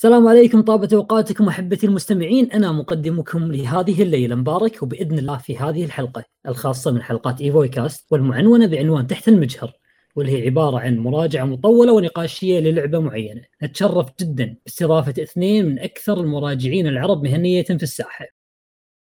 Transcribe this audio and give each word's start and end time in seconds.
السلام 0.00 0.28
عليكم 0.28 0.60
طابت 0.60 0.88
أوقاتكم 0.92 1.48
أحبتي 1.48 1.86
المستمعين. 1.86 2.52
أنا 2.52 2.72
مقدمكم 2.72 3.52
لهذه 3.52 4.02
الليلة. 4.02 4.34
مبارك 4.34 4.82
وبإذن 4.82 5.18
الله 5.18 5.38
في 5.38 5.58
هذه 5.58 5.84
الحلقة 5.84 6.24
الخاصة 6.48 6.90
من 6.90 7.02
حلقات 7.02 7.40
ايفوي 7.40 7.68
كاست 7.68 8.12
والمعنونة 8.12 8.66
بعنوان 8.66 9.06
تحت 9.06 9.28
المجهر 9.28 9.72
واللي 10.16 10.38
هي 10.38 10.46
عبارة 10.46 10.78
عن 10.78 10.98
مراجعة 10.98 11.44
مطولة 11.44 11.92
ونقاشية 11.92 12.60
للعبة 12.60 12.98
معينة. 12.98 13.42
نتشرف 13.62 14.08
جدا 14.20 14.56
باستضافة 14.64 15.22
اثنين 15.22 15.66
من 15.66 15.78
أكثر 15.78 16.20
المراجعين 16.20 16.86
العرب 16.86 17.22
مهنية 17.22 17.62
في 17.62 17.82
الساحة. 17.82 18.26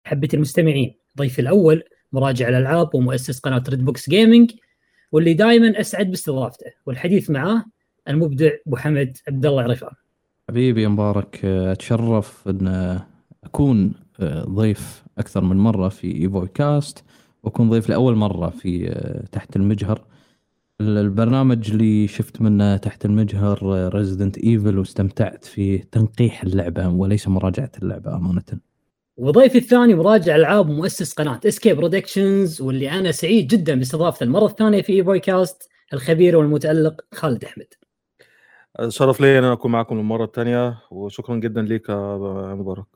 أحبتي 0.06 0.36
المستمعين 0.36 0.94
ضيفي 1.18 1.40
الأول 1.40 1.82
مراجع 2.12 2.48
الألعاب 2.48 2.94
ومؤسس 2.94 3.40
قناة 3.40 3.64
ريد 3.68 3.84
بوكس 3.84 4.10
جيمنج 4.10 4.52
واللي 5.12 5.34
دائما 5.34 5.80
أسعد 5.80 6.10
باستضافته. 6.10 6.70
والحديث 6.86 7.30
معاه 7.30 7.64
المبدع 8.08 8.50
أبو 8.66 8.76
حمد 8.76 9.16
عبد 9.28 9.46
الله 9.46 9.62
عرفان. 9.62 9.92
حبيبي 10.48 10.86
مبارك 10.86 11.44
أتشرف 11.44 12.48
أن 12.48 13.00
أكون 13.44 13.92
ضيف 14.48 15.02
أكثر 15.18 15.44
من 15.44 15.56
مرة 15.56 15.88
في 15.88 16.16
ايفوي 16.22 16.48
كاست 16.48 17.04
وأكون 17.42 17.70
ضيف 17.70 17.88
لأول 17.88 18.16
مرة 18.16 18.50
في 18.50 18.94
تحت 19.32 19.56
المجهر 19.56 20.04
البرنامج 20.80 21.70
اللي 21.70 22.08
شفت 22.08 22.40
منه 22.40 22.76
تحت 22.76 23.04
المجهر 23.04 23.90
ريزدنت 23.94 24.38
ايفل 24.38 24.78
واستمتعت 24.78 25.44
في 25.44 25.78
تنقيح 25.78 26.42
اللعبة 26.42 26.88
وليس 26.88 27.28
مراجعة 27.28 27.70
اللعبة 27.82 28.16
أمانة. 28.16 28.42
وضيفي 29.16 29.58
الثاني 29.58 29.94
مراجع 29.94 30.36
ألعاب 30.36 30.68
ومؤسس 30.68 31.12
قناة 31.12 31.40
اسكيب 31.46 31.76
برودكشنز 31.76 32.60
واللي 32.60 32.90
أنا 32.90 33.12
سعيد 33.12 33.46
جدا 33.46 33.74
باستضافته 33.74 34.24
المرة 34.24 34.46
الثانية 34.46 34.82
في 34.82 34.92
ايفوي 34.92 35.20
كاست 35.20 35.68
الخبير 35.92 36.36
والمتألق 36.36 37.00
خالد 37.14 37.44
أحمد. 37.44 37.81
شرف 38.88 39.20
لي 39.20 39.38
إن 39.38 39.44
أكون 39.44 39.72
معكم 39.72 39.98
المره 39.98 40.24
الثانية 40.24 40.78
وشكرا 40.90 41.36
جدا 41.36 41.62
لك 41.62 41.88
يا 41.88 42.54
مبارك. 42.54 42.86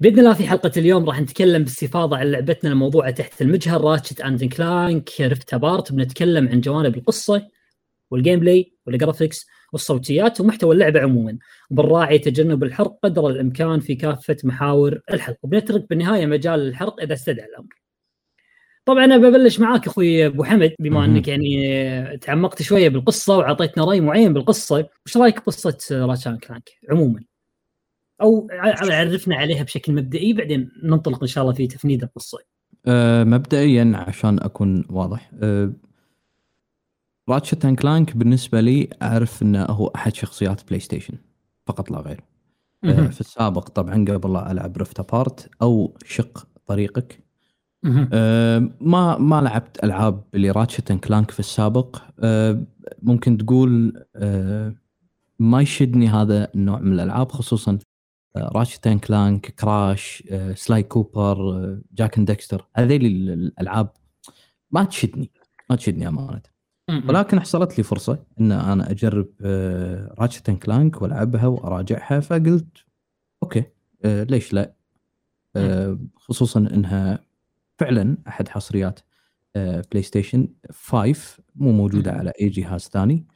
بإذن 0.00 0.18
الله 0.18 0.34
في 0.34 0.46
حلقة 0.46 0.72
اليوم 0.76 1.04
راح 1.04 1.20
نتكلم 1.20 1.62
باستفاضة 1.62 2.16
عن 2.16 2.26
لعبتنا 2.26 2.70
الموضوعة 2.72 3.10
تحت 3.10 3.42
المجهر 3.42 3.80
راتشت 3.80 4.20
أند 4.20 4.44
كلانك 4.44 5.10
ريفت 5.20 5.54
أبارت 5.54 5.92
بنتكلم 5.92 6.48
عن 6.48 6.60
جوانب 6.60 6.96
القصة 6.96 7.48
وال 8.10 8.40
gameplay 8.40 8.74
وال 8.86 8.98
graphics 8.98 9.46
والصوتيات 9.72 10.40
ومحتوى 10.40 10.74
اللعبة 10.74 11.00
عموما. 11.00 11.38
وبنراعي 11.70 12.18
تجنب 12.18 12.64
الحرق 12.64 12.98
قدر 13.02 13.28
الإمكان 13.28 13.80
في 13.80 13.94
كافة 13.94 14.36
محاور 14.44 15.00
الحلقة. 15.10 15.38
وبنترك 15.42 15.86
بالنهاية 15.90 16.26
مجال 16.26 16.68
الحرق 16.68 17.00
إذا 17.00 17.14
استدعى 17.14 17.46
الأمر. 17.46 17.79
طبعا 18.90 19.04
أنا 19.04 19.16
ببلش 19.16 19.60
معاك 19.60 19.86
أخوي 19.86 20.26
أبو 20.26 20.44
حمد 20.44 20.74
بما 20.78 21.04
إنك 21.04 21.28
يعني 21.28 22.18
تعمقت 22.18 22.62
شوية 22.62 22.88
بالقصة 22.88 23.38
وعطيتنا 23.38 23.84
رأي 23.84 24.00
معين 24.00 24.32
بالقصة، 24.32 24.88
وش 25.06 25.16
رأيك 25.16 25.36
بقصة 25.36 25.78
راتشت 25.90 26.20
أند 26.20 26.38
كلانك 26.38 26.70
عموما؟ 26.90 27.20
أو 28.22 28.48
عرفنا 28.50 29.36
عليها 29.36 29.62
بشكل 29.62 29.92
مبدئي 29.92 30.32
بعدين 30.32 30.70
ننطلق 30.82 31.20
إن 31.22 31.26
شاء 31.26 31.44
الله 31.44 31.54
في 31.54 31.66
تفنيد 31.66 32.02
القصة. 32.02 32.38
أه 32.86 33.24
مبدئيا 33.24 33.92
عشان 33.94 34.38
أكون 34.38 34.84
واضح 34.90 35.30
أه 35.42 35.72
راتشت 37.28 37.64
أند 37.64 37.78
كلانك 37.78 38.16
بالنسبة 38.16 38.60
لي 38.60 38.88
أعرف 39.02 39.42
إنه 39.42 39.64
هو 39.64 39.86
أحد 39.86 40.14
شخصيات 40.14 40.68
بلاي 40.68 40.80
ستيشن 40.80 41.14
فقط 41.66 41.90
لا 41.90 41.98
غير. 41.98 42.20
أه 42.84 43.06
في 43.06 43.20
السابق 43.20 43.68
طبعا 43.68 44.04
قبل 44.08 44.32
لا 44.32 44.50
ألعب 44.50 44.76
ريفت 44.76 45.00
ابارت 45.00 45.50
أو 45.62 45.96
شق 46.04 46.46
طريقك 46.66 47.29
أه 48.12 48.70
ما 48.80 49.18
ما 49.18 49.40
لعبت 49.40 49.84
ألعاب 49.84 50.24
اللي 50.34 50.50
راتشت 50.50 50.92
كلانك 50.92 51.30
في 51.30 51.40
السابق. 51.40 51.96
أه 52.20 52.62
ممكن 53.02 53.38
تقول 53.38 54.02
أه 54.16 54.74
ما 55.38 55.60
يشدني 55.60 56.08
هذا 56.08 56.48
النوع 56.54 56.78
من 56.78 56.92
الألعاب 56.92 57.32
خصوصا 57.32 57.78
راتشت 58.36 58.88
كلانك 58.88 59.46
كراش 59.46 60.22
سلاي 60.54 60.82
كوبر 60.82 61.36
جاك 61.92 62.18
اند 62.18 62.30
ديكستر 62.30 62.66
هذيل 62.74 63.06
الألعاب 63.06 63.90
ما 64.70 64.84
تشدني 64.84 65.30
ما 65.70 65.76
تشدني 65.76 66.08
أمانة. 66.08 66.42
ولكن 67.08 67.40
حصلت 67.40 67.78
لي 67.78 67.84
فرصة 67.84 68.18
إن 68.40 68.52
أنا 68.52 68.90
أجرب 68.90 69.28
راتشت 70.18 70.50
كلانك 70.50 71.02
وألعبها 71.02 71.46
وأراجعها 71.46 72.20
فقلت 72.20 72.84
okay 73.42 73.64
ليش 74.04 74.52
لا؟ 74.52 74.74
خصوصا 76.16 76.60
إنها 76.60 77.29
فعلا 77.80 78.16
أحد 78.28 78.48
حصريات 78.48 79.00
بلاي 79.56 80.02
ستيشن 80.02 80.48
5 80.70 81.42
مو 81.54 81.72
موجودة 81.72 82.12
على 82.12 82.32
أي 82.40 82.48
جهاز 82.48 82.80
ثاني. 82.80 83.26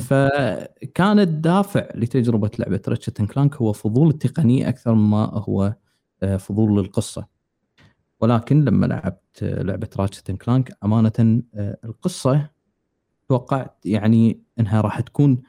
فكان 0.00 1.18
الدافع 1.18 1.88
لتجربة 1.94 2.50
لعبة 2.58 2.80
راتشت 2.88 3.22
كلانك 3.22 3.54
هو 3.54 3.72
فضول 3.72 4.08
التقنيه 4.08 4.68
أكثر 4.68 4.94
مما 4.94 5.24
هو 5.34 5.74
فضول 6.38 6.78
للقصة. 6.78 7.26
ولكن 8.20 8.64
لما 8.64 8.86
لعبت 8.86 9.42
لعبة 9.42 9.88
راتشت 9.96 10.30
كلانك 10.30 10.76
أمانة 10.84 11.42
القصة 11.84 12.50
توقعت 13.28 13.86
يعني 13.86 14.42
إنها 14.60 14.80
راح 14.80 15.00
تكون 15.00 15.42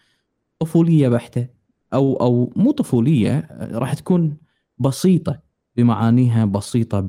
طفولية 0.59 1.09
بحتة 1.09 1.47
أو 1.93 2.15
أو 2.15 2.53
مو 2.55 2.71
طفولية 2.71 3.47
راح 3.71 3.93
تكون 3.93 4.37
بسيطة 4.77 5.41
بمعانيها 5.75 6.45
بسيطة 6.45 6.99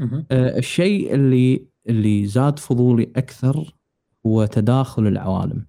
باجواءها 0.00 0.58
الشيء 0.58 1.14
اللي 1.14 1.66
اللي 1.88 2.26
زاد 2.26 2.58
فضولي 2.58 3.12
أكثر 3.16 3.74
هو 4.26 4.44
تداخل 4.46 5.06
العوالم. 5.06 5.66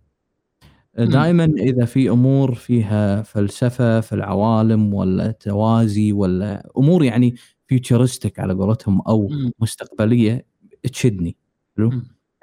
دائما 0.97 1.43
إذا 1.45 1.85
في 1.85 2.09
أمور 2.09 2.53
فيها 2.55 3.21
فلسفة 3.21 4.01
في 4.01 4.13
العوالم 4.15 4.93
ولا 4.93 5.31
توازي 5.31 6.11
ولا 6.13 6.71
أمور 6.77 7.03
يعني 7.03 7.35
فيوتشرستك 7.67 8.39
على 8.39 8.53
قولتهم 8.53 9.01
أو 9.01 9.29
مستقبلية 9.59 10.45
تشدني. 10.93 11.37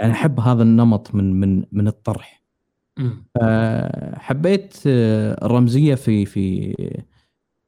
يعني 0.01 0.13
أحب 0.13 0.41
هذا 0.41 0.63
النمط 0.63 1.15
من 1.15 1.41
من 1.41 1.65
من 1.73 1.89
الطرح. 1.89 2.43
حبيت 4.15 4.75
الرمزيه 4.87 5.95
في 5.95 6.27
في 6.27 6.75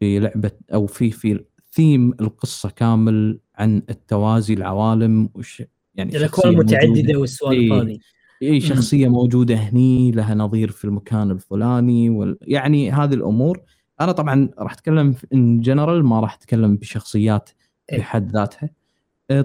في 0.00 0.18
لعبة 0.18 0.50
أو 0.74 0.86
في 0.86 1.10
في 1.10 1.44
ثيم 1.72 2.12
القصة 2.20 2.70
كامل 2.70 3.38
عن 3.54 3.82
التوازي 3.90 4.54
العوالم 4.54 5.28
وش 5.34 5.62
يعني 5.94 6.16
الأكوان 6.16 6.52
المتعددة 6.52 7.18
والسوالف 7.18 7.72
هذه. 7.72 7.98
اي 8.42 8.60
شخصية 8.60 9.08
موجودة 9.08 9.54
هني 9.54 10.10
لها 10.10 10.34
نظير 10.34 10.70
في 10.70 10.84
المكان 10.84 11.30
الفلاني 11.30 12.10
وال... 12.10 12.38
يعني 12.42 12.92
هذه 12.92 13.14
الأمور. 13.14 13.60
أنا 14.00 14.12
طبعا 14.12 14.48
راح 14.58 14.72
أتكلم 14.72 15.14
ان 15.34 15.60
جنرال 15.60 16.04
ما 16.04 16.20
راح 16.20 16.34
أتكلم 16.34 16.76
بشخصيات 16.76 17.50
بحد 17.92 18.30
ذاتها. 18.32 18.70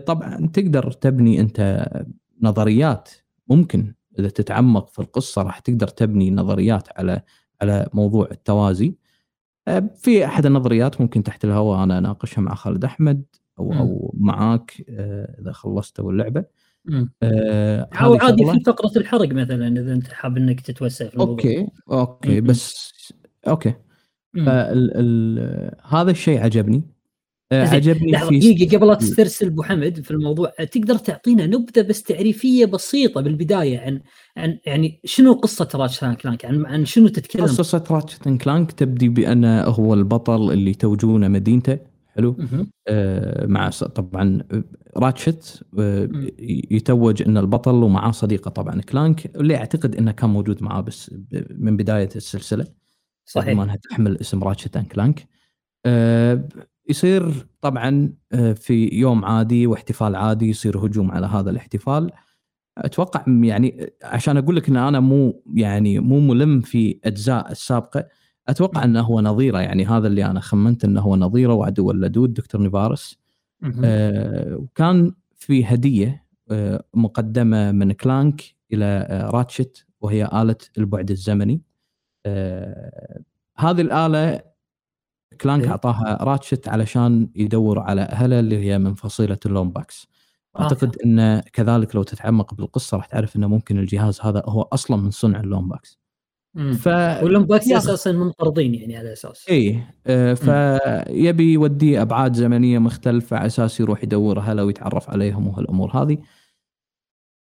طبعا 0.06 0.48
تقدر 0.54 0.92
تبني 0.92 1.40
أنت 1.40 1.90
نظريات. 2.42 3.10
ممكن 3.48 3.94
إذا 4.20 4.30
تتعمق 4.30 4.90
في 4.90 5.00
القصة 5.00 5.42
راح 5.42 5.60
تقدر 5.60 5.88
تبني 5.88 6.32
نظريات 6.32 6.88
على 6.98 7.22
على 7.62 7.90
موضوع 7.94 8.28
التوازي. 8.32 8.96
في 9.96 10.26
أحد 10.26 10.46
النظريات 10.46 11.02
ممكن 11.02 11.24
تحت 11.24 11.46
الهواء 11.46 11.84
أنا 11.84 11.98
أناقشها 11.98 12.42
مع 12.42 12.56
خالد 12.56 12.86
أحمد 12.86 13.24
أو 13.60 13.70
م. 13.72 13.78
أو 13.78 14.14
معاك 14.18 14.84
إذا 15.40 15.52
خلصت 15.52 16.00
اللعبه 16.00 16.46
آه 17.24 17.90
أو 18.02 18.16
عادي 18.16 18.46
في 18.46 18.60
فقرة 18.60 18.92
الحرق 18.98 19.30
مثلا 19.34 19.68
إذا 19.68 19.94
أنت 19.94 20.08
حاب 20.08 20.38
إنك 20.38 20.62
تتوسع 20.62 21.08
في 21.08 21.14
الموضوع. 21.14 21.34
أوكي 21.34 21.68
أوكي. 21.92 22.42
بس 22.42 22.94
أوكي. 23.48 23.74
فال 24.36 24.92
ال... 24.96 25.72
هذا 25.88 26.12
الشيء 26.12 26.44
عجبني. 26.44 26.78
آه 26.78 26.95
عجبني 27.52 28.12
لحظة 28.12 28.30
دقيقة 28.30 28.78
قبل 28.78 28.88
لا 28.88 28.94
تسترسل 28.94 29.48
أبو 29.48 29.64
حمد 29.64 30.04
في 30.04 30.12
الموضوع 30.12 30.50
تقدر 30.50 30.98
تعطينا 30.98 31.48
نبذة 31.48 31.82
بس 31.82 32.04
تعريفية 32.04 32.66
بسيطة 32.66 33.22
بالبداية 33.22 33.80
عن 33.80 34.02
عن 34.38 34.60
يعني 34.66 35.00
شنو 35.04 35.34
قصة 35.34 35.70
راتشت 35.76 36.06
كلانك؟ 36.06 36.46
عن 36.46 36.66
عن 36.66 36.86
شنو 36.86 37.08
تتكلم؟ 37.08 37.44
قصة 37.44 37.84
راتشت 37.92 38.30
كلانك 38.30 38.72
تبدي 38.72 39.10
بأن 39.10 39.46
هو 39.46 39.94
البطل 39.94 40.52
اللي 40.52 40.74
توجونه 40.74 41.28
مدينته 41.28 41.78
حلو؟ 42.08 42.38
آه 42.88 43.46
مع 43.46 43.70
طبعا 43.70 44.44
راتشت 44.98 45.64
آه 45.80 46.10
يتوج 46.72 47.22
أن 47.22 47.38
البطل 47.38 47.84
ومعاه 47.84 48.12
صديقة 48.12 48.50
طبعا 48.50 48.82
كلانك 48.82 49.36
اللي 49.36 49.56
أعتقد 49.56 49.96
إنه 49.96 50.12
كان 50.12 50.30
موجود 50.30 50.64
معاه 50.64 50.82
بس 50.82 51.16
من 51.50 51.78
بداية 51.78 52.10
السلسلة 52.16 52.66
صحيح. 53.26 53.56
ما 53.56 53.64
أنها 53.64 53.76
تحمل 53.76 54.18
اسم 54.22 54.44
راتشت 54.44 54.78
كلانك. 54.78 55.28
آه 55.86 56.48
يصير 56.90 57.48
طبعا 57.62 58.14
في 58.56 58.90
يوم 58.94 59.26
عادي 59.26 59.68
واحتفال 59.68 60.16
عادي 60.16 60.50
يصير 60.50 60.86
هجوم 60.86 61.12
على 61.12 61.28
هذا 61.28 61.50
الاحتفال. 61.50 62.12
أتوقع 62.78 63.24
يعني 63.28 63.94
عشان 64.04 64.38
أقول 64.38 64.56
لك 64.56 64.70
إن 64.70 64.78
أنا 64.78 65.00
مو 65.00 65.44
يعني 65.56 66.00
مو 66.00 66.20
ملم 66.20 66.62
في 66.62 67.00
أجزاء 67.04 67.52
السابقة 67.52 68.08
أتوقع 68.48 68.84
إنه 68.84 69.02
هو 69.02 69.22
نظيره. 69.22 69.60
يعني 69.60 69.86
هذا 69.86 70.08
اللي 70.08 70.26
أنا 70.26 70.40
خمنت 70.40 70.84
إنه 70.84 71.02
هو 71.02 71.16
نظيره 71.16 71.54
وعدو 71.54 71.92
اللدود 71.92 72.34
دكتور 72.34 72.62
نيفارس. 72.62 73.18
آه 73.84 74.56
وكان 74.56 75.12
في 75.36 75.66
هدية 75.66 76.26
آه 76.52 76.84
مقدمة 76.94 77.72
من 77.72 77.92
كلانك 77.92 78.42
إلى 78.74 78.86
آه 78.86 79.30
راتشت 79.30 79.86
وهي 80.02 80.30
آلة 80.34 80.56
البعد 80.78 81.12
الزمني. 81.12 81.62
آه 82.26 83.22
هذه 83.58 83.82
الآلة 83.82 84.55
كلانك 85.42 85.64
إيه. 85.64 85.70
أعطاها 85.72 86.18
راتشت 86.24 86.68
علشان 86.68 87.30
يدور 87.36 87.80
على 87.80 88.02
أهله 88.02 88.40
اللي 88.40 88.58
هي 88.66 88.80
من 88.80 88.94
فصيلة 88.94 89.38
اللومباكس. 89.46 90.08
آه. 90.56 90.62
أعتقد 90.62 90.96
إنه 91.06 91.40
كذلك 91.40 91.96
لو 91.96 92.04
تتعمق 92.04 92.54
بالقصة 92.54 92.98
راح 92.98 93.06
تعرف 93.06 93.36
إنه 93.36 93.48
ممكن 93.48 93.80
الجهاز 93.80 94.22
هذا 94.22 94.44
هو 94.46 94.62
أصلا 94.62 94.98
من 94.98 95.12
صنع 95.12 95.40
اللومباكس. 95.40 96.00
مم. 96.54 96.74
ف 96.74 96.88
واللومباكس 96.88 97.68
يا- 97.68 97.78
أساسا 97.78 98.12
منقرضين 98.12 98.74
يعني 98.76 98.98
على 98.98 99.14
أساس. 99.14 99.46
اي 99.50 99.84
آه، 100.08 100.34
فيبي 100.34 101.54
يوديه 101.54 102.02
أبعاد 102.02 102.34
زمنية 102.36 102.80
مختلفة 102.80 103.38
على 103.38 103.46
أساس 103.46 103.80
يروح 103.80 104.04
يدور 104.04 104.40
أهله 104.40 104.66
ويتعرف 104.66 105.10
عليهم 105.10 105.48
وهالأمور 105.48 105.92
هذه. 105.92 106.18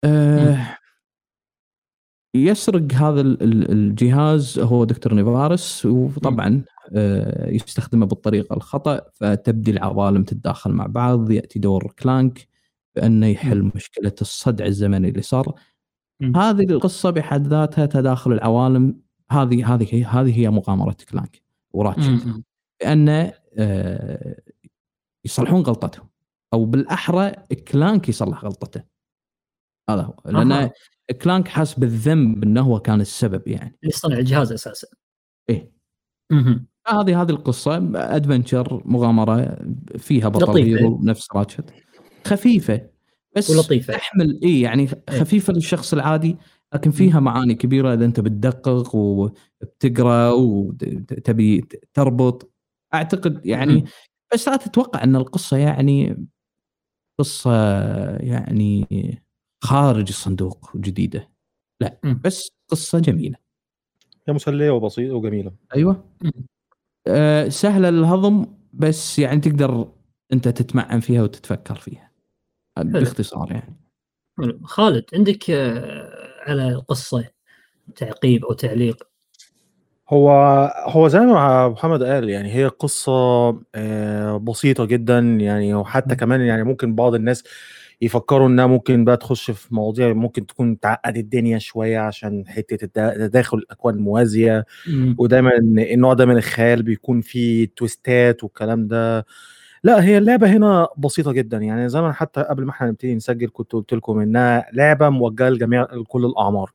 آه، 0.05 0.77
يسرق 2.35 2.93
هذا 2.93 3.21
ال- 3.21 3.43
ال- 3.43 3.71
الجهاز 3.71 4.59
هو 4.59 4.83
دكتور 4.85 5.13
نيفارس. 5.13 5.85
وطبعا 5.85 6.47
آه، 6.47 6.72
يستخدمه 7.47 8.05
بالطريقة 8.05 8.53
الخطأ 8.53 9.01
فتبدي 9.13 9.71
العوالم 9.71 10.23
تتداخل 10.23 10.71
مع 10.71 10.85
بعض 10.85 11.31
يأتي 11.31 11.59
دور 11.59 11.93
كلانك 11.99 12.47
بأنه 12.95 13.27
يحل 13.27 13.71
مشكلة 13.75 14.15
الصدع 14.21 14.65
الزمني 14.65 15.09
اللي 15.09 15.21
صار. 15.21 15.55
هذه 16.35 16.63
القصة 16.63 17.09
بحد 17.09 17.47
ذاتها 17.47 17.85
تداخل 17.85 18.31
العوالم 18.31 19.01
هذه 19.31 19.73
هذه 19.73 19.87
هي 19.91 20.03
هذه 20.03 20.39
هي 20.39 20.49
مغامرة 20.49 20.97
كلانك 21.11 21.41
وراتشت 21.71 22.25
مم. 22.25 22.43
بأن 22.81 23.31
آه، 23.57 24.41
يصلحون 25.25 25.61
غلطتهم 25.61 26.09
أو 26.53 26.65
بالأحرى 26.65 27.31
كلانك 27.67 28.09
يصلح 28.09 28.43
غلطته 28.43 28.83
هذا 29.89 30.01
هو 30.01 30.15
لأن 30.25 30.51
أها. 30.51 30.71
كلانك 31.21 31.47
حاس 31.47 31.79
بالذنب 31.79 32.43
إنه 32.43 32.61
هو 32.61 32.79
كان 32.79 33.01
السبب 33.01 33.47
يعني 33.47 33.77
اللي 33.83 33.93
صنع 33.93 34.17
الجهاز 34.17 34.51
أساسا 34.51 34.87
إيه. 35.49 35.71
هذه 36.87 37.21
هذه 37.21 37.29
القصة 37.29 37.91
ادفنشر 37.95 38.81
مغامرة 38.85 39.57
فيها 39.97 40.29
بطل 40.29 40.97
نفس 41.03 41.27
راتشت. 41.35 41.73
خفيفة 42.27 42.89
بس 43.35 43.49
ولطيفة. 43.49 43.93
تحمل 43.93 44.39
إي 44.43 44.61
يعني 44.61 44.87
خفيفة 45.09 45.53
للشخص 45.53 45.93
العادي 45.93 46.37
لكن 46.73 46.91
فيها 46.91 47.19
معاني 47.19 47.55
كبيرة 47.55 47.93
إذا 47.93 48.05
أنت 48.05 48.19
بتدقق 48.19 48.95
وبتقرأ 48.95 50.31
وتبي 50.31 51.65
تربط. 51.93 52.53
أعتقد 52.93 53.45
يعني. 53.45 53.83
بس 54.33 54.49
لا 54.49 54.55
تتوقع 54.55 55.03
أن 55.03 55.15
القصة 55.15 55.57
يعني 55.57 56.27
قصة 57.19 57.51
يعني 58.17 58.87
خارج 59.63 60.07
الصندوق 60.09 60.77
جديده 60.77 61.29
لا. 61.81 61.99
بس 62.23 62.51
قصة 62.67 62.99
جميلة. 62.99 63.35
هي 64.27 64.33
مسلية 64.33 64.71
وبسيطة 64.71 65.15
وجميلة. 65.15 65.51
أيوه. 65.75 66.05
أه 67.07 67.49
سهلة 67.49 67.89
للهضم 67.89 68.45
بس 68.73 69.19
يعني 69.19 69.41
تقدر 69.41 69.87
أنت 70.33 70.47
تتمعن 70.47 70.99
فيها 70.99 71.23
وتتفكر 71.23 71.75
فيها. 71.75 72.11
باختصار 72.77 73.51
يعني. 73.51 73.77
حلو. 74.37 74.59
خالد 74.63 75.05
عندك 75.13 75.49
آه، 75.49 76.09
على 76.47 76.69
القصة 76.69 77.25
تعقيب 77.95 78.45
أو 78.45 78.53
تعليق؟ 78.53 79.07
هو 80.09 80.31
هو 80.87 81.07
زي 81.07 81.19
ما 81.19 81.69
محمد 81.69 82.03
قال 82.03 82.29
يعني 82.29 82.53
هي 82.53 82.67
قصة 82.67 83.11
آه، 83.75 84.37
بسيطة 84.37 84.85
جدا 84.85 85.19
يعني 85.19 85.73
وحتى 85.73 86.15
كمان 86.15 86.41
يعني 86.41 86.63
ممكن 86.63 86.95
بعض 86.95 87.15
الناس 87.15 87.43
يفكروا 88.01 88.47
إنها 88.47 88.67
ممكن 88.67 89.05
بقى 89.05 89.17
تخش 89.17 89.51
في 89.51 89.75
مواضيع 89.75 90.13
ممكن 90.13 90.45
تكون 90.45 90.79
تعقد 90.79 91.17
الدنيا 91.17 91.57
شوية 91.59 91.99
عشان 91.99 92.43
الدا- 92.71 93.27
تداخل 93.27 93.57
الأكوان 93.57 93.95
الموازية 93.95 94.65
مم. 94.87 95.15
ودايما 95.19 95.51
النوع 95.77 96.13
ده 96.13 96.25
من 96.25 96.37
الخيال 96.37 96.83
بيكون 96.83 97.21
فيه 97.21 97.67
تويستات 97.75 98.43
والكلام 98.43 98.87
ده. 98.87 99.25
لا 99.83 100.03
هي 100.03 100.17
اللعبة 100.17 100.47
هنا 100.47 100.87
بسيطة 100.97 101.31
جدا. 101.31 101.57
يعني 101.57 101.89
زي 101.89 102.01
ما 102.01 102.11
حتى 102.11 102.41
قبل 102.41 102.63
ما 102.65 102.71
إحنا 102.71 102.87
نبتدي 102.87 103.15
نسجل 103.15 103.49
كنت 103.53 103.71
قلت 103.71 103.93
لكم 103.93 104.19
إنها 104.19 104.65
لعبة 104.73 105.09
موجهة 105.09 105.49
لجميع 105.49 105.81
لكل 105.93 106.25
الأعمار. 106.25 106.71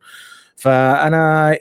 فأنا 0.57 1.57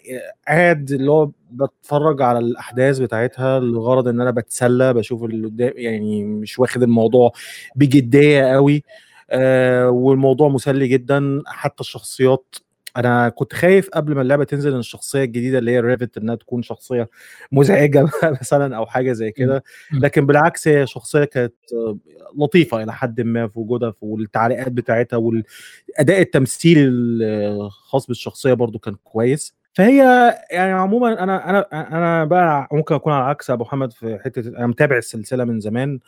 قاعد 0.47 0.91
اللي 0.91 1.11
هو 1.11 1.31
بتفرج 1.51 2.21
على 2.21 2.39
الأحداث 2.39 2.99
بتاعتها 2.99 3.59
لغرض 3.59 4.07
إن 4.07 4.21
أنا 4.21 4.31
بتسلى 4.31 4.93
بشوف 4.93 5.23
اللي 5.23 5.47
قدام 5.47 5.71
يعني 5.75 6.23
مش 6.23 6.59
واخد 6.59 6.83
الموضوع 6.83 7.31
بجدية 7.75 8.43
قوي. 8.53 8.83
آه 9.29 9.89
والموضوع 9.89 10.49
مسلي 10.49 10.87
جدا. 10.87 11.41
حتى 11.47 11.81
الشخصيات 11.81 12.55
أنا 12.97 13.29
كنت 13.29 13.53
خايف 13.53 13.89
قبل 13.89 14.15
ما 14.15 14.21
اللعبة 14.21 14.43
تنزل 14.43 14.73
إن 14.73 14.79
الشخصية 14.79 15.23
الجديدة 15.23 15.57
اللي 15.59 15.71
هي 15.71 15.79
ريفت 15.79 16.17
إنها 16.17 16.35
تكون 16.35 16.61
شخصية 16.61 17.09
مزعجة 17.51 18.07
مثلا 18.41 18.77
أو 18.77 18.85
حاجة 18.85 19.11
زي 19.13 19.31
كده. 19.31 19.63
لكن 19.93 20.25
بالعكس 20.25 20.67
هي 20.67 20.87
شخصية 20.87 21.23
كانت 21.23 21.53
آه، 21.73 21.97
لطيفة 22.37 22.83
إلى 22.83 22.93
حد 22.93 23.21
ما 23.21 23.47
في 23.47 23.59
وجودها 23.59 23.93
والتعليقات 24.01 24.71
بتاعتها 24.71 25.17
والأداء 25.17 26.21
التمثيلي 26.21 26.83
الخاص 26.83 28.07
بالشخصية 28.07 28.53
برضو 28.53 28.79
كان 28.79 28.95
كويس. 29.03 29.55
فهي 29.73 29.97
يعني 30.51 30.71
عموما 30.71 31.23
أنا 31.23 31.49
أنا 31.49 31.67
أنا 31.97 32.25
بقى 32.25 32.67
ممكن 32.71 32.95
أكون 32.95 33.13
على 33.13 33.25
عكس 33.25 33.49
أبو 33.49 33.63
حمد 33.63 33.93
في 33.93 34.19
حتة 34.25 34.47
أنا 34.57 34.67
متابع 34.67 34.97
السلسلة 34.97 35.43
من 35.43 35.59
زمان. 35.59 35.99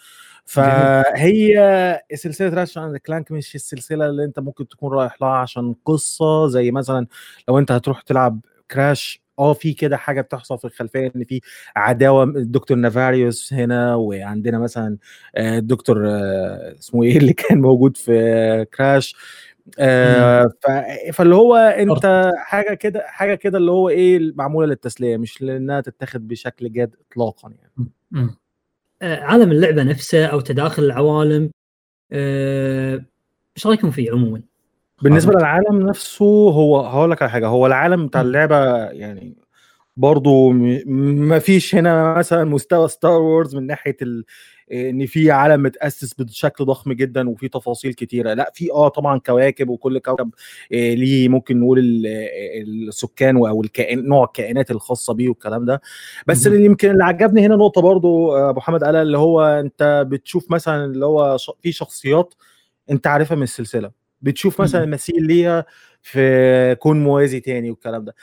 فهي 0.46 2.02
سلسلة 2.16 2.50
راتشت 2.50 2.78
اند 2.78 2.98
كلانك 2.98 3.32
مش 3.32 3.56
السلسلة 3.56 4.06
اللي 4.06 4.24
أنت 4.26 4.40
ممكن 4.40 4.68
تكون 4.68 4.94
رايح 4.94 5.22
لها 5.22 5.30
عشان 5.30 5.76
قصة 5.86 6.48
زي 6.48 6.72
مثلا 6.72 7.08
لو 7.48 7.60
أنت 7.60 7.72
هتروح 7.72 8.02
تلعب 8.02 8.42
كراش 8.72 9.22
آه 9.40 9.54
في 9.54 9.74
كده 9.74 9.98
حاجة 9.98 10.22
بتحصل 10.22 10.60
في 10.60 10.66
الخلفية 10.66 11.12
إن 11.16 11.24
في 11.24 11.42
عداوة 11.76 12.24
الدكتور 12.24 12.78
نافاريوس 12.78 13.54
هنا 13.54 13.96
وعندنا 13.96 14.60
مثلا 14.60 14.98
آه، 15.36 15.58
الدكتور 15.58 16.08
آه، 16.10 16.76
اسمه 16.80 17.04
إيه 17.04 17.18
اللي 17.18 17.34
كان 17.34 17.62
موجود 17.62 17.98
في 17.98 18.12
آه، 18.20 18.64
كراش 18.64 19.16
آه 19.80 20.50
فاللي 21.14 21.36
هو 21.36 21.56
أنت 21.56 22.32
حاجة 22.38 22.74
كده 22.74 23.04
حاجة 23.08 23.36
كده 23.36 23.58
اللي 23.58 23.72
هو 23.72 23.90
إيه 23.90 24.34
معمولة 24.36 24.68
للتسلية 24.68 25.18
مش 25.18 25.42
لأنها 25.42 25.82
تتاخد 25.82 26.28
بشكل 26.28 26.72
جاد 26.72 26.96
اطلاقا 27.10 27.50
يعني. 27.50 27.90
آه، 28.16 28.36
عالم 29.02 29.52
اللعبة 29.52 29.84
نفسه 29.84 30.26
أو 30.26 30.40
تداخل 30.40 30.84
العوالم 30.84 31.52
آه، 32.12 33.06
إيش 33.58 33.68
رأيكم 33.68 33.92
فيه 33.92 34.12
عموما؟ 34.12 34.42
بالنسبة. 35.02 35.34
للعالم 35.34 35.88
نفسه 35.90 36.26
هو 36.26 36.80
هقول 36.80 37.12
لك 37.12 37.22
على 37.22 37.32
حاجة 37.32 37.48
هو 37.48 37.68
العالم 37.68 38.08
بتاع. 38.08 38.22
اللعبة 38.22 38.58
يعني 38.86 39.38
برضو 39.98 40.52
ما 40.52 41.40
فيش 41.40 41.76
هنا 41.76 42.14
مثلا 42.14 42.44
مستوى 42.44 42.88
Star 42.88 43.22
Wars 43.22 43.56
من 43.56 43.68
ناحية. 43.68 43.98
إن 44.72 45.06
في 45.06 45.32
عالم 45.32 45.64
متأسس 45.64 46.14
بشكل 46.14 46.66
ضخم 46.66 46.94
جدا 46.94 47.30
وفي 47.30 47.48
تفاصيل 47.48 47.94
كتيرة 47.94 48.34
لا 48.34 48.52
في 48.56 48.72
آه 48.72 48.88
طبعا 48.88 49.20
كواكب 49.20 49.70
وكل 49.70 50.00
كوكب 50.00 50.30
آه، 50.74 50.94
ليه 50.94 51.30
ممكن 51.30 51.60
نقول 51.60 51.80
ال- 51.80 52.08
السكان 52.88 53.36
أو 53.38 53.62
الكائن 53.64 54.06
نوع 54.08 54.24
الكائنات 54.24 54.72
الخاصة 54.72 55.14
بيه 55.14 55.30
والكلام 55.30 55.66
ده 55.66 55.82
بس. 56.28 56.48
اللي 56.48 56.66
يمكن 56.66 56.92
اللي 56.92 57.04
عجبني 57.04 57.46
هنا 57.46 57.56
نقطة 57.56 57.82
برضو 57.82 58.36
آه، 58.36 58.50
أبو 58.50 58.60
حمد 58.60 58.84
قالها 58.84 59.02
اللي 59.02 59.18
هو 59.18 59.42
أنت 59.42 60.06
بتشوف 60.10 60.52
مثلا 60.52 60.86
اللي 60.86 61.06
هو 61.06 61.38
في 61.64 61.72
شخصيات 61.72 62.34
أنت 62.92 63.08
عارفها 63.08 63.38
من 63.38 63.44
السلسلة 63.44 63.92
بتشوف 64.22 64.62
مثلا. 64.62 64.86
مثيل 64.86 65.24
ليها 65.28 65.66
في 66.02 66.76
كون 66.80 67.04
موازي 67.04 67.40
تاني 67.40 67.70
والكلام 67.72 68.06
ده 68.06 68.16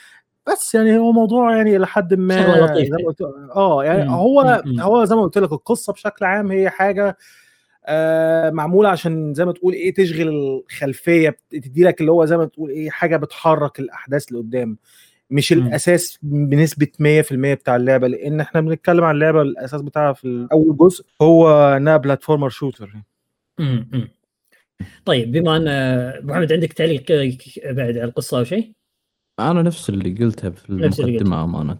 بس 0.46 0.74
يعني 0.74 0.98
هو 0.98 1.12
موضوع 1.12 1.56
يعني 1.56 1.78
لحد 1.78 2.14
ما 2.14 2.38
شغلة 2.38 2.64
لطيفة. 2.64 2.96
زي 2.96 3.02
ما 3.02 3.08
قلت 3.08 3.20
آه 3.56 3.84
يعني 3.84 4.04
مم. 4.04 4.10
هو 4.10 4.62
مم. 4.66 4.80
هو 4.80 5.04
زي 5.04 5.14
ما 5.14 5.22
قلت 5.22 5.38
لك 5.38 5.52
القصة 5.52 5.92
بشكل 5.92 6.24
عام 6.24 6.50
هي 6.50 6.70
حاجة 6.70 7.16
آه 7.86 8.50
معمولة 8.50 8.88
عشان 8.88 9.34
زي 9.34 9.44
ما 9.44 9.52
تقول 9.52 9.74
إيه 9.74 9.94
تشغل 9.94 10.28
الخلفية 10.28 11.36
تدي 11.50 11.84
لك 11.84 12.00
اللي 12.00 12.12
هو 12.12 12.24
زي 12.24 12.36
ما 12.36 12.44
تقول 12.44 12.70
إيه 12.70 12.90
حاجة 12.90 13.16
بتحرك 13.16 13.80
الأحداث 13.80 14.32
لقدام 14.32 14.78
مش 15.30 15.52
مم. 15.52 15.66
الأساس 15.66 16.18
بنسبة 16.22 16.88
100% 17.00 17.54
بتاع 17.54 17.76
اللعبة 17.76 18.08
لأن 18.08 18.40
إحنا 18.40 18.60
بنتكلم 18.60 19.04
عن 19.04 19.14
اللعبة 19.14 19.42
الأساس 19.42 19.82
بتاعها 19.82 20.12
في 20.12 20.48
اول 20.52 20.76
جزء 20.76 21.04
هو 21.22 21.50
إنها 21.76 21.96
platformer 21.96 22.48
shooter 22.48 22.90
مم. 23.58 23.88
مم. 23.92 24.08
طيب 25.04 25.32
بما 25.32 25.56
إن 25.56 25.68
آه، 25.68 26.20
محمد 26.20 26.52
عندك 26.52 26.72
تعليق 26.72 27.12
بعد 27.64 27.96
على 27.98 28.04
القصة 28.04 28.38
أو 28.38 28.44
شيء؟ 28.44 28.72
أنا 29.38 29.62
نفس 29.62 29.88
اللي 29.90 30.24
قلته 30.24 30.50
في 30.50 30.72
نفس 30.72 31.00
اللي 31.00 31.10
المقدمة 31.18 31.44
أمانة. 31.44 31.78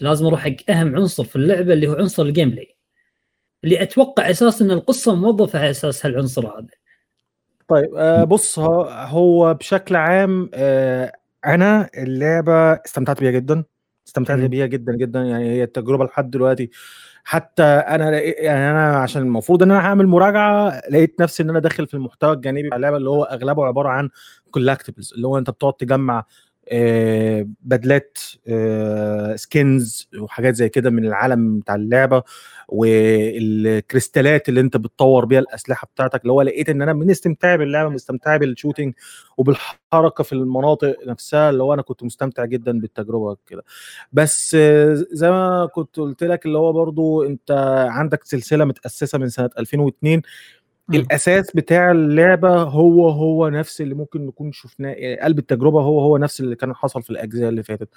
لازم 0.00 0.26
أروح 0.26 0.40
حق 0.40 0.70
أهم 0.70 0.96
عنصر 0.96 1.24
في 1.24 1.36
اللعبة 1.36 1.72
اللي 1.72 1.88
هو 1.88 1.94
عنصر 1.94 2.22
ال 2.22 2.50
gameplay. 2.50 2.76
اللي 3.64 3.82
أتوقع 3.82 4.30
أساسا 4.30 4.64
إن 4.64 4.70
القصة 4.70 5.14
موظفة 5.14 5.58
على 5.58 5.70
أساس 5.70 6.06
هالعنصر 6.06 6.46
هذا. 6.46 6.66
طيب 7.68 7.94
آه 7.94 8.24
بص 8.24 8.58
هو- 8.58 8.82
هو 8.84 9.54
بشكل 9.54 9.96
عام 9.96 10.50
آه 10.54 11.12
أنا 11.46 11.90
اللعبة 11.96 12.72
استمتعت 12.72 13.20
بيها 13.20 13.30
جدا. 13.30 13.64
استمتعت. 14.06 14.38
بيها 14.38 14.66
جدا 14.66 14.96
جدا. 14.96 15.22
يعني 15.22 15.50
هي 15.50 15.62
التجربة 15.62 16.04
لحد 16.04 16.30
دلوقتي 16.30 16.70
حتى 17.24 17.62
أنا 17.62 18.20
يعني 18.20 18.70
أنا 18.70 18.96
عشان 18.96 19.22
المفروض 19.22 19.62
إن 19.62 19.70
أنا 19.70 19.80
هعمل 19.80 20.06
مراجعة 20.06 20.80
لقيت 20.90 21.20
نفسي 21.20 21.42
إن 21.42 21.50
أنا 21.50 21.58
داخل 21.58 21.86
في 21.86 21.94
المحتوى 21.94 22.32
الجانبي 22.32 22.62
بتاع 22.62 22.76
اللعبة 22.76 22.96
اللي 22.96 23.10
هو 23.10 23.22
أغلبه 23.24 23.66
عبارة 23.66 23.88
عن 23.88 24.10
collectibles 24.50 25.12
اللي 25.12 25.26
هو 25.26 25.38
أنت 25.38 25.50
بتقعد 25.50 25.72
تجمع 25.74 26.24
بدلات 27.62 28.18
skins 29.36 30.08
وحاجات 30.20 30.54
زي 30.54 30.68
كده 30.68 30.90
من 30.90 31.04
العالم 31.06 31.58
بتاع 31.58 31.74
اللعبة 31.74 32.22
والكريستالات 32.68 34.48
اللي 34.48 34.60
انت 34.60 34.76
بتطور 34.76 35.24
بيها 35.24 35.38
الأسلحة 35.40 35.86
بتاعتك 35.94 36.22
اللي 36.22 36.32
هو 36.32 36.42
لقيت 36.42 36.68
إن 36.68 36.82
أنا 36.82 36.92
من 36.92 37.10
استمتاعي 37.10 37.58
باللعبة 37.58 37.88
مستمتع 37.90 38.36
بال 38.36 38.48
shooting 38.48 38.94
وبالحركة 39.36 40.24
في 40.24 40.32
المناطق 40.32 40.96
نفسها 41.06 41.50
اللي 41.50 41.62
هو 41.62 41.74
أنا 41.74 41.82
كنت 41.82 42.02
مستمتع 42.02 42.44
جدا 42.44 42.80
بالتجربة 42.80 43.36
كده 43.46 43.62
بس 44.12 44.56
آه، 44.60 44.94
زي 45.12 45.30
ما 45.30 45.66
كنت 45.74 45.96
قلت 45.96 46.24
لك 46.24 46.46
اللي 46.46 46.58
هو 46.58 46.72
برضو 46.72 47.22
أنت 47.22 47.50
عندك 47.90 48.24
سلسلة 48.24 48.64
متأسسة 48.64 49.18
من 49.18 49.28
سنة 49.28 49.50
2002 49.58 50.16
مم. 50.16 50.22
الأساس 50.90 51.50
بتاع 51.54 51.90
اللعبة 51.90 52.62
هو 52.62 53.08
هو 53.08 53.48
نفس 53.48 53.80
اللي 53.80 53.94
ممكن 53.94 54.26
نكون 54.26 54.52
شفناه 54.52 54.90
يعني 54.90 55.20
قلب 55.20 55.38
التجربة 55.38 55.80
هو 55.80 56.00
هو 56.00 56.18
نفس 56.18 56.40
اللي 56.40 56.56
كان 56.56 56.74
حصل 56.74 57.02
في 57.02 57.10
الأجزاء 57.10 57.48
اللي 57.48 57.62
فاتت 57.62 57.88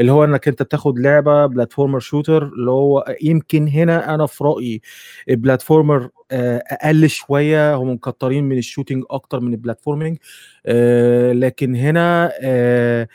اللي 0.00 0.12
هو 0.12 0.24
إنك 0.24 0.48
أنت 0.48 0.62
بتاخد 0.62 0.98
لعبة 0.98 1.46
platformer 1.46 1.98
shooter 1.98 2.44
اللي 2.46 2.70
هو 2.70 3.04
يمكن 3.22 3.68
هنا 3.68 4.14
أنا 4.14 4.26
في 4.26 4.44
رأيي 4.44 4.80
ال 5.28 5.36
platformer 5.36 6.10
آه، 6.30 6.62
أقل 6.66 7.08
شوية 7.08 7.74
هم 7.74 7.90
مكترين 7.92 8.44
من 8.44 8.58
ال 8.58 8.63
shooting 8.63 9.04
أكتر 9.10 9.40
من 9.40 9.52
ال 9.52 9.57
platforming 9.57 10.18
آه، 10.66 11.32
لكن 11.32 11.76
هنا 11.76 12.32
آه، 12.42 13.08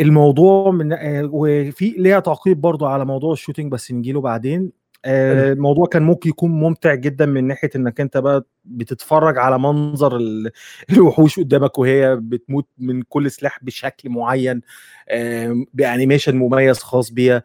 الموضوع 0.00 0.70
من 0.70 0.96
وفي 1.32 1.94
ليها 1.98 2.20
تعقيب 2.20 2.60
برضو 2.60 2.86
على 2.86 3.04
موضوع 3.04 3.32
ال 3.32 3.36
shooting 3.36 3.72
بس 3.72 3.92
نجيله 3.92 4.20
بعدين. 4.20 4.83
الموضوع 5.06 5.86
كان 5.86 6.02
ممكن 6.02 6.30
يكون 6.30 6.50
ممتع 6.50 6.94
جدا 6.94 7.26
من 7.26 7.44
ناحية 7.46 7.70
إنك 7.76 8.00
أنت 8.00 8.16
بقى 8.16 8.44
بتتفرج 8.64 9.38
على 9.38 9.58
منظر 9.58 10.16
ال- 10.16 10.50
الوحوش 10.92 11.40
قدامك 11.40 11.78
وهي 11.78 12.16
بتموت 12.16 12.68
من 12.78 13.02
كل 13.02 13.30
سلاح 13.30 13.64
بشكل 13.64 14.08
معين 14.10 14.60
آه، 15.08 15.64
ب 15.74 15.80
animation 15.80 16.36
مميز 16.36 16.78
خاص 16.78 17.10
بيها. 17.10 17.42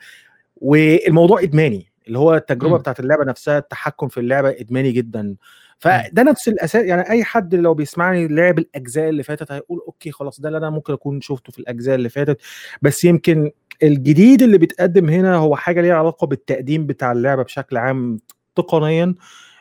والموضوع 0.55 1.41
إدماني 1.43 1.87
اللي 2.07 2.19
هو 2.19 2.35
التجربة. 2.35 2.77
بتاعت 2.77 2.99
اللعبة 2.99 3.23
نفسها 3.25 3.57
التحكم 3.57 4.07
في 4.07 4.19
اللعبة 4.19 4.49
إدماني 4.49 4.91
جدا. 4.91 5.35
فده 5.79 6.23
نفس 6.23 6.47
الأساس 6.47 6.85
يعني 6.85 7.09
أي 7.09 7.23
حد 7.23 7.55
لو 7.55 7.73
بيسمعني 7.73 8.27
لعب 8.27 8.59
الأجزاء 8.59 9.09
اللي 9.09 9.23
فاتت 9.23 9.51
هيقول 9.51 9.81
okay 9.87 10.11
خلاص 10.11 10.41
ده 10.41 10.47
اللي 10.49 10.57
أنا 10.57 10.69
ممكن 10.69 10.93
أكون 10.93 11.21
شفته 11.21 11.51
في 11.51 11.59
الأجزاء 11.59 11.95
اللي 11.95 12.09
فاتت. 12.09 12.37
بس 12.81 13.03
يمكن 13.05 13.51
الجديد 13.83 14.41
اللي 14.41 14.57
بيتقدم 14.57 15.09
هنا 15.09 15.35
هو 15.35 15.55
حاجة 15.55 15.81
ليها 15.81 15.95
علاقة 15.95 16.27
بالتقديم 16.27 16.85
بتاع 16.85 17.11
اللعبة 17.11 17.43
بشكل 17.43 17.77
عام 17.77 18.19
تقنيا 18.55 19.15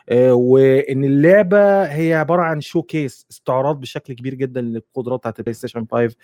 آه، 0.09 0.33
وإن 0.33 1.03
اللعبة 1.03 1.83
هي 1.83 2.13
عبارة 2.13 2.41
عن 2.41 2.61
showcase 2.61 3.25
استعراض 3.31 3.79
بشكل 3.79 4.13
كبير 4.13 4.33
جدا 4.33 4.61
للقدرات 4.61 5.19
بتاعت 5.19 5.39
ال 5.39 5.53
PlayStation 5.53 5.85
5 5.91 6.15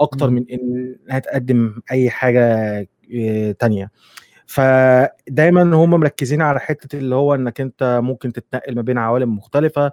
أكتر. 0.00 0.30
من 0.30 0.44
انها 0.50 1.18
تقدم 1.18 1.80
أي 1.92 2.10
حاجة 2.10 2.42
آه، 3.16 3.52
تانية. 3.52 3.90
فدايما 4.46 5.62
هم 5.62 5.90
مركزين 5.90 6.42
على 6.42 6.60
حتة 6.60 6.98
اللي 6.98 7.14
هو 7.14 7.34
إنك 7.34 7.60
أنت 7.60 8.00
ممكن 8.02 8.32
تتنقل 8.32 8.74
ما 8.74 8.82
بين 8.82 8.98
عوالم 8.98 9.36
مختلفة 9.36 9.92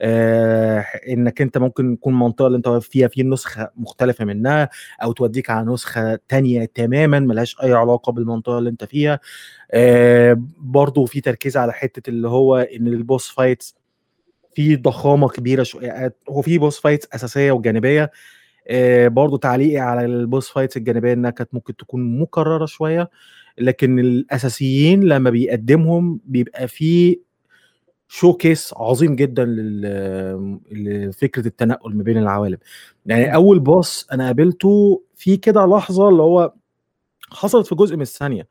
آه، 0.00 0.80
إنك 1.08 1.42
أنت 1.42 1.58
ممكن 1.58 1.92
يكون 1.92 2.18
منطقة 2.18 2.46
اللي 2.46 2.56
أنت 2.56 2.68
فيها 2.68 3.08
في 3.08 3.22
نسخة 3.22 3.70
مختلفة 3.76 4.24
منها 4.24 4.68
أو 5.02 5.12
توديك 5.12 5.50
على 5.50 5.66
نسخة 5.72 6.18
تانية 6.28 6.64
تماما 6.74 7.20
ملهاش 7.20 7.56
أي 7.62 7.72
علاقة 7.72 8.12
بالمنطقة 8.12 8.58
اللي 8.58 8.70
أنت 8.70 8.84
فيها. 8.84 9.20
آه، 9.72 10.36
برضو 10.58 11.04
في 11.06 11.20
تركيز 11.20 11.56
على 11.56 11.72
حتة 11.72 12.10
اللي 12.10 12.28
هو 12.28 12.56
إن 12.56 12.86
ال 12.86 12.94
boss 12.94 13.28
fights 13.30 13.76
في 14.54 14.76
ضخامة 14.76 15.28
كبيرة 15.28 15.62
شوية 15.62 16.14
هو 16.30 16.42
في 16.42 16.58
boss 16.58 16.80
fights 16.80 17.08
أساسية 17.14 17.52
وجانبية. 17.52 18.10
آه، 18.68 19.08
برضو 19.08 19.36
تعليقي 19.36 19.78
على 19.78 20.04
ال 20.04 20.13
boss 20.13 20.50
fights 20.50 20.76
الجانبية 20.76 21.12
إنها 21.12 21.30
كانت 21.30 21.54
ممكن 21.54 21.76
تكون 21.76 22.20
مكررة 22.20 22.66
شوية. 22.66 23.10
لكن 23.60 23.98
الأساسيين 23.98 25.04
لما 25.04 25.30
بيقدمهم 25.30 26.20
بيبقى 26.24 26.68
في 26.68 27.20
شو 28.08 28.32
كيس 28.32 28.74
عظيم 28.76 29.16
جدا 29.16 29.44
لفكرة 30.70 31.46
التنقل 31.46 31.96
ما 31.96 32.02
بين 32.02 32.18
العوالم. 32.18 32.58
يعني 33.06 33.34
أول 33.34 33.60
باص 33.60 34.06
أنا 34.12 34.26
قابلته 34.26 35.02
في 35.16 35.36
كده 35.36 35.66
لحظة 35.66 36.08
اللي 36.08 36.22
هو 36.22 36.54
حصلت 37.30 37.66
في 37.66 37.74
جزء 37.74 37.96
من 37.96 38.02
الثانية. 38.02 38.48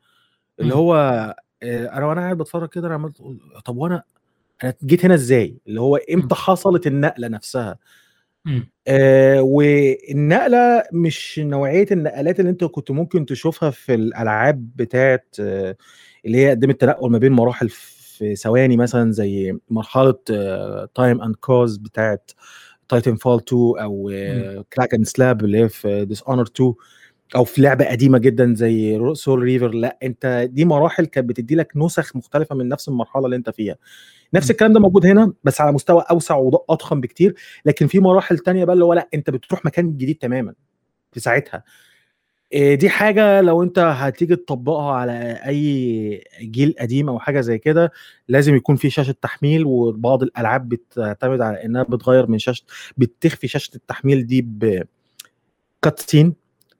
اللي. 0.60 0.74
هو 0.74 0.94
آه، 1.62 1.86
أنا 1.86 2.06
وأنا 2.06 2.20
قاعد 2.20 2.38
بتفرج 2.38 2.68
كده 2.68 2.86
أنا 2.86 2.94
عملت 2.94 3.20
أقول 3.20 3.40
طب 3.64 3.76
وأنا 3.76 4.02
أنا 4.64 4.74
جيت 4.84 5.04
هنا 5.04 5.14
إزاي؟ 5.14 5.58
اللي 5.66 5.80
هو 5.80 5.96
إمتى 5.96 6.34
حصلت 6.34 6.86
النقلة 6.86 7.28
نفسها. 7.28 7.78
آه 8.88 9.42
والنقلة 9.42 10.82
مش 10.92 11.38
نوعية 11.38 11.86
النقلات 11.92 12.40
اللي 12.40 12.50
انت 12.50 12.64
كنت 12.64 12.90
ممكن 12.90 13.26
تشوفها 13.26 13.70
في 13.70 13.94
الألعاب 13.94 14.76
بتاعت 14.76 15.36
آه 15.40 15.76
اللي 16.26 16.38
هي 16.38 16.50
قدمت 16.50 16.70
التنقل 16.70 17.10
ما 17.10 17.18
بين 17.18 17.32
مراحل 17.32 17.68
في 17.68 18.36
ثواني 18.36 18.76
مثلا 18.76 19.12
زي 19.12 19.58
مرحلة 19.70 20.14
Time 20.94 21.22
and 21.22 21.36
Cause 21.36 21.76
بتاعت 21.76 22.30
Titanfall 22.88 23.40
2 23.48 23.78
أو 23.82 24.10
Crack 24.72 24.94
in 24.94 24.99
the 24.99 25.06
Slab 25.06 25.44
اللي 25.44 25.58
هي 25.58 25.68
في 25.68 26.04
Dishonored 26.04 26.42
2 26.42 26.74
أو 27.36 27.44
في 27.44 27.62
لعبة 27.62 27.84
قديمة 27.84 28.18
جدا 28.18 28.54
زي 28.54 29.00
Soul 29.14 29.38
Reaver 29.38 29.68
لأ 29.68 29.98
أنت 30.02 30.48
دي 30.52 30.64
مراحل 30.64 31.06
كانت 31.06 31.28
بتدي 31.28 31.54
لك 31.54 31.72
نسخ 31.76 32.16
مختلفة 32.16 32.54
من 32.54 32.68
نفس 32.68 32.88
المرحلة 32.88 33.24
اللي 33.24 33.36
أنت 33.36 33.50
فيها. 33.50 33.76
نفس 34.34 34.50
الكلام 34.50 34.72
ده 34.72 34.80
موجود 34.80 35.06
هنا 35.06 35.32
بس 35.44 35.60
على 35.60 35.72
مستوى 35.72 36.04
أوسع 36.10 36.36
واضخم 36.36 37.00
بكتير 37.00 37.34
لكن 37.64 37.86
في 37.86 38.00
مراحل 38.00 38.38
تانية 38.38 38.64
بقى 38.64 38.72
اللي 38.74 38.84
هو 38.84 38.92
لأ 38.94 39.08
أنت 39.14 39.30
بتروح 39.30 39.64
مكان 39.64 39.96
جديد 39.96 40.16
تماما 40.18 40.54
في 41.12 41.20
ساعتها. 41.20 41.62
دي 42.74 42.88
حاجة 42.90 43.40
لو 43.40 43.62
أنت 43.62 43.78
هتيجي 43.78 44.36
تطبقها 44.36 44.92
على 44.92 45.40
أي 45.46 46.24
جيل 46.42 46.74
قديم 46.80 47.08
أو 47.08 47.18
حاجة 47.18 47.40
زي 47.40 47.58
كده 47.58 47.92
لازم 48.28 48.54
يكون 48.56 48.76
في 48.76 48.90
شاشة 48.90 49.14
تحميل 49.22 49.64
وبعض 49.64 50.22
الألعاب 50.22 50.68
بتعتمد 50.68 51.40
على 51.40 51.64
إنها 51.64 51.82
بتغير 51.82 52.26
من 52.30 52.38
شاشة 52.38 52.64
بتخفي 52.98 53.48
شاشة 53.48 53.70
التحميل 53.76 54.26
دي 54.26 54.48
بكاتسين 55.82 56.34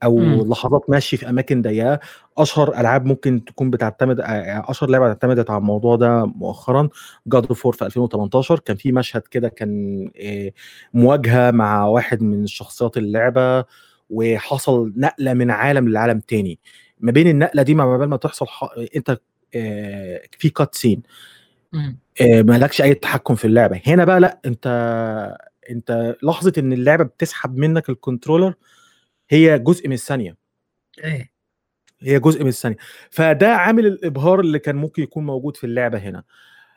أو 0.04 0.18
مم. 0.18 0.50
لحظات 0.52 0.90
ماشي 0.90 1.16
في 1.16 1.28
أماكن 1.28 1.62
ضيقة. 1.62 2.00
أشهر 2.38 2.80
ألعاب 2.80 3.06
ممكن 3.06 3.44
تكون 3.44 3.70
بتعتمد 3.70 4.16
أشهر 4.20 4.90
لعبة 4.90 5.06
اعتمدت 5.06 5.50
على 5.50 5.58
الموضوع 5.58 5.96
ده 5.96 6.24
مؤخرا 6.26 6.88
جاد 7.26 7.46
اوف 7.46 7.66
في 7.66 7.86
2018 7.86 8.58
كان 8.58 8.76
في 8.76 8.92
مشهد 8.92 9.22
كده 9.22 9.48
كان 9.48 10.04
آه، 10.22 10.52
مواجهة 10.94 11.50
مع 11.50 11.84
واحد 11.86 12.22
من 12.22 12.46
شخصيات 12.46 12.96
اللعبة 12.96 13.64
وحصل 14.10 14.92
نقلة 14.96 15.34
من 15.34 15.50
عالم 15.50 15.88
لعالم 15.88 16.20
تاني. 16.20 16.58
ما 17.00 17.12
بين 17.12 17.28
النقلة 17.28 17.62
دي 17.62 17.74
ما 17.74 17.96
بال 17.98 18.08
ما 18.08 18.16
تحصل 18.16 18.46
ح... 18.48 18.64
أنت 18.96 19.18
آه، 19.54 20.20
في 20.38 20.48
cutscene 20.50 21.02
مم. 21.72 21.98
آه، 22.20 22.42
مالكش 22.42 22.82
أي 22.82 22.94
تحكم 22.94 23.34
في 23.34 23.44
اللعبة. 23.44 23.80
هنا 23.86 24.04
بقى 24.04 24.20
لأ 24.20 24.38
أنت 24.46 24.66
أنت 25.70 26.16
لحظة 26.22 26.52
إن 26.58 26.72
اللعبة 26.72 27.04
بتسحب 27.04 27.56
منك 27.56 27.88
ال 27.88 27.94
controller 27.94 28.54
هي 29.30 29.58
جزء 29.58 29.88
من 29.88 29.94
الثانية. 29.94 30.36
إيه. 31.04 31.30
هي 32.00 32.20
جزء 32.20 32.42
من 32.42 32.48
الثانية. 32.48 32.76
فده 33.10 33.48
عامل 33.54 33.86
الإبهار 33.86 34.40
اللي 34.40 34.58
كان 34.58 34.76
ممكن 34.76 35.02
يكون 35.02 35.26
موجود 35.26 35.56
في 35.56 35.64
اللعبة 35.64 35.98
هنا. 35.98 36.24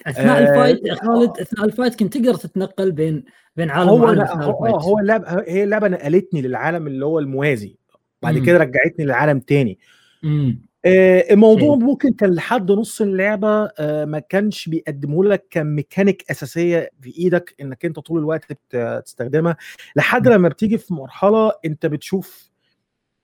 أثناء 0.08 0.38
آه، 0.38 0.42
ال 0.42 0.52
fight 0.52 1.00
خالد 1.00 1.38
أثناء 1.40 1.66
ال 1.66 1.72
fight 1.72 2.00
كنت 2.00 2.14
تقدر 2.18 2.36
تتنقل 2.36 2.92
بين 2.92 3.24
بين 3.56 3.70
عالم 3.70 3.90
هو 3.90 4.04
وعالم 4.04 4.22
هو, 4.22 4.66
هو 4.66 5.00
اللعبه 5.00 5.44
هي 5.48 5.64
اللعبه 5.64 5.88
نقلتني 5.88 6.42
للعالم 6.42 6.88
اللي 6.88 7.06
هو 7.06 7.20
الموازي. 7.20 7.76
بعد 8.22 8.38
مم. 8.38 8.46
كده 8.46 8.58
رجعتني 8.58 9.06
لعالم 9.06 9.40
تاني. 9.40 9.80
مم. 10.24 10.62
آه، 10.86 11.34
الموضوع. 11.34 11.76
ممكن 11.76 12.14
كان 12.14 12.34
لحد 12.36 12.72
نص 12.72 13.02
اللعبة 13.02 13.66
آه، 13.80 14.06
ما 14.06 14.20
كانش 14.20 14.70
بيقدموا 14.70 15.26
لك 15.26 15.48
كميكانيك 15.50 16.26
أساسية 16.32 16.90
في 17.02 17.18
إيدك 17.18 17.56
إنك 17.62 17.86
أنت 17.86 18.00
طول 18.00 18.20
الوقت 18.20 18.46
بت- 18.54 19.02
تستخدمها 19.06 19.58
لحد. 19.96 20.28
لما 20.28 20.50
بتيجي 20.50 20.78
في 20.78 20.94
مرحلة 20.94 21.52
أنت 21.66 21.86
بتشوف 21.86 22.52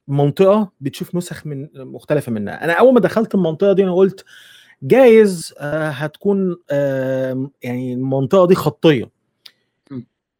منطقة 0.08 0.72
بتشوف 0.82 1.16
نسخ 1.16 1.48
من 1.48 1.68
مختلفة 1.76 2.32
منها 2.32 2.64
أنا 2.64 2.74
أول 2.74 2.94
ما 2.94 3.00
دخلت 3.00 3.36
المنطقة 3.36 3.74
دي 3.74 3.84
أنا 3.84 3.96
قلت 3.96 4.26
جايز 4.84 5.54
آه، 5.60 5.90
هتكون 5.90 6.58
يعني 7.64 7.94
المنطقة 7.94 8.48
دي 8.48 8.56
خطية. 8.56 9.17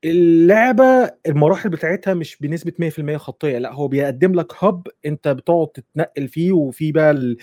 اللعبة 0.04 1.12
المراحل 1.28 1.70
بتاعتها 1.70 2.14
مش 2.14 2.38
بنسبة 2.42 2.74
100% 2.80 3.18
خطية 3.18 3.58
لأ 3.58 3.74
هو 3.74 3.88
بيقدم 3.88 4.34
لك 4.34 4.64
هب 4.64 4.88
أنت 5.06 5.28
بتقعد 5.28 5.68
تتنقل 5.68 6.28
فيه 6.28 6.52
وفي 6.52 6.92
بقى 6.92 7.36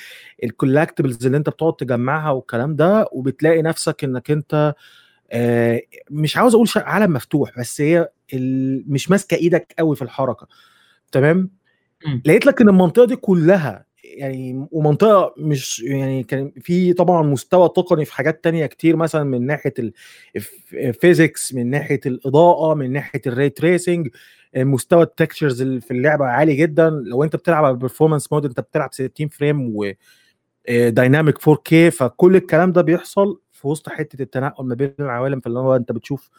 الكولكتبلز 0.44 1.26
اللي 1.26 1.37
أنت 1.38 1.49
بتقعد 1.49 1.76
تجمعها 1.76 2.30
والكلام 2.30 2.76
ده 2.76 3.08
وبتلاقي 3.12 3.62
نفسك 3.62 4.04
إنك 4.04 4.30
أنت 4.30 4.75
آه، 5.30 5.82
مش 6.11 6.37
عاوز 6.37 6.54
أقول 6.54 6.68
عالم 6.76 7.12
مفتوح 7.12 7.58
بس 7.58 7.80
هي 7.80 8.08
مش 8.87 9.11
ماسكة 9.11 9.34
إيدك 9.37 9.75
قوي 9.78 9.96
في 9.96 10.02
الحركة 10.02 10.49
تمام 11.12 11.50
مم. 12.06 12.23
لقيت 12.25 12.46
لك 12.46 12.61
إن 12.61 12.68
المنطقة 12.68 13.06
دي 13.06 13.16
كلها 13.16 13.87
يعني 14.18 14.66
ومنطقة 14.73 15.35
مش 15.38 15.80
يعني 15.80 16.23
كان 16.23 16.52
في 16.61 16.92
طبعا 16.92 17.23
مستوى 17.23 17.68
تقني 17.68 18.04
في 18.04 18.14
حاجات 18.14 18.44
تانية 18.44 18.66
كتير 18.66 18.97
مثلا 18.97 19.25
من 19.25 19.47
ناحية 19.47 19.75
ال 20.75 20.85
physics 20.85 21.54
من 21.54 21.71
ناحية 21.71 22.00
الإضاءة 22.06 22.75
من 22.75 22.92
ناحية 22.92 23.21
ال 23.26 23.33
ray 23.33 23.50
tracing 23.50 24.09
مستوى 24.56 25.02
ال 25.02 25.09
textures 25.09 25.62
في 25.62 25.90
اللعبة 25.90 26.25
عالي 26.25 26.54
جدا. 26.56 26.90
لو 26.90 27.25
أنت 27.25 27.37
بتلعب 27.37 27.64
على 27.64 27.73
ال 27.73 27.77
performance 27.77 28.33
mode 28.33 28.45
أنت 28.44 28.61
بتلعب 28.61 28.92
60 28.92 29.28
frame 29.28 29.76
و 29.76 29.92
dynamic 30.88 31.38
4K 31.38 31.75
فكل 31.92 32.37
الكلام 32.37 32.73
ده 32.73 32.83
بيحصل 32.83 33.40
في 33.52 33.68
وسط 33.68 33.88
حتة 33.88 34.23
التنقل 34.23 34.64
ما 34.66 34.75
بين 34.75 34.94
العوالم 35.00 35.40
فاللي 35.40 35.59
هو 35.59 35.76
أنت 35.76 35.92
بتشوف 35.92 36.30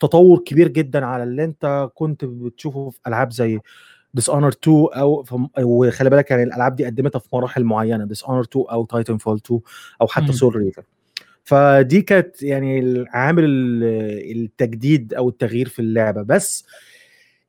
تطور 0.00 0.38
كبير 0.38 0.68
جدا 0.68 1.06
على 1.06 1.22
اللي 1.22 1.44
أنت 1.44 1.90
كنت 1.94 2.24
بتشوفه 2.24 2.90
في 2.90 2.98
ألعاب 3.06 3.32
زي 3.32 3.60
Dishonored 4.14 4.48
2 4.48 4.86
أو 4.96 5.24
وخلي 5.58 6.10
بالك 6.10 6.30
يعني 6.30 6.42
الألعاب 6.42 6.76
دي 6.76 6.84
قدمتها 6.86 7.18
في 7.18 7.28
مراحل 7.32 7.64
معينة 7.64 8.04
Dishonored 8.04 8.40
2 8.40 8.64
أو 8.70 8.84
Titanfall 8.84 9.36
2 9.46 9.60
أو 10.00 10.06
حتى. 10.06 10.32
Soul 10.32 10.56
Reaver 10.56 10.82
فدي 11.44 12.02
كانت 12.02 12.42
يعني 12.42 13.04
عامل 13.08 13.44
التجديد 14.30 15.14
أو 15.14 15.28
التغيير 15.28 15.68
في 15.68 15.78
اللعبة 15.78 16.22
بس 16.22 16.66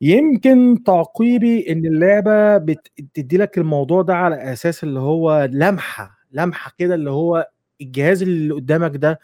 يمكن 0.00 0.82
تعقيبي 0.86 1.72
إن 1.72 1.86
اللعبة 1.86 2.58
بتدي 2.58 3.36
لك 3.36 3.58
الموضوع 3.58 4.02
ده 4.02 4.14
على 4.14 4.52
أساس 4.52 4.84
اللي 4.84 5.00
هو 5.00 5.48
لمحة 5.52 6.18
لمحة 6.32 6.72
كده 6.78 6.94
اللي 6.94 7.10
هو 7.10 7.50
الجهاز 7.80 8.22
اللي 8.22 8.54
قدامك 8.54 8.96
ده 8.96 9.20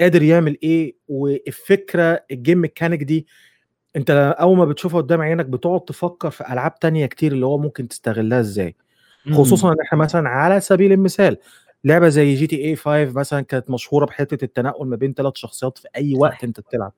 قادر 0.00 0.22
يعمل 0.22 0.58
إيه 0.62 0.96
والفكرة 1.08 2.24
ال 2.30 2.36
game 2.36 2.58
mechanic 2.60 3.02
دي 3.02 3.26
أنت 3.96 4.34
أول 4.40 4.56
ما 4.56 4.64
بتشوفها 4.64 5.00
قدام 5.00 5.20
عينك 5.20 5.46
بتقعد 5.46 5.80
تفكر 5.80 6.30
في 6.30 6.52
ألعاب 6.52 6.78
تانية 6.78 7.06
كتير 7.06 7.32
اللي 7.32 7.46
هو 7.46 7.58
ممكن 7.58 7.88
تستغلها 7.88 8.40
إزاي. 8.40 8.76
خصوصا 9.34 9.72
إن 9.72 9.76
إحنا 9.86 9.98
مثلا 9.98 10.28
على 10.28 10.60
سبيل 10.60 10.92
المثال 10.92 11.36
لعبة 11.84 12.08
زي 12.08 12.34
GTA 12.34 12.76
5 12.76 13.12
مثلا 13.18 13.40
كانت 13.40 13.70
مشهورة 13.70 14.06
بحتة 14.06 14.44
التنقل 14.44 14.86
ما 14.86 14.96
بين 14.96 15.14
ثلاث 15.14 15.32
شخصيات 15.36 15.78
في 15.78 15.88
أي 15.96 16.14
وقت. 16.14 16.44
أنت 16.44 16.60
بتلعب. 16.60 16.92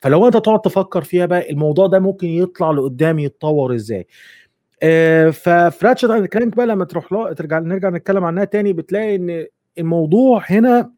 فلو 0.00 0.26
أنت 0.26 0.36
تقعد 0.36 0.60
تفكر 0.60 1.02
فيها 1.02 1.26
بقى 1.26 1.50
الموضوع 1.50 1.86
ده 1.86 1.98
ممكن 1.98 2.28
يطلع 2.28 2.70
لقدام 2.70 3.18
يتطور 3.18 3.74
إزاي. 3.74 4.06
آه، 4.82 5.30
ففي 5.30 5.86
Ratchet 5.86 6.06
Clank 6.06 6.56
بقى 6.56 6.66
لما 6.66 6.84
تروح 6.84 7.12
له 7.12 7.32
ترجع 7.32 7.58
نرجع 7.58 7.88
نتكلم 7.88 8.24
عنها 8.24 8.44
تاني 8.44 8.72
بتلاقي 8.72 9.16
إن 9.16 9.46
الموضوع 9.78 10.42
هنا 10.46 10.90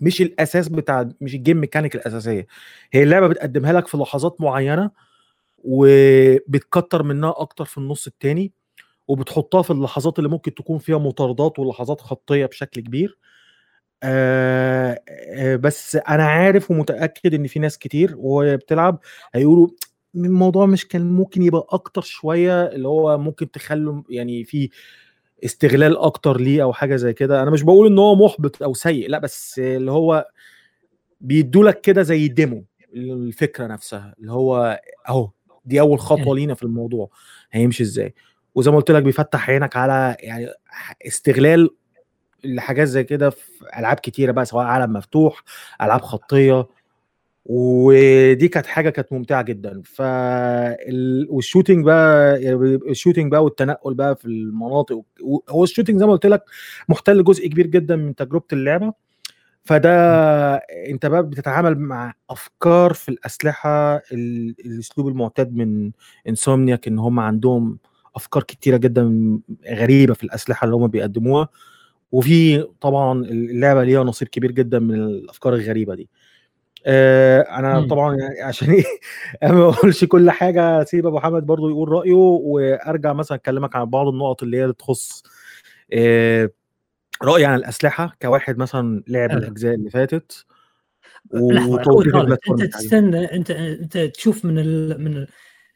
مش 0.00 0.22
الأساس 0.22 0.68
بتاع 0.68 1.08
مش 1.20 1.34
ال 1.34 1.39
game 1.39 1.60
mechanic 1.60 1.94
الأساسية. 1.94 2.46
هي 2.92 3.02
اللعبة 3.02 3.26
بتقدمها 3.28 3.72
لك 3.72 3.86
في 3.86 3.96
لحظات 3.96 4.40
معينة 4.40 4.90
وبتكتر 5.58 7.02
منها 7.02 7.34
أكتر 7.36 7.64
في 7.64 7.78
النص 7.78 8.06
التاني 8.06 8.52
وبتحطها 9.08 9.62
في 9.62 9.70
اللحظات 9.70 10.18
اللي 10.18 10.30
ممكن 10.30 10.54
تكون 10.54 10.78
فيها 10.78 10.98
مطاردات 10.98 11.58
ولحظات 11.58 12.00
خطية 12.00 12.46
بشكل 12.46 12.80
كبير. 12.80 13.18
آه 14.02 15.00
آه 15.08 15.56
بس 15.56 15.96
أنا 15.96 16.24
عارف 16.26 16.70
ومتأكد 16.70 17.34
إن 17.34 17.46
في 17.46 17.58
ناس 17.58 17.78
كتير 17.78 18.14
وهي 18.18 18.56
بتلعب 18.56 18.98
هيقولوا 19.34 19.68
الموضوع 20.14 20.66
مش 20.66 20.88
كان 20.88 21.12
ممكن 21.12 21.42
يبقى 21.42 21.66
أكتر 21.70 22.02
شوية 22.02 22.66
اللي 22.66 22.88
هو 22.88 23.18
ممكن 23.18 23.50
تخلوا 23.50 24.02
يعني 24.10 24.44
في 24.44 24.70
استغلال 25.44 25.96
أكتر 25.98 26.40
ليه 26.40 26.62
أو 26.62 26.72
حاجة 26.72 26.96
زي 26.96 27.12
كده. 27.12 27.42
أنا 27.42 27.50
مش 27.50 27.62
بقول 27.62 27.86
إن 27.86 27.98
هو 27.98 28.14
محبط 28.14 28.62
أو 28.62 28.74
سيء 28.74 29.08
لأ 29.08 29.18
بس 29.18 29.58
اللي 29.58 29.90
هو 29.90 30.26
بيدوا 31.20 31.64
لك 31.64 31.80
كده 31.80 32.02
زي 32.02 32.28
demo 32.28 32.64
الفكرة 32.94 33.66
نفسها 33.66 34.14
اللي 34.18 34.32
هو 34.32 34.80
أهو 35.08 35.30
دي 35.64 35.80
أول 35.80 35.98
خطوة 36.00 36.34
لينا 36.34 36.54
في 36.54 36.62
الموضوع 36.62 37.10
هيمشي 37.52 37.82
إزاي؟ 37.82 38.14
وزي 38.54 38.70
ما 38.70 38.76
قلت 38.76 38.90
لك 38.90 39.02
بيفتح 39.02 39.50
عينك 39.50 39.76
على 39.76 40.16
يعني 40.20 40.48
استغلال 41.06 41.70
لحاجات 42.44 42.88
زي 42.88 43.04
كده 43.04 43.30
في 43.30 43.40
ألعاب 43.78 43.96
كتيرة 43.96 44.32
بقى 44.32 44.44
سواء 44.44 44.64
عالم 44.64 44.92
مفتوح 44.92 45.42
ألعاب 45.82 46.00
خطية. 46.02 46.66
ودي 47.44 48.48
كانت 48.48 48.66
حاجة 48.66 48.90
كانت 48.90 49.12
ممتعة 49.12 49.42
جدا. 49.42 49.82
ف 49.84 50.02
وال 51.30 51.41
shooting 51.41 51.84
بقى 51.84 52.36
ال 52.90 52.95
shooting 52.95 53.32
بقى 53.32 53.44
والتنقل 53.44 53.94
بقى 53.94 54.16
في 54.16 54.24
المناطق 54.24 55.02
هو 55.50 55.64
ال 55.64 55.68
shooting 55.68 55.98
زي 56.00 56.06
ما 56.06 56.12
قلت 56.12 56.26
لك 56.26 56.44
محتل 56.88 57.24
جزء 57.24 57.48
كبير 57.48 57.66
جدا 57.66 57.96
من 57.96 58.14
تجربة 58.14 58.44
اللعبة. 58.52 58.92
فده 59.64 59.90
انت 60.88 61.06
بقى 61.06 61.22
بتتعامل 61.28 61.78
مع 61.78 62.14
أفكار 62.30 62.92
في 62.92 63.08
الأسلحة 63.08 63.96
الأسلوب 64.12 65.08
المعتاد 65.08 65.54
من 65.56 65.92
انسومنياك 66.28 66.88
إن 66.88 66.98
هم 66.98 67.20
عندهم 67.20 67.78
أفكار 68.16 68.42
كتيرة 68.42 68.76
جدا 68.76 69.38
غريبة 69.70 70.14
في 70.14 70.24
الأسلحة 70.24 70.64
اللي 70.64 70.76
هم 70.76 70.86
بيقدموها. 70.86 71.48
وفي 72.12 72.62
طبعا 72.80 73.24
اللعبة 73.24 73.84
ليها 73.84 74.04
نصيب 74.04 74.28
كبير 74.28 74.50
جدا 74.52 74.78
من 74.78 74.94
الأفكار 74.94 75.54
الغريبة 75.54 75.94
دي. 75.94 76.02
آه 76.02 76.21
أنا 76.86 77.80
م. 77.80 77.88
طبعا 77.88 78.16
يعني 78.16 78.40
عشان 78.40 78.70
إيه 78.70 78.84
ما 79.52 79.68
اقولش 79.68 80.04
كل 80.04 80.30
حاجة 80.30 80.84
سيب 80.84 81.06
أبو 81.06 81.20
حمد 81.20 81.46
برضو 81.46 81.68
يقول 81.68 81.88
رأيه 81.88 82.14
وأرجع 82.14 83.12
مثلا 83.12 83.38
أكلمك 83.38 83.76
عن 83.76 83.84
بعض 83.84 84.08
النقط 84.08 84.42
اللي 84.42 84.56
هي 84.56 84.72
تخص 84.72 85.22
آه 85.92 86.50
رأيي 87.22 87.44
عن 87.44 87.54
الأسلحة 87.54 88.16
كواحد 88.22 88.58
مثلا 88.58 89.02
لعب. 89.08 89.30
الأجزاء 89.30 89.74
اللي 89.74 89.90
فاتت 89.90 90.46
وتوضيح 91.30 92.36
أنت 92.50 92.62
تستنى 92.62 93.24
أنت 93.24 93.50
أنت 93.50 93.98
تشوف 93.98 94.44
من 94.44 94.58
ال 94.58 95.04
من 95.04 95.16
ال 95.16 95.28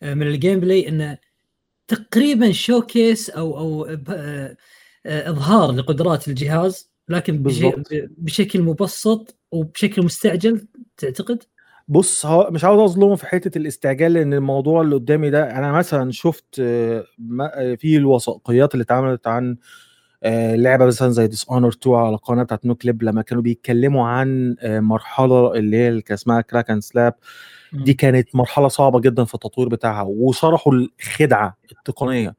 من 0.02 0.26
ال 0.26 0.60
gameplay 0.60 0.88
انه 0.88 1.18
تقريبا 1.88 2.52
showcase 2.52 3.30
أو 3.30 3.58
أو 3.58 3.96
إظهار 5.06 5.72
لقدرات 5.72 6.28
الجهاز 6.28 6.90
لكن. 7.08 7.42
بشكل 8.18 8.62
مبسط 8.62 9.38
وبشكل 9.52 10.04
مستعجل 10.04 10.66
تعتقد؟ 10.98 11.42
بص 11.88 12.26
هو 12.26 12.48
مش 12.50 12.64
عاوز 12.64 12.80
اظلمه 12.80 13.16
في 13.16 13.26
حتة 13.26 13.58
الاستعجال 13.58 14.12
لأن 14.12 14.34
الموضوع 14.34 14.82
اللي 14.82 14.94
قدامي 14.94 15.30
ده 15.30 15.50
أنا 15.58 15.72
مثلا 15.72 16.10
شفت 16.12 16.54
في 17.78 17.96
الوثائقيات 17.96 18.74
اللي 18.74 18.82
اتعملت 18.82 19.26
عن 19.26 19.56
لعبة 20.54 20.86
مثلا 20.86 21.08
زي 21.10 21.26
Dishonored 21.26 21.68
2 21.68 21.96
على 21.96 22.16
قناه 22.16 22.42
بتاعت 22.42 22.66
Noclip 22.66 23.02
لما 23.02 23.22
كانوا 23.22 23.42
بيتكلموا 23.42 24.06
عن 24.08 24.56
مرحلة 24.64 25.54
اللي 25.54 25.76
هي 25.76 25.88
اللي 25.88 26.02
كان 26.02 26.14
اسمها 26.14 26.40
Crack 26.40 26.69
in 26.69 26.80
the 26.80 26.95
Slab 26.95 27.14
دي 27.72 27.94
كانت 27.94 28.36
مرحلة 28.36 28.68
صعبة 28.68 29.00
جدا 29.00 29.24
في 29.24 29.34
التطوير 29.34 29.68
بتاعها 29.68 30.02
وشرحوا 30.02 30.72
الخدعة 30.74 31.56
التقنية. 31.72 32.34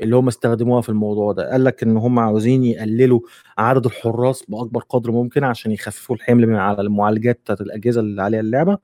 اللي 0.00 0.16
هم 0.16 0.28
استخدموها 0.28 0.80
في 0.80 0.88
الموضوع 0.88 1.32
ده. 1.32 1.50
قال 1.50 1.64
لك 1.64 1.82
إن 1.82 1.96
هم 1.96 2.18
عاوزين 2.18 2.64
يقللوا 2.64 3.20
عدد 3.58 3.86
الحراس 3.86 4.44
بأكبر 4.48 4.80
قدر 4.88 5.10
ممكن 5.10 5.44
عشان 5.44 5.72
يخففوا 5.72 6.16
الحمل 6.16 6.46
من 6.46 6.56
على 6.56 6.80
المعالجات 6.80 7.40
بتاعت 7.40 7.60
الأجهزة 7.60 8.00
اللي 8.00 8.22
عليها 8.22 8.40
اللعبة. 8.40 8.78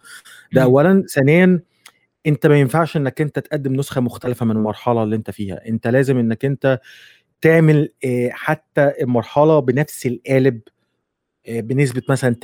ده 0.52 0.62
اولا. 0.62 1.02
ثانيا 1.14 1.60
أنت 2.26 2.46
ما 2.46 2.60
ينفعش 2.60 2.96
إنك 2.96 3.20
أنت 3.20 3.38
تقدم 3.38 3.72
نسخة 3.72 4.00
مختلفة 4.00 4.46
من 4.46 4.56
المرحلة 4.56 5.02
اللي 5.02 5.16
أنت 5.16 5.30
فيها. 5.30 5.68
أنت 5.68 5.86
لازم 5.86 6.18
إنك 6.18 6.44
أنت 6.44 6.80
تعمل 7.40 7.92
حتى 8.30 8.92
المرحلة 9.02 9.60
بنفس 9.60 10.06
القالب 10.06 10.60
بنسبة 11.48 12.02
مثلا 12.08 12.36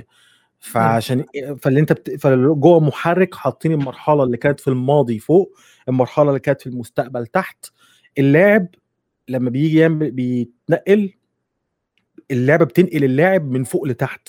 80% 0.00 0.02
فعشان 0.58 1.24
فاللي 1.60 1.80
أنت 1.80 1.92
بت... 1.92 2.10
فجوه 2.20 2.80
محرك 2.80 3.34
حاطين 3.34 3.72
المرحلة 3.72 4.22
اللي 4.22 4.36
كانت 4.36 4.60
في 4.60 4.68
الماضي 4.68 5.18
فوق 5.18 5.52
المرحلة 5.88 6.28
اللي 6.28 6.40
كانت 6.40 6.60
في 6.60 6.66
المستقبل 6.66 7.26
تحت. 7.26 7.66
اللاعب 8.18 8.66
لما 9.28 9.50
بيجي 9.50 9.78
يعمل 9.78 10.10
بيتنقل 10.10 11.12
اللعبة 12.30 12.64
بتنقل 12.64 13.04
اللاعب 13.04 13.50
من 13.50 13.64
فوق 13.64 13.86
لتحت 13.86 14.28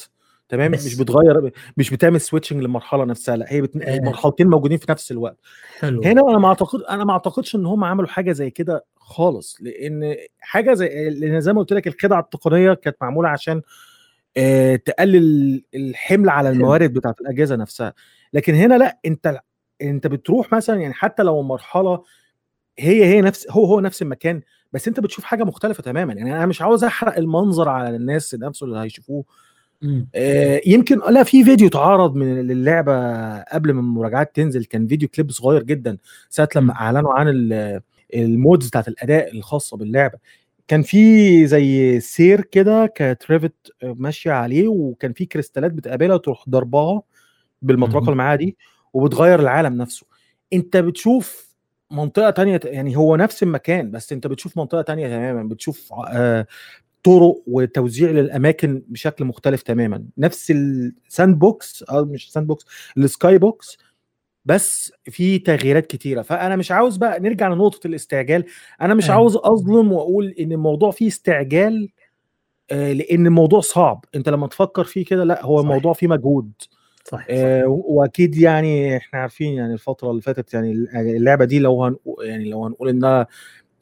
تمام 0.50 0.72
بس. 0.72 0.86
مش 0.86 0.96
بتغير 0.96 1.52
مش 1.78 1.90
بتعمل 1.92 2.22
سويتشنج 2.22 2.62
للمرحلة 2.62 3.06
نفسها 3.06 3.36
لأ 3.36 3.46
هي 3.50 3.62
بتنقل 3.62 3.90
آه. 3.90 3.96
المرحلتين 3.98 4.48
موجودين 4.48 4.78
في 4.78 4.86
نفس 4.90 5.12
الوقت 5.12 5.38
حلو. 5.80 6.04
هنا 6.04 6.22
أنا 6.22 6.38
ما 6.38 6.48
اعتقد 6.48 6.82
أنا 6.82 7.04
ما 7.04 7.14
أعتقدش 7.14 7.56
إن 7.56 7.66
هم 7.66 7.84
عملوا 7.84 8.08
حاجة 8.08 8.32
زي 8.32 8.50
كده 8.50 8.86
خالص 8.98 9.58
لأن 9.62 10.16
حاجة 10.40 10.74
زي 10.74 11.10
لأن 11.10 11.42
زي 11.42 11.54
ما 11.54 11.60
قلت 11.60 11.74
لك 11.74 11.88
الخدعه 11.88 12.20
التقنية 12.20 12.74
كانت 12.74 12.98
معمولة 13.02 13.30
عشان 13.30 13.62
آه 14.38 14.76
تقلل 14.76 15.64
الحمل 15.76 16.30
على 16.30 16.50
الموارد 16.50 16.94
بتاعت 16.94 17.22
الأجهزة 17.22 17.56
نفسها 17.56 17.94
لكن 18.34 18.54
هنا 18.56 18.78
لأ 18.78 19.00
أنت 19.06 19.40
أنت 19.82 20.08
بتروح 20.08 20.54
مثلا 20.54 20.82
يعني 20.82 20.94
حتى 20.94 21.24
لو 21.24 21.42
المرحلة 21.42 22.04
هي 22.80 23.06
هي 23.06 23.22
نفس 23.22 23.48
هو 23.50 23.66
هو 23.66 23.80
نفس 23.80 24.02
المكان 24.02 24.42
بس 24.74 24.88
أنت 24.88 25.00
بتشوف 25.00 25.26
حاجة 25.26 25.44
مختلفة 25.44 25.84
تماما. 25.84 26.14
يعني 26.14 26.36
أنا 26.36 26.46
مش 26.46 26.62
عاوز 26.62 26.84
أحرق 26.84 27.18
المنظر 27.18 27.70
على 27.70 27.96
الناس 27.96 28.36
نفسه 28.36 28.66
اللي 28.66 28.80
هيشوفوه. 28.80 29.26
آه 30.16 30.62
يمكن 30.66 31.00
لا 31.10 31.24
في 31.24 31.44
فيديو 31.44 31.68
اتعرض 31.68 32.16
من 32.16 32.48
للعبة 32.48 32.94
قبل 33.42 33.72
ما 33.74 33.80
المراجعات 33.80 34.36
تنزل 34.36 34.66
كان 34.66 34.88
فيديو 34.88 35.10
كليب 35.10 35.32
صغير 35.32 35.64
جدا 35.64 35.98
ساعة 36.30 36.50
لما 36.56 36.74
أعلنوا 36.74 37.14
عن 37.14 37.28
ال 38.16 38.24
modes 38.24 38.68
بتاعت 38.68 38.88
الأداء 38.88 39.32
الخاصة 39.32 39.78
باللعبة. 39.78 40.18
كان 40.68 40.82
في 40.82 41.48
زي 41.48 42.00
سير 42.00 42.42
كده 42.42 42.86
كانت 42.86 43.32
Rivet 43.32 43.54
ماشية 43.84 44.32
عليه 44.32 44.68
وكان 44.68 45.14
في 45.14 45.26
كريستالات 45.26 45.72
بتقابلها 45.72 46.18
تروح 46.18 46.50
ضربها 46.50 47.02
بالمطرقة 47.62 48.04
اللي 48.04 48.16
معاها 48.16 48.36
دي 48.36 48.58
وبتغير 48.94 49.40
العالم 49.40 49.74
نفسه. 49.78 50.06
أنت 50.54 50.78
بتشوف 50.78 51.45
منطقة 51.92 52.30
تانية 52.30 52.60
يعني 52.64 52.98
هو 52.98 53.16
نفس 53.16 53.44
المكان 53.44 53.92
بس 53.92 54.12
أنت 54.14 54.28
بتشوف 54.28 54.58
منطقة 54.58 54.82
تانية 54.82 55.08
تماما 55.08 55.44
بتشوف 55.44 55.94
آه 56.08 56.48
طرق 57.04 57.44
وتوزيع 57.48 58.10
للأماكن 58.12 58.84
بشكل 58.88 59.26
مختلف 59.26 59.62
تماما. 59.62 60.06
نفس 60.18 60.52
ال 60.52 61.40
sandbox 61.40 61.84
أو 61.84 62.06
مش 62.06 62.32
sandbox 62.32 62.66
ال 62.98 63.38
skybox 63.38 63.78
بس 64.46 64.92
في 65.06 65.40
تغييرات 65.40 65.86
كتيرة. 65.88 66.22
فأنا 66.22 66.56
مش 66.56 66.72
عاوز 66.72 66.98
بقى 66.98 67.20
نرجع 67.20 67.48
لنقطة 67.48 67.88
الاستعجال. 67.88 68.46
أنا 68.82 68.94
مش 68.94 69.04
أيوة. 69.06 69.16
عاوز 69.16 69.36
أظلم 69.38 69.92
وأقول 69.92 70.36
إن 70.40 70.52
الموضوع 70.52 70.92
فيه 70.92 71.08
استعجال 71.08 71.90
آه، 72.72 72.94
لأن 72.94 73.28
الموضوع 73.28 73.60
صعب. 73.62 74.06
أنت 74.16 74.30
لما 74.30 74.48
تفكر 74.48 74.84
فيه 74.84 75.06
كده 75.06 75.24
لأ 75.24 75.46
هو 75.46 75.58
صح. 75.58 75.62
الموضوع 75.64 75.94
فيه 75.94 76.08
مجهود. 76.08 76.52
صح, 77.06 77.20
صح. 77.20 77.26
آه، 77.30 77.64
وأكيد 77.68 78.36
يعني 78.36 78.98
إحنا 78.98 79.20
عارفين 79.20 79.54
يعني 79.54 79.74
الفترة 79.74 80.12
اللي 80.12 80.22
فاتت 80.22 80.54
يعني 80.54 80.72
اللعبة 80.96 81.46
دي 81.46 81.60
لو 81.60 81.84
هنقول 81.84 82.28
يعني 82.28 82.50
لو 82.50 82.66
هنقول 82.66 82.90
إنها 82.90 83.28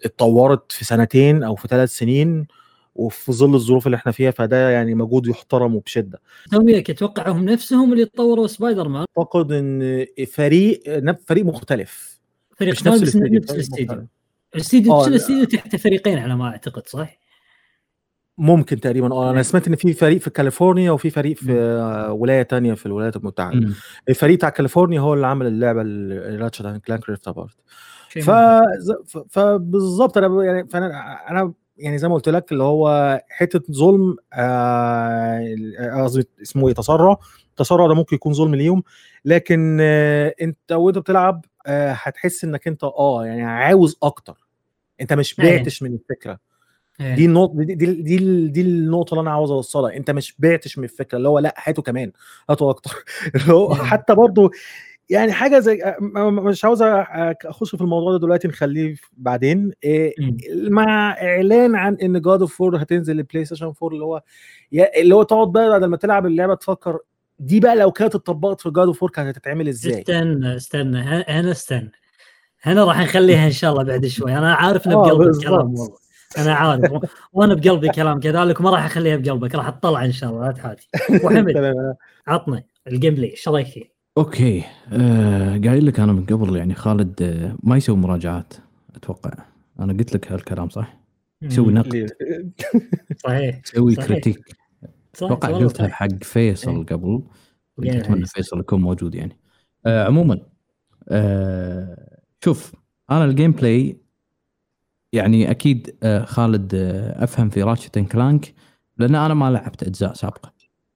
اتطورت 0.05 0.71
في 0.71 0.85
سنتين 0.85 1.43
أو 1.43 1.55
في 1.55 1.67
ثلاث 1.67 1.89
سنين 1.89 2.47
وفي 2.95 3.31
ظل 3.31 3.55
الظروف 3.55 3.85
اللي 3.85 3.95
إحنا 3.95 4.11
فيها 4.11 4.31
فده 4.31 4.69
يعني 4.69 4.95
مجهود 4.95 5.27
يحترم 5.27 5.75
وبشده 5.75 6.21
توميك 6.51 6.89
أتوقع 6.89 7.31
هم 7.31 7.45
نفسهم 7.45 7.93
اللي 7.93 8.05
طوروا 8.05 8.47
سبايدر 8.47 8.87
مان 8.87 9.05
أعتقد 9.17 9.51
إن 9.51 10.05
فريق 10.31 10.83
فريق 11.27 11.45
مختلف 11.45 12.21
فريق 12.57 12.73
مش 12.73 12.87
نفس 12.87 13.15
الاستديو 14.55 14.93
آه،. 14.93 15.07
الاستديو 15.07 15.43
تحت 15.43 15.75
فريقين 15.75 16.17
على 16.17 16.35
ما 16.35 16.47
أعتقد 16.47 16.87
صح؟ 16.87 17.22
ممكن 18.37 18.79
تقريبا. 18.79 19.11
آه 19.11 19.31
أنا. 19.31 19.43
سمعت 19.43 19.67
إن 19.67 19.75
في 19.75 19.93
فريق 19.93 20.21
في 20.21 20.29
كاليفورنيا 20.29 20.91
وفي 20.91 21.09
فريق 21.09 21.37
في 21.37 21.53
آه، 21.53 22.11
ولاية 22.13 22.41
تانية 22.43 22.73
في 22.73 22.85
الولايات 22.85 23.15
المتحدة. 23.15 23.59
مم. 23.59 23.73
الفريق 24.09 24.35
بتاع 24.35 24.49
كاليفورنيا 24.49 24.99
هو 24.99 25.13
اللي 25.13 25.27
عمل 25.27 25.47
اللعبة 25.47 25.81
Ratchet & 26.43 26.65
Clank 26.65 27.09
Rift 27.09 27.27
Apart 27.27 27.55
ف... 28.21 28.31
فبالظبط 29.29 30.17
أنا 30.17 30.43
يعني 30.43 30.67
فأنا 30.67 30.87
أنا 31.29 31.53
يعني 31.77 31.97
زي 31.97 32.07
ما 32.07 32.15
قلت 32.15 32.29
لك 32.29 32.51
اللي 32.51 32.63
هو 32.63 33.21
حتة 33.29 33.61
ظلم 33.71 34.15
آه، 34.33 36.03
قصدي 36.03 36.27
اسمه 36.41 36.67
إيه 36.67 36.73
تسرع. 36.73 37.17
التسرع 37.49 37.87
ده 37.87 37.93
ممكن 37.93 38.15
يكون 38.15 38.33
ظلم 38.33 38.55
ليهم. 38.55 38.83
لكن 39.25 39.77
آه، 39.81 40.35
أنت 40.41 40.71
وأنت 40.71 40.97
بتلعب 40.97 41.45
آه، 41.65 41.91
هتحس 41.91 42.43
إنك 42.43 42.67
أنت 42.67 42.83
آه 42.83 43.25
يعني 43.25 43.43
عاوز 43.43 43.97
أكتر. 44.03 44.37
أنت 45.01 45.13
مش 45.13 45.39
أيوة. 45.39 45.57
شبعتش 45.57 45.83
من 45.83 45.93
الفكرة. 45.93 46.39
إيه. 47.01 47.15
دي 47.15 47.25
النقطة 47.25 47.53
دي 47.63 47.75
دي 47.75 47.85
دي, 48.01 48.47
دي 48.47 48.61
النقطة 48.61 49.13
اللي 49.13 49.21
أنا 49.21 49.31
عاوز 49.31 49.51
أوصلها 49.51 49.97
أنت 49.97 50.11
ما 50.11 50.35
شبعتش 50.39 50.77
من 50.77 50.83
الفكرة 50.83 51.17
اللي 51.17 51.29
هو 51.29 51.39
لأ 51.39 51.55
هاتوا 51.63 51.83
كمان 51.83 52.11
هاتوا 52.49 52.69
أكتر 52.69 52.91
اللي 53.35 53.53
هو 53.53 53.67
مم. 53.69 53.75
حتى 53.75 54.15
برضو 54.15 54.51
يعني 55.09 55.31
حاجة 55.31 55.59
زي 55.59 55.95
م- 55.99 56.33
مش 56.45 56.65
عاوز 56.65 56.81
أخش 56.81 57.75
في 57.75 57.81
الموضوع 57.81 58.11
ده 58.11 58.19
دلوقتي 58.19 58.47
نخليه 58.47 58.95
بعدين 59.17 59.71
إيه 59.83 60.13
مم. 60.19 60.37
مع 60.69 61.11
إعلان 61.21 61.75
عن 61.75 61.95
إن 61.95 62.21
God 62.21 62.33
of 62.33 62.41
War 62.41 62.44
هتنزل 62.44 62.49
لل 62.49 62.51
PlayStation 62.51 62.61
4 62.61 63.77
اللي 63.93 64.05
هو 64.05 64.21
اللي 64.97 65.15
هو 65.15 65.23
تقعد 65.23 65.51
بقى 65.51 65.69
بعد 65.69 65.83
ما 65.83 65.97
تلعب 65.97 66.25
اللعبة 66.25 66.55
تفكر 66.55 66.99
دي 67.39 67.59
بقى 67.59 67.75
لو 67.75 67.91
كانت 67.91 68.15
اتطبقت 68.15 68.61
في 68.61 68.69
God 68.71 68.87
of 68.87 69.03
War 69.03 69.11
كانت 69.15 69.37
هتتعمل 69.37 69.67
إزاي؟ 69.67 69.99
استنى 69.99 70.55
استنى 70.55 70.99
هنا 71.01 71.51
استنى 71.51 71.91
هنا 72.61 72.83
راح 72.85 72.99
نخليها 72.99 73.45
إن 73.45 73.51
شاء 73.51 73.71
الله 73.71 73.83
بعد 73.83 74.05
شوي 74.05 74.37
أنا 74.37 74.53
عارف 74.53 74.87
انه 74.87 74.95
آه، 74.95 75.01
بقلبك 75.01 75.25
بالضبط. 75.25 75.45
كلام 75.47 75.73
والله 75.73 76.02
أنا 76.37 76.53
عارف 76.53 76.91
وأنا 77.33 77.53
بقلبي 77.53 77.89
كلام 77.89 78.19
كذلك 78.19 78.59
وما 78.59 78.69
راح 78.69 78.85
أخليها 78.85 79.17
بقلبك 79.17 79.55
راح 79.55 79.67
اطلع 79.67 80.05
إن 80.05 80.11
شاء 80.11 80.29
الله 80.29 80.45
لا 80.47 80.51
تحاتي 80.51 80.87
وحمد 81.23 81.53
عطنا 82.27 82.63
ال 82.87 83.15
gameplay 83.15 83.31
إيش 83.31 83.49
رأيك 83.49 83.67
فيه؟ 83.67 83.93
okay 84.17 84.63
آه 84.93 85.49
قايل 85.57 85.85
لك 85.85 85.99
أنا 85.99 86.13
من 86.13 86.25
قبل 86.25 86.55
يعني 86.55 86.73
خالد 86.75 87.21
آه 87.21 87.55
ما 87.63 87.77
يسوي 87.77 87.95
مراجعات 87.97 88.53
أتوقع 88.95 89.31
أنا 89.79 89.93
قلت 89.93 90.13
لك 90.15 90.31
هالكلام 90.31 90.69
صح؟ 90.69 90.97
يسوي. 91.41 91.73
نقد؟ 91.73 92.09
صحيح 93.17 93.61
يسوي. 93.73 93.95
critic 93.95 94.55
صح 95.13 95.25
أتوقع 95.27 95.49
قلتها. 95.49 95.87
حق 95.87 96.07
فيصل 96.23 96.71
إيه. 96.77 96.85
قبل 96.85 97.23
كنت 97.77 97.87
أتمنى. 97.89 98.25
فيصل 98.25 98.59
يكون 98.59 98.81
موجود 98.81 99.15
يعني 99.15 99.37
آه 99.85 100.05
عموما 100.05 100.39
آه 101.09 102.17
شوف 102.43 102.73
أنا 103.11 103.25
ال 103.25 103.51
gameplay 103.51 103.97
يعني 105.13 105.51
أكيد 105.51 105.95
آه 106.03 106.25
خالد 106.25 106.75
آه 106.75 107.23
أفهم 107.23 107.49
في 107.49 107.63
Ratchet 107.63 107.99
Clank 107.99 108.53
لأن 108.97 109.15
أنا 109.15 109.33
ما 109.33 109.51
لعبت 109.51 109.83
أجزاء 109.83 110.13
سابقة. 110.13 110.53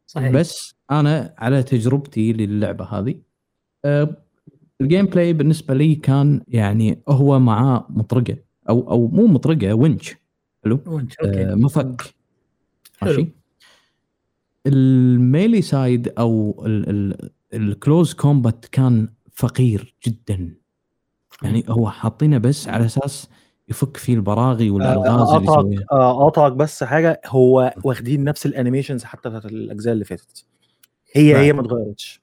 صحيح. 0.07 0.31
بس 0.31 0.75
أنا 0.91 1.33
على 1.37 1.63
تجربتي 1.63 2.33
للعبة 2.33 2.85
هذه 2.85 3.15
آه، 3.85 4.17
ال 4.81 5.05
gameplay 5.05 5.33
بالنسبة 5.33 5.73
لي 5.73 5.95
كان 5.95 6.41
يعني 6.47 7.01
هو 7.09 7.39
معاه 7.39 7.85
مطرقة 7.89 8.37
أو 8.69 8.91
أو 8.91 9.07
مو 9.07 9.27
مطرقة 9.27 9.73
ونش. 9.73 10.15
حلو؟ 10.63 10.79
ونش 10.87 11.15
okay. 11.19 11.45
مفك. 11.45 12.03
ماشي. 13.01 13.27
ال 14.67 14.83
melee 14.83 15.61
side 15.61 16.13
أو 16.19 16.63
ال 17.53 17.63
close 17.63 18.13
combat 18.13 18.65
كان 18.71 19.07
فقير 19.33 19.95
جدا. 20.07 20.55
يعني 21.43 21.63
هو 21.69 21.89
حاطينه 21.89 22.37
بس 22.37 22.67
على 22.67 22.85
أساس 22.85 23.29
يفك 23.69 23.97
فيه 23.97 24.13
البراغي 24.15 24.69
والألغاز 24.69 25.29
اللي 25.29 25.43
يسويها. 25.51 25.83
آه، 25.91 26.25
قطعك 26.25 26.51
بس 26.51 26.83
حاجة 26.83 27.21
هو 27.25 27.73
واخدين 27.83 28.23
نفس 28.23 28.45
ال 28.45 28.51
animations 28.51 29.03
حتى 29.03 29.29
بتاعت 29.29 29.45
الأجزاء 29.45 29.93
اللي 29.93 30.05
فاتت. 30.05 30.45
هي. 31.13 31.37
هي 31.37 31.53
ما 31.53 31.61
اتغيرتش. 31.61 32.21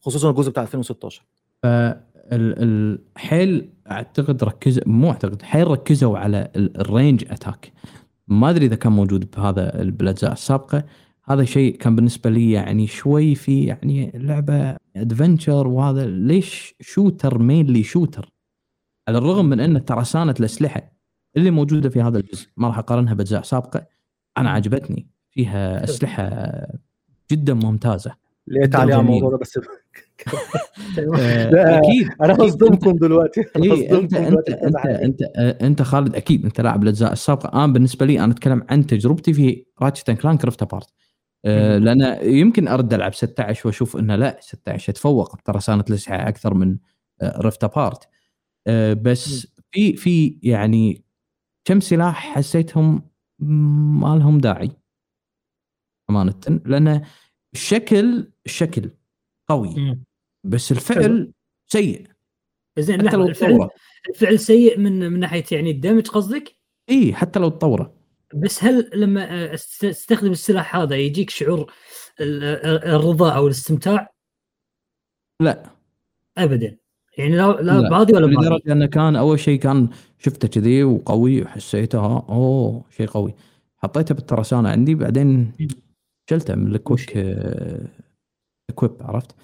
خصوصا 0.00 0.30
الجزء 0.30 0.50
بتاع 0.50 0.62
2016 0.62 1.22
فالحيل 1.62 3.68
أعتقد 3.90 4.44
ركز 4.44 4.80
مو 4.86 5.08
أعتقد 5.10 5.42
حيل 5.42 5.66
ركزوا 5.68 6.18
على 6.18 6.48
ال- 6.56 6.80
ال 6.80 6.87
range 6.87 7.24
attack. 7.30 7.72
ما 8.28 8.50
أدري 8.50 8.66
إذا 8.66 8.74
كان 8.76 8.92
موجود 8.92 9.30
بهذا 9.36 9.70
بالاجزاء 9.82 10.32
السابقة. 10.32 10.84
هذا 11.24 11.44
شيء 11.44 11.76
كان 11.76 11.96
بالنسبة 11.96 12.30
لي 12.30 12.52
يعني 12.52 12.86
شوي 12.86 13.34
في 13.34 13.64
يعني 13.64 14.12
لعبة 14.14 14.76
adventure 14.96 15.66
وهذا 15.66 16.06
ليش 16.06 16.74
shooter 16.80 17.38
mainly 17.38 17.82
shooter 17.82 18.31
على 19.08 19.18
الرغم 19.18 19.44
من 19.44 19.60
إن 19.60 19.84
ترسانه 19.84 20.34
الأسلحة 20.40 20.92
اللي 21.36 21.50
موجودة 21.50 21.88
في 21.88 22.02
هذا 22.02 22.18
الجزء 22.18 22.48
ما 22.56 22.68
راح 22.68 22.78
أقارنها 22.78 23.14
بأجزاء 23.14 23.42
سابقة 23.42 23.86
أنا 24.38 24.50
عجبتني. 24.50 25.08
فيها 25.30 25.84
أسلحة 25.84 26.30
جدا 27.32 27.54
ممتازة. 27.54 28.14
لقيت 28.46 28.68
جداً 28.68 28.78
عليه 28.78 28.94
على 28.94 29.02
جميل. 29.04 29.16
الموضوع 29.16 29.38
بس؟ 29.38 29.58
آه، 30.98 31.78
أكيد 31.78 32.08
أنا 32.22 32.32
أكيد 32.32 32.40
هصدمكم 32.44 32.92
دلوقتي. 32.92 33.40
اي 33.56 33.98
انت 33.98 34.14
انت 34.14 34.48
انت. 34.50 34.86
انت 34.86 35.22
أنت 35.62 35.82
خالد 35.82 36.16
أكيد 36.16 36.44
أنت 36.44 36.60
لاعب 36.60 36.82
الأجزاء 36.82 37.12
السابقة. 37.12 37.64
أنا 37.64 37.72
بالنسبة 37.72 38.06
لي 38.06 38.20
أنا 38.24 38.32
أتكلم 38.32 38.66
عن 38.70 38.86
تجربتي 38.86 39.32
في 39.32 39.64
Ratchet 39.82 40.10
Clank 40.10 40.44
Rift 40.44 40.62
Apart. 40.62 40.88
لأن 41.44 42.18
يمكن 42.22 42.68
أرد 42.68 42.94
ألعب 42.94 43.14
16 43.14 43.66
وأشوف 43.66 43.96
إنه 43.96 44.16
لا 44.16 44.38
16 44.40 44.90
يتفوق 44.90 45.36
بترسانه 45.36 45.84
الأسلحة 45.90 46.28
أكثر 46.28 46.54
من 46.54 46.76
Rift 47.22 47.64
Apart 47.64 48.08
بس 49.02 49.46
في 49.72 49.96
في 49.96 50.38
يعني 50.42 51.04
كم 51.64 51.80
سلاح 51.80 52.34
حسيتهم 52.34 53.10
ما 54.00 54.16
لهم 54.16 54.38
داعي 54.38 54.70
امانه. 56.10 56.34
لأن 56.64 57.06
الشكل 57.54 58.32
الشكل 58.46 58.90
قوي. 59.48 59.98
بس 60.44 60.72
الفعل 60.72 61.32
سيء. 61.72 62.06
زين 62.78 63.08
حتى 63.08 63.16
لو 63.16 63.26
الفعل 63.28 63.54
تطوره. 63.54 63.70
الفعل 64.08 64.38
سيء 64.38 64.78
من 64.78 65.12
من 65.12 65.20
ناحية 65.20 65.44
يعني 65.52 65.70
الدمج 65.70 66.08
قصدك؟ 66.08 66.56
إي 66.90 67.14
حتى 67.14 67.38
لو 67.38 67.48
تطوره. 67.48 67.94
بس 68.34 68.64
هل 68.64 68.90
لما 68.94 69.30
آه، 69.30 69.54
است- 69.54 69.86
تستخدم 69.86 70.30
السلاح 70.30 70.76
هذا 70.76 70.96
يجيك 70.96 71.30
شعور 71.30 71.72
ال- 72.20 72.44
الرضا 72.88 73.32
أو 73.36 73.46
الاستمتاع؟ 73.46 74.14
لا. 75.42 75.70
ابدا. 76.38 76.78
يعني 77.18 77.36
لا 77.36 77.52
لا. 77.62 77.88
بهذه 77.88 78.12
ولا 78.14 78.26
لدرجة 78.26 78.72
إنه 78.72 78.86
كان 78.86 79.16
أول 79.16 79.40
شيء 79.40 79.58
كان 79.58 79.88
شفته 80.18 80.48
كذي 80.48 80.84
وقوي 80.84 81.42
وحسيته 81.42 81.98
ها 81.98 82.26
أوه 82.28 82.84
شيء 82.90 83.06
قوي 83.06 83.34
حطيته 83.76 84.14
بالترسانة 84.14 84.68
عندي 84.68 84.94
بعدين 84.94 85.52
شلته 86.30 86.54
من 86.54 86.74
ال 86.74 86.81
quick 86.81 87.16
equip 88.70 88.92
عرفت؟ 89.00 89.34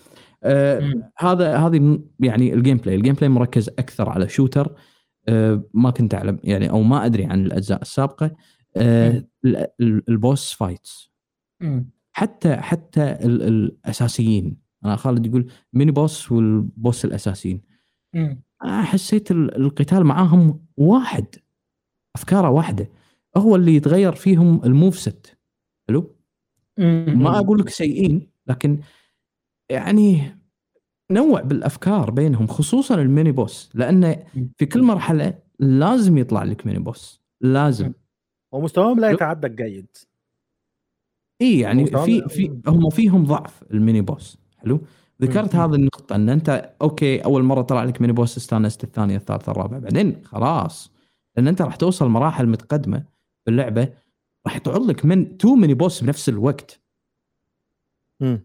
آه. 0.42 1.10
هذا 1.18 1.56
هذه 1.56 1.98
يعني 2.20 2.54
ال 2.54 2.76
gameplay، 2.76 2.94
ال 2.94 3.14
gameplay 3.14 3.28
مركز 3.28 3.68
أكثر 3.68 4.08
على 4.08 4.28
shooter 4.28 4.74
آه 5.28 5.62
ما 5.74 5.90
كنت 5.90 6.14
أعلم 6.14 6.38
يعني 6.44 6.70
أو 6.70 6.82
ما 6.82 7.06
أدري 7.06 7.24
عن 7.24 7.44
الأجزاء 7.46 7.82
السابقة 7.82 8.30
آه 8.76 9.24
ال 9.80 9.95
boss 9.95 10.52
fights. 10.52 11.10
حتى 12.12 12.56
حتى 12.56 13.02
ال- 13.02 13.42
الأساسيين 13.42 14.56
أنا 14.84 14.96
خالد 14.96 15.26
يقول 15.26 15.50
mini 15.72 15.90
boss 15.90 16.32
وال 16.32 16.56
boss 16.56 17.04
الأساسيين. 17.04 17.60
أنا 18.64 18.82
حسيت 18.82 19.30
ال- 19.30 19.56
القتال 19.56 20.04
معاهم 20.04 20.66
واحد 20.76 21.26
أفكاره 22.16 22.50
واحدة. 22.50 22.88
هو 23.36 23.56
اللي 23.56 23.74
يتغير 23.74 24.12
فيهم 24.12 24.64
ال 24.64 24.71
move 24.71 24.98
set 24.98 25.38
حلو. 25.88 26.16
ما 26.78 27.38
أقول 27.38 27.58
لك 27.58 27.68
سيئين 27.68 28.30
لكن 28.46 28.80
يعني 29.70 30.38
نوع 31.10 31.40
بالأفكار 31.40 32.10
بينهم 32.10 32.46
خصوصا 32.46 32.94
ال 32.94 33.02
mini 33.02 33.32
boss. 33.32 33.70
لأن 33.74 34.24
في 34.56 34.66
كل 34.66 34.82
مرحلة 34.82 35.38
لازم 35.58 36.18
يطلع 36.18 36.42
لك 36.42 36.66
mini 36.66 36.78
boss. 36.78 37.22
لازم. 37.40 37.92
ومستواهم 38.52 39.00
لا 39.00 39.10
يتعدى 39.10 39.46
الجيد. 39.46 39.96
اي 41.42 41.58
يعني 41.58 41.86
في 41.86 42.28
في 42.28 42.60
هم 42.66 42.90
فيهم 42.90 43.24
ضعف 43.24 43.62
ال 43.70 43.76
mini 43.76 44.00
boss. 44.00 44.38
حلو 44.58 44.80
ذكرت. 45.22 45.54
هذه 45.54 45.74
النقطة 45.74 46.16
إن 46.16 46.28
أنت 46.28 46.72
okay 46.82 47.24
أول 47.24 47.42
مرة 47.42 47.62
طلع 47.62 47.84
لك 47.84 48.00
mini 48.00 48.12
boss 48.12 48.36
استانست 48.36 48.84
الثانية 48.84 49.16
الثالثة 49.16 49.52
الرابعة 49.52 49.80
بعدين 49.80 50.22
خلاص 50.24 50.92
لأن 51.36 51.48
أنت 51.48 51.62
راح 51.62 51.76
توصل 51.76 52.08
مراحل 52.08 52.46
متقدمة 52.46 53.04
باللعبه 53.46 53.88
راح 54.46 54.58
تطلع 54.58 54.82
لك 54.82 55.04
من 55.04 55.38
تو 55.38 55.54
mini 55.54 55.74
boss 55.74 56.04
بنفس 56.04 56.28
الوقت. 56.28 56.80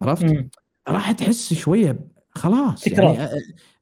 عرفت؟ 0.02 0.46
راح 0.88 1.12
تحس 1.12 1.54
شوية 1.54 2.00
خلاص. 2.36 2.88
يعني 2.88 3.30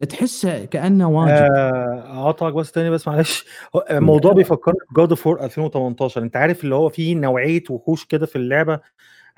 تحسه 0.09 0.65
كأنه 0.65 1.09
واجب 1.09 1.51
آه، 1.51 2.25
اقطعك 2.25 2.53
بس 2.53 2.71
تاني 2.71 2.89
بس 2.89 3.07
معلش 3.07 3.45
هو 3.75 3.85
الموضوع 3.91 4.33
بيفكرني 4.33 4.77
ب 4.91 4.96
God 4.96 5.09
of 5.09 5.27
2018 5.27 6.23
أنت 6.23 6.35
عارف 6.35 6.63
اللي 6.63 6.75
هو 6.75 6.89
فيه 6.89 7.15
نوعية 7.15 7.63
وحوش 7.69 8.05
كده 8.05 8.25
في 8.25 8.35
اللعبة 8.35 8.79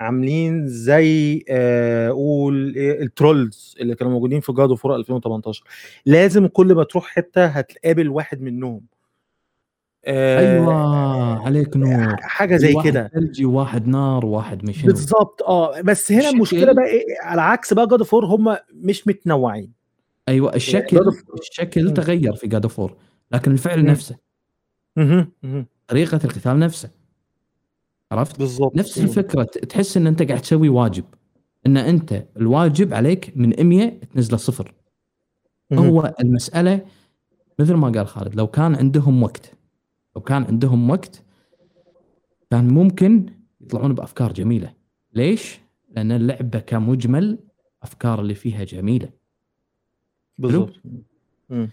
عاملين 0.00 0.68
زي 0.68 1.44
آه، 1.48 2.08
قول 2.10 2.74
إيه، 2.76 3.02
ال 3.02 3.12
trolls 3.12 3.74
اللي 3.80 3.94
كانوا 3.94 4.12
موجودين 4.12 4.40
في 4.40 4.52
God 4.52 4.68
of 4.70 4.86
2018 4.86 5.64
لازم 6.06 6.46
كل 6.46 6.74
ما 6.74 6.84
تروح 6.84 7.04
حتة 7.06 7.46
هتقابل 7.46 8.08
واحد 8.08 8.40
منهم. 8.42 8.80
آه، 10.06 10.38
أيوه 10.38 11.44
عليك 11.46 11.76
نور. 11.76 12.16
حاجة 12.20 12.56
زي 12.56 12.74
واحد 12.74 12.88
كده. 12.88 13.10
ثلجي 13.14 13.44
وواحد 13.44 13.86
نار 13.86 14.26
وواحد 14.26 14.64
مشنو 14.68 14.86
بالظبط 14.92 15.42
آه 15.42 15.80
بس 15.80 16.12
هنا 16.12 16.20
الشكل- 16.20 16.34
المشكلة 16.36 16.72
بقى 16.72 16.86
إيه 16.86 17.04
على 17.22 17.40
عكس 17.42 17.72
بقى 17.74 17.86
God 17.88 17.98
of 17.98 18.14
هم 18.14 18.56
مش 18.74 19.08
متنوعين. 19.08 19.72
أيوه 20.28 20.54
الشكل 20.54 20.98
of- 20.98 21.38
الشكل 21.40 21.84
مم. 21.88 21.94
تغير 21.94 22.34
في 22.34 22.46
God 22.46 22.66
of 22.66 22.78
War 22.78 22.96
لكن 23.32 23.52
الفعل. 23.52 23.84
نفسه. 23.84 24.16
طريقة 25.88 26.20
القتال 26.24 26.58
نفسه. 26.58 26.90
عرفت؟ 28.12 28.38
بالظبط 28.38 28.76
نفس 28.76 28.98
الفكرة 28.98 29.42
تحس 29.44 29.96
إن 29.96 30.06
أنت 30.06 30.22
قاعد 30.22 30.40
تسوي 30.40 30.68
واجب 30.68 31.04
إن 31.66 31.76
أنت 31.76 32.24
الواجب 32.36 32.94
عليك 32.94 33.32
من 33.36 33.64
100 33.64 34.00
تنزله 34.00 34.36
صفر. 34.36 34.74
هو 35.72 36.14
المسألة 36.20 36.86
مثل 37.58 37.74
ما 37.74 37.88
قال 37.88 38.06
خالد 38.06 38.34
لو 38.34 38.46
كان 38.46 38.74
عندهم 38.74 39.22
وقت 39.22 39.52
لو 40.16 40.22
كان 40.22 40.44
عندهم 40.44 40.90
وقت 40.90 41.22
كان 42.50 42.68
ممكن 42.68 43.26
يطلعون 43.60 43.94
بأفكار 43.94 44.32
جميلة 44.32 44.74
ليش؟ 45.12 45.60
لأن 45.96 46.12
اللعبة 46.12 46.58
كمجمل 46.58 47.38
أفكار 47.82 48.20
اللي 48.20 48.34
فيها 48.34 48.64
جميلة 48.64 49.08
بالظبط 50.38 50.72
مم. 51.50 51.70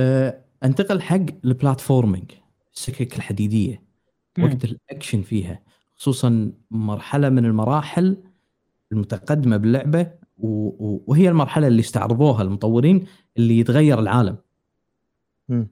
أه 0.00 0.44
انتقل 0.64 1.00
حق 1.02 1.26
ال 1.44 1.51
platforming 1.51 2.30
السكك 2.74 3.16
الحديدية. 3.16 3.82
وقت 4.38 4.64
الأكشن 4.64 5.22
فيها 5.22 5.62
خصوصا 5.96 6.52
مرحلة 6.70 7.28
من 7.28 7.44
المراحل 7.44 8.16
المتقدمة 8.92 9.56
باللعبة 9.56 10.10
وهي 10.38 11.28
المرحلة 11.28 11.66
اللي 11.66 11.80
استعرضوها 11.80 12.42
المطورين 12.42 13.04
اللي 13.36 13.58
يتغير 13.58 13.98
العالم. 13.98 14.36
مم. 15.48 15.68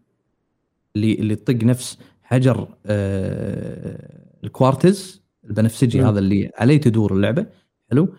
اللي 0.96 1.14
اللي 1.14 1.36
تطق 1.36 1.64
نفس 1.64 1.98
حجر 2.22 2.68
آه 2.86 4.26
الكوارتز 4.44 5.22
البنفسجي 5.44 6.00
مم. 6.00 6.06
هذا 6.06 6.18
اللي 6.18 6.50
عليه 6.58 6.80
تدور 6.80 7.12
اللعبة. 7.12 7.46
حلو؟ 7.90 8.14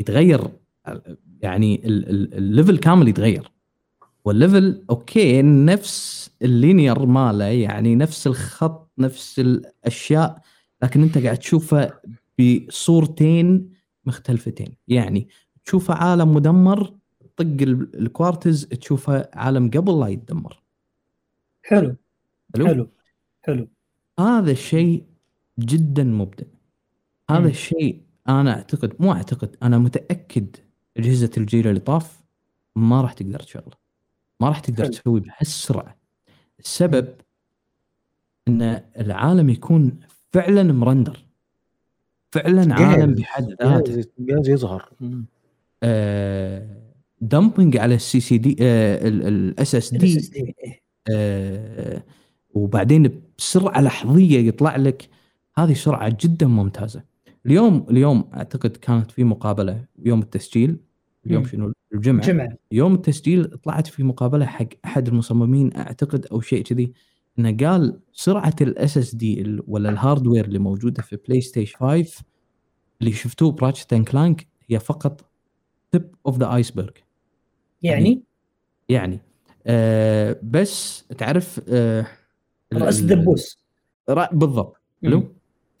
يتغير 0.00 0.40
يعني 1.40 1.86
ال- 1.86 2.08
ال- 2.10 2.34
ال 2.34 2.41
level 2.41 2.78
كامل 2.78 3.08
يتغير. 3.08 3.50
وال 4.26 4.43
level 4.43 4.84
okay 4.90 5.42
نفس 5.42 6.30
ال 6.42 6.51
linear 6.51 7.06
ماله 7.06 7.44
يعني 7.44 7.94
نفس 7.94 8.26
الخط 8.26 8.90
نفس 8.98 9.38
الأشياء 9.38 10.42
لكن 10.82 11.02
أنت 11.02 11.18
قاعد 11.18 11.36
تشوفه 11.38 11.92
بصورتين 12.38 13.72
مختلفتين. 14.04 14.76
يعني 14.88 15.28
تشوفه 15.64 15.94
عالم 15.94 16.34
مدمر 16.34 16.94
طق 17.36 17.44
ال- 17.44 17.98
الكوارتز 18.00 18.64
تشوفه 18.66 19.28
عالم 19.34 19.70
قبل 19.70 20.00
لا 20.00 20.06
يتدمر. 20.08 20.62
حلو. 21.62 21.96
حلو, 22.56 22.66
حلو. 22.66 22.88
حلو. 23.42 23.68
هذا 24.20 24.50
الشيء 24.50 25.04
جدا 25.58 26.04
مبدع. 26.04 26.46
هذا. 27.30 27.48
الشيء 27.48 28.02
أنا 28.28 28.52
أعتقد 28.56 28.94
مو 29.00 29.12
أعتقد 29.12 29.56
أنا 29.62 29.78
متأكد 29.78 30.56
أجهزة 30.96 31.30
الجيل 31.36 31.68
اللي 31.68 31.80
طاف 31.80 32.22
ما 32.76 33.00
راح 33.02 33.12
تقدر 33.12 33.40
تشغله 33.40 33.85
ما 34.40 34.48
راح 34.48 34.58
تقدر. 34.60 34.86
تسوي 34.86 35.20
بهالسرعة 35.20 35.96
السبب 36.58 37.08
إن 38.48 38.62
العالم 38.98 39.50
يكون 39.50 39.98
فعلا 40.32 40.62
مرندر 40.62 41.18
فعلا 42.30 42.74
عالم. 42.74 43.14
بحد 43.14 43.48
ذاته 43.62 44.04
جاهز 44.18 44.48
يظهر 44.48 44.90
مم. 45.00 45.26
dumping 47.20 47.76
على 47.76 47.94
ال 47.94 48.20
CCD 48.20 48.56
ال 48.60 49.74
SSD. 49.74 50.30
آه، 51.10 52.02
وبعدين 52.54 53.22
بسرعة 53.38 53.80
لحظية 53.80 54.48
يطلع 54.48 54.76
لك 54.76 55.08
هذه 55.58 55.72
سرعة 55.74 56.16
جدا 56.20 56.46
ممتازة 56.46 57.02
اليوم 57.46 57.86
اليوم 57.90 58.30
أعتقد 58.34 58.70
كانت 58.76 59.10
في 59.10 59.24
مقابلة 59.24 59.84
يوم 60.04 60.20
التسجيل 60.22 60.76
اليوم. 61.26 61.44
شنو؟ 61.44 61.72
الجمعة. 61.94 62.26
جمعة. 62.26 62.48
يوم 62.72 62.94
التسجيل 62.94 63.44
طلعت 63.58 63.86
في 63.86 64.02
مقابلة 64.02 64.46
حق 64.46 64.66
أحد 64.84 65.08
المصممين 65.08 65.76
أعتقد 65.76 66.26
أو 66.26 66.40
شيء 66.40 66.62
كذي 66.62 66.92
إنه 67.38 67.56
قال 67.66 68.00
سرعة 68.12 68.54
ال 68.60 68.98
SSD 68.98 69.60
ولا 69.66 69.88
ال 69.90 69.96
hardware 69.96 70.44
اللي 70.44 70.58
موجودة 70.58 71.02
في 71.02 71.16
بلاي 71.16 71.40
ستيشن 71.40 71.76
5 71.78 72.24
اللي 73.00 73.12
شفتوه 73.12 73.52
ب 73.52 73.57
Ratchet 73.57 73.92
and 73.92 74.08
Clank 74.08 74.46
هي 74.70 74.78
فقط 74.78 75.30
tip 75.96 76.00
of 76.26 76.38
the 76.38 76.54
iceberg 76.54 76.90
يعني؟ 77.82 78.22
يعني. 78.88 79.20
آه 79.66 80.40
بس 80.42 81.04
تعرف 81.18 81.60
آه 81.68 82.06
رأس 82.72 83.00
ال- 83.00 83.12
الدبوس 83.12 83.58
بالضبط. 84.32 84.80
حلو؟ 85.04 85.35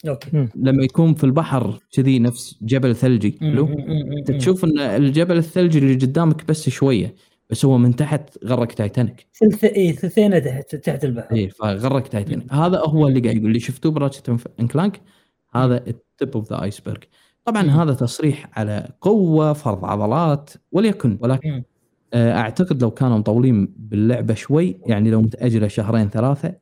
okay. 0.08 0.48
لما 0.54 0.84
يكون 0.84 1.14
في 1.14 1.24
البحر 1.24 1.78
كذي 1.92 2.18
نفس 2.18 2.58
جبل 2.62 2.96
ثلجي. 2.96 3.38
حلو. 3.40 3.68
انت 4.18 4.30
تشوف 4.30 4.64
إن 4.64 4.78
الجبل 4.78 5.36
الثلجي 5.36 5.78
اللي 5.78 5.94
قدامك 5.94 6.48
بس 6.48 6.68
شوية 6.68 7.14
بس 7.50 7.64
هو 7.64 7.78
من 7.78 7.96
تحت 7.96 8.44
غرق 8.44 8.66
تايتانيك. 8.66 9.26
ثلث 9.40 9.64
اي 9.64 9.92
ثلثين 9.92 10.42
تحت 10.42 10.76
تحت 10.76 11.04
البحر. 11.04 11.34
اي 11.34 11.48
فغرق 11.48 12.02
تايتانيك. 12.02 12.52
هذا 12.52 12.78
هو 12.78 13.08
اللي 13.08 13.20
قاعد 13.20 13.36
يقول 13.36 13.48
اللي 13.48 13.60
شفتوه 13.60 13.92
ب 13.92 13.96
Ratchet 13.96 14.28
and 14.60 14.66
Clank 14.66 15.00
هذا 15.54 15.76
ال 15.86 15.98
tip 15.98 16.36
of 16.36 16.52
the 16.52 16.62
iceberg 16.62 16.98
طبعا 17.44 17.62
مم. 17.62 17.70
هذا 17.70 17.94
تصريح 17.94 18.50
على 18.58 18.88
قوة 19.00 19.52
فرض 19.52 19.84
عضلات 19.84 20.50
وليكن 20.72 21.18
ولكن 21.20 21.50
مم. 21.50 21.64
آه، 22.14 22.32
أعتقد 22.32 22.82
لو 22.82 22.90
كانوا 22.90 23.18
مطولين 23.18 23.74
باللعبة 23.76 24.34
شوي 24.34 24.80
يعني 24.86 25.10
لو 25.10 25.22
متأجلة 25.22 25.68
شهرين 25.68 26.10
ثلاثة 26.10 26.54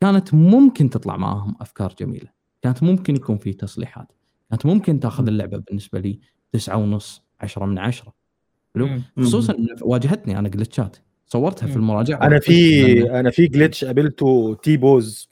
كانت 0.00 0.34
ممكن 0.34 0.90
تطلع 0.90 1.16
معاهم 1.16 1.54
أفكار 1.60 1.94
جميلة. 2.00 2.35
كانت 2.62 2.82
ممكن 2.82 3.16
يكون 3.16 3.38
في 3.38 3.52
تصليحات 3.52 4.12
كانت 4.50 4.66
ممكن 4.66 5.00
تاخذ 5.00 5.26
اللعبة 5.26 5.58
بالنسبة 5.58 5.98
لي 6.00 6.20
تسعة 6.52 6.76
ونص 6.76 7.22
عشرة 7.40 7.66
من 7.66 7.78
عشرة 7.78 8.12
حلو. 8.74 8.88
خصوصا 9.20 9.56
واجهتني 9.82 10.38
أنا 10.38 10.48
جلتشات 10.48 10.96
صورتها 11.26 11.66
في. 11.66 11.76
المراجعة 11.76 12.26
أنا 12.26 12.38
في 12.38 12.82
أنا 13.20 13.30
في 13.30 13.48
glitch 13.48 13.84
قابلته 13.84 14.58
T-pose 14.62 14.76
ال 14.76 15.28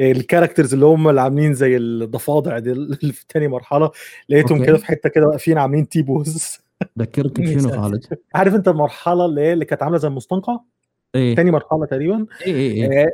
characters 0.00 0.74
اللي 0.74 0.86
هم 0.86 1.08
اللي 1.08 1.20
عاملين 1.20 1.54
زي 1.54 1.76
الضفادع 1.76 2.58
دي 2.58 2.72
اللي 2.72 3.12
في 3.12 3.24
تاني 3.28 3.48
مرحلة 3.48 3.90
لقيتهم. 4.28 4.64
كده 4.64 4.76
في 4.76 4.86
حتة 4.86 5.08
كده 5.08 5.26
واقفين 5.26 5.58
عاملين 5.58 5.88
T-pose 5.88 6.58
ذكرك 6.98 7.40
بشنو. 7.40 7.82
خالد؟ 7.82 8.18
عارف 8.34 8.54
أنت 8.54 8.68
المرحلة 8.68 9.24
اللي 9.24 9.40
هي 9.40 9.52
اللي 9.52 9.64
كانت 9.64 9.82
عاملة 9.82 9.98
زي 9.98 10.08
المستنقع 10.08 10.60
اي 11.14 11.34
تاني 11.34 11.50
مرحلة 11.50 11.86
تقريبا. 11.86 12.26
اي 12.46 12.52
اي 12.84 13.02
آه، 13.02 13.06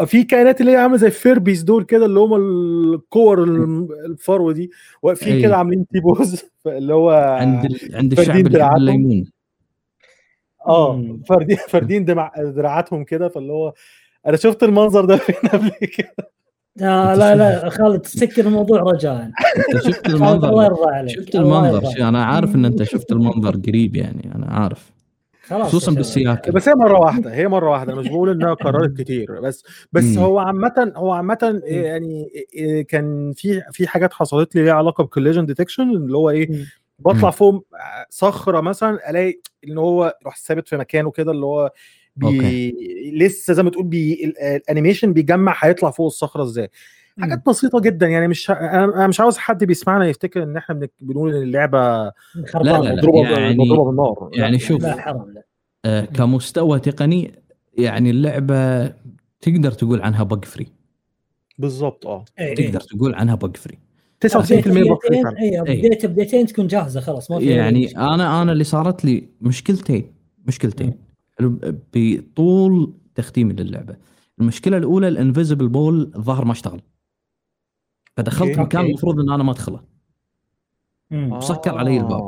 آه، 0.00 0.04
في 0.04 0.24
كائنات 0.24 0.60
اللي 0.60 0.72
هي 0.72 0.76
عاملة 0.76 0.96
زي 0.96 1.06
ال 1.06 1.13
Furbies 1.13 1.62
دول 1.62 1.84
كده 1.84 2.06
اللي 2.06 2.20
هم 2.20 2.34
الكور 2.94 3.44
الم- 3.44 3.88
الفرو 4.06 4.52
دي. 4.52 4.70
واقفين 5.02 5.32
أي. 5.34 5.42
كده 5.42 5.56
عاملين 5.56 5.86
تي 5.86 6.00
بوز 6.00 6.44
اللي 6.66 6.94
هو 6.94 7.10
عند 7.40 7.64
ال... 7.64 7.96
عند 7.96 8.18
الشعب 8.18 8.36
اللي. 8.46 8.70
الليمون. 8.76 9.24
آه 10.68 11.18
فردين 11.68 12.04
دمع 12.04 12.32
دراعاتهم 12.38 13.04
كده 13.04 13.28
فاللي 13.28 13.52
هو 13.52 13.72
أنا 14.26 14.36
شفت 14.36 14.62
المنظر 14.62 15.04
ده 15.04 15.16
فين 15.26 15.48
قبل 15.50 15.70
كده؟ 15.70 16.30
آه 16.82 17.14
لا 17.14 17.30
شوف- 17.30 17.38
لا 17.38 17.68
خالد 17.70 18.06
سكر 18.06 18.46
الموضوع 18.46 18.80
رجاء 18.80 19.30
أنت 19.74 19.82
شفت 19.84 20.06
المنظر؟ 20.08 21.08
شفت 21.08 21.34
المنظر؟ 21.36 22.08
أنا 22.08 22.24
عارف 22.24 22.54
إن 22.54 22.64
أنت 22.64 22.82
شفت 22.82 23.12
المنظر 23.12 23.56
قريب 23.56 23.96
يعني 23.96 24.32
أنا 24.34 24.46
عارف. 24.46 24.95
خلاص 25.46 25.68
خصوصا. 25.68 25.92
بالسياكل 25.92 26.52
بس 26.52 26.68
هي 26.68 26.74
مرة 26.74 26.98
واحدة 26.98 27.34
هي 27.34 27.48
مرة 27.48 27.70
واحدة 27.70 27.92
أنا 27.92 28.00
مش 28.00 28.08
بقول 28.08 28.30
إنها 28.30 28.54
كررت 28.64 28.96
كتير 29.00 29.40
بس 29.40 29.64
بس 29.92 30.04
مم. 30.04 30.18
هو 30.18 30.38
عامة 30.38 30.92
هو 30.96 31.12
عامة 31.12 31.60
يعني 31.64 32.30
كان 32.88 33.32
في 33.36 33.62
في 33.72 33.86
حاجات 33.88 34.12
حصلت 34.12 34.54
لي 34.56 34.62
ليها 34.62 34.72
علاقة 34.74 35.04
ب 35.04 35.08
collision 35.08 35.46
detection 35.46 35.90
اللي 35.90 36.16
هو 36.16 36.30
إيه 36.30 36.50
مم. 36.50 36.64
بطلع. 36.98 37.30
فوق 37.30 37.66
صخرة 38.10 38.60
مثلا 38.60 39.10
ألاقي 39.10 39.40
إن 39.68 39.78
هو 39.78 40.16
يروح 40.22 40.36
ثابت 40.36 40.68
في 40.68 40.76
مكانه 40.76 41.10
كده 41.10 41.32
اللي 41.32 41.46
هو 41.46 41.72
بي 42.16 42.26
okay. 42.26 42.74
لسه 43.14 43.54
زي 43.54 43.62
ما 43.62 43.70
تقول 43.70 43.84
بي 43.86 44.24
ال- 44.24 44.38
ال 44.38 44.45
animation 44.45 45.12
بيجمع 45.12 45.56
هيطلع 45.60 45.90
فوق 45.90 46.06
الصخرة 46.06 46.42
إزاي. 46.42 46.70
حاجات 47.20 47.46
بسيطة 47.46 47.80
جدا 47.80 48.06
يعني 48.06 48.28
مش 48.28 48.50
أنا 48.50 48.84
أنا 48.84 49.06
مش 49.06 49.20
عاوز 49.20 49.36
حد 49.38 49.64
بيسمعنا 49.64 50.06
يفتكر 50.06 50.42
إن 50.42 50.56
إحنا 50.56 50.74
بنك- 50.74 50.92
بنقول 51.00 51.34
إن 51.36 51.42
اللعبة 51.42 51.78
لا، 51.78 52.12
لا، 52.54 52.78
لا، 52.82 52.94
مضروبة 52.94 53.28
يعني- 53.30 53.54
مضروبة 53.58 53.84
بالنار. 53.84 54.30
لا، 54.32 54.38
يعني 54.40 54.58
شوف 54.58 54.82
لا 54.82 55.00
حرام. 55.00 55.30
لا 55.34 55.42
آه 55.84 56.04
كمستوى 56.04 56.80
تقني 56.80 57.32
يعني 57.78 58.10
اللعبة 58.10 58.86
تقدر 59.40 59.72
تقول 59.72 60.02
عنها 60.02 60.22
bug 60.22 60.44
free 60.44 60.66
بالظبط 61.58 62.06
آه. 62.06 62.24
إيه، 62.38 62.46
إيه. 62.46 62.54
تقدر 62.54 62.80
تقول 62.80 63.14
عنها 63.14 63.34
بق 63.34 63.56
فري 63.56 63.78
99% 64.20 64.90
بق 64.90 64.98
فري. 65.08 65.22
اي 65.42 65.60
بديت 65.88 66.06
بديتين 66.06 66.46
تكون 66.46 66.66
جاهزة 66.66 67.00
خلاص 67.00 67.30
ما 67.30 67.38
في 67.38 67.46
يعني 67.46 67.96
أنا 67.96 68.42
أنا 68.42 68.52
اللي 68.52 68.64
صارت 68.64 69.04
لي 69.04 69.28
مشكلتين 69.40 70.12
مشكلتين. 70.46 71.05
بطول 71.40 72.92
تختيمي 73.14 73.52
للعبة 73.52 73.96
المشكلة 74.40 74.76
الأولى 74.76 75.08
ال 75.08 75.14
invisible 75.14 75.68
wall 75.68 76.12
الظاهر 76.16 76.44
ما 76.44 76.52
اشتغل 76.52 76.80
فدخلت 78.16 78.48
okay. 78.48 78.60
مكان. 78.60 78.84
المفروض 78.86 79.20
إن 79.20 79.30
أنا 79.30 79.42
ما 79.42 79.52
أدخله 79.52 79.80
مم. 81.10 81.28
مسكر 81.28 81.78
علي 81.78 81.96
الباب. 81.96 82.20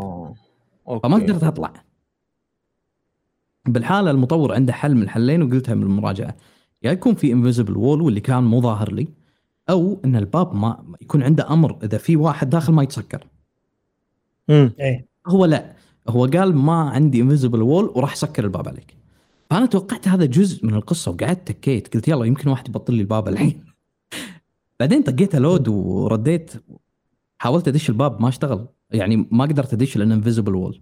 آه. 0.89 0.99
فما. 1.03 1.17
قدرت 1.17 1.45
أطلع 1.45 1.73
بالحالة 3.67 4.11
المطور 4.11 4.55
عنده 4.55 4.73
حل 4.73 4.95
من 4.95 5.09
حلين 5.09 5.43
وقلتها 5.43 5.75
من 5.75 5.83
المراجعة 5.83 6.37
يا 6.83 6.93
يكون 6.93 7.15
في 7.15 7.33
invisible 7.33 7.77
wall 7.77 8.03
واللي 8.03 8.21
كان 8.21 8.45
مو 8.45 8.61
ظاهر 8.61 8.93
لي 8.93 9.09
أو 9.71 10.01
إن 10.05 10.17
الباب 10.17 10.55
ما 10.55 10.97
يكون 11.01 11.23
عنده 11.23 11.51
أمر 11.53 11.79
إذا 11.83 11.99
في 11.99 12.17
واحد 12.17 12.51
داخل 12.51 12.73
ما 12.73 12.83
يتسكر 12.83 13.27
مم. 14.49 14.73
إيه 14.81 15.07
هو 15.27 15.45
لا 15.45 15.73
هو 16.09 16.27
قال 16.27 16.57
ما 16.57 16.91
عندي 16.91 17.23
invisible 17.23 17.63
wall 17.63 17.93
وراح 17.95 18.17
سكر 18.17 18.45
الباب 18.45 18.69
عليك 18.69 18.98
فأنا 19.51 19.67
توقعت 19.67 20.09
هذا 20.09 20.25
جزء 20.25 20.67
من 20.67 20.75
القصة 20.75 21.11
وقعدت 21.11 21.49
تكيت. 21.49 21.95
قلت 21.95 22.09
يلا 22.09 22.25
يمكن 22.25 22.51
واحد 22.51 22.69
يبطل 22.69 22.95
لي 22.95 23.01
الباب 23.01 23.29
الحين. 23.29 23.65
بعدين 24.81 25.03
طقيت 25.03 25.37
load 25.37 25.69
ورديت. 25.69 26.53
حاولت 27.39 27.69
أدش 27.69 27.89
الباب 27.91 28.23
ما 28.23 28.29
اشتغل. 28.29 28.67
يعني 28.91 29.29
ما 29.31 29.45
قدرت 29.45 29.73
أدش 29.73 29.97
لأن 29.97 30.13
invisible 30.13 30.55
wall. 30.55 30.81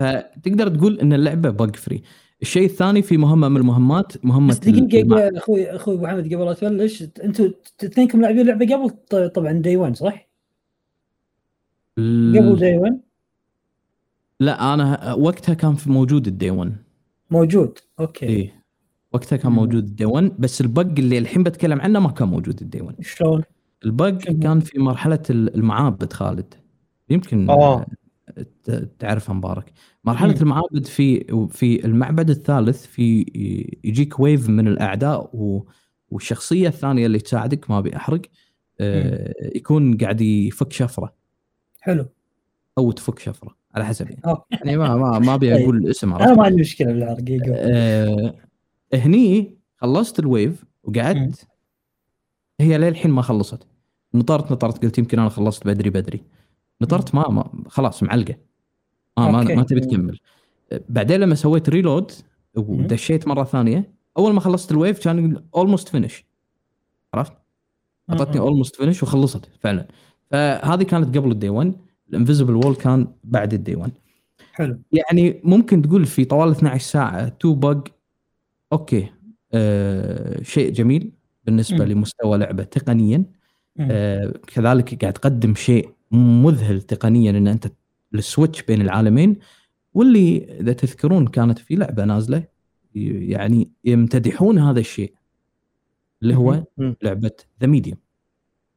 فتقدر 0.00 0.68
تقول 0.68 1.00
إن 1.00 1.12
اللعبة 1.12 1.50
bug 1.50 1.76
free 1.76 2.02
الشيء 2.42 2.64
الثاني 2.64 3.02
في 3.02 3.16
مهمة 3.16 3.48
من 3.48 3.56
المهمات 3.56 4.24
مهمة 4.24 4.48
بس 4.48 4.58
دقيقة 4.58 5.38
أخوي 5.38 5.70
أخوي 5.70 5.94
أبو 5.94 6.04
محمد 6.04 6.34
قبل 6.34 6.44
لا 6.46 6.52
تبلش 6.52 7.02
أنتم 7.24 7.52
اثنينكم 7.84 8.20
لاعبين 8.20 8.40
اللعبة 8.40 8.74
قبل؟ 8.74 8.90
ط- 8.90 9.34
طبعا 9.34 9.52
day 9.52 9.76
1 9.76 9.96
صح؟ 9.96 10.28
قبل 11.98 12.56
دي 12.58 12.76
1 12.76 13.00
لا 14.40 14.74
أنا 14.74 15.14
وقتها 15.14 15.54
كان 15.54 15.74
في 15.74 15.90
موجود 15.90 16.26
ال 16.26 16.32
day 16.32 16.50
1 16.50 16.76
موجود 17.30 17.78
okay 18.00 18.26
إيه 18.26 18.64
وقتها 19.12 19.36
كان. 19.36 19.52
موجود 19.52 19.84
ال 19.84 19.89
day 19.89 20.04
1 20.04 20.32
بس 20.38 20.60
ال 20.60 20.65
bug 20.65 20.80
اللي 20.98 21.18
الحين 21.18 21.42
بتكلم 21.42 21.80
عنه 21.80 21.98
ما 22.00 22.10
كان 22.10 22.28
موجود 22.28 22.60
ال 22.62 22.66
day 22.66 22.80
1 22.80 22.96
شلون؟ 23.04 23.42
ال 23.84 23.89
bug؟ 23.89 24.08
كان 24.18 24.60
في 24.60 24.78
مرحلة 24.78 25.22
المعابد 25.30 26.12
خالد 26.12 26.54
يمكن. 27.10 27.46
ت- 28.64 28.90
تعرفها 28.98 29.34
مبارك 29.34 29.72
مرحلة 30.04 30.32
مم. 30.34 30.40
المعابد 30.42 30.86
في 30.86 31.24
في 31.50 31.84
المعبد 31.84 32.30
الثالث 32.30 32.86
في 32.86 33.20
يجيك 33.84 34.20
wave 34.20 34.48
من 34.48 34.68
الأعداء 34.68 35.30
و 35.36 35.66
والشخصية 36.10 36.68
الثانية 36.68 37.06
اللي 37.06 37.18
تساعدك 37.18 37.70
ما 37.70 37.78
أبي 37.78 37.96
أحرق 37.96 38.20
آه، 38.80 39.34
يكون 39.56 39.96
قاعد 39.96 40.20
يفك 40.20 40.72
شفرة 40.72 41.14
حلو 41.80 42.06
أو 42.78 42.92
تفك 42.92 43.18
شفرة 43.18 43.56
على 43.76 43.84
حسب 43.84 44.10
يعني, 44.10 44.22
okay. 44.26 44.42
يعني 44.50 44.76
ما 44.76 44.96
ما 44.96 45.18
ما 45.18 45.34
أبي 45.34 45.54
طيب. 45.54 45.62
أقول 45.62 45.76
الاسم 45.76 46.14
أنا 46.14 46.34
ما 46.34 46.44
عندي 46.44 46.60
مشكلة 46.60 46.92
بالحرق. 46.92 47.24
آه 47.50 48.34
هني 48.94 49.56
خلصت 49.76 50.18
ال 50.18 50.27
wave 50.27 50.64
وقعدت. 50.82 51.46
هي 52.60 52.78
للحين 52.78 53.10
ما 53.10 53.22
خلصت. 53.22 53.66
نطرت 54.14 54.52
نطرت 54.52 54.84
قلت 54.84 54.98
يمكن 54.98 55.18
أنا 55.18 55.28
خلصت 55.28 55.66
بدري 55.66 55.90
بدري. 55.90 56.24
نطرت 56.82 57.14
ما, 57.14 57.28
ما 57.28 57.50
خلاص 57.68 58.02
معلقة. 58.02 58.34
ما 59.18 59.30
ما, 59.30 59.42
okay. 59.42 59.54
ما 59.54 59.62
تبي 59.62 59.80
تكمل. 59.80 60.18
آه، 60.72 60.80
بعدين 60.88 61.20
لما 61.20 61.34
سويت 61.34 61.68
reload 61.68 62.12
ودشيت 62.54 63.28
مرة 63.28 63.44
ثانية 63.44 63.92
أول 64.18 64.32
ما 64.32 64.40
خلصت 64.40 64.72
ال 64.72 64.78
wave 64.78 65.04
كان 65.04 65.42
almost 65.54 65.88
finish 65.88 66.24
عرفت؟ 67.14 67.32
أعطتني. 68.10 68.40
almost 68.40 68.76
finish 68.76 69.02
وخلصت 69.02 69.50
فعلا. 69.60 69.88
فهذه 70.30 70.82
كانت 70.82 71.18
قبل 71.18 71.30
ال 71.30 71.35
day 71.35 71.48
1 71.48 71.85
ال 72.10 72.14
invisible 72.14 72.54
wall 72.54 72.74
كان 72.74 73.06
بعد 73.24 73.54
ال 73.54 73.60
day 73.60 73.76
1 73.76 73.92
حلو 74.52 74.78
يعني 74.92 75.40
ممكن 75.44 75.82
تقول 75.82 76.06
في 76.06 76.24
طوال 76.24 76.50
12 76.50 76.84
ساعة 76.84 77.28
two 77.28 77.54
bug 77.54 77.88
okay 78.72 79.08
آه 79.52 80.42
شيء 80.42 80.72
جميل 80.72 81.12
بالنسبة 81.44 81.84
مم. 81.84 81.92
لمستوى 81.92 82.38
لعبة 82.38 82.62
تقنيا. 82.62 83.24
آه 83.80 84.34
كذلك 84.46 85.00
قاعد 85.00 85.12
تقدم 85.12 85.54
شيء 85.54 85.88
مذهل 86.10 86.82
تقنيا 86.82 87.30
إن 87.30 87.46
أنت 87.48 87.72
ال 88.14 88.21
switch 88.21 88.62
بين 88.62 88.80
العالمين 88.80 89.36
واللي 89.94 90.56
إذا 90.60 90.72
تذكرون 90.72 91.26
كانت 91.26 91.58
في 91.58 91.74
لعبة 91.74 92.04
نازلة 92.04 92.44
يعني 92.94 93.70
يمتدحون 93.84 94.58
هذا 94.58 94.80
الشيء 94.80 95.12
اللي 96.22 96.36
هو 96.36 96.64
مم. 96.78 96.96
لعبة 97.02 97.30
The 97.60 97.66
Medium 97.66 97.98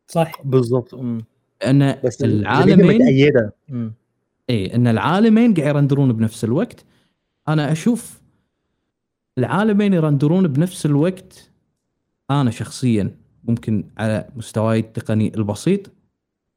صح 0.08 0.42
بالظبط 0.44 0.96
مم. 0.96 1.26
أن 1.66 2.00
بس 2.04 2.24
العالمين 2.24 3.02
متأيدة. 3.02 3.54
اي 4.50 4.76
أن 4.76 4.88
العالمين 4.88 5.54
قاعد 5.54 5.76
يرندرون 5.76 6.14
بنفس 6.14 6.44
الوقت 6.44 6.86
أنا 7.48 7.72
أشوف 7.72 8.22
العالمين 9.38 9.94
يرندرون 9.94 10.48
بنفس 10.48 10.86
الوقت 10.86 11.52
أنا 12.32 12.52
شخصيا 12.52 13.16
ممكن 13.44 13.84
على 13.98 14.30
مستواي 14.36 14.80
التقني 14.80 15.36
البسيط 15.36 15.92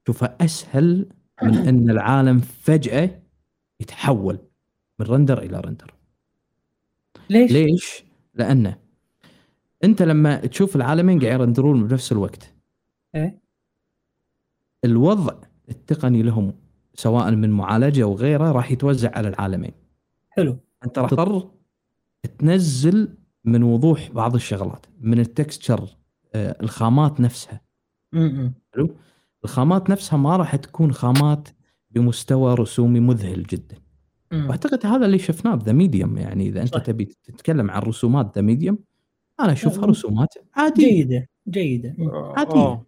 اشوفها 0.05 0.37
أسهل 0.41 1.07
من 1.43 1.57
أن 1.69 1.91
العالم 1.91 2.41
فجأة 2.41 3.11
يتحول 3.81 4.38
من 4.99 5.07
render 5.07 5.38
إلى 5.38 5.61
render 5.61 5.94
ليش؟ 7.31 7.53
ليش؟ 7.53 8.05
لأنه 8.35 8.77
أنت 9.85 10.03
لما 10.03 10.37
تشوف 10.37 10.77
العالمين 10.77 11.21
قاعد 11.21 11.41
يرندرون 11.41 11.87
بنفس 11.87 12.12
الوقت 12.12 12.55
إيه؟ 13.15 13.41
الوضع 14.85 15.35
التقني 15.68 16.23
لهم 16.23 16.53
سواء 16.95 17.31
من 17.31 17.51
معالجة 17.51 18.05
وغيره 18.07 18.53
راح 18.53 18.71
يتوزع 18.73 19.11
على 19.14 19.29
العالمين 19.29 19.73
حلو 20.31 20.57
أنت 20.85 20.99
راح 20.99 21.11
تضطر 21.11 21.51
تنزل 22.38 23.14
من 23.45 23.62
وضوح 23.62 24.11
بعض 24.11 24.35
الشغلات 24.35 24.87
من 25.01 25.21
ال 25.20 25.30
texture 25.30 25.96
آه، 26.35 26.57
الخامات 26.62 27.21
نفسها 27.21 27.61
مم. 28.12 28.55
حلو 28.75 28.97
الخامات 29.45 29.90
نفسها 29.90 30.16
ما 30.16 30.37
راح 30.37 30.57
تكون 30.57 30.92
خامات 30.92 31.49
بمستوى 31.90 32.55
رسومي 32.55 33.01
مذهل 33.01 33.42
جدا 33.42 33.77
مم. 34.33 34.49
واعتقد 34.49 34.87
هذا 34.87 35.07
اللي 35.07 35.18
شفناه 35.18 35.55
ب 35.55 35.59
The 35.59 35.72
Medium 35.72 36.18
يعني 36.18 36.49
إذا 36.49 36.62
أنت 36.62 36.75
صح. 36.75 36.83
تبي 36.83 37.05
تتكلم 37.05 37.71
عن 37.71 37.83
رسومات 37.83 38.33
The 38.37 38.42
Medium 38.42 38.79
أنا 39.40 39.53
أشوفها. 39.53 39.87
رسومات 39.87 40.29
عادية 40.55 40.87
جيدة 40.88 41.29
جيدة 41.49 41.95
مم. 41.99 42.11
عادية. 42.11 42.83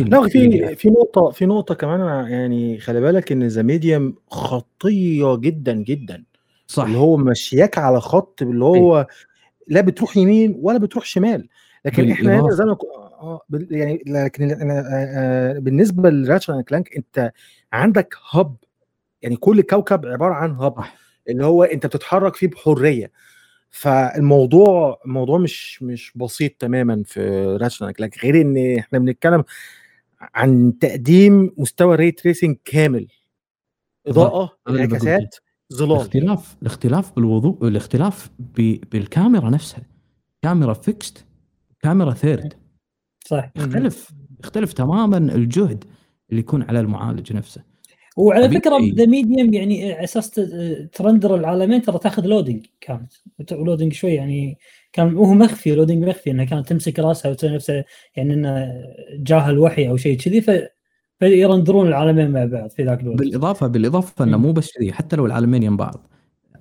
لا 0.00 0.28
في 0.28 0.74
في 0.74 0.90
نقطة 0.90 1.30
في 1.30 1.46
نقطة 1.46 1.74
كمان 1.74 2.30
يعني 2.30 2.78
خلي 2.78 3.00
بالك 3.00 3.32
إن 3.32 3.42
The 3.42 3.62
Medium 3.62 4.14
خطية 4.30 5.36
جدا 5.36 5.72
جدا. 5.72 6.24
صح. 6.66 6.84
اللي 6.84 6.98
هو 6.98 7.16
مشياك 7.16 7.78
على 7.78 8.00
خط 8.00 8.42
اللي 8.42 8.64
هو 8.64 9.06
لا 9.68 9.80
بتروح 9.80 10.16
يمين 10.16 10.58
ولا 10.62 10.78
بتروح 10.78 11.04
شمال. 11.04 11.48
لكن 11.84 12.10
إحنا 12.10 12.40
هنا. 12.40 12.50
زي 12.50 12.64
ما 12.64 12.76
آه، 13.20 13.40
يعني 13.70 14.02
لكن 14.06 14.70
آه، 14.70 14.82
آه، 14.82 15.58
بالنسبة 15.58 16.10
ل 16.10 16.15
Ratchet 16.15 16.50
and 16.50 16.64
Clank 16.64 16.96
أنت 16.96 17.32
عندك 17.72 18.14
hub 18.30 18.56
يعني 19.22 19.36
كل 19.36 19.60
كوكب 19.62 20.06
عبارة 20.06 20.34
عن 20.34 20.50
hub. 20.50 20.74
اللي 21.28 21.44
هو 21.44 21.64
أنت 21.64 21.86
بتتحرك 21.86 22.36
فيه 22.36 22.46
بحرية. 22.46 23.10
فالموضوع 23.70 25.00
الموضوع 25.06 25.38
مش 25.38 25.82
مش 25.82 26.12
بسيط 26.16 26.52
تماما 26.58 27.02
في 27.06 27.44
Ratchet 27.60 27.82
and 27.82 27.92
Clank 27.92 28.24
غير 28.24 28.40
إن 28.40 28.78
إحنا 28.78 28.98
بنتكلم 28.98 29.44
عن 30.20 30.78
تقديم 30.78 31.52
مستوى 31.58 31.96
ray 31.96 32.10
tracing 32.10 32.56
كامل. 32.64 33.08
إضاءة 34.06 34.58
انعكاسات 34.68 35.36
ظلال. 35.72 35.96
الاختلاف 35.96 36.56
الاختلاف 36.62 37.12
بالوضوح 37.14 37.68
الاختلاف 37.68 38.30
ب... 38.38 38.76
بالكاميرا 38.92 39.50
نفسها. 39.50 39.82
كاميرا 40.42 40.72
fixed 40.72 41.26
كاميرا 41.80 42.14
third 42.14 42.54
صح 43.24 43.50
يختلف 43.56 44.10
يختلف 44.44 44.72
تماما 44.72 45.16
الجهد 45.18 45.84
اللي 46.30 46.40
يكون 46.40 46.62
على 46.62 46.80
المعالج 46.80 47.32
نفسه. 47.32 47.69
وعلى. 48.20 48.50
فكرة 48.50 48.78
The 48.94 49.06
Medium 49.06 49.54
يعني 49.54 49.92
على 49.92 50.04
أساس 50.04 50.30
ت 50.92 50.98
render 50.98 51.34
العالمين 51.34 51.82
ترى 51.82 51.98
تاخذ 51.98 52.26
loading 52.26 52.66
كانت 52.80 53.12
loading 53.52 53.92
شوي 53.92 54.14
يعني 54.14 54.58
كان 54.92 55.14
وهو 55.14 55.34
مخفي 55.34 55.74
loading 55.74 56.04
مخفي 56.04 56.30
انها 56.30 56.44
كانت 56.44 56.68
تمسك 56.68 56.98
راسها 56.98 57.30
وتسوي 57.30 57.50
نفسها 57.50 57.84
يعني 58.16 58.34
إنه 58.34 58.72
جاه 59.12 59.50
الوحي 59.50 59.88
أو 59.88 59.96
شيء 59.96 60.18
كذي 60.18 60.40
ف 60.40 60.50
في 61.18 61.32
render 61.32 61.74
ون 61.74 61.88
العالمين 61.88 62.30
مع 62.30 62.44
بعض 62.44 62.70
في 62.70 62.84
ذاك 62.84 63.00
الوقت 63.00 63.18
بالإضافة 63.18 63.66
بالإضافة 63.66 64.24
إنه. 64.24 64.36
مو 64.36 64.52
بس 64.52 64.72
كذي 64.72 64.92
حتى 64.92 65.16
لو 65.16 65.26
العالمين 65.26 65.62
يم 65.62 65.76
بعض 65.76 66.06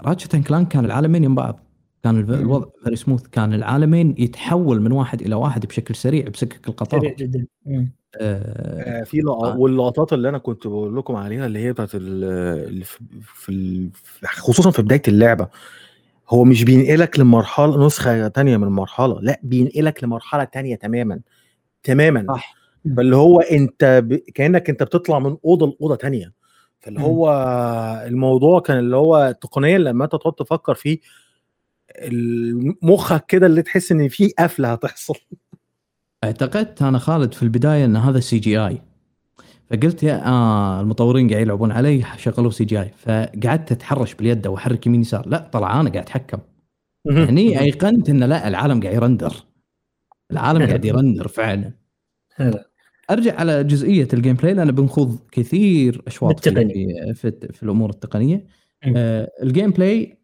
Ratchet 0.02 0.36
and 0.36 0.44
Clank 0.44 0.68
كان 0.68 0.86
العالمين 0.86 1.24
يم 1.24 1.36
بعض 1.36 1.60
كان. 2.04 2.20
الوضع 2.20 2.68
very 2.84 2.96
smooth 2.96 3.28
كان 3.28 3.54
العالمين 3.54 4.16
يتحول 4.18 4.82
من 4.82 4.92
واحد 4.92 5.22
إلى 5.22 5.36
واحد 5.36 5.66
بشكل 5.66 5.96
سريع 5.96 6.28
بسكك 6.30 6.68
القطار 6.68 7.00
سريع 7.00 7.14
جدا 7.14 7.46
مم. 7.66 7.99
آه 8.16 9.02
آه، 9.02 9.04
في 9.04 9.18
لق... 9.18 9.32
آه. 9.32 9.58
واللقطات 9.58 10.14
اللي 10.14 10.30
أنا 10.30 10.38
كنت 10.38 10.68
بقول 10.68 10.98
لكم 10.98 11.16
عليها 11.16 11.46
اللي 11.46 11.60
هي 11.60 11.74
بتاعت 11.74 11.96
ال... 11.96 12.24
اللي 12.68 12.86
في... 13.22 13.50
ال... 13.50 13.90
خصوصا 14.26 14.72
في 14.72 14.82
بداية 14.82 15.02
اللعبة. 15.08 15.48
هو 16.30 16.44
مش 16.44 16.64
بينقلك 16.64 17.20
لمرحلة 17.20 17.86
نسخة 17.86 18.28
تانية 18.28 18.58
من 18.58 18.64
المرحلة 18.64 19.22
لأ 19.22 19.40
بينقلك 19.44 20.04
لمرحلة 20.04 20.44
تانية 20.44 20.76
تماما 20.76 21.20
تماما. 21.84 22.26
صح. 22.28 22.56
فاللي 22.98 23.16
هو 23.16 23.40
أنت 23.40 24.04
ب... 24.06 24.14
كأنك 24.14 24.70
أنت 24.70 24.84
بتطلع 24.84 25.20
من 25.20 25.38
أوضة 25.46 25.68
لأوضة 25.68 25.96
تانية. 25.96 26.34
فاللي. 26.80 27.02
هو 27.02 27.32
الموضوع 28.08 28.60
كان 28.60 28.80
اللي 28.80 28.96
هو 28.96 29.36
تقنيا 29.42 29.78
لما 29.78 30.04
أنت 30.04 30.12
تقعد 30.12 30.34
تفكر 30.34 30.74
فيه 30.74 31.00
مخك 32.82 33.26
كده 33.26 33.46
اللي 33.46 33.62
تحس 33.62 33.92
إن 33.92 34.08
في 34.08 34.34
قفلة 34.40 34.72
هتحصل. 34.72 35.16
اعتقدت 36.24 36.82
أنا 36.82 36.98
خالد 36.98 37.34
في 37.34 37.44
البداية 37.44 37.86
إن 37.86 37.96
هذا 37.96 38.20
CGI 38.20 38.82
فقلت 39.70 40.04
يا 40.04 40.28
آه 40.28 40.82
المطورين 40.82 41.30
قاعد 41.30 41.42
يلعبون 41.42 41.72
علي 41.72 42.06
شغلوا 42.18 42.52
CGI 42.52 42.92
فقعدت 42.98 43.72
أتحرش 43.72 44.14
باليد 44.14 44.48
وأحرك 44.48 44.88
يمين 44.88 45.02
يسار. 45.02 45.28
لا 45.28 45.50
طلع 45.52 45.80
أنا 45.80 45.90
قاعد 45.90 46.04
أتحكم. 46.04 46.40
هني 47.10 47.60
أيقنت 47.60 48.10
إن 48.10 48.24
لا 48.24 48.48
العالم 48.48 48.82
قاعد 48.82 48.96
ي 48.96 49.00
render. 49.01 49.34
العالم 50.32 50.66
قاعد 50.66 50.86
ي 50.86 50.92
render 50.92 51.28
فعلا. 51.28 51.72
هلا 52.36 52.70
أرجع 53.10 53.36
على 53.36 53.64
جزئية 53.64 54.08
ال 54.14 54.36
gameplay 54.36 54.54
لأن 54.54 54.72
بنخوض 54.72 55.20
كثير 55.32 56.02
أشواط 56.08 56.40
في. 56.50 57.14
في, 57.14 57.32
في, 57.54 57.64
الأمور 57.64 57.90
التقنية. 57.90 58.46
آه 58.96 59.32
ال 59.44 59.72
gameplay 59.72 60.18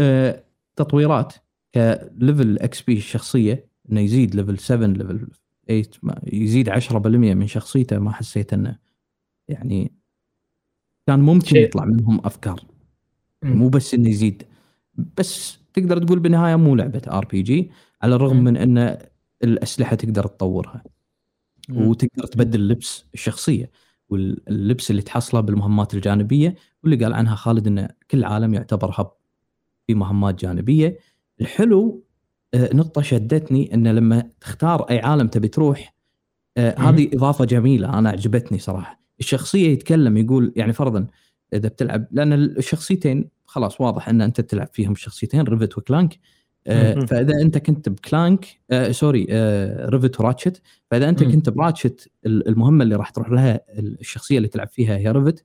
آه 0.00 0.44
تطويرات 0.76 1.34
ك 1.74 2.58
level 2.58 2.82
XP 2.82 2.96
الشخصية. 2.96 3.73
إنه 3.92 4.00
يزيد 4.00 4.34
level 4.34 4.58
7 4.58 4.86
level 4.86 5.28
8 5.68 5.84
ما 6.02 6.20
يزيد 6.32 6.70
10% 6.70 7.34
من 7.34 7.46
شخصيته 7.46 7.98
ما 7.98 8.12
حسيت 8.12 8.52
إنه 8.52 8.78
يعني 9.48 9.92
كان 11.06 11.20
ممكن 11.20 11.56
يطلع 11.56 11.84
منهم 11.84 12.20
أفكار. 12.26 12.60
مو 13.42 13.68
بس 13.68 13.94
إنه 13.94 14.08
يزيد 14.08 14.42
بس 15.18 15.58
تقدر 15.74 15.98
تقول 16.02 16.18
بالنهاية 16.20 16.56
مو 16.56 16.74
لعبة 16.74 17.02
RPG 17.08 17.70
على 18.02 18.14
الرغم. 18.14 18.44
من 18.44 18.56
إن 18.56 18.98
الأسلحة 19.44 19.96
تقدر 19.96 20.26
تطورها. 20.26 20.84
وتقدر 21.70 22.26
تبدل 22.26 22.68
لبس 22.68 23.04
الشخصية 23.14 23.70
واللبس 24.08 24.90
اللي 24.90 25.02
تحصله 25.02 25.40
بالمهمات 25.40 25.94
الجانبية 25.94 26.56
واللي 26.82 27.04
قال 27.04 27.12
عنها 27.12 27.34
خالد 27.34 27.66
ان 27.66 27.88
كل 28.10 28.24
عالم 28.24 28.54
يعتبر 28.54 28.90
hub 28.94 29.10
في 29.86 29.94
مهمات 29.94 30.40
جانبية 30.40 30.98
الحلو 31.40 32.04
نقطة 32.54 33.02
شدتني 33.02 33.74
إن 33.74 33.88
لما 33.88 34.30
تختار 34.40 34.82
أي 34.82 34.98
عالم 34.98 35.28
تبي 35.28 35.48
تروح 35.48 35.94
آه،. 36.56 36.78
هذه 36.78 37.10
إضافة 37.14 37.44
جميلة 37.44 37.98
أنا 37.98 38.10
عجبتني 38.10 38.58
صراحة 38.58 39.00
الشخصية 39.20 39.68
يتكلم 39.68 40.16
يقول 40.16 40.52
يعني 40.56 40.72
فرضا 40.72 41.06
إذا 41.54 41.68
بتلعب 41.68 42.06
لأن 42.10 42.32
الشخصيتين 42.32 43.30
خلاص 43.46 43.80
واضح 43.80 44.08
إن 44.08 44.20
أنت 44.20 44.40
تلعب 44.40 44.68
فيهم 44.72 44.92
الشخصيتين 44.92 45.40
Rivet 45.40 45.78
و 45.78 45.85
Clank 45.85 46.18
آه،. 46.66 46.94
فإذا 46.94 47.42
أنت 47.42 47.58
كنت 47.58 47.88
ب 47.88 47.98
Clank 47.98 48.46
آه 48.70 48.90
sorry 48.90 49.26
آه 49.30 49.88
Rivet 49.88 50.20
و 50.20 50.25
Ratchet 50.25 50.62
فإذا 50.90 51.08
أنت. 51.08 51.24
كنت 51.24 51.50
ب 51.50 51.57
Ratchet 51.57 52.10
ال- 52.26 52.48
المهمة 52.48 52.84
اللي 52.84 52.96
راح 52.96 53.10
تروح 53.10 53.30
لها 53.30 53.60
الشخصية 53.78 54.36
اللي 54.36 54.48
تلعب 54.48 54.68
فيها 54.68 54.96
هي 54.96 55.10
Rivet 55.10 55.44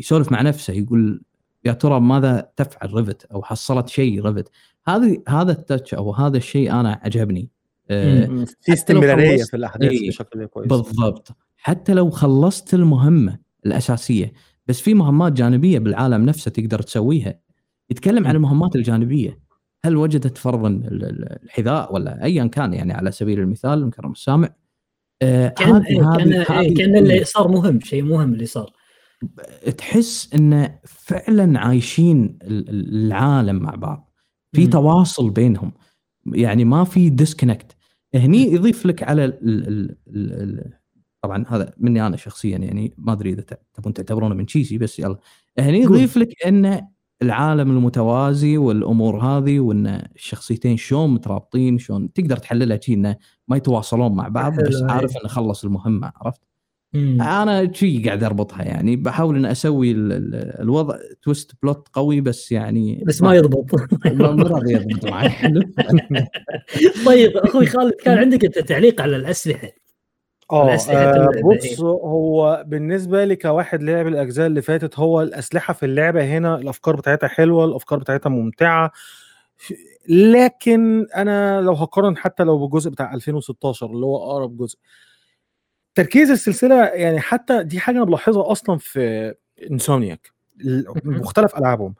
يسولف 0.00 0.32
مع 0.32 0.42
نفسه 0.42 0.72
يقول 0.72 1.22
يا 1.64 1.72
ترى 1.72 2.00
ماذا 2.00 2.48
تفعل 2.56 2.94
Rivet 2.94 3.24
أو 3.24 3.42
حصلت 3.42 3.88
شيء 3.88 4.26
Rivet؟ 4.26 4.50
هذه 4.88 5.22
هذا 5.28 5.52
ال 5.52 5.59
touch 5.59 5.94
أو 5.94 6.12
هذا 6.14 6.36
الشيء 6.36 6.72
أنا 6.72 7.00
عجبني. 7.02 7.48
آه. 7.90 8.44
في 8.60 8.72
استمرارية 8.72 9.42
في 9.44 9.56
الأحداث 9.56 9.90
إيه. 9.90 10.08
بشكل 10.08 10.46
كويس. 10.46 10.68
بالضبط. 10.68 11.28
حتى 11.56 11.94
لو 11.94 12.10
خلصت 12.10 12.74
المهمة 12.74 13.38
الأساسية 13.66 14.32
بس 14.66 14.80
في 14.80 14.94
مهمات 14.94 15.32
جانبية 15.32 15.78
بالعالم 15.78 16.24
نفسه 16.24 16.50
تقدر 16.50 16.82
تسويها. 16.82 17.34
يتكلم 17.90 18.26
عن 18.26 18.36
المهمات 18.36 18.76
الجانبية. 18.76 19.38
هل 19.84 19.96
وجدت 19.96 20.38
فرضا 20.38 20.68
ال- 20.68 21.04
ال- 21.04 21.42
الحذاء 21.44 21.94
ولا 21.94 22.24
ايا 22.24 22.46
كان؟ 22.46 22.74
يعني 22.74 22.92
على 22.92 23.10
سبيل 23.12 23.40
المثال 23.40 23.86
مكرم 23.86 24.12
السامع. 24.12 24.48
آه، 25.22 25.48
كأن 25.48 25.72
هذه- 25.74 25.86
إيه، 25.86 25.98
كأن 25.98 26.32
هذه- 26.32 26.60
إيه، 26.60 26.74
كأن 26.74 26.96
اللي 26.96 27.24
صار 27.24 27.48
مهم 27.48 27.80
شيء 27.80 28.02
مهم 28.02 28.32
اللي 28.34 28.46
صار. 28.46 28.72
تحس 29.78 30.34
انه 30.34 30.78
فعلا 30.84 31.60
عايشين 31.60 32.38
ال- 32.42 32.68
ال- 32.70 33.06
العالم 33.06 33.56
مع 33.56 33.74
بعض 33.74 34.12
في. 34.52 34.66
تواصل 34.66 35.30
بينهم 35.30 35.72
يعني 36.26 36.64
ما 36.64 36.84
في 36.84 37.10
ديسكونكت 37.10 37.76
هني 38.14 38.52
يضيف 38.52 38.86
لك 38.86 39.02
على 39.02 39.24
ال 39.24 39.38
ال 39.42 39.96
ال 40.08 40.32
ال 40.32 40.72
طبعا 41.24 41.44
هذا 41.48 41.72
مني 41.78 42.06
أنا 42.06 42.16
شخصيا 42.16 42.58
يعني 42.58 42.94
ما 42.98 43.12
أدري 43.12 43.32
إذا 43.32 43.44
تبون 43.74 43.92
تعتبرونه 43.94 44.34
من 44.34 44.46
شيزي 44.48 44.78
بس 44.78 44.98
يلا 44.98 45.16
هني. 45.58 45.80
يضيف 45.80 46.16
لك 46.16 46.46
إن 46.46 46.80
العالم 47.22 47.70
المتوازي 47.70 48.56
والأمور 48.58 49.18
هذه 49.24 49.60
وإن 49.60 49.86
الشخصيتين 49.86 50.76
شلون 50.76 51.10
مترابطين 51.14 51.78
شلون 51.78 52.12
تقدر 52.12 52.36
تحللها 52.36 52.80
شي 52.80 52.94
انه 52.94 53.16
ما 53.48 53.56
يتواصلون 53.56 54.12
مع 54.12 54.28
بعض 54.28 54.60
بس. 54.60 54.82
عارف 54.82 55.16
إنه 55.16 55.28
خلص 55.28 55.64
المهمة 55.64 56.12
عرفت؟ 56.16 56.40
مم. 56.94 57.22
أنا 57.22 57.72
شي 57.72 58.02
قاعد 58.04 58.24
أربطها 58.24 58.62
يعني. 58.62 58.96
بحاول 58.96 59.36
ان 59.36 59.46
أسوي 59.46 59.90
ال- 59.90 60.12
ال- 60.12 60.60
الوضع 60.60 60.96
تويست 61.22 61.52
بلوت 61.62 61.88
قوي 61.92 62.20
بس 62.20 62.52
يعني 62.52 63.04
بس 63.06 63.22
ما 63.22 63.34
يضبط. 63.34 63.74
ما 64.06 64.30
ما 64.32 64.42
راضي 64.42 64.72
يضبط 64.72 65.04
معي. 65.04 65.30
طيب 67.06 67.36
أخوي 67.36 67.66
خالد 67.66 67.92
كان 67.94 68.18
عندك 68.18 68.44
أنت 68.44 68.58
تعليق 68.58 69.00
على 69.00 69.16
الأسلحة؟ 69.16 69.68
آه 70.52 70.68
الأسلحة 70.68 70.98
آه، 70.98 71.30
بص 71.44 71.80
هو 71.80 72.64
بالنسبة 72.66 73.24
لي 73.24 73.36
كواحد 73.36 73.82
لعب 73.82 74.06
الأجزاء 74.06 74.46
اللي 74.46 74.62
فاتت 74.62 74.98
هو 74.98 75.22
الأسلحة 75.22 75.74
في 75.74 75.86
اللعبة 75.86 76.24
هنا 76.24 76.56
الأفكار 76.58 76.96
بتاعتها 76.96 77.28
حلوة 77.28 77.64
الأفكار 77.64 77.98
بتاعتها 77.98 78.30
ممتعة. 78.30 78.90
لكن 80.08 81.06
أنا 81.16 81.60
لو 81.60 81.72
هقارن 81.72 82.16
حتى 82.16 82.42
لو 82.44 82.58
بالجزء 82.58 82.90
بتاع 82.90 83.14
2016 83.14 83.86
اللي 83.86 84.06
هو 84.06 84.16
أقرب 84.30 84.56
جزء 84.56 84.78
تركيز 85.94 86.30
السلسلة 86.30 86.84
يعني 86.84 87.20
حتى 87.20 87.62
دي 87.62 87.80
حاجة 87.80 87.96
أنا 87.96 88.04
بلاحظها 88.04 88.52
أصلا 88.52 88.78
في 88.78 89.34
Insomniac 89.70 90.32
مختلف 91.04 91.56
ألعابهم. 91.58 91.94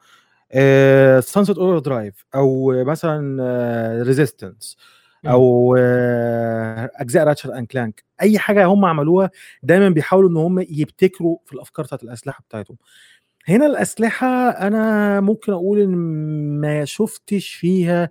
Sunset 1.20 1.58
Overdrive 1.58 2.24
أو 2.34 2.72
مثلا 2.84 4.02
Resistance 4.02 4.76
أو 5.26 5.76
آه، 5.78 6.90
أجزاء 6.94 7.24
Ratchet 7.26 7.58
and 7.58 7.66
Clank 7.66 8.04
أي 8.22 8.38
حاجة 8.38 8.64
هم 8.64 8.84
عملوها 8.84 9.30
دايما 9.62 9.88
بيحاولوا 9.88 10.30
إن 10.30 10.36
هم 10.36 10.60
يبتكروا 10.60 11.38
في 11.46 11.52
الأفكار 11.52 11.84
بتاعت 11.86 12.02
الأسلحة 12.02 12.42
بتاعتهم. 12.48 12.76
هنا 13.48 13.66
الأسلحة 13.66 14.48
أنا 14.50 15.20
ممكن 15.20 15.52
أقول 15.52 15.80
إن 15.80 15.94
ما 16.60 16.84
شفتش 16.84 17.54
فيها 17.54 18.10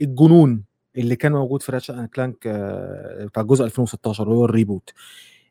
الجنون. 0.00 0.64
اللي 0.96 1.16
كان 1.16 1.32
موجود 1.32 1.62
في 1.62 1.72
Ratchet 1.72 1.94
and 1.94 2.08
Clank 2.08 2.46
آه، 2.46 3.24
بتاع 3.24 3.42
الجزء 3.42 3.64
2016 3.64 4.24
اللي 4.24 4.34
هو 4.34 4.44
ال 4.44 4.50
reboot. 4.50 4.92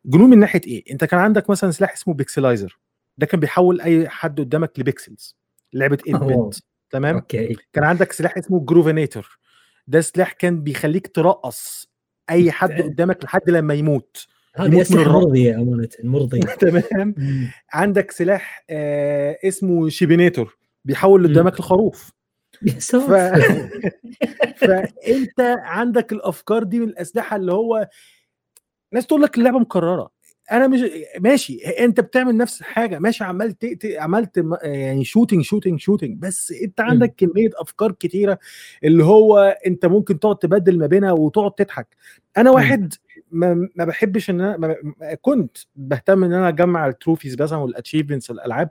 جنون 0.06 0.30
من 0.30 0.40
ناحية 0.40 0.62
إيه؟ 0.68 0.84
أنت 0.92 1.06
كان 1.06 1.20
عندك 1.20 1.50
مثلا 1.50 1.72
سلاح 1.72 1.94
اسمه 1.94 2.14
Pixelizer. 2.14 2.80
ده 3.18 3.26
كان 3.26 3.40
بيحول 3.40 3.82
أي 3.82 4.10
حد 4.10 4.40
قدامك 4.40 4.80
ل 4.80 4.87
pixels. 4.87 5.38
لعبة 5.74 5.96
8 5.96 6.36
أوه. 6.36 6.48
bit 6.50 6.64
تمام؟ 6.90 7.16
okay. 7.16 7.56
كان 7.74 7.84
عندك 7.84 8.12
سلاح 8.12 8.38
اسمه 8.38 8.66
Groovitron. 8.66 9.40
ده 9.88 10.02
سلاح 10.02 10.32
كان 10.32 10.64
بيخليك 10.64 11.08
ترقص 11.08 11.90
أي 12.30 12.52
حد 12.58 12.82
قدامك 12.82 13.24
لحد 13.24 13.50
لما 13.50 13.74
يموت. 13.74 14.28
هذه 14.56 14.82
اسلحه. 14.82 15.12
مرضيه 15.12 15.56
أمانة 15.56 15.90
مرضيه 16.04 16.40
تمام. 16.62 17.16
عندك 17.74 18.12
سلاح 18.12 18.66
آه 18.70 19.38
اسمه 19.44 19.90
Sheepinator. 19.90 20.58
بيحول. 20.86 21.28
قدامك 21.28 21.60
لخروف. 21.60 22.12
ف... 23.08 23.12
فأنت 24.58 25.40
عندك 25.64 26.12
الأفكار 26.12 26.64
دي 26.64 26.80
من 26.80 26.88
الاسلحه 26.88 27.36
اللي 27.36 27.54
هو 27.54 27.90
ناس 28.94 29.08
تقول 29.08 29.22
لك 29.22 29.38
اللعبة 29.38 29.60
مكررة. 29.60 30.16
أنا 30.52 30.68
مش 30.68 30.80
ماشي 31.20 31.58
أنت 31.60 32.00
بتعمل 32.00 32.38
نفس 32.38 32.62
الحاجة 32.62 33.00
ماشي 33.00 33.24
عمال 33.24 33.56
عملت 33.84 34.40
م- 34.40 34.58
يعني 34.62 35.04
shooting 35.06 35.44
shooting 35.44 35.80
shooting 35.80 36.20
بس 36.20 36.52
أنت 36.52 36.82
عندك 36.82 37.14
كمية 37.18 37.50
أفكار 37.56 37.92
كتيرة 37.92 38.40
اللي 38.84 39.04
هو 39.04 39.58
أنت 39.68 39.86
ممكن 39.86 40.20
تقعد 40.20 40.38
تبدل 40.38 40.78
ما 40.80 40.88
بينها 40.88 41.12
وتقعد 41.12 41.52
تضحك. 41.52 41.88
أنا 42.38 42.52
واحد 42.52 42.94
ما, 43.32 43.70
ما 43.76 43.86
بحبش 43.86 44.30
إن 44.30 44.42
أنا 44.42 44.58
ما- 44.58 45.14
كنت 45.22 45.58
بهتم 45.76 46.24
إن 46.24 46.34
أنا 46.34 46.48
أجمع 46.50 46.88
ال 46.88 46.94
trophies 46.94 47.42
مثلا 47.42 47.58
وال 47.58 47.68
achievements 47.68 48.32
الألعاب. 48.32 48.70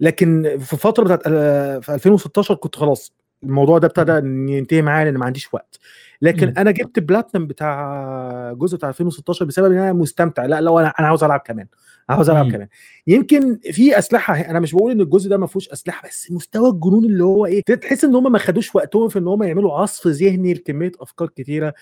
لكن 0.00 0.58
في 0.58 0.76
فترة 0.76 1.04
بتاعت 1.04 1.20
آه، 1.26 1.78
في 1.78 1.94
2016 1.94 2.54
كنت 2.54 2.76
خلاص 2.76 3.12
الموضوع 3.42 3.78
ده 3.78 3.86
ابتدى 3.86 4.12
ينتهي 4.52 4.82
معايا 4.82 5.04
لأن 5.04 5.14
ما 5.16 5.26
عنديش 5.26 5.54
وقت. 5.54 5.78
لكن. 6.22 6.54
أنا 6.58 6.70
جبت 6.70 6.98
بلاتنم 6.98 7.46
بتاع 7.46 8.52
جزء 8.52 8.76
بتاع 8.76 8.88
2016 8.88 9.44
بسبب 9.44 9.72
إن 9.72 9.78
أنا 9.78 9.92
مستمتع. 9.92 10.46
لا 10.46 10.60
لا 10.60 10.80
أنا 10.80 10.92
أنا 11.00 11.08
عاوز 11.08 11.24
ألعب 11.24 11.40
كمان. 11.40 11.66
عاوز 12.08 12.30
ألعب. 12.30 12.52
كمان. 12.52 12.68
يمكن 13.06 13.58
في 13.72 13.98
أسلحة 13.98 14.34
أنا 14.40 14.60
مش 14.60 14.72
بقول 14.72 14.92
إن 14.92 15.00
الجزء 15.00 15.30
ده 15.30 15.36
ما 15.36 15.46
فيهوش 15.46 15.68
أسلحة 15.68 16.08
بس 16.08 16.32
مستوى 16.32 16.70
الجنون 16.70 17.04
اللي 17.04 17.24
هو 17.24 17.46
إيه 17.46 17.62
تحس 17.62 18.04
إن 18.04 18.14
هم 18.14 18.32
ما 18.32 18.38
خدوش 18.38 18.74
وقتهم 18.74 19.08
في 19.08 19.18
إن 19.18 19.26
هم 19.28 19.42
يعملوا 19.42 19.72
عصف 19.74 20.06
ذهني 20.06 20.54
لكمية 20.54 20.92
أفكار 21.00 21.28
كتيرة 21.28 21.74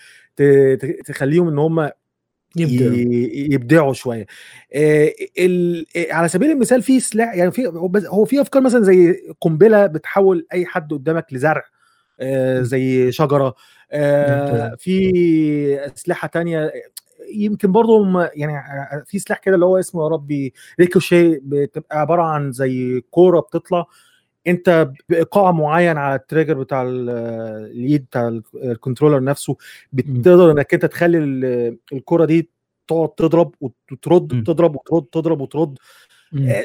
تخليهم 1.05 1.47
إن 1.47 1.57
هم 1.59 1.89
يبدعوا. 2.55 3.93
شوية. 3.93 4.25
آه، 4.73 5.11
ال- 5.39 5.85
على 6.11 6.27
سبيل 6.27 6.51
المثال 6.51 6.81
في 6.81 6.99
سلاح 6.99 7.35
يعني 7.35 7.51
في 7.51 7.67
هو 8.07 8.25
في 8.25 8.41
أفكار 8.41 8.61
مثلا 8.63 8.83
زي 8.83 9.15
قنبلة 9.41 9.85
بتحول 9.85 10.47
أي 10.53 10.65
حد 10.65 10.93
قدامك 10.93 11.25
لزرع 11.31 11.63
آه، 12.19 12.61
زي 12.61 13.11
شجرة. 13.11 13.55
آه،. 13.91 14.75
في 14.79 15.79
أسلحة 15.95 16.27
تانية 16.27 16.71
يمكن 17.33 17.71
برضه 17.71 18.23
يعني 18.33 18.53
في 19.05 19.19
سلاح 19.19 19.39
كده 19.39 19.55
اللي 19.55 19.65
هو 19.65 19.79
اسمه 19.79 20.03
يا 20.03 20.07
ربي 20.07 20.53
Ricochet 20.79 21.39
بتبقى 21.43 21.99
عبارة 21.99 22.21
عن 22.21 22.51
زي 22.51 23.01
كورة 23.11 23.39
بتطلع 23.39 23.85
انت 24.47 24.89
بإيقاع 25.09 25.51
معين 25.51 25.97
على 25.97 26.15
ال 26.15 26.20
trigger 26.20 26.53
بتاع 26.53 26.81
ال- 26.83 27.09
اليد 27.71 28.05
بتاع 28.05 28.27
ال- 28.27 28.43
ال 28.55 28.61
controller 28.61 29.23
نفسه 29.23 29.57
بتقدر 29.93 30.51
انك 30.51 30.73
انت 30.73 30.85
تخلي 30.85 31.17
ال- 31.17 31.77
الكرة 31.93 32.25
دي 32.25 32.49
تقعد 32.87 33.09
تضرب 33.09 33.55
وترد. 33.61 34.43
تضرب 34.45 34.75
وترد 34.75 35.05
تضرب 35.11 35.41
وترد. 35.41 35.77
آه، 36.37 36.63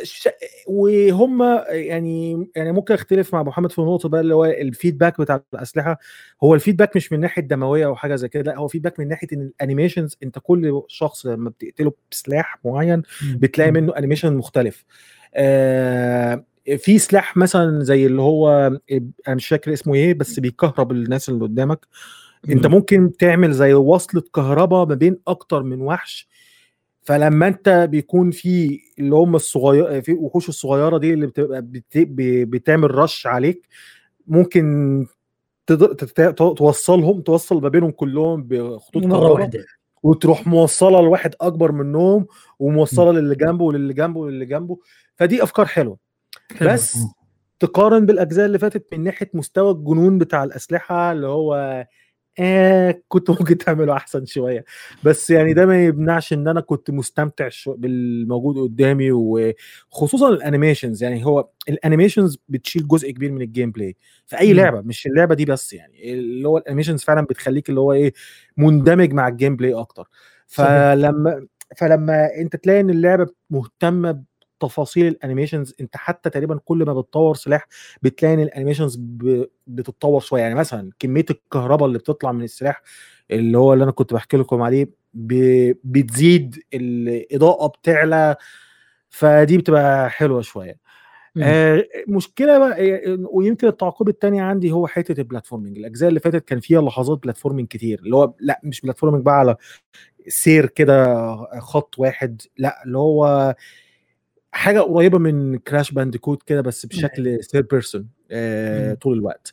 وهم 0.67 1.43
يعني 1.69 2.49
يعني 2.57 2.73
ممكن 2.73 2.95
اختلف 2.95 3.35
مع 3.35 3.43
محمد 3.43 3.73
في 3.73 3.79
النقطة 3.79 4.09
بقى 4.09 4.21
اللي 4.21 4.35
هو 4.35 4.45
ال 4.45 4.53
feedback 4.53 5.21
بتاع 5.21 5.41
الأسلحة. 5.55 5.99
هو 6.45 6.55
ال 6.55 6.60
feedback 6.60 6.97
مش 6.97 7.13
من 7.13 7.21
ناحية 7.21 7.43
دموية 7.43 7.87
أو 7.87 7.97
حاجة 7.97 8.15
زي 8.17 8.29
كده 8.29 8.43
لا 8.53 8.59
هو 8.59 8.69
feedback 8.69 9.01
من 9.01 9.09
ناحية 9.09 9.29
إن 9.33 9.41
ال 9.41 9.48
animations 9.48 10.17
أنت 10.23 10.39
كل 10.43 10.83
شخص 10.89 11.27
لما 11.27 11.51
بتقتله 11.51 11.93
بسلاح 12.11 12.59
معين 12.65 13.03
بتلاقي 13.35 13.71
منه 13.71 13.97
animation 13.97 14.35
مختلف. 14.37 14.85
آه 15.35 16.45
في 16.79 16.99
سلاح 16.99 17.37
مثلا 17.37 17.81
زي 17.85 18.07
اللي 18.07 18.23
هو 18.23 18.71
أنا 19.29 19.35
مش 19.37 19.49
فاكر 19.49 19.73
اسمه 19.73 19.95
إيه 19.95 20.15
بس 20.15 20.41
بيكهرب 20.41 20.93
الناس 20.93 21.29
اللي 21.29 21.45
قدامك. 21.45 21.87
أنت 22.49 22.67
مم. 22.67 22.73
ممكن 22.73 23.13
تعمل 23.17 23.53
زي 23.53 23.75
وصلة 23.75 24.23
كهرباء 24.35 24.87
ما 24.87 24.95
بين 24.95 25.19
أكتر 25.29 25.63
من 25.63 25.81
وحش. 25.81 26.29
فلما 27.03 27.49
أنت 27.49 27.89
بيكون 27.91 28.31
في 28.31 28.81
اللي 28.99 29.15
هم 29.15 29.35
الصغير 29.37 30.03
في 30.03 30.13
وحوش 30.13 30.49
الصغيرة 30.49 30.99
دي 30.99 31.13
اللي 31.15 31.27
بتبقى 31.27 31.63
بت... 31.63 31.99
بتعمل 32.49 32.95
رش 32.95 33.27
عليك 33.27 33.69
ممكن 34.27 35.07
تقدر 35.67 35.93
تت- 35.95 36.39
توصلهم 36.39 37.21
توصل 37.21 37.63
ما 37.63 37.69
بينهم 37.69 37.91
كلهم 37.91 38.43
بخطوط 38.43 39.03
مرة 39.03 39.11
كهرباء 39.19 39.33
واحدة. 39.33 39.65
وتروح 40.03 40.47
موصلة 40.47 41.01
لواحد 41.01 41.35
أكبر 41.41 41.73
منهم 41.73 42.27
وموصلة 42.59 43.13
للي 43.13 43.35
جنبه 43.35 43.65
وللي 43.65 43.95
جنبه 43.95 44.21
وللي 44.21 44.45
جنبه. 44.47 44.79
فدي 45.17 45.43
أفكار 45.43 45.67
حلوة. 45.67 45.97
حلو. 45.97 46.10
بس 46.63 46.99
تقارن 47.61 48.07
بالأجزاء 48.07 48.47
اللي 48.47 48.59
فاتت 48.59 48.87
من 48.93 49.05
ناحية 49.05 49.31
مستوى 49.35 49.71
الجنون 49.71 50.19
بتاع 50.19 50.45
الأسلحة 50.45 51.13
اللي 51.13 51.27
هو 51.27 51.87
آه 52.39 53.03
كنت 53.09 53.31
ممكن 53.31 53.59
تعمله 53.59 53.93
أحسن 53.93 54.27
شوية. 54.27 54.65
بس 55.05 55.31
يعني 55.31 55.53
ده 55.53 55.67
ما 55.67 55.85
يمنعش 55.85 56.33
إن 56.33 56.49
أنا 56.49 56.61
كنت 56.61 56.91
مستمتع 56.91 57.49
بالموجود 57.67 58.59
قدامي 58.59 59.13
وخصوصا 59.13 60.29
ال 60.29 60.35
animations. 60.35 61.03
يعني 61.03 61.27
هو 61.27 61.49
ال 61.69 61.75
animations 61.75 62.39
بتشيل 62.49 62.89
جزء 62.89 63.11
كبير 63.11 63.33
من 63.33 63.43
ال 63.43 63.71
gameplay 63.71 63.97
في 64.27 64.39
أي. 64.41 64.53
لعبة 64.53 64.81
مش 64.81 65.07
اللعبة 65.07 65.35
دي 65.35 65.45
بس 65.45 65.73
يعني. 65.73 66.13
اللي 66.13 66.49
هو 66.49 66.59
ال 66.59 66.63
animations 66.63 67.05
فعلا 67.05 67.27
بتخليك 67.27 67.69
اللي 67.69 67.81
هو 67.81 67.93
إيه 67.93 68.13
مندمج 68.57 69.13
مع 69.13 69.29
ال 69.29 69.57
gameplay 69.57 69.75
أكتر. 69.75 70.09
فلما 70.47 71.47
فلما 71.77 72.29
أنت 72.41 72.57
تلاقي 72.57 72.81
إن 72.81 72.91
اللعبة 72.91 73.27
مهتمة 73.51 74.30
بتفاصيل 74.65 75.07
ال 75.07 75.13
animations 75.13 75.75
أنت 75.81 75.97
حتى 75.97 76.31
تقريبا 76.31 76.61
كل 76.65 76.85
ما 76.85 76.95
بتطور 76.95 77.35
سلاح 77.35 77.67
بتلاقي 78.03 78.35
إن 78.35 78.41
ال 78.41 78.46
animations 78.46 78.97
ب- 79.01 79.47
بتتطور 79.67 80.21
شوية. 80.21 80.43
يعني 80.43 80.55
مثلا 80.55 80.91
كمية 80.99 81.25
الكهرباء 81.31 81.89
اللي 81.89 81.99
بتطلع 81.99 82.33
من 82.33 82.45
السلاح 82.45 82.83
اللي 83.31 83.59
هو 83.59 83.73
اللي 83.73 83.83
أنا 83.85 83.93
كنت 83.93 84.15
بحكي 84.15 84.37
لكم 84.37 84.63
عليه 84.63 84.91
ب- 85.15 85.73
بتزيد 85.85 86.57
الإضاءة 86.75 87.67
بتعلى 87.67 88.37
فدي 89.09 89.59
بتبقى 89.59 90.11
حلوة 90.11 90.41
شوية. 90.43 90.79
آه 91.43 91.85
مشكلة 92.09 92.59
بقى 92.59 92.97
آه، 93.13 93.19
ويمكن 93.33 93.69
التعقيب 93.69 94.09
الثاني 94.09 94.41
عندي 94.41 94.73
هو 94.73 94.87
حتة 94.87 95.21
البلاتفورمينج 95.21 95.79
الأجزاء 95.79 96.09
اللي 96.09 96.21
فاتت 96.21 96.45
كان 96.45 96.61
فيها 96.61 96.83
لحظات 96.83 97.19
platforming 97.23 97.69
كتير 97.69 97.99
اللي 97.99 98.17
هو 98.17 98.35
لا 98.41 98.61
مش 98.65 98.81
platforming 98.81 99.25
بقى 99.25 99.35
على 99.39 99.57
سير 100.29 100.67
كده 100.67 101.15
خط 101.61 101.99
واحد 101.99 102.43
لا 102.57 102.83
اللي 102.85 102.99
هو 102.99 103.55
حاجة 104.53 104.81
قريبة 104.81 105.19
من 105.19 105.59
كراش 105.59 105.91
بانديكوت 105.93 106.43
كده 106.43 106.61
بس 106.61 106.87
بشكل 106.87 107.45
third 107.45 107.69
person 107.69 108.09
مم. 108.33 108.95
طول 109.01 109.19
الوقت 109.19 109.53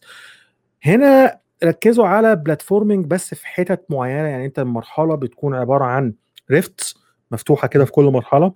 هنا 0.84 1.40
ركزوا 1.64 2.08
على 2.08 2.36
platforming 2.36 3.06
بس 3.06 3.34
في 3.34 3.48
حتت 3.48 3.86
معينة 3.90 4.28
يعني 4.28 4.46
أنت 4.46 4.60
المرحلة 4.60 5.16
بتكون 5.16 5.56
عبارة 5.56 5.84
عن 5.86 6.14
rift 6.52 6.96
مفتوحة 7.32 7.68
كده 7.68 7.86
في 7.86 7.92
كل 7.92 8.04
مرحلة 8.04 8.54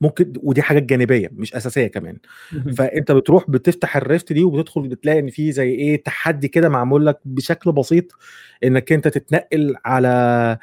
ممكن 0.00 0.32
ودي 0.42 0.62
حاجات 0.62 0.82
جانبية 0.82 1.30
مش 1.32 1.54
أساسية 1.54 1.86
كمان. 1.86 2.16
فأنت 2.76 3.12
بتروح 3.12 3.50
بتفتح 3.50 3.96
ال 3.96 4.03
rift 4.03 4.32
دي 4.32 4.44
وبتدخل 4.44 4.88
بتلاقي 4.88 5.18
إن 5.18 5.30
في 5.30 5.52
زي 5.52 5.68
إيه 5.70 6.02
تحدي 6.02 6.48
كده 6.48 6.68
معمول 6.68 7.06
لك 7.06 7.18
بشكل 7.24 7.72
بسيط 7.72 8.04
إنك 8.64 8.92
أنت 8.92 9.08
تتنقل 9.08 9.74
على 9.84 10.58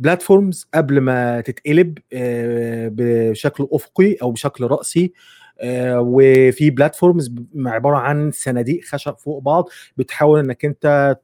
بلاتفورمز 0.00 0.66
قبل 0.74 1.00
ما 1.00 1.40
تتقلب 1.40 1.98
آه، 2.12 2.90
بشكل 2.94 3.68
أفقي 3.72 4.14
أو 4.22 4.30
بشكل 4.30 4.64
رأسي 4.64 5.12
آه، 5.60 6.00
وفي 6.06 6.70
بلاتفورمز 6.70 7.34
عبارة 7.56 7.96
عن 7.96 8.30
صناديق 8.30 8.84
خشب 8.84 9.14
فوق 9.18 9.42
بعض 9.42 9.68
بتحاول 9.96 10.38
إنك 10.38 10.64
أنت 10.64 11.16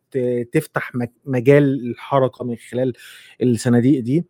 تفتح 0.53 0.95
مج- 0.95 1.09
مجال 1.24 1.91
الحركه 1.91 2.45
من 2.45 2.57
خلال 2.70 2.93
الصناديق 3.43 4.03
دي. 4.03 4.24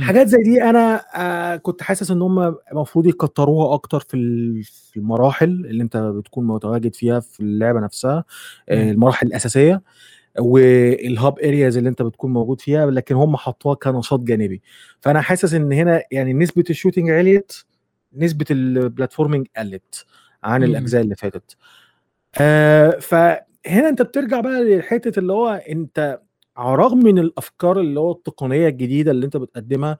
حاجات 0.00 0.26
زي 0.28 0.38
دي 0.42 0.62
أنا 0.62 1.02
آه 1.16 1.56
كنت 1.56 1.82
حاسس 1.82 2.10
إن 2.10 2.22
هم 2.22 2.54
المفروض 2.72 3.06
يكتروها 3.06 3.74
أكتر 3.74 4.00
في 4.00 4.14
ال- 4.16 4.62
في 4.64 4.96
المراحل 4.96 5.46
اللي 5.48 5.82
أنت 5.82 5.96
بتكون 5.96 6.46
متواجد 6.46 6.94
فيها 6.94 7.20
في 7.20 7.40
اللعبة 7.40 7.80
نفسها. 7.80 8.24
المراحل 8.70 9.26
الأساسية 9.26 9.82
وال 10.38 10.78
hub 10.78 11.38
areas 11.38 11.76
اللي 11.76 11.88
انت 11.88 12.02
بتكون 12.02 12.32
موجود 12.32 12.60
فيها 12.60 12.90
لكن 12.90 13.14
هم 13.14 13.36
حطوها 13.36 13.74
كنشاط 13.74 14.20
جانبي. 14.20 14.62
فأنا 15.00 15.20
حاسس 15.20 15.54
إن 15.54 15.72
هنا 15.72 16.02
يعني 16.10 16.32
نسبة 16.32 16.64
ال 16.70 16.74
shooting 16.74 17.10
عليت 17.10 17.52
نسبة 18.16 18.44
ال 18.50 18.58
platforming 18.58 19.46
قلت 19.56 20.06
عن. 20.44 20.62
الأجزاء 20.64 21.02
اللي 21.02 21.14
فاتت. 21.16 21.56
آه 22.40 22.90
فهنا 22.90 23.88
أنت 23.88 24.02
بترجع 24.02 24.40
بقى 24.40 24.76
لحتة 24.78 25.18
اللي 25.18 25.32
هو 25.32 25.48
أنت 25.68 26.20
على 26.56 26.74
الرغم 26.74 26.98
من 26.98 27.18
الأفكار 27.18 27.80
اللي 27.80 28.00
هو 28.00 28.12
التقنية 28.12 28.68
الجديدة 28.68 29.10
اللي 29.10 29.26
أنت 29.26 29.36
بتقدمها 29.36 29.98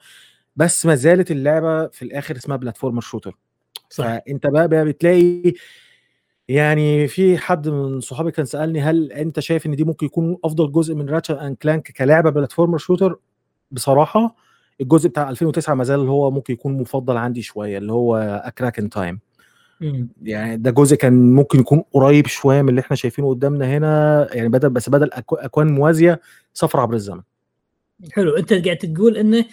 بس 0.57 0.87
ما 0.87 0.95
زالت 0.95 1.31
اللعبة 1.31 1.87
في 1.87 2.03
الآخر 2.03 2.37
اسمها 2.37 2.57
platformer 2.57 3.01
shooter 3.01 3.37
صح. 3.91 4.05
فأنت 4.05 4.47
بقى, 4.47 4.69
بقى 4.69 4.85
بتلاقي 4.85 5.53
يعني 6.51 7.09
في 7.09 7.39
حد 7.39 7.69
من 7.69 8.01
صحابي 8.01 8.31
كان 8.31 8.45
سألني 8.45 8.81
هل 8.81 9.13
أنت 9.13 9.41
شايف 9.41 9.67
إن 9.67 9.77
دي 9.77 9.85
ممكن 9.85 10.07
يكون 10.07 10.37
أفضل 10.45 10.73
جزء 10.73 10.95
من 10.95 11.09
راتشت 11.09 11.47
اند 11.47 11.57
كلانك 11.57 11.93
كلعبه 11.93 12.31
platformer 12.31 12.79
shooter 12.79 13.19
بصراحة 13.71 14.37
الجزء 14.81 15.09
بتاع 15.09 15.31
2009 15.31 15.75
ما 15.75 15.85
زال 15.85 16.01
هو 16.09 16.31
ممكن 16.31 16.55
يكون 16.55 16.73
مفضل 16.81 17.17
عندي 17.17 17.43
شوية 17.43 17.79
اللي 17.79 17.93
هو 17.93 18.17
ا 18.45 18.51
Crack 18.51 18.79
in 18.79 18.91
Time. 18.91 19.21
يعني 20.23 20.57
ده 20.57 20.71
جزء 20.71 20.97
كان 20.97 21.33
ممكن 21.35 21.61
يكون 21.61 21.83
قريب 21.93 22.27
شوية 22.27 22.63
من 22.63 22.69
اللي 22.69 22.81
إحنا 22.81 22.97
شايفينه 22.97 23.29
قدامنا 23.29 23.77
هنا 23.77 24.27
يعني 24.33 24.49
بدل 24.49 24.71
بس 24.71 24.89
بدل 24.89 25.11
أكوان 25.33 25.73
موازية 25.73 26.21
سفر 26.55 26.81
عبر 26.81 26.95
الزمن. 26.95 27.23
حلو. 28.13 28.37
أنت 28.37 28.53
قاعد 28.53 28.77
تقول 28.77 29.17
انه 29.17 29.45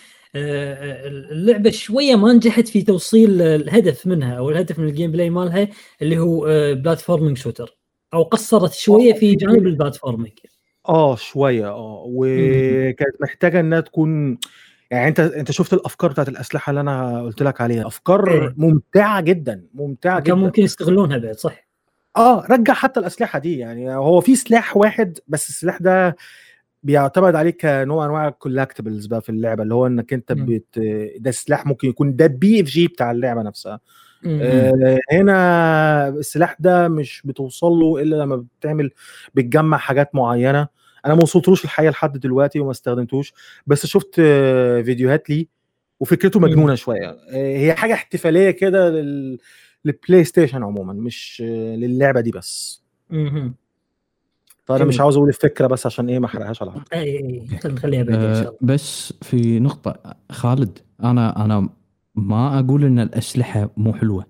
اللعبة 1.31 1.69
شوية 1.71 2.15
ما 2.15 2.33
نجحت 2.33 2.67
في 2.67 2.81
توصيل 2.81 3.41
الهدف 3.41 4.07
منها 4.07 4.33
أو 4.37 4.49
الهدف 4.49 4.79
من 4.79 4.87
ال 4.87 5.11
gameplay 5.11 5.29
مالها 5.29 5.67
اللي 6.01 6.19
هو 6.19 6.45
platforming 6.75 7.37
shooter 7.37 7.77
أو 8.13 8.23
قصرت 8.23 8.73
شوية 8.73 9.13
في 9.13 9.35
جانب 9.35 9.67
ال 9.67 9.73
platforming 9.73 10.33
آه 10.89 11.15
شوية 11.15 11.67
آه. 11.69 12.03
وكانت 12.07 13.21
محتاجة 13.21 13.59
إنها 13.59 13.79
تكون 13.79 14.37
يعني 14.91 15.07
أنت 15.07 15.19
أنت 15.19 15.51
شفت 15.51 15.73
الأفكار 15.73 16.11
بتاعت 16.11 16.29
الأسلحة 16.29 16.69
اللي 16.69 16.81
أنا 16.81 17.21
قلت 17.21 17.43
لك 17.43 17.61
عليها؟ 17.61 17.87
أفكار 17.87 18.31
إيه. 18.31 18.53
ممتعة 18.57 19.21
جدا 19.21 19.63
ممتعة 19.73 20.19
كان 20.19 20.35
جدا. 20.35 20.45
ممكن 20.45 20.63
يستغلونها 20.63 21.17
بعد 21.17 21.35
صح؟ 21.35 21.67
آه 22.17 22.45
رجع 22.49 22.73
حتى 22.73 22.99
الأسلحة 22.99 23.39
دي 23.39 23.57
يعني 23.57 23.95
هو 23.95 24.21
في 24.21 24.35
سلاح 24.35 24.77
واحد 24.77 25.17
بس 25.27 25.49
السلاح 25.49 25.77
ده 25.81 26.15
بيعتمد 26.87 27.35
عليه 27.35 27.51
كنوع 27.51 28.05
أنواع 28.05 28.27
ال 28.27 28.33
collectibles 28.33 29.05
بقى 29.05 29.21
في 29.21 29.29
اللعبة 29.29 29.63
اللي 29.63 29.73
هو 29.73 29.87
إنك 29.87 30.13
أنت. 30.13 30.31
بت... 30.31 30.79
ده 31.17 31.31
سلاح 31.31 31.65
ممكن 31.65 31.89
يكون 31.89 32.15
ده 32.15 32.27
BFG 32.27 32.87
بتاع 32.87 33.11
اللعبة 33.11 33.41
نفسها 33.41 33.79
آه، 34.41 34.99
هنا 35.11 36.07
السلاح 36.07 36.55
ده 36.59 36.87
مش 36.87 37.21
بتوصل 37.25 37.71
له 37.71 38.01
إلا 38.01 38.15
لما 38.15 38.45
بتعمل 38.59 38.91
بتجمع 39.35 39.77
حاجات 39.77 40.15
معينة 40.15 40.67
أنا 41.05 41.15
ما 41.15 41.23
وصلتلوش 41.23 41.63
الحقيقة 41.65 41.91
لحد 41.91 42.17
دلوقتي 42.17 42.59
وما 42.59 42.71
استخدمتوش 42.71 43.33
بس 43.67 43.85
شفت 43.85 44.15
آه، 44.19 44.81
فيديوهات 44.81 45.29
ليه 45.29 45.45
وفكرته. 45.99 46.39
مجنونة 46.39 46.75
شوية 46.75 47.09
آه، 47.09 47.57
هي 47.57 47.73
حاجة 47.75 47.93
احتفالية 47.93 48.51
كده 48.51 48.89
لل... 48.89 49.37
للبلاي 49.85 50.23
ستيشن 50.23 50.63
عموما 50.63 50.93
مش 50.93 51.43
آه، 51.45 51.75
للعبة 51.75 52.21
دي 52.21 52.31
بس. 52.31 52.83
فأنا. 54.67 54.85
مش 54.85 54.99
عاوز 54.99 55.17
أقول 55.17 55.29
الفكرة 55.29 55.67
بس 55.67 55.85
عشان 55.85 56.09
إيه 56.09 56.19
ما 56.19 56.25
أحرقهاش 56.25 56.61
على 56.61 56.71
حد 56.71 56.81
اي 56.93 57.17
اي 57.17 57.47
خلينا 57.47 57.77
نخليها 57.77 58.03
بعدين 58.03 58.25
إن 58.29 58.35
شاء 58.35 58.43
آه، 58.43 58.47
الله 58.47 58.57
بس 58.61 59.13
في 59.21 59.59
نقطة 59.59 60.15
خالد 60.31 60.79
أنا 61.03 61.45
أنا 61.45 61.69
ما 62.15 62.59
أقول 62.59 62.85
إن 62.85 62.99
الأسلحة 62.99 63.69
مو 63.77 63.93
حلوة 63.93 64.25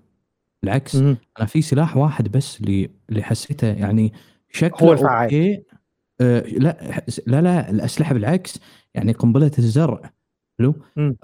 بالعكس. 0.62 0.96
أنا 0.96 1.46
في 1.46 1.62
سلاح 1.62 1.96
واحد 1.96 2.28
بس 2.28 2.60
اللي 2.60 2.90
اللي 3.10 3.22
حسيته 3.22 3.66
يعني 3.66 4.12
شكله 4.50 4.88
هو 4.88 4.92
الفعال. 4.92 5.24
أوكي 5.24 5.62
آه 6.20 6.40
لا 6.40 7.04
لا 7.26 7.42
لا 7.42 7.70
الأسلحة 7.70 8.14
بالعكس 8.14 8.60
يعني 8.94 9.12
قنبلة 9.12 9.50
الزرع 9.58 10.12
حلو. 10.58 10.74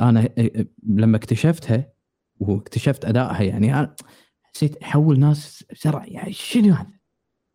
أنا 0.00 0.20
آه، 0.20 0.30
آه، 0.38 0.66
لما 0.86 1.16
اكتشفتها 1.16 1.92
واكتشفت 2.40 3.04
أدائها 3.04 3.42
يعني 3.42 3.74
أنا 3.74 3.96
حسيت 4.42 4.84
حول 4.84 5.20
ناس 5.20 5.64
زرع 5.84 6.04
يعني 6.06 6.32
شنو 6.32 6.74
هذا 6.74 6.86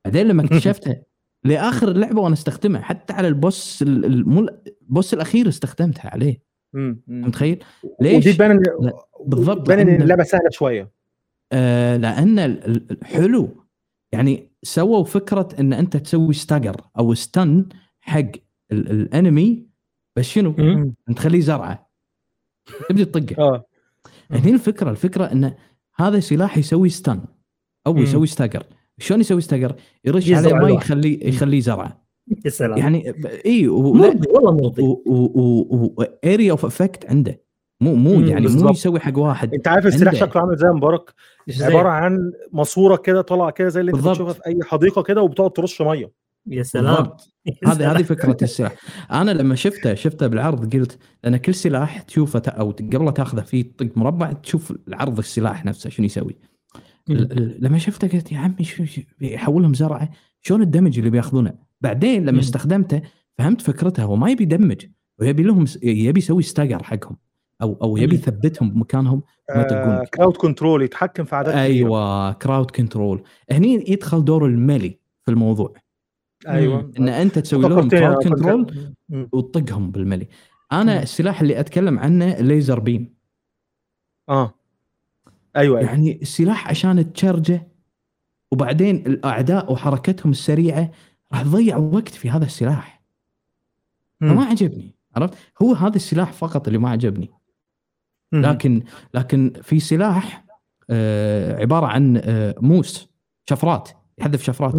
بعدين 0.05 0.27
لما 0.27 0.43
اكتشفتها 0.45 1.03
لآخر 1.43 1.91
اللعبه 1.91 2.21
وأنا 2.21 2.33
استخدمها 2.33 2.81
حتى 2.81 3.13
على 3.13 3.27
البوس 3.27 3.81
ال- 3.81 4.05
ال- 4.05 4.29
مو 4.29 4.47
البوس 4.81 5.13
الأخير 5.13 5.47
استخدمتها 5.47 6.09
عليه. 6.09 6.41
متخيل؟ 7.07 7.63
ودي 7.83 8.09
ليش؟ 8.15 8.35
تبان 8.37 8.51
إن 8.51 8.57
لا، 8.81 8.93
بالضبط، 9.25 9.65
تبان 9.67 9.79
إن 9.79 9.97
لأن- 9.97 10.01
اللعبة 10.01 10.23
سهلة 10.23 10.49
شوية 10.49 10.91
آه 11.51 11.97
لأن 11.97 12.39
ال- 12.39 12.65
ال- 12.91 13.05
حلو 13.05 13.65
يعني 14.11 14.51
سووا 14.63 15.03
فكرة 15.03 15.47
إن 15.59 15.73
أنت 15.73 15.97
تسوي 15.97 16.33
ستاجر 16.33 16.75
أو 16.99 17.13
ستن 17.13 17.65
حق 18.01 18.19
ال- 18.71 18.91
الانمي 18.91 19.65
بس 20.15 20.25
شنو؟ 20.25 20.55
تخليه 21.15 21.39
زرعة 21.39 21.89
تبدي 22.89 23.05
تطقه 23.05 23.35
آه 23.43 23.65
هني 24.31 24.51
الفكرة 24.51 24.89
الفكرة 24.91 25.25
إن 25.25 25.53
هذا 25.95 26.19
سلاح 26.19 26.57
يسوي 26.57 26.89
stun 26.89 27.21
أو. 27.87 27.97
يسوي 27.97 28.27
stagger 28.27 28.63
شلون 28.99 29.19
يسوي 29.19 29.41
stagger؟ 29.41 29.75
يرش 30.05 30.31
عليه 30.33 30.53
ماي. 30.53 30.73
يخليه 30.73 31.27
يخليه 31.27 31.59
زرعه 31.61 32.05
يا 32.45 32.49
سلام 32.49 32.77
يعني 32.77 33.13
إي 33.45 33.67
مرضي 33.67 34.27
والله 34.29 34.51
مرضي 34.51 34.81
و 35.05 35.34
area 35.34 36.51
of 36.51 36.65
effect 36.65 37.05
عنده 37.09 37.41
مو 37.81 37.95
مو 37.95 38.19
يعني 38.21 38.47
مو. 38.47 38.69
يسوي 38.69 38.99
حق 38.99 39.17
واحد 39.17 39.53
انت 39.53 39.67
عارف 39.67 39.85
السلاح. 39.85 40.13
شكله 40.15 40.41
عامل 40.41 40.55
زي 40.57 40.67
مبارك؟ 40.67 41.13
عبارة 41.61 41.89
عن 41.89 42.31
ماسورة 42.53 42.95
كده 42.95 43.21
طالعه 43.21 43.51
كده 43.51 43.67
زي 43.69 43.79
اللي 43.81 43.91
أنت. 43.91 44.07
بتشوفها 44.07 44.33
في 44.33 44.39
أي 44.47 44.59
حديقة 44.63 45.03
كده 45.03 45.21
وبتقعد 45.21 45.51
ترش 45.53 45.81
مية 45.81 46.11
يا 46.47 46.63
سلام 46.63 47.09
هذه. 47.65 47.91
هذه 47.91 48.03
فكرة 48.03 48.37
السلاح 48.43 48.75
أنا 49.11 49.31
لما 49.31 49.55
شفته 49.55 49.93
شفته 49.93 50.27
بالعرض 50.27 50.75
قلت 50.75 50.97
لأن 51.23 51.37
كل 51.37 51.53
سلاح 51.55 52.01
تشوفه 52.01 52.39
ت- 52.39 52.47
أو 52.47 52.71
قبل 52.71 53.05
لا 53.05 53.11
تأخذه 53.11 53.41
فيه 53.41 53.65
طق 53.77 53.87
مربع 53.95 54.31
تشوف 54.31 54.73
العرض 54.87 55.17
السلاح 55.17 55.65
نفسه 55.65 55.89
شنو 55.89 56.05
يسوي 56.05 56.35
لما 57.59 57.77
شفته 57.77 58.07
قلت 58.07 58.31
يا 58.31 58.37
عمي 58.37 58.63
شو 58.63 58.83
بيحولهم 59.19 59.73
زرعة؟ 59.73 60.09
شلون 60.41 60.61
ال 60.61 60.66
damage 60.66 60.97
اللي 60.97 61.09
بياخذونه؟ 61.09 61.53
بعدين 61.81 62.25
لما. 62.25 62.39
استخدمته 62.39 63.01
فهمت 63.37 63.61
فكرتها 63.61 64.05
هو 64.05 64.15
ما 64.15 64.29
يبي 64.31 64.43
ي 64.43 64.49
damage 64.49 64.85
ويبي 65.19 65.43
لهم 65.43 65.65
يبي 65.83 66.19
يسوي 66.19 66.43
stagger 66.43 66.83
حقهم 66.83 67.17
أو 67.61 67.77
أو 67.81 67.97
يبي. 67.97 68.15
يثبتهم 68.15 68.71
بمكانهم 68.71 69.21
ما 69.55 69.61
يطقون 69.61 70.05
crowd 70.05 70.37
control 70.37 70.83
يتحكم 70.83 71.23
في 71.23 71.35
عدد. 71.35 71.49
أيوه 71.49 72.33
crowd 72.33 72.71
control 72.71 73.23
هني 73.51 73.85
يدخل 73.87 74.25
دور 74.25 74.45
ال 74.45 74.54
melee 74.54 74.99
في 75.25 75.31
الموضوع. 75.31 75.73
أيوه. 76.47 76.91
إن 76.99 77.09
أنت 77.09 77.39
تسوي 77.39 77.69
لهم 77.69 77.89
كراود 77.89 78.23
كنت- 78.23 78.33
كنترول. 78.33 78.93
وتطقهم 79.31 79.91
بالملي. 79.91 80.27
أنا. 80.71 81.03
السلاح 81.03 81.41
اللي 81.41 81.59
أتكلم 81.59 81.99
عنه 81.99 82.25
الليزر 82.39 82.79
بيم 82.79 83.13
آه. 84.29 84.53
أيوه 85.59 85.79
أيوه. 85.79 85.89
يعني 85.89 86.21
السلاح 86.21 86.67
عشان 86.69 87.13
تشرجه 87.13 87.67
وبعدين 88.51 88.95
الأعداء 88.95 89.71
وحركتهم 89.73 90.31
السريعة 90.31 90.91
راح 91.31 91.41
تضيع 91.41 91.77
وقت 91.77 92.09
في 92.09 92.29
هذا 92.29 92.45
السلاح. 92.45 93.01
فما 94.21 94.45
عجبني 94.45 94.95
عرفت؟ 95.15 95.33
هو 95.61 95.73
هذا 95.73 95.95
السلاح 95.95 96.31
فقط 96.33 96.67
اللي 96.67 96.79
ما 96.79 96.89
عجبني. 96.89 97.29
لكن 98.33 98.83
لكن 99.13 99.53
في 99.63 99.79
سلاح 99.79 100.45
آه 100.89 101.61
عبارة 101.61 101.85
عن 101.85 102.17
آه 102.23 102.55
موس 102.61 103.07
شفرات 103.49 103.89
يحذف 104.17 104.43
شفرات. 104.43 104.73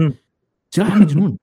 سلاح 0.70 0.96
مجنون. 0.96 1.36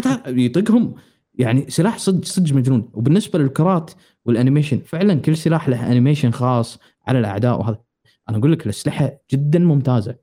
تا- 0.00 0.22
يطقهم. 0.26 0.94
يعني 1.34 1.70
سلاح 1.70 1.98
صدق 1.98 2.24
صدق 2.24 2.54
مجنون. 2.54 2.90
وبالنسبة 2.92 3.38
للكرات 3.38 3.90
وال 4.24 4.34
animation 4.34 4.78
فعلا 4.78 5.14
كل 5.14 5.36
سلاح 5.36 5.68
له 5.68 5.92
animation 5.92 6.30
خاص 6.30 6.78
على 7.06 7.18
الأعداء 7.18 7.60
وهذا. 7.60 7.85
أنا 8.28 8.38
أقول 8.38 8.52
لك 8.52 8.64
الأسلحة 8.64 9.12
جدا 9.32 9.58
ممتازة. 9.58 10.16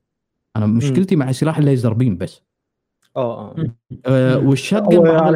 أنا 0.56 0.66
مشكلتي 0.66 1.16
مع 1.16 1.32
سلاح 1.32 1.58
ال 1.58 1.64
laser 1.64 1.92
beam 1.92 2.16
بس. 2.18 2.42
آه 3.16 3.50
آه. 3.50 3.54
مم. 3.58 4.46
وال 4.48 4.56
shotgun 4.56 4.82
هو 4.82 5.34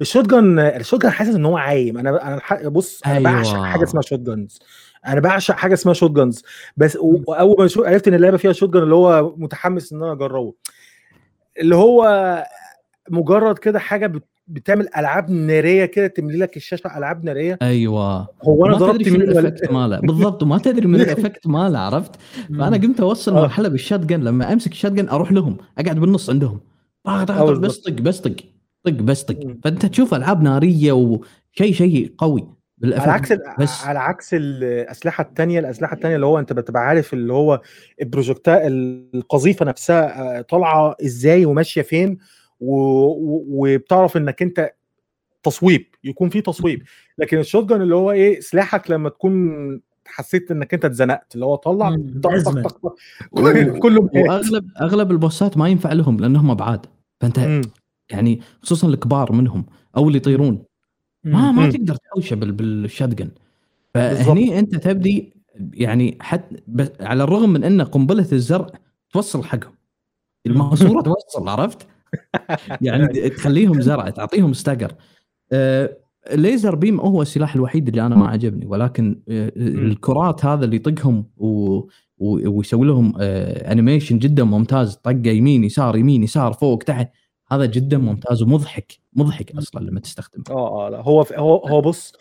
ال 0.00 0.26
shotgun 0.26 0.58
ال 0.80 1.02
shotgun 1.02 1.10
حاسس 1.10 1.34
إن 1.34 1.44
هو 1.44 1.56
عايم. 1.56 1.98
أنا 1.98 2.40
أنا 2.52 2.68
بص 2.68 3.00
أنا 3.06 3.16
أيوة. 3.16 3.32
بعشق 3.32 3.62
حاجة 3.62 3.82
اسمها 3.84 4.02
shotguns. 4.02 4.58
أنا 5.06 5.20
بعشق 5.20 5.54
حاجة 5.54 5.74
اسمها 5.74 5.94
shotguns. 5.94 6.44
بس 6.76 6.96
وأول 7.00 7.56
ما 7.58 7.66
شو- 7.66 7.84
عرفت 7.84 8.08
إن 8.08 8.14
اللعبة 8.14 8.36
فيها 8.36 8.52
shotgun 8.52 8.82
اللي 8.82 8.94
هو 8.94 9.34
متحمس 9.36 9.92
إن 9.92 10.02
أنا 10.02 10.12
أجربه. 10.12 10.54
اللي 11.60 11.76
هو 11.76 12.44
مجرد 13.10 13.58
كده 13.58 13.78
حاجة 13.78 14.06
بت- 14.06 14.28
بتعمل 14.50 14.88
ألعاب 14.96 15.30
نارية 15.30 15.84
كده 15.84 16.06
تملي 16.06 16.38
لك 16.38 16.56
الشاشة 16.56 16.98
ألعاب 16.98 17.24
نارية؟ 17.24 17.58
أيوه. 17.62 18.28
هو 18.42 18.66
أنا 18.66 18.76
ضربت 18.76 19.08
مين 19.08 19.22
ولا 19.22 19.40
ال 19.40 19.45
effect 19.45 19.72
ماله. 19.72 20.00
بالضبط 20.00 20.42
وما 20.42 20.58
تدري 20.58 20.86
من 20.86 21.00
ال 21.00 21.07
effect 21.07 21.46
ماله 21.46 21.78
عرفت؟ 21.78 22.10
فأنا 22.58 22.76
قمت 22.76 23.00
أوصل 23.00 23.36
آه. 23.36 23.40
مرحلة 23.42 23.68
بال 23.68 24.00
shotgun 24.00 24.20
لما 24.20 24.52
أمسك 24.52 24.72
ال 24.72 24.92
shotgun 24.92 25.08
أروح 25.08 25.32
لهم 25.32 25.56
أقعد 25.78 25.98
بالنص 25.98 26.30
عندهم. 26.30 26.60
آه،. 27.06 27.24
بس 27.54 27.78
طق 27.78 27.92
بس 27.92 28.20
طق 28.20 28.36
طق 28.84 28.92
بس 28.92 29.22
طق. 29.22 29.36
فأنت 29.64 29.86
تشوف 29.86 30.14
ألعاب 30.14 30.42
نارية 30.42 30.92
وشيء 30.92 31.72
شيء 31.72 32.14
قوي 32.18 32.48
بال 32.78 32.84
effect 32.84 33.02
على 33.08 33.12
عكس 33.12 33.32
بس. 33.58 33.84
على 33.84 33.98
عكس 33.98 34.34
الأسلحة 34.34 35.22
الثانية 35.24 35.60
الأسلحة 35.60 35.94
الثانية 35.94 36.14
اللي 36.14 36.26
هو 36.26 36.38
أنت 36.38 36.52
بتبقى 36.52 36.82
عارف 36.82 37.12
اللي 37.12 37.32
هو 37.32 37.60
ال 38.02 38.08
projectile 38.08 38.66
القذيفة 38.66 39.64
نفسها 39.64 40.38
آه، 40.38 40.40
طالعة 40.40 40.96
إزاي 41.04 41.46
وماشية 41.46 41.82
فين. 41.82 42.18
وبتعرف 42.60 44.16
إنك 44.16 44.42
أنت 44.42 44.72
تصويب 45.42 45.86
يكون 46.04 46.28
في 46.28 46.40
تصويب 46.40 46.82
لكن 47.18 47.38
ال 47.38 47.64
shotgun 47.68 47.82
اللي 47.82 47.94
هو 47.94 48.10
إيه 48.10 48.40
سلاحك 48.40 48.90
لما 48.90 49.08
تكون 49.08 49.80
حسيت 50.06 50.50
إنك 50.50 50.74
أنت 50.74 50.84
اتزنقت 50.84 51.34
اللي 51.34 51.44
هو 51.46 51.54
طلع 51.56 51.90
مم، 51.90 52.20
طق 52.20 52.30
أزمة. 52.32 52.62
طق 52.62 52.68
طق 52.78 52.94
طق 53.36 53.78
كله 53.78 54.02
مات. 54.02 54.16
وأغلب 54.16 54.70
أغلب 54.80 55.10
ال 55.10 55.18
boss 55.18 55.48
ات 55.48 55.56
ما 55.58 55.68
ينفع 55.68 55.92
لهم 55.92 56.16
لأنهم 56.20 56.50
أبعاد 56.50 56.86
فأنت 57.20 57.38
مم. 57.40 57.60
يعني 58.10 58.40
خصوصا 58.62 58.88
الكبار 58.88 59.32
منهم 59.32 59.66
أو 59.96 60.06
اللي 60.06 60.16
يطيرون 60.16 60.62
ما 61.24 61.52
ما 61.52 61.64
مم. 61.66 61.70
تقدر 61.70 61.94
تحوشه 61.96 62.34
بال- 62.36 62.52
بال 62.52 62.69
shotgun 62.69 63.30
بالضبط. 63.94 64.26
فهني 64.26 64.58
أنت 64.58 64.74
تبدي 64.76 65.32
يعني 65.74 66.18
حتى 66.20 66.56
ب- 66.66 66.88
على 67.00 67.24
الرغم 67.24 67.50
من 67.50 67.64
إن 67.64 67.82
قنبلة 67.82 68.26
الزرع 68.32 68.66
توصل 69.12 69.44
حقهم 69.44 69.74
الماسورة 70.46 71.02
توصل 71.14 71.48
عرفت؟ 71.48 71.86
يعني 72.80 73.06
تخليهم 73.36 73.80
زرع 73.80 74.10
تعطيهم 74.10 74.52
stagger 74.52 74.92
آه 75.52 75.96
ال 76.30 76.37
laser 76.37 76.74
beam 76.74 77.00
هو 77.00 77.22
السلاح 77.22 77.54
الوحيد 77.54 77.88
اللي 77.88 78.06
أنا 78.06 78.16
ما 78.16 78.28
عجبني 78.28 78.66
ولكن 78.66 79.20
آه 79.28 79.52
الكرات 79.56 80.44
هذا 80.44 80.64
اللي 80.64 80.76
يطقهم 80.76 81.24
و 81.36 81.76
و- 82.18 82.48
ويسوي 82.58 82.86
لهم 82.86 83.12
آه 83.20 83.72
animation 83.72 84.18
جدا 84.18 84.44
ممتاز 84.44 84.94
طقة 84.94 85.28
يمين 85.28 85.64
يسار 85.64 85.96
يمين 85.96 86.22
يسار 86.22 86.52
فوق 86.52 86.78
تحت 86.82 87.10
هذا 87.52 87.64
جدا 87.66 87.98
ممتاز 87.98 88.42
ومضحك 88.42 88.92
مضحك 89.12 89.56
أصلا 89.56 89.84
لما 89.84 90.00
تستخدمه. 90.00 90.44
آه 90.50 90.86
آه 90.86 90.88
لا 90.90 91.00
هو 91.00 91.22
هو 91.36 91.56
هو 91.56 91.80
بص 91.80 92.12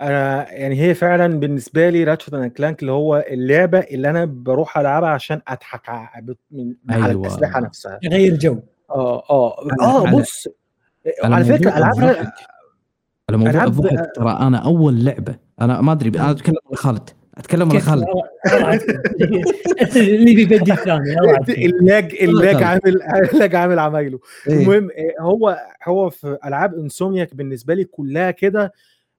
أنا 0.00 0.52
يعني 0.52 0.80
هي 0.80 0.94
فعلا 0.94 1.40
بالنسبة 1.40 1.90
لي 1.90 2.04
Ratchet 2.04 2.34
and 2.34 2.50
Clank 2.50 2.80
اللي 2.80 2.92
هو 2.92 3.24
اللعبة 3.30 3.78
اللي 3.78 4.10
أنا 4.10 4.24
بروح 4.24 4.78
ألعبها 4.78 5.08
عشان 5.08 5.40
أضحك 5.48 5.88
من 6.50 6.74
على 6.90 7.06
أيوة. 7.10 7.26
الأسلحة 7.26 7.60
نفسها. 7.60 7.98
يغير 8.02 8.36
جو. 8.36 8.58
آه 8.90 9.22
آه 9.30 9.56
آه 9.82 10.06
على- 10.06 10.14
بص 10.14 10.48
على 11.24 11.44
فكرة 11.44 11.70
الضحك 11.78 12.32
على 13.30 13.38
موضوع 13.38 13.64
الضحك 13.64 14.12
ترى 14.16 14.30
أنا 14.40 14.58
أول 14.58 15.04
لعبة 15.04 15.34
أنا 15.60 15.80
ما 15.80 15.92
أدري 15.92 16.08
أنا 16.18 16.30
أتكلم 16.30 16.54
على 16.66 16.76
خالد 16.76 17.10
أتكلم 17.38 17.62
على 17.70 17.78
كيف 17.78 17.88
خالد 17.88 18.06
اللي 19.96 20.34
بيبدي 20.34 20.72
الثاني. 20.72 21.16
ال 21.66 21.78
lag 21.78 22.14
ال 22.20 22.28
lag. 22.28 22.62
عامل 22.62 23.02
ال 23.32 23.37
lag 23.37 23.54
عامل 23.54 23.78
عمايله 23.78 24.18
إيه. 24.48 24.54
المهم 24.62 24.88
آه، 24.90 25.22
هو 25.22 25.58
هو 25.84 26.10
في 26.10 26.38
ألعاب 26.44 26.74
Insomniac 26.74 27.34
بالنسبة 27.34 27.74
لي 27.74 27.84
كلها 27.84 28.30
كده 28.30 28.72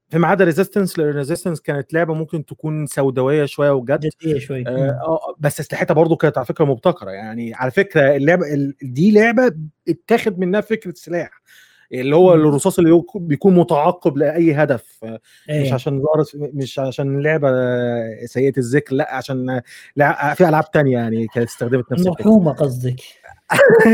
فيما 0.09 0.27
عدا 0.27 0.43
Resistance 0.45 0.99
Resistance 0.99 1.61
كانت 1.61 1.93
لعبة 1.93 2.13
ممكن 2.13 2.45
تكون 2.45 2.85
سوداوية 2.85 3.45
شوية 3.45 3.71
وجد 3.71 4.09
جدية 4.21 4.39
شوي 4.39 4.67
آه، 4.67 4.89
آه، 4.89 5.35
بس 5.39 5.59
اسلحتها 5.59 5.93
برضو 5.93 6.15
كانت 6.15 6.37
على 6.37 6.45
فكرة 6.45 6.65
مبتكرة 6.65 7.11
يعني 7.11 7.53
على 7.53 7.71
فكرة 7.71 8.15
اللعبة 8.15 8.53
ال- 8.53 8.75
دي 8.81 9.11
لعبة 9.11 9.51
اتاخد 9.89 10.39
منها 10.39 10.61
فكرة 10.61 10.93
سلاح 10.95 11.29
اللي 11.91 12.15
هو. 12.15 12.33
الرصاص 12.33 12.79
اللي 12.79 12.91
يكون- 12.97 13.27
بيكون 13.27 13.55
متعقب 13.55 14.17
لأي 14.17 14.53
هدف 14.53 14.99
آه، 15.03 15.13
مش 15.13 15.49
إيه. 15.49 15.73
عشان 15.73 16.01
مش 16.35 16.79
عشان 16.79 17.21
لعبة 17.23 17.49
سيئة 18.25 18.53
الذكر 18.57 18.95
لأ 18.95 19.15
عشان 19.15 19.61
لع- 19.95 20.33
في 20.33 20.49
ألعاب 20.49 20.71
تانية 20.71 20.97
يعني 20.97 21.27
كانت 21.27 21.47
استخدمت 21.49 21.91
نفس 21.91 22.07
الفكرة 22.07 22.23
مرحومه 22.25 22.51
قصدك 22.53 22.99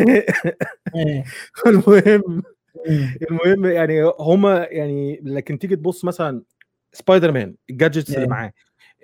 إيه. 0.96 1.24
المهم. 1.68 2.44
المهم 3.30 3.66
يعني 3.66 4.12
هما 4.20 4.68
يعني 4.72 5.20
لكن 5.24 5.60
تيجي 5.60 5.76
تبص 5.76 6.06
مثلا 6.06 6.42
سبايدر 6.94 7.32
مان 7.32 7.56
ال 7.70 7.75
gadgets 7.75 8.10
اللي 8.10 8.22
إيه. 8.22 8.30
معاه 8.30 8.54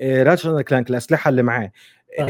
Ratchet 0.01 0.45
and 0.45 0.61
Clank 0.61 0.89
الأسلحة 0.89 1.29
اللي 1.29 1.43
معاه 1.43 1.71
صح. 2.19 2.27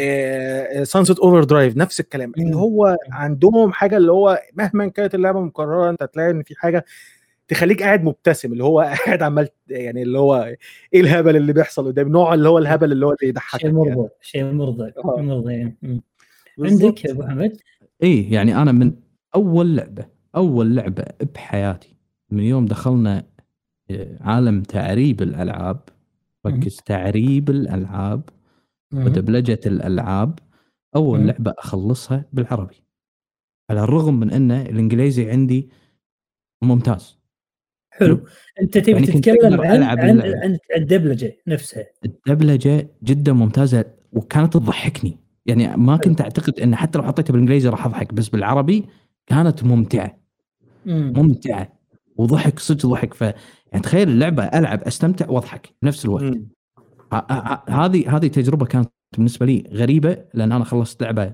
Sunset 0.83 1.19
Overdrive 1.19 1.77
نفس 1.77 1.99
الكلام 1.99 2.31
اللي 2.37 2.51
مم. 2.51 2.57
هو 2.57 2.97
عندهم 3.11 3.73
حاجة 3.73 3.97
اللي 3.97 4.11
هو 4.11 4.41
مهما 4.53 4.87
كانت 4.87 5.15
اللعبة 5.15 5.41
مكررة 5.41 5.89
أنت 5.89 6.03
هتلاقي 6.03 6.31
إن 6.31 6.43
في 6.43 6.55
حاجة 6.57 6.85
تخليك 7.47 7.83
قاعد 7.83 8.03
مبتسم 8.03 8.53
اللي 8.53 8.63
هو 8.63 8.81
قاعد 9.05 9.23
عمال 9.23 9.49
يعني 9.69 10.03
اللي 10.03 10.19
هو 10.19 10.55
إيه 10.93 11.01
الهبل 11.01 11.35
اللي 11.35 11.53
بيحصل 11.53 11.85
قدام 11.87 12.07
نوع 12.07 12.33
اللي 12.33 12.49
هو 12.49 12.57
الهبل 12.57 12.91
اللي 12.91 13.05
هو 13.05 13.11
اللي 13.11 13.29
يضحكك 13.29 13.61
شيء 13.61 13.65
يعني. 13.65 13.95
مرضى 13.95 14.09
شيء 14.21 14.43
مرضى 14.43 14.91
آه. 15.05 15.21
مرضى 15.21 15.53
يعني. 15.53 15.77
مم. 15.81 16.01
بالظبط. 16.57 16.83
عندك 16.83 17.05
يا 17.05 17.11
أبو 17.11 17.23
حمد 17.23 17.57
اي 18.03 18.31
يعني 18.31 18.61
أنا 18.61 18.71
من 18.71 18.93
أول 19.35 19.75
لعبة 19.75 20.18
أول 20.35 20.75
لعبة 20.75 21.05
بحياتي. 21.35 21.95
من 22.31 22.43
يوم 22.43 22.65
دخلنا 22.65 23.23
آه، 23.91 24.17
عالم 24.21 24.61
تعريب 24.61 25.21
الألعاب 25.21 25.79
ركز 26.45 26.75
تعريب 26.75 27.49
الألعاب. 27.49 28.29
ودبلجة 28.93 29.59
الألعاب 29.65 30.39
أول. 30.95 31.27
لعبة 31.27 31.53
أخلصها 31.57 32.25
بالعربي. 32.33 32.83
على 33.69 33.83
الرغم 33.83 34.19
من 34.19 34.31
ان 34.31 34.51
الإنجليزي 34.51 35.31
عندي 35.31 35.69
ممتاز. 36.63 37.19
حلو. 37.91 38.25
أنت 38.61 38.77
تبي 38.77 38.91
يعني 38.91 39.07
تتكلم 39.07 39.61
عن 39.61 39.83
عن. 39.83 40.21
عن 40.21 40.57
الدبلجه 40.77 41.37
نفسها. 41.47 41.85
الدبلجة 42.05 42.89
جدا 43.03 43.33
ممتازة 43.33 43.85
وكانت 44.13 44.53
تضحكني. 44.53 45.17
يعني 45.45 45.77
ما 45.77 45.97
كنت 45.97 46.21
أعتقد 46.21 46.59
إن 46.59 46.75
حتى 46.75 46.99
لو 46.99 47.03
حطيتها 47.03 47.31
بالإنجليزي 47.31 47.69
راح 47.69 47.85
أضحك 47.85 48.13
بس 48.13 48.29
بالعربي 48.29 48.85
كانت 49.29 49.63
ممتعة 49.63 50.17
مم. 50.85 51.13
ممتعة 51.17 51.73
وضحك 52.17 52.59
صدق 52.59 52.85
ضحك 52.85 53.13
ف 53.13 53.21
يعني 53.21 53.83
تخيل 53.83 54.09
اللعبة 54.09 54.43
ألعب 54.43 54.83
أستمتع 54.83 55.29
وأضحك 55.29 55.69
بنفس 55.81 56.05
الوقت 56.05 56.23
مم. 56.23 56.49
ه- 57.13 57.15
ه- 57.31 57.63
هذه 57.69 58.15
هذه 58.17 58.27
تجربة 58.27 58.65
كانت 58.65 58.89
بالنسبة 59.17 59.45
لي 59.45 59.63
غريبة 59.73 60.17
لأن 60.33 60.51
أنا 60.51 60.63
خلصت 60.63 61.03
لعبة 61.03 61.33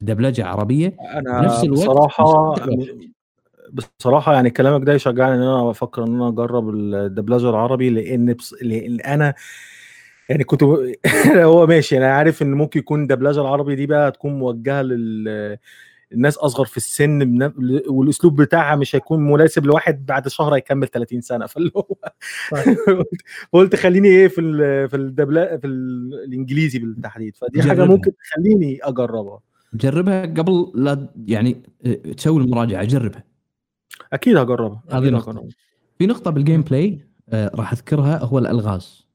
دبلجة 0.00 0.44
عربية 0.46 0.96
أنا 1.14 1.40
بنفس 1.40 1.64
الوقت 1.64 1.88
بصراحة 1.88 2.52
مستمتع. 2.52 2.94
بصراحة 3.72 4.34
يعني 4.34 4.50
كلامك 4.50 4.86
ده 4.86 4.92
يشجعني 4.92 5.34
إن 5.34 5.42
أنا 5.42 5.70
أفكر 5.70 6.04
إن 6.04 6.14
أنا 6.14 6.28
أجرب 6.28 6.70
الدبلجة 6.74 7.50
العربي 7.50 7.90
لأن 7.90 8.32
بص... 8.32 8.54
لأن 8.62 9.00
أنا 9.00 9.34
يعني 10.28 10.44
كنت 10.44 10.62
هو 11.52 11.66
ماشي 11.66 11.98
أنا 11.98 12.14
عارف 12.14 12.42
إن 12.42 12.54
ممكن 12.54 12.80
يكون 12.80 13.02
الدبلجة 13.02 13.40
العربي 13.40 13.74
دي 13.74 13.86
بقى 13.86 14.10
تكون 14.12 14.38
موجهة 14.38 14.82
لل 14.82 15.58
الناس 16.14 16.38
أصغر 16.38 16.64
في 16.64 16.76
السن 16.76 17.52
والأسلوب 17.88 18.42
بتاعها 18.42 18.76
مش 18.76 18.96
هيكون 18.96 19.20
مناسب 19.32 19.66
لواحد 19.66 20.06
بعد 20.06 20.28
شهر 20.28 20.54
هيكمل 20.54 20.88
30 20.88 21.20
سنة. 21.20 21.46
فاللي 21.52 21.70
هو 21.76 21.86
صح. 22.50 22.64
قلت- 23.52 23.76
خليني 23.76 24.08
إيه 24.08 24.28
في 24.28 24.40
ال 24.40 24.88
في 24.88 24.96
الدبلا 24.96 25.56
في 25.58 25.66
ال- 25.66 26.14
الإنجليزي 26.24 26.78
بالتحديد. 26.78 27.36
فدي 27.36 27.62
حاجة 27.62 27.72
جربها. 27.74 27.86
ممكن 27.96 28.12
تخليني 28.16 28.78
أجربها. 28.82 29.40
جربها 29.74 30.22
قبل 30.26 30.72
لا 30.74 31.08
يعني 31.26 31.62
آه، 31.86 31.94
تسوي 31.94 32.42
المراجعة. 32.42 32.84
جربها. 32.84 33.24
أكيد 34.12 34.36
هجربها. 34.36 34.82
هذه. 34.90 35.06
هجربها. 35.06 35.48
في 35.98 36.06
نقطة 36.06 36.30
بال 36.30 36.62
gameplay 36.62 37.06
آه، 37.28 37.50
راح 37.54 37.72
أذكرها 37.72 38.24
هو 38.24 38.38
الألغاز. 38.38 39.06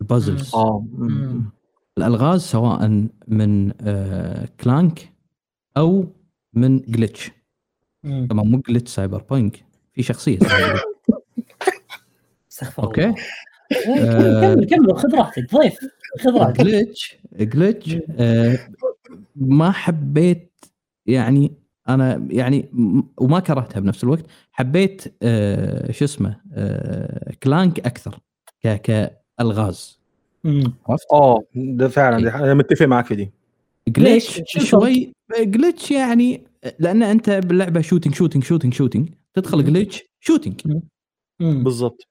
ال 0.00 0.07
puzzles 0.07 0.54
آه. 0.54 0.86
الألغاز 1.98 2.40
سواء 2.40 3.08
من 3.28 3.72
آه، 3.80 4.48
Clank 4.60 5.12
أو 5.76 6.06
من 6.52 6.80
مم. 8.04 8.26
طبعا 8.30 8.44
مو 8.44 8.62
جلitch 8.70 8.86
سايبر 8.88 9.22
بانك 9.30 9.64
في 9.92 10.02
شخصية. 10.02 10.38
استغفر 12.52 12.82
أوكي 12.82 13.04
الله 13.86 14.42
إيه، 14.42 14.54
كمل 14.54 14.66
كمل 14.66 14.96
خذ 14.98 15.14
راحتك 15.14 15.54
ضيف 15.54 15.78
خذ 16.20 16.30
راحتك 16.36 16.60
جلitch 16.60 17.14
جلitch 17.42 18.00
آه، 18.18 18.58
ما 19.36 19.70
حبيت 19.70 20.64
يعني 21.06 21.52
أنا 21.88 22.26
يعني 22.30 22.68
وما 23.18 23.40
كرهتها 23.40 23.80
بنفس 23.80 24.04
الوقت 24.04 24.24
حبيت 24.52 25.14
آه، 25.22 25.92
شو 25.92 26.04
اسمه 26.04 26.40
آه، 26.54 27.32
كلانك 27.42 27.80
أكثر 27.80 28.18
ك 28.64 28.68
كألغاز. 29.38 30.00
عرفت؟ 30.88 31.06
آه 31.12 31.44
ده 31.54 31.88
فعلا 31.88 32.30
حاجة- 32.30 32.34
أنا 32.42 32.54
متفق 32.54 32.86
معاك 32.86 33.06
في 33.06 33.14
دي؟ 33.14 33.30
شو 34.46 34.60
شوي 34.60 35.12
جلitch 35.34 35.90
يعني 35.92 36.44
لأن 36.78 37.02
أنت 37.02 37.30
باللعبة 37.30 37.80
شوتنج 37.80 38.14
شوتنج 38.14 38.44
شوتنج 38.44 38.74
شوتنج 38.74 39.08
تدخل. 39.34 39.64
جلitch 39.86 39.98
شوتنج 40.20 40.60
مم. 41.40 41.64
بالظبط 41.64 42.06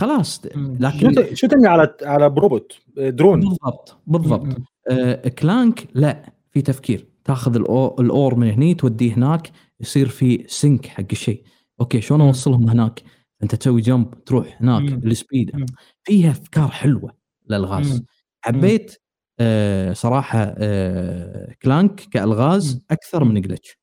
خلاص. 0.00 0.40
لكن 0.56 1.14
شوت- 1.14 1.34
شوتنج 1.34 1.66
على 1.66 1.94
على 2.02 2.30
بروبوت 2.30 2.78
درون 2.96 3.40
بالضبط 3.40 3.98
بالضبط 4.06 4.44
مم. 4.46 4.64
آه 4.90 5.28
كلانك 5.28 5.88
لا 5.94 6.32
في 6.50 6.62
تفكير 6.62 7.06
تاخذ 7.24 7.56
الأور 8.00 8.34
من 8.34 8.50
هني 8.50 8.74
توديه 8.74 9.12
هناك 9.12 9.50
يصير 9.80 10.08
في 10.08 10.44
سنك 10.48 10.86
حق 10.86 11.04
الشيء 11.12 11.42
أوكي 11.80 12.00
شلون. 12.00 12.20
أوصلهم 12.20 12.68
هناك 12.70 13.02
أنت 13.42 13.54
تسوي 13.54 13.80
جمب 13.80 14.24
تروح 14.24 14.56
هناك. 14.62 14.92
السبيد. 15.04 15.66
فيها 16.04 16.30
أفكار 16.30 16.68
حلوة 16.68 17.12
للالغاز 17.50 17.92
مم. 18.00 18.06
حبيت 18.40 18.96
آه 19.40 19.92
صراحة 19.92 20.54
آه 20.58 21.54
Clank 21.62 21.94
كألغاز. 21.94 22.84
أكثر. 22.90 23.24
من 23.24 23.40
Glitch 23.40 23.78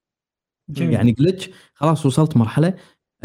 جميل. 0.70 0.94
يعني 0.94 1.12
Glitch 1.12 1.50
خلاص 1.74 2.06
وصلت 2.06 2.38
مرحلة 2.38 2.74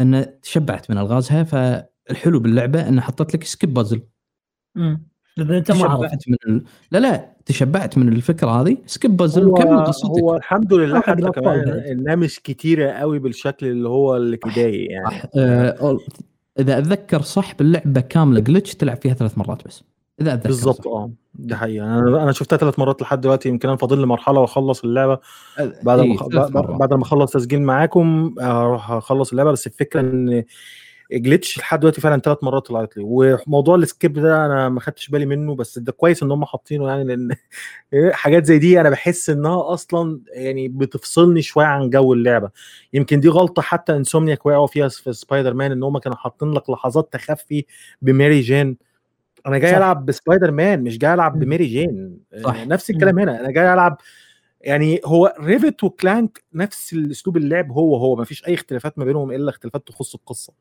أن 0.01 0.25
تشبعت 0.41 0.91
من 0.91 0.97
ألغازها 0.97 1.43
فالحلو 1.43 2.39
باللعبة 2.39 2.87
انه 2.87 3.01
حطت 3.01 3.33
لك 3.33 3.43
skip 3.43 3.73
puzzle 3.73 4.01
أنت 4.77 5.71
ما 5.71 5.85
عرفت 5.89 6.15
تشبعت 6.15 6.23
من 6.27 6.55
ال... 6.55 6.63
لا 6.91 6.99
لا 6.99 7.35
تشبعت 7.45 7.97
من 7.97 8.07
الفكرة 8.07 8.61
هذه 8.61 8.77
skip 8.85 9.17
puzzle 9.17 9.43
هو, 9.43 9.51
وكمل 9.51 9.83
قصتك 9.85 10.05
هو 10.05 10.35
الحمد 10.35 10.73
لله 10.73 11.01
حتى 11.01 11.21
كمان. 11.21 11.69
انها 11.69 12.15
مش 12.15 12.39
كتيرة 12.39 12.91
قوي 12.91 13.19
بالشكل 13.19 13.65
اللي 13.65 13.89
هو 13.89 14.17
الابتدائي 14.17 14.85
يعني 14.85 15.05
صح 15.09 15.23
آه 15.37 15.97
إذا 16.59 16.77
أتذكر 16.77 17.21
صح 17.21 17.55
باللعبة 17.55 18.01
كاملة 18.01 18.39
Glitch 18.39 18.75
تلعب 18.75 18.97
فيها 18.97 19.13
ثلاث 19.13 19.37
مرات 19.37 19.67
بس 19.67 19.83
إذا 20.21 20.33
أتذكر 20.33 20.47
بالظبط. 20.47 20.87
آه. 20.87 21.11
دي 21.35 21.55
حقيقة. 21.55 21.85
أنا 21.99 22.23
أنا 22.23 22.31
شفتها 22.31 22.57
ثلاث 22.57 22.79
مرات 22.79 23.01
لحد 23.01 23.21
دلوقتي 23.21 23.49
يمكن 23.49 23.67
أنا 23.67 23.77
فاضل 23.77 23.99
لي 23.99 24.05
مرحلة 24.05 24.39
وأخلص 24.39 24.83
اللعبة. 24.83 25.19
بعد 25.83 25.99
إيه، 25.99 26.17
ما 26.33 26.77
بعد- 26.77 26.93
ما 26.93 27.01
أخلص 27.03 27.31
تسجيل 27.31 27.61
معاكم 27.61 28.35
أروح 28.41 28.91
أخلص 28.91 29.31
اللعبة. 29.31 29.51
بس 29.51 29.67
الفكرة 29.67 29.99
إن 30.01 30.43
Glitch 31.13 31.57
لحد 31.59 31.79
دلوقتي 31.79 32.01
فعلا 32.01 32.21
ثلاث 32.21 32.37
مرات 32.43 32.65
طلعت 32.67 32.97
لي. 32.97 33.03
وموضوع 33.07 33.75
ال 33.75 33.83
skip 33.83 34.13
ده 34.13 34.45
أنا 34.45 34.69
ما 34.69 34.79
خدتش 34.79 35.09
بالي 35.09 35.25
منه 35.25 35.55
بس 35.55 35.79
ده 35.79 35.91
كويس 35.91 36.23
إن 36.23 36.31
هم 36.31 36.45
حاطينه 36.45 36.87
يعني 36.87 37.03
لأن 37.03 37.29
حاجات 38.13 38.45
زي 38.45 38.59
دي 38.59 38.81
أنا 38.81 38.89
بحس 38.89 39.29
إنها 39.29 39.73
أصلا 39.73 40.19
يعني 40.33 40.67
بتفصلني 40.67 41.41
شوية 41.41 41.65
عن 41.65 41.89
جو 41.89 42.13
اللعبة. 42.13 42.49
يمكن 42.93 43.19
دي 43.19 43.29
غلطة 43.29 43.61
حتى 43.61 43.95
Insomniac 43.95 44.45
وقعوا 44.45 44.67
فيها 44.67 44.87
في 44.87 45.13
سبايدر 45.13 45.53
مان 45.53 45.71
إن 45.71 45.83
هم 45.83 45.97
كانوا 45.97 46.17
حاطين 46.17 46.51
لك 46.51 46.69
لحظات 46.69 47.13
تخفي 47.13 47.65
بماري 48.01 48.39
جين. 48.41 48.77
أنا 49.47 49.57
جاي 49.57 49.71
صح. 49.71 49.77
ألعب 49.77 50.05
بسبايدر 50.05 50.51
مان 50.51 50.83
مش 50.83 50.97
جاي 50.97 51.13
ألعب 51.13 51.33
مم. 51.35 51.39
بماري 51.39 51.65
جين 51.65 52.17
صح. 52.43 52.55
آه، 52.55 52.65
نفس 52.65 52.89
الكلام 52.89 53.19
هنا 53.19 53.39
أنا 53.39 53.51
جاي 53.51 53.73
ألعب 53.73 53.97
يعني 54.61 55.01
هو 55.05 55.35
Rivet 55.39 55.83
و 55.83 55.93
Clank 55.93 56.43
نفس 56.53 56.93
الأسلوب 56.93 57.37
اللعب 57.37 57.71
هو 57.71 57.95
هو 57.95 58.15
ما 58.15 58.23
فيش 58.23 58.47
أي 58.47 58.53
اختلافات 58.53 58.99
ما 58.99 59.05
بينهم 59.05 59.31
إلا 59.31 59.49
اختلافات 59.49 59.87
تخص 59.87 60.15
القصة. 60.15 60.53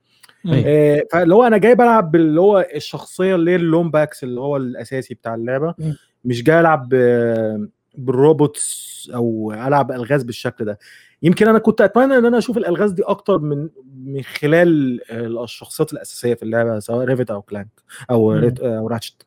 آه، 0.52 1.02
فاللي 1.12 1.34
هو 1.34 1.42
أنا 1.46 1.58
جاي 1.58 1.74
بلعب 1.74 2.10
باللي 2.10 2.40
هو 2.40 2.66
الشخصية 2.74 3.34
اللي 3.34 3.50
هي 3.50 3.56
ال 3.56 3.90
Lombax 3.90 4.24
اللي 4.24 4.40
هو 4.40 4.56
الأساسي 4.56 5.14
بتاع 5.14 5.34
اللعبة 5.34 5.74
مم. 5.78 5.96
مش 6.24 6.42
جاي 6.42 6.60
ألعب 6.60 6.88
ب- 6.88 7.68
بال 7.98 8.26
robots 8.26 9.10
أو 9.14 9.52
ألعب 9.52 9.92
ألغاز 9.92 10.22
بالشكل 10.22 10.64
ده. 10.64 10.78
يمكن 11.22 11.48
أنا 11.48 11.58
كنت 11.58 11.80
أتمنى 11.80 12.18
إن 12.18 12.26
أنا 12.26 12.38
أشوف 12.38 12.56
الألغاز 12.56 12.92
دي 12.92 13.02
أكتر 13.02 13.38
من 13.38 13.68
من 14.04 14.22
خلال 14.22 15.00
آه، 15.10 15.44
الشخصيات 15.44 15.92
الأساسية 15.92 16.34
في 16.34 16.42
اللعبة 16.42 16.78
سواء 16.78 17.04
Rivet 17.04 17.30
أو 17.30 17.42
Clank 17.42 17.82
أو. 18.10 18.32
Rivet 18.32 18.60
أو 18.60 18.86
Ratchet. 18.86 19.26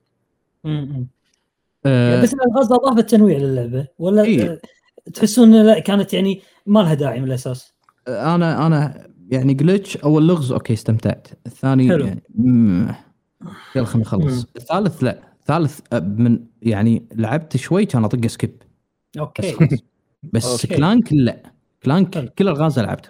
مم. 0.64 1.08
آه. 1.86 2.22
بس 2.22 2.34
الألغاز 2.34 2.72
اضافت 2.72 3.10
تنويع 3.10 3.38
للعبة 3.38 3.88
ولا 4.00 4.24
إيه. 4.24 4.52
آه، 4.52 4.60
تحسون 5.14 5.54
إن 5.54 5.66
لا 5.66 5.80
كانت 5.80 6.14
يعني 6.14 6.42
ما 6.66 6.80
لها 6.80 6.94
داعي 6.94 7.20
من 7.20 7.28
الأساس؟ 7.28 7.74
أنا 8.08 8.68
أنا 8.68 9.08
يعني 9.30 9.54
Glitch 9.54 9.98
أو 9.98 10.20
اللغز 10.20 10.52
okay 10.52 10.74
استمتعت. 10.74 11.28
الثاني 11.46 11.90
حلو. 11.90 12.06
يعني 12.06 12.24
يلا 13.76 13.86
خلينا 13.86 14.00
نخلص. 14.08 14.46
الثالث 14.56 15.04
لا. 15.04 15.33
الثالث 15.44 15.80
آه، 15.94 16.00
من 16.00 16.40
يعني 16.62 17.06
لعبت 17.16 17.58
شوي 17.58 17.86
كان 17.86 18.04
أطق 18.04 18.28
skip 18.28 18.62
okay 19.20 19.58
بس 20.34 20.52
okay. 20.52 20.76
Clank 20.78 21.14
لا 21.14 21.44
Clank. 21.84 22.34
كل 22.34 22.48
الغاز 22.48 22.80
لعبته 22.80 23.10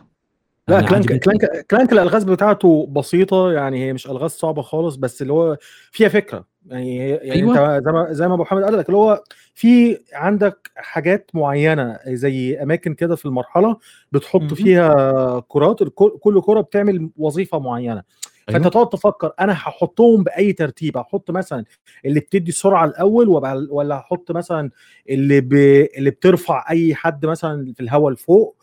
لا 0.67 0.81
Clank. 0.81 1.23
Clank 1.23 1.65
Clank 1.71 1.93
الألغاز 1.93 2.23
بتاعته 2.23 2.87
بسيطة 2.91 3.51
يعني 3.51 3.85
هي 3.85 3.93
مش 3.93 4.07
ألغاز 4.07 4.31
صعبة 4.31 4.61
خالص 4.61 4.95
بس 4.95 5.21
اللي 5.21 5.33
هو 5.33 5.57
فيها 5.91 6.09
فكرة 6.09 6.45
يعني 6.67 7.09
يعني 7.09 7.31
أيوة. 7.31 7.77
أنت 7.77 7.85
زي 7.85 7.91
ما 7.91 8.13
زي 8.13 8.27
ما 8.27 8.33
أبو 8.33 8.43
حامد 8.43 8.63
قال 8.63 8.77
لك 8.77 8.85
اللي 8.85 8.97
هو 8.97 9.23
في 9.53 9.99
عندك 10.13 10.71
حاجات 10.75 11.31
معينة 11.33 11.99
زي 12.07 12.63
أماكن 12.63 12.93
كده 12.93 13.15
في 13.15 13.25
المرحلة 13.25 13.77
بتحط 14.11 14.41
مهم. 14.41 14.55
فيها 14.55 15.39
كرات 15.47 15.83
كل 16.19 16.41
كرة 16.41 16.61
بتعمل 16.61 17.09
وظيفة 17.17 17.59
معينة 17.59 18.03
فأنت 18.47 18.55
أيوة. 18.55 18.69
تقعد 18.69 18.89
تفكر 18.89 19.31
أنا 19.39 19.53
هحطهم 19.53 20.23
بأي 20.23 20.53
ترتيب 20.53 20.97
هحط 20.97 21.31
مثلا 21.31 21.65
اللي 22.05 22.19
بتدي 22.19 22.49
السرعة 22.49 22.85
الأول 22.85 23.29
ولا 23.69 23.95
هحط 23.95 24.31
مثلا 24.31 24.69
اللي 25.09 25.41
ب... 25.41 25.53
اللي 25.97 26.09
بترفع 26.09 26.65
أي 26.69 26.95
حد 26.95 27.25
مثلا 27.25 27.73
في 27.73 27.79
الهواء 27.83 28.13
لفوق. 28.13 28.55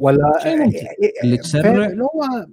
ولا 0.00 0.32
شيء 0.42 0.56
ممتع. 0.56 0.78
اللي 1.24 1.36
تسرع. 1.36 1.62
فاهم؟ 1.62 1.80
اللي 1.80 2.04
هو 2.04 2.46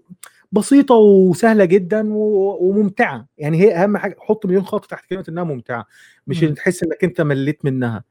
بسيطة 0.51 0.95
وسهلة 0.95 1.65
جدا 1.65 2.13
و... 2.13 2.57
وممتعة 2.61 3.27
يعني 3.37 3.61
هي 3.61 3.75
أهم 3.75 3.97
حاجة 3.97 4.15
حط 4.19 4.45
مليون 4.45 4.63
خط 4.63 4.85
تحت 4.85 5.05
كلمة 5.09 5.23
إنها 5.29 5.43
ممتعة 5.43 5.85
مش 6.27 6.39
تحس 6.39 6.83
إنك 6.83 7.03
أنت 7.03 7.21
مليت 7.21 7.65
منها 7.65 8.03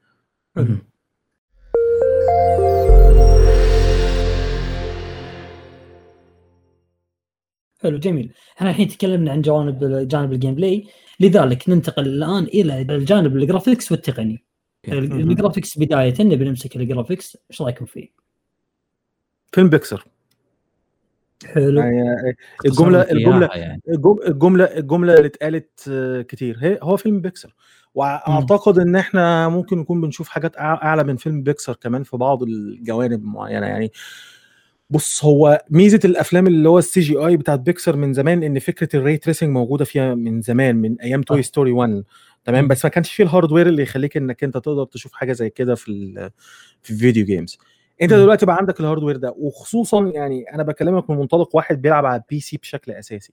حلو 7.84 7.98
جميل. 7.98 8.32
إحنا 8.56 8.70
الحين 8.70 8.88
تكلمنا 8.88 9.32
عن 9.32 9.42
جوانب 9.42 10.08
جانب 10.08 10.32
ال 10.32 10.54
gameplay 10.54 10.86
لذلك 11.20 11.68
ننتقل 11.68 12.06
الآن 12.06 12.44
إلى 12.44 12.80
الجانب 12.80 13.36
ال 13.36 13.43
graphics 13.43 13.92
والتقني. 13.92 14.44
ال 14.88 14.98
graphics 14.98 15.78
بداية 15.78 16.14
نبي 16.20 16.44
نمسك 16.44 16.76
ال 16.76 16.83
graphics 16.83 17.38
إيش 17.50 17.62
رأيكم 17.62 17.84
فيه؟ 17.84 18.08
فيلم 19.52 19.68
بيكسر. 19.68 20.04
حلو. 21.46 21.80
يعني 21.80 22.36
الجمله 22.66 23.00
الجمله 23.02 23.46
يعني. 23.54 23.82
الجم- 23.88 24.20
الجمله 24.26 24.64
الجملة 24.64 25.14
اللي 25.14 25.26
اتقالت 25.26 25.88
آه، 25.90 26.22
كتير. 26.22 26.58
هي 26.60 26.78
هو 26.82 26.96
فيلم 26.96 27.20
بيكسر. 27.20 27.54
وأعتقد 27.94 28.78
إن 28.78 28.96
إحنا 28.96 29.48
ممكن 29.48 29.78
نكون 29.78 30.00
بنشوف 30.00 30.28
حاجات 30.28 30.56
أعلى 30.56 31.04
من 31.04 31.16
فيلم 31.16 31.42
بيكسر 31.42 31.72
كمان 31.76 32.02
في 32.02 32.16
بعض 32.16 32.42
الجوانب 32.42 33.24
معينة. 33.24 33.66
يعني 33.66 33.90
بص 34.90 35.24
هو 35.24 35.64
ميزة 35.70 36.00
الأفلام 36.04 36.46
اللي 36.46 36.68
هو 36.68 36.78
ال 36.78 37.00
CGI 37.00 37.36
بتاعت 37.36 37.60
بيكسر 37.60 37.96
من 37.96 38.12
زمان 38.12 38.42
إن 38.42 38.58
فكرة 38.58 38.96
ال 38.96 39.01
ray 39.01 39.16
tracing 39.16 39.50
موجودة 39.50 39.84
فيها 39.84 40.14
من 40.14 40.40
زمان 40.40 40.76
من 40.76 41.00
أيام 41.00 41.22
Toy. 41.22 41.42
Story 41.42 41.72
1 41.72 42.04
تمام. 42.44 42.68
بس 42.68 42.84
ما 42.84 42.90
كانش 42.90 43.12
فيه 43.12 43.24
ال 43.24 43.29
hardware 43.29 43.66
اللي 43.66 43.82
يخليك 43.82 44.16
إنك 44.16 44.44
أنت 44.44 44.54
تقدر 44.54 44.84
تشوف 44.84 45.12
حاجة 45.12 45.32
زي 45.32 45.50
كده 45.50 45.74
في 45.74 46.14
في 46.82 46.90
ال 46.90 46.96
video 46.96 47.24
games 47.24 47.58
أنت. 48.02 48.12
دلوقتي 48.12 48.46
بقى 48.46 48.56
عندك 48.56 48.80
ال 48.80 48.84
hardware 48.84 49.16
ده 49.16 49.34
وخصوصا 49.38 50.06
يعني 50.14 50.54
أنا 50.54 50.62
بكلمك 50.62 51.10
من 51.10 51.16
منطلق 51.16 51.56
واحد 51.56 51.82
بيلعب 51.82 52.06
على 52.06 52.16
ال 52.22 52.40
PC 52.40 52.56
بشكل 52.56 52.92
أساسي. 52.92 53.32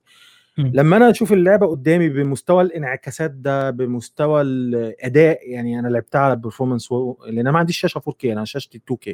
لما 0.57 0.97
أنا 0.97 1.09
أشوف 1.09 1.33
اللعبة 1.33 1.67
قدامي 1.67 2.09
بمستوى 2.09 2.63
الانعكاسات 2.63 3.31
ده 3.31 3.69
بمستوى 3.69 4.41
الأداء 4.41 5.49
يعني 5.49 5.79
أنا 5.79 5.87
لعبتها 5.87 6.21
على 6.21 6.33
ال 6.33 6.38
performance 6.38 6.91
و... 6.91 7.15
لأن 7.25 7.39
أنا 7.39 7.51
ما 7.51 7.59
عنديش 7.59 7.77
شاشة 7.77 7.99
4K 7.99 8.25
أنا 8.25 8.45
شاشتي 8.45 8.81
2K 8.93 9.13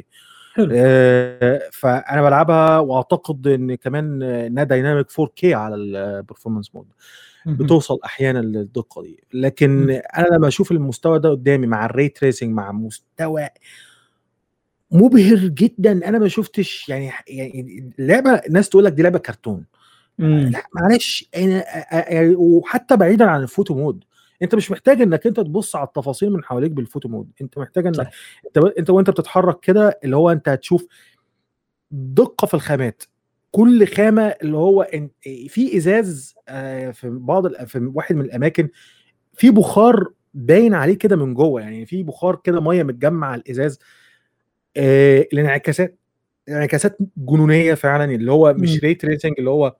حلو 0.58 0.68
آه، 0.74 1.62
فأنا 1.72 2.22
بلعبها 2.22 2.78
وأعتقد 2.78 3.46
إن 3.46 3.74
كمان 3.74 4.22
إنها 4.22 4.64
dynamic 4.64 5.06
4K 5.10 5.44
على 5.44 5.74
ال 5.74 5.82
performance 5.82 6.74
mode. 6.74 6.86
بتوصل 7.46 7.98
أحيانا 8.04 8.38
للدقة 8.38 9.02
دي 9.02 9.24
لكن. 9.32 9.90
أنا 9.90 10.26
لما 10.36 10.48
أشوف 10.48 10.72
المستوى 10.72 11.18
ده 11.18 11.30
قدامي 11.30 11.66
مع 11.66 11.84
ال 11.86 11.91
ray 11.91 12.08
tracing 12.08 12.54
مع 12.54 12.72
مستوى 12.72 13.48
مبهر 14.90 15.36
جدا 15.36 15.92
أنا 16.08 16.18
ما 16.18 16.28
شفتش 16.28 16.88
يعني 16.88 17.10
يعني 17.28 17.92
اللعبه 17.98 18.30
الناس 18.30 18.68
تقول 18.68 18.84
لك 18.84 18.92
دي 18.92 19.02
لعبة 19.02 19.18
كرتون 19.18 19.64
مم. 20.18 20.50
لا 20.52 20.62
معلش 20.74 21.28
أنا 21.36 21.60
أ- 21.62 22.36
وحتى 22.36 22.96
بعيدا 22.96 23.24
عن 23.24 23.42
ال 23.42 23.47
photo 23.47 23.74
mode 23.74 24.04
انت 24.42 24.54
مش 24.54 24.70
محتاج 24.70 25.02
انك 25.02 25.26
انت 25.26 25.40
تبص 25.40 25.76
على 25.76 25.86
التفاصيل 25.86 26.30
من 26.30 26.44
حواليك 26.44 26.72
بال 26.72 26.82
photo 26.82 27.08
mode 27.08 27.30
انت 27.40 27.58
محتاج 27.58 27.86
انك 27.86 27.96
صح. 27.96 28.10
انت 28.46 28.58
انت 28.78 28.90
وانت 28.90 29.10
بتتحرك 29.10 29.60
كده 29.60 30.00
اللي 30.04 30.16
هو 30.16 30.30
انت 30.30 30.48
هتشوف 30.48 30.86
دقة 31.90 32.46
في 32.46 32.54
الخامات 32.54 33.02
كل 33.50 33.86
خامة 33.86 34.22
اللي 34.22 34.56
هو 34.56 34.88
في 35.48 35.76
إزاز 35.76 36.34
آه، 36.48 36.90
في 36.90 37.10
بعض 37.10 37.52
في 37.64 37.90
واحد 37.94 38.14
من 38.14 38.24
الأماكن 38.24 38.68
في 39.34 39.50
بخار 39.50 40.12
باين 40.34 40.74
عليه 40.74 40.98
كده 40.98 41.16
من 41.16 41.34
جوه 41.34 41.60
يعني 41.60 41.86
في 41.86 42.02
بخار 42.02 42.36
كده 42.36 42.60
مية 42.60 42.82
متجمع 42.82 43.26
على 43.26 43.40
الإزاز 43.40 43.78
آه، 44.76 45.26
الانعكاسات 45.32 45.98
انعكاسات 46.48 46.98
جنونية 47.16 47.74
فعلا 47.74 48.04
اللي 48.04 48.32
هو. 48.32 48.54
مش 48.58 48.84
ري 48.84 48.94
تريسنج 48.94 49.34
اللي 49.38 49.50
هو 49.50 49.76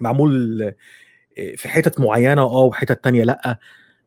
معمول 0.00 0.74
في 1.56 1.68
حتت 1.68 2.00
معينة 2.00 2.42
آه 2.42 2.64
وحتت 2.64 3.04
تانية 3.04 3.24
لأ. 3.24 3.58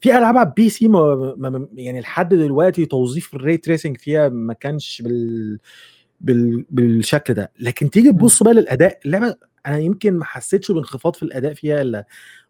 في 0.01 0.17
ألعاب 0.17 0.37
على 0.37 0.47
ال 0.47 0.69
PC 0.69 0.87
ما 0.87 1.33
ما- 1.37 1.67
يعني 1.75 1.99
لحد 2.01 2.33
دلوقتي 2.33 2.85
توظيف 2.85 3.33
ال 3.35 3.41
ray 3.41 3.57
tracing 3.57 3.97
فيها 3.97 4.29
ما 4.29 4.53
كانش 4.53 5.01
بال 5.01 5.59
بال 6.21 6.65
بالشكل 6.69 7.33
ده. 7.33 7.51
لكن 7.59 7.89
تيجي 7.89 8.11
تبص 8.11 8.43
بقى 8.43 8.53
للأداء 8.53 8.99
اللعبة 9.05 9.35
أنا 9.65 9.77
يمكن 9.77 10.13
ما 10.13 10.25
حسيتش 10.25 10.71
بانخفاض 10.71 11.15
في 11.15 11.23
الأداء 11.23 11.53
فيها 11.53 11.81
إلا 11.81 12.05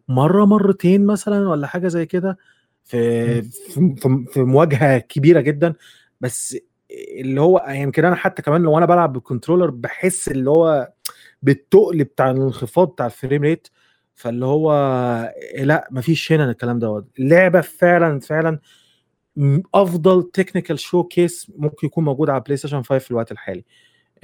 مرة 0.08 0.44
مرتين 0.44 1.06
مثلا 1.06 1.48
ولا 1.48 1.66
حاجة 1.66 1.88
زي 1.88 2.06
كده 2.06 2.38
في 2.84 3.42
في, 3.42 3.94
في, 4.32 4.40
مواجهة 4.40 4.98
كبيرة 4.98 5.40
جدا. 5.40 5.74
بس 6.20 6.56
اللي 7.20 7.40
هو 7.40 7.66
يمكن 7.68 8.04
أنا 8.04 8.16
حتى 8.16 8.42
كمان 8.42 8.62
لو 8.62 8.78
أنا 8.78 8.86
بلعب 8.86 9.12
بال 9.12 9.22
controller 9.22 9.70
بحس 9.70 10.28
اللي 10.28 10.50
هو 10.50 10.92
بالتقل 11.42 12.04
بتاع 12.04 12.30
الانخفاض 12.30 12.88
بتاع 12.88 13.06
ال 13.06 13.12
frame 13.12 13.42
rate 13.42 13.68
فاللي 14.16 14.46
هو 14.46 14.72
لأ 15.58 15.88
مفيش 15.90 16.32
هنا 16.32 16.50
الكلام 16.50 16.78
دوت 16.78 17.06
اللعبة 17.18 17.60
فعلا 17.60 18.20
فعلا 18.20 18.58
أفضل 19.74 20.30
technical 20.32 20.78
showcase 20.78 21.52
ممكن 21.56 21.86
يكون 21.86 22.04
موجود 22.04 22.30
على 22.30 22.40
PlayStation 22.40 22.82
5 22.82 22.98
في 22.98 23.10
الوقت 23.10 23.32
الحالي. 23.32 23.64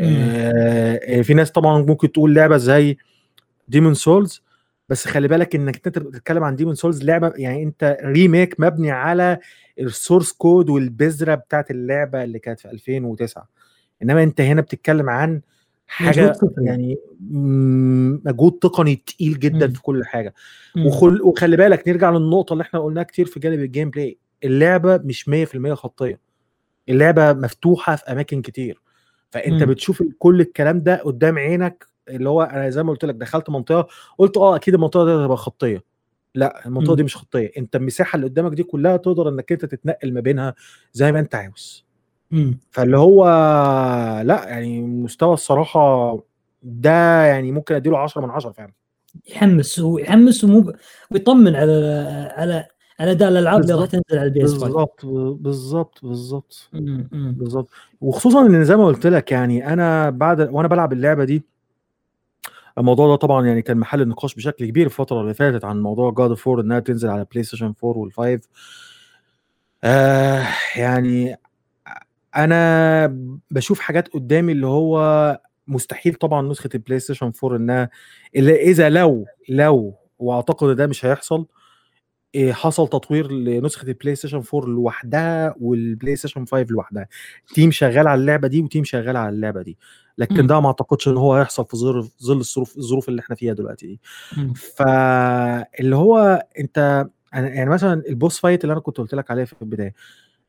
آه 0.01 1.21
في 1.23 1.35
ناس 1.35 1.51
طبعا 1.51 1.83
ممكن 1.83 2.13
تقول 2.13 2.35
لعبة 2.35 2.57
زي 2.57 2.97
Demon's 3.69 3.95
Souls 3.95 4.43
بس 4.89 5.09
خلي 5.09 5.29
بالك 5.29 5.55
إنك 5.55 5.87
أنت 5.87 5.99
بتتكلم 5.99 6.45
عن 6.45 6.57
Demon's 6.57 6.75
Souls 6.75 7.05
لعبة 7.05 7.33
يعني 7.37 7.63
أنت 7.63 7.99
remake 8.05 8.61
مبني 8.61 8.91
على 8.91 9.39
ال 9.81 9.88
source 9.88 10.33
code 10.33 10.71
والبذرة 10.71 11.35
بتاعت 11.35 11.71
اللعبة 11.71 12.25
اللي 12.25 12.39
كانت 12.39 12.61
في 12.61 12.71
2009 12.71 13.49
إنما 14.03 14.23
أنت 14.23 14.41
هنا 14.41 14.61
بتتكلم 14.61 15.11
عن 15.11 15.41
حاجة. 15.93 16.33
يعني 16.59 16.97
مجهود 18.25 18.53
تقني 18.53 18.97
تقيل 18.97 19.39
جدا 19.39 19.67
مم. 19.67 19.73
في 19.73 19.83
كل 19.83 20.05
حاجة 20.05 20.35
مم. 20.77 20.87
وخل... 20.87 21.23
وخلي 21.23 21.57
بالك 21.57 21.89
نرجع 21.89 22.11
للنقطة 22.11 22.53
اللي 22.53 22.63
إحنا 22.63 22.81
قلناها 22.81 23.05
كتير 23.05 23.27
في 23.27 23.41
جانب 23.41 23.61
ال 23.61 23.91
gameplay 23.91 24.19
اللعبة 24.45 24.97
مش 24.97 25.29
100% 25.29 25.75
خطية 25.75 26.21
اللعبة 26.89 27.33
مفتوحة 27.33 27.97
في 27.97 28.05
أماكن 28.13 28.43
كتير 28.43 28.81
فأنت 29.31 29.63
مم. 29.63 29.69
بتشوف 29.71 30.03
كل 30.19 30.41
الكلام 30.41 30.81
ده 30.81 30.97
قدام 30.97 31.39
عينك 31.39 31.87
اللي 32.09 32.29
هو 32.29 32.43
أنا 32.43 32.71
زي 32.71 32.83
ما 32.83 32.91
قلت 32.93 33.05
لك 33.05 33.15
دخلت 33.15 33.51
منطقة 33.51 33.89
قلت 34.19 34.37
آه 34.37 34.57
أكيد 34.57 34.75
المنطقة 34.75 35.05
دي 35.05 35.11
هتبقى 35.25 35.37
خطية 35.37 35.85
لأ 36.35 36.67
المنطقة 36.67 36.91
مم. 36.91 36.97
دي 36.97 37.03
مش 37.03 37.17
خطية 37.17 37.51
أنت 37.59 37.77
المساحة 37.77 38.17
اللي 38.17 38.27
قدامك 38.27 38.53
دي 38.53 38.63
كلها 38.63 38.97
تقدر 38.97 39.29
إنك 39.29 39.53
أنت 39.53 39.65
تتنقل 39.65 40.13
ما 40.15 40.21
بينها 40.21 40.55
زي 40.93 41.13
ما 41.13 41.21
أنت 41.21 41.35
عاوز 41.35 41.85
مم. 42.33 42.59
فاللي 42.71 42.99
هو 42.99 43.25
لا 44.25 44.49
يعني 44.49 44.81
مستوى 44.83 45.35
الصراحة 45.35 46.19
ده 46.63 47.23
يعني 47.25 47.53
ممكن 47.53 47.75
أديله 47.75 47.99
10 47.99 48.21
من 48.21 48.31
10 48.31 48.53
فعلا 48.53 48.73
يحمس 49.29 49.79
ويحمس 49.79 50.45
ومو 50.45 50.73
ويطمن 51.11 51.57
على 51.57 51.73
على 52.37 52.67
على 53.01 53.11
أداء 53.11 53.29
الألعاب 53.29 53.61
اللي 53.61 53.75
راح. 53.75 53.87
تنزل 53.87 54.03
على 54.19 54.23
ال 54.23 54.45
PS 54.45 54.53
5 54.53 54.67
بالظبط 54.67 55.07
بالظبط 55.41 55.99
بالظبط. 56.03 56.69
بالظبط 57.13 57.69
وخصوصا 58.01 58.47
إن 58.47 58.65
زي 58.65 58.77
ما 58.77 58.87
قلت 58.87 59.07
لك 59.07 59.33
يعني 59.33 59.73
أنا 59.73 60.11
بعد 60.11 60.41
وأنا 60.41 60.69
بلعب 60.69 60.93
اللعبة 60.93 61.25
دي 61.25 61.43
الموضوع 62.79 63.09
ده 63.09 63.17
طبعا 63.17 63.47
يعني 63.47 63.63
كان 63.63 63.77
محل 63.77 64.09
نقاش 64.09 64.35
بشكل 64.35 64.67
كبير 64.67 64.87
الفترة 64.87 65.21
اللي 65.21 65.35
فاتت 65.35 65.65
عن 65.65 65.81
موضوع 65.83 66.11
God 66.11 66.29
of 66.31 66.49
إنها 66.49 66.81
تنزل 66.81 67.09
على 67.09 67.27
PlayStation 67.33 67.75
4 67.85 67.99
وال 67.99 68.16
five 68.16 68.49
آه 69.85 70.47
يعني 70.77 71.37
أنا 72.37 73.17
بشوف 73.51 73.81
حاجات 73.81 74.09
قدامي 74.09 74.53
اللي 74.53 74.67
هو 74.67 75.41
مستحيل 75.69 76.15
طبعا 76.15 76.49
نسخة 76.49 76.71
ال 76.75 76.99
PlayStation 77.01 77.33
4 77.45 77.57
إنها 77.57 77.91
إلا 78.37 78.55
إذا 78.55 78.89
لو 78.89 79.27
لو 79.49 79.95
وأعتقد 80.19 80.77
ده 80.77 80.87
مش 80.87 81.05
هيحصل 81.05 81.47
إيه، 82.35 82.53
حصل 82.53 82.89
تطوير 82.89 83.33
لنسخة 83.33 83.89
ال 83.89 84.15
PlayStation 84.15 84.43
4 84.55 84.69
لوحدها 84.71 85.55
وال 85.61 86.17
PlayStation 86.17 86.45
5 86.45 86.67
لوحدها 86.71 87.07
team 87.55 87.71
شغال 87.71 88.09
على 88.09 88.21
اللعبة 88.21 88.49
دي 88.49 88.61
و 88.61 88.66
team 88.66 88.85
شغال 88.85 89.17
على 89.17 89.29
اللعبة 89.35 89.63
دي 89.63 89.79
لكن. 90.19 90.47
ده 90.47 90.61
ما 90.61 90.67
أعتقدش 90.67 91.09
إن 91.09 91.17
هو 91.17 91.35
هيحصل 91.35 91.67
في 91.67 91.77
ظل 91.77 92.09
ظل 92.23 92.39
الظروف 92.41 92.77
الظروف 92.77 93.09
اللي 93.09 93.21
إحنا 93.21 93.37
فيها 93.37 93.53
دلوقتي 93.53 93.87
دي. 93.87 94.01
فاللي 94.55 95.97
هو 95.97 96.47
أنت 96.59 97.07
يعني 97.33 97.71
مثلا 97.71 98.03
ال 98.09 98.15
boss 98.15 98.41
fight 98.41 98.65
اللي 98.65 98.73
أنا 98.73 98.81
كنت 98.81 98.99
قلت 98.99 99.15
لك 99.15 99.31
عليه 99.31 99.45
في 99.45 99.63
البداية 99.63 99.95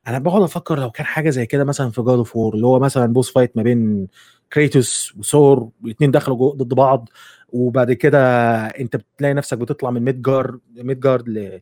أنا 0.07 0.19
بقعد 0.19 0.41
أفكر 0.41 0.79
لو 0.79 0.91
كان 0.91 1.05
حاجة 1.05 1.29
زي 1.29 1.45
كده 1.45 1.63
مثلا 1.63 1.89
في 1.89 2.01
God 2.01 2.17
of 2.17 2.36
War 2.36 2.53
اللي 2.55 2.67
هو 2.67 2.79
مثلا 2.79 3.05
boss 3.05 3.31
fight 3.34 3.57
ما 3.57 3.63
بين 3.63 4.07
كريتوس 4.53 5.13
وثور 5.17 5.69
الاثنين 5.85 6.11
دخلوا 6.11 6.37
جو- 6.37 6.53
ضد 6.53 6.73
بعض 6.73 7.09
وبعد 7.49 7.91
كده 7.91 8.19
أنت 8.65 8.95
بتلاقي 8.95 9.33
نفسك 9.33 9.57
بتطلع 9.57 9.91
من 9.91 10.01
ميدجارد 10.01 10.59
ميدجارد 10.77 11.29
ل 11.29 11.61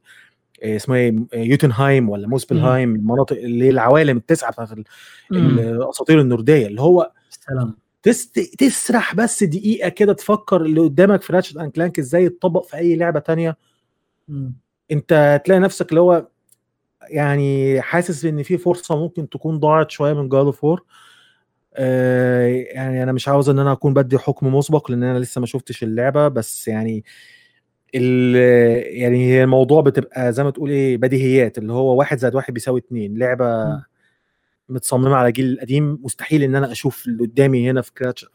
إيه 0.62 0.76
اسمها 0.76 0.98
إيه 0.98 1.14
يوتنهايم 1.34 2.10
ولا 2.10 2.28
موسبلهايم 2.28 2.96
المناطق 2.96 3.38
اللي 3.38 3.70
العوالم 3.70 4.18
التسعة 4.18 4.52
بتاعت. 4.52 4.70
الأساطير 5.32 6.22
النوردية 6.22 6.68
اللي 6.68 6.82
هو 6.82 7.12
سلام 7.30 7.76
تست... 8.04 8.40
تسرح 8.40 9.16
بس 9.16 9.44
دقيقة 9.44 9.90
كده 9.90 10.14
تفكر 10.14 10.62
اللي 10.62 10.82
قدامك 10.82 11.22
في 11.22 11.34
Ratchet 11.34 11.58
and 11.58 11.72
Clank 11.72 12.00
إزاي 12.00 12.24
يتطبق 12.24 12.66
في 12.66 12.78
أي 12.78 12.96
لعبة 12.96 13.20
تانية 13.20 13.58
مم. 14.28 14.54
أنت 14.92 15.42
تلاقي 15.46 15.60
نفسك 15.60 15.90
اللي 15.90 16.02
هو 16.02 16.28
يعني 17.12 17.82
حاسس 17.82 18.26
إن 18.26 18.44
في 18.44 18.58
فرصة 18.58 18.96
ممكن 19.00 19.30
تكون 19.30 19.60
ضاعت 19.60 19.92
شوية 19.92 20.14
من 20.14 20.30
God 20.30 20.46
of 20.46 20.64
War 20.64 20.84
آه 21.76 22.46
يعني 22.48 23.04
أنا 23.04 23.12
مش 23.12 23.28
عاوز 23.28 23.50
إن 23.50 23.60
أنا 23.60 23.72
أكون 23.72 23.94
بدي 23.94 24.18
حكم 24.18 24.56
مسبق 24.56 24.92
لأن 24.92 25.04
أنا 25.04 25.20
لسه 25.20 25.40
ما 25.42 25.46
شفتش 25.46 25.84
اللعبة 25.84 26.28
بس 26.28 26.68
يعني 26.68 27.04
يعني 27.94 29.26
هي 29.26 29.44
الموضوع 29.44 29.82
بتبقى 29.82 30.34
زي 30.34 30.44
ما 30.44 30.50
تقول 30.52 30.70
إيه 30.70 30.98
بديهيات 30.98 31.58
اللي 31.58 31.74
هو 31.74 31.96
واحد 31.96 32.18
زائد 32.18 32.36
واحد 32.36 32.54
بيساوي 32.54 32.80
اتنين 32.80 33.18
لعبة 33.18 33.66
مم. 33.66 33.84
متصممة 34.70 35.16
على 35.16 35.28
الجيل 35.28 35.46
القديم 35.54 36.00
مستحيل 36.04 36.44
إن 36.44 36.56
أنا 36.56 36.72
أشوف 36.72 37.08
اللي 37.08 37.24
قدامي 37.24 37.70
هنا 37.70 37.82
في 37.82 37.92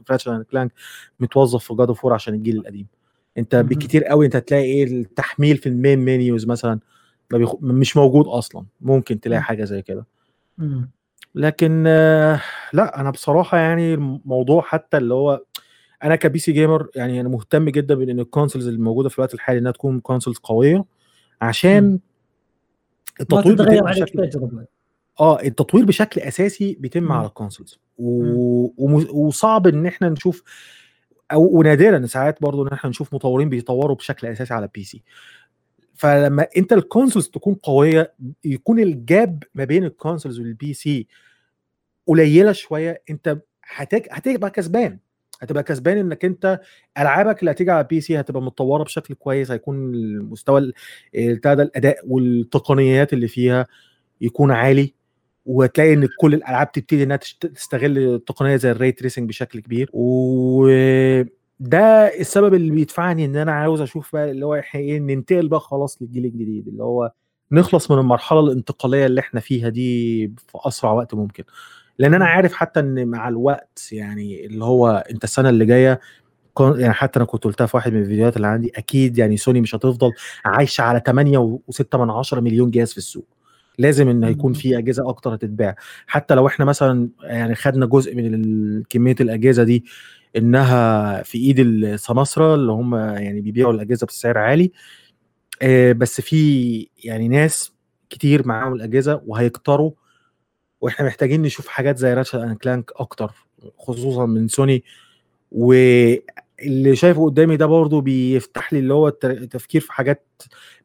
Ratchet 0.06 0.28
and 0.28 0.42
Clank 0.42 0.72
متوظف 1.20 1.64
في 1.64 1.74
God 1.74 1.88
of 1.88 2.06
عشان 2.06 2.34
الجيل 2.34 2.56
القديم 2.56 2.86
أنت 3.38 3.54
مهم. 3.54 3.66
بالكتير 3.66 4.04
قوي 4.04 4.26
أنت 4.26 4.36
هتلاقي 4.36 4.64
إيه 4.64 4.84
التحميل 4.84 5.56
في 5.56 5.68
ال 5.68 5.74
main 5.74 5.98
menus 5.98 6.46
مثلا 6.46 6.78
ما 7.32 7.38
بيخ... 7.38 7.54
مش 7.60 7.96
موجود 7.96 8.26
أصلا. 8.26 8.64
ممكن 8.80 9.20
تلاقي. 9.20 9.42
حاجة 9.42 9.64
زي 9.64 9.82
كده. 9.82 10.06
لكن 11.34 11.84
لا 12.72 13.00
أنا 13.00 13.10
بصراحة 13.10 13.58
يعني 13.58 13.94
الموضوع 13.94 14.62
حتى 14.62 14.96
اللي 14.96 15.14
هو 15.14 15.42
أنا 16.04 16.16
ك 16.16 16.38
PC 16.38 16.52
gamer 16.52 16.88
يعني 16.94 17.20
أنا 17.20 17.28
مهتم 17.28 17.68
جدا 17.68 17.94
بإن 17.94 18.20
ال 18.20 18.25
consoles 18.25 18.66
اللي 18.66 18.80
موجودة 18.80 19.08
في 19.08 19.18
الوقت 19.18 19.34
الحالي 19.34 19.58
إنها 19.58 19.72
تكون 19.72 20.00
consoles 20.00 20.38
قوية 20.38 20.84
عشان 21.40 21.98
التطوير 23.20 23.82
بشكل 23.82 24.30
آه 25.20 25.42
التطوير 25.42 25.84
بشكل 25.84 26.20
أساسي 26.20 26.76
بيتم 26.80 27.02
مم. 27.02 27.12
على 27.12 27.26
ال 27.26 27.32
consoles 27.32 27.80
و... 27.98 29.26
وصعب 29.26 29.66
إن 29.66 29.86
إحنا 29.86 30.08
نشوف 30.08 30.42
أو 31.32 31.58
ونادرا 31.58 32.06
ساعات 32.06 32.42
برضو 32.42 32.66
إن 32.66 32.72
إحنا 32.72 32.90
نشوف 32.90 33.14
مطورين 33.14 33.48
بيطوروا 33.48 33.96
بشكل 33.96 34.26
أساسي 34.26 34.54
على 34.54 34.64
ال 34.64 34.84
PC 34.84 35.02
فلما 35.96 36.46
انت 36.56 36.72
ال 36.72 36.78
consoles 36.78 37.28
تكون 37.28 37.54
قوية 37.54 38.12
يكون 38.44 38.80
ال 38.80 38.96
gap 38.96 39.42
ما 39.54 39.64
بين 39.64 39.84
ال 39.84 39.90
consoles 39.90 40.38
وال 40.40 40.74
PC 40.74 41.06
قليلة 42.06 42.52
شوية 42.52 43.02
انت 43.10 43.38
هتك... 43.64 44.08
هتبقى 44.10 44.50
كسبان. 44.50 44.98
هتبقى 45.40 45.62
كسبان 45.62 45.98
انك 45.98 46.24
انت 46.24 46.60
ألعابك 46.98 47.40
اللي 47.40 47.50
هتيجي 47.50 47.70
على 47.70 47.80
ال 47.80 48.00
PC 48.00 48.20
هتبقى 48.20 48.42
متطورة 48.42 48.82
بشكل 48.84 49.14
كويس 49.14 49.50
هيكون 49.50 49.94
المستوى 49.94 50.60
ال- 50.60 50.72
بتاع 51.36 51.54
ده 51.54 51.62
الأداء 51.62 51.98
والتقنيات 52.06 53.12
اللي 53.12 53.28
فيها 53.28 53.66
يكون 54.20 54.50
عالي 54.50 54.94
وتلاقي 55.46 55.92
إن 55.94 56.08
كل 56.20 56.34
الألعاب 56.34 56.72
تبتدي 56.72 57.02
إنها 57.02 57.16
تستغل 57.40 57.98
التقنيه 58.14 58.56
زي 58.56 58.70
ال 58.70 58.76
ray 58.76 58.92
tracing 58.92 59.28
بشكل 59.28 59.60
كبير. 59.60 59.90
وده 61.60 62.06
السبب 62.20 62.54
اللي 62.54 62.70
بيدفعني 62.70 63.24
إن 63.24 63.36
أنا 63.36 63.52
عاوز 63.52 63.80
أشوف 63.80 64.12
بقى 64.12 64.30
اللي 64.30 64.46
هو 64.46 64.54
إيه 64.74 64.98
ننتقل 64.98 65.48
بقى 65.48 65.60
خلاص 65.60 66.02
للجيل 66.02 66.24
الجديد 66.24 66.68
اللي 66.68 66.82
هو 66.84 67.12
نخلص 67.52 67.90
من 67.90 67.98
المرحلة 67.98 68.40
الانتقالية 68.40 69.06
اللي 69.06 69.20
إحنا 69.20 69.40
فيها 69.40 69.68
دي 69.68 70.26
في 70.28 70.58
أسرع 70.68 70.92
وقت 70.92 71.14
ممكن 71.14 71.44
لأن 71.98 72.14
أنا 72.14 72.24
مم. 72.24 72.30
عارف 72.30 72.52
حتى 72.54 72.80
إن 72.80 73.08
مع 73.08 73.28
الوقت 73.28 73.88
يعني 73.92 74.46
اللي 74.46 74.64
هو 74.64 75.04
أنت 75.10 75.24
السنة 75.24 75.48
اللي 75.48 75.64
جاية 75.66 76.00
يعني 76.60 76.92
حتى 76.92 77.16
أنا 77.18 77.26
كنت 77.26 77.44
قلتها 77.44 77.66
في 77.66 77.76
واحد 77.76 77.92
من 77.92 78.00
الفيديوهات 78.00 78.36
اللي 78.36 78.46
عندي 78.46 78.72
أكيد 78.76 79.18
يعني 79.18 79.36
سوني 79.36 79.60
مش 79.60 79.74
هتفضل 79.74 80.12
عايشة 80.44 80.82
على 80.82 81.02
8 81.06 81.58
و6 81.72 81.96
من 81.98 82.10
10 82.10 82.40
مليون 82.40 82.70
جهاز 82.70 82.92
في 82.92 82.98
السوق 82.98 83.26
لازم 83.78 84.08
إن 84.08 84.24
هيكون 84.24 84.52
مم. 84.52 84.58
في 84.58 84.78
أجهزة 84.78 85.08
أكتر 85.08 85.34
هتتباع. 85.34 85.76
حتى 86.06 86.34
لو 86.34 86.46
إحنا 86.46 86.64
مثلا 86.64 87.08
يعني 87.22 87.54
خدنا 87.54 87.86
جزء 87.86 88.14
من 88.16 88.82
كمية 88.82 89.16
الأجهزة 89.20 89.62
دي 89.62 89.84
إنها 90.36 91.22
في 91.22 91.38
إيد 91.38 91.58
السماسرة 91.58 92.54
اللي 92.54 92.72
هم 92.72 92.94
يعني 92.94 93.40
بيبيعوا 93.40 93.72
الأجهزة 93.72 94.06
بسعر 94.06 94.38
عالي 94.38 94.72
آه، 95.62 95.92
بس 95.92 96.20
في 96.20 96.88
يعني 97.04 97.28
ناس 97.28 97.72
كتير 98.10 98.46
معاهم 98.48 98.72
الأجهزة 98.74 99.22
وهيكتروا 99.26 99.90
وإحنا 100.80 101.06
محتاجين 101.06 101.42
نشوف 101.42 101.68
حاجات 101.68 101.98
زي 101.98 102.14
Ratchet 102.14 102.34
and 102.34 102.56
Clank 102.56 102.90
أكتر 102.96 103.30
خصوصا 103.78 104.26
من 104.26 104.48
سوني. 104.48 104.84
واللي 105.52 106.96
شايفه 106.96 107.24
قدامي 107.24 107.56
ده 107.56 107.66
برضو 107.66 108.00
بيفتح 108.00 108.72
لي 108.72 108.78
اللي 108.78 108.94
هو 108.94 109.08
الت- 109.08 109.24
التفكير 109.24 109.80
في 109.80 109.92
حاجات 109.92 110.26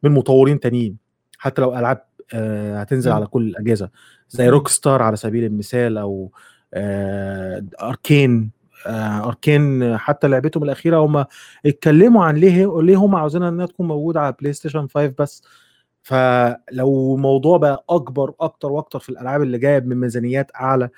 من 0.02 0.10
مطورين 0.10 0.60
تانيين. 0.60 0.96
حتى 1.38 1.62
لو 1.62 1.78
ألعاب 1.78 2.04
هتنزل 2.34 3.10
مم. 3.10 3.16
على 3.16 3.26
كل 3.26 3.42
الأجهزة 3.48 3.90
زي. 4.28 4.48
Rockstar 4.48 5.02
على 5.02 5.16
سبيل 5.16 5.44
المثال 5.44 5.98
أو 5.98 6.32
آه، 6.74 7.64
Arkane 7.82 8.50
آه، 8.86 9.26
Arkane 9.28 9.96
حتى 9.98 10.28
لعبتهم 10.28 10.62
الأخيرة 10.62 10.96
هم 10.98 11.24
اتكلموا 11.66 12.24
عن 12.24 12.36
ليه 12.36 12.80
ليه 12.80 12.96
هم 12.96 13.14
عاوزينها 13.16 13.48
إنها 13.48 13.66
تكون 13.66 13.88
موجودة 13.88 14.20
على 14.20 14.34
PlayStation 14.40 14.86
5 14.88 15.14
بس 15.18 15.42
فلو 16.02 17.14
الموضوع 17.14 17.58
بقى 17.58 17.84
أكبر 17.90 18.34
أكتر 18.40 18.72
وأكتر 18.72 18.98
في 18.98 19.08
الألعاب 19.08 19.42
اللي 19.42 19.58
جاية 19.58 19.80
من 19.80 19.96
ميزانيات 20.00 20.50
أعلى 20.54 20.88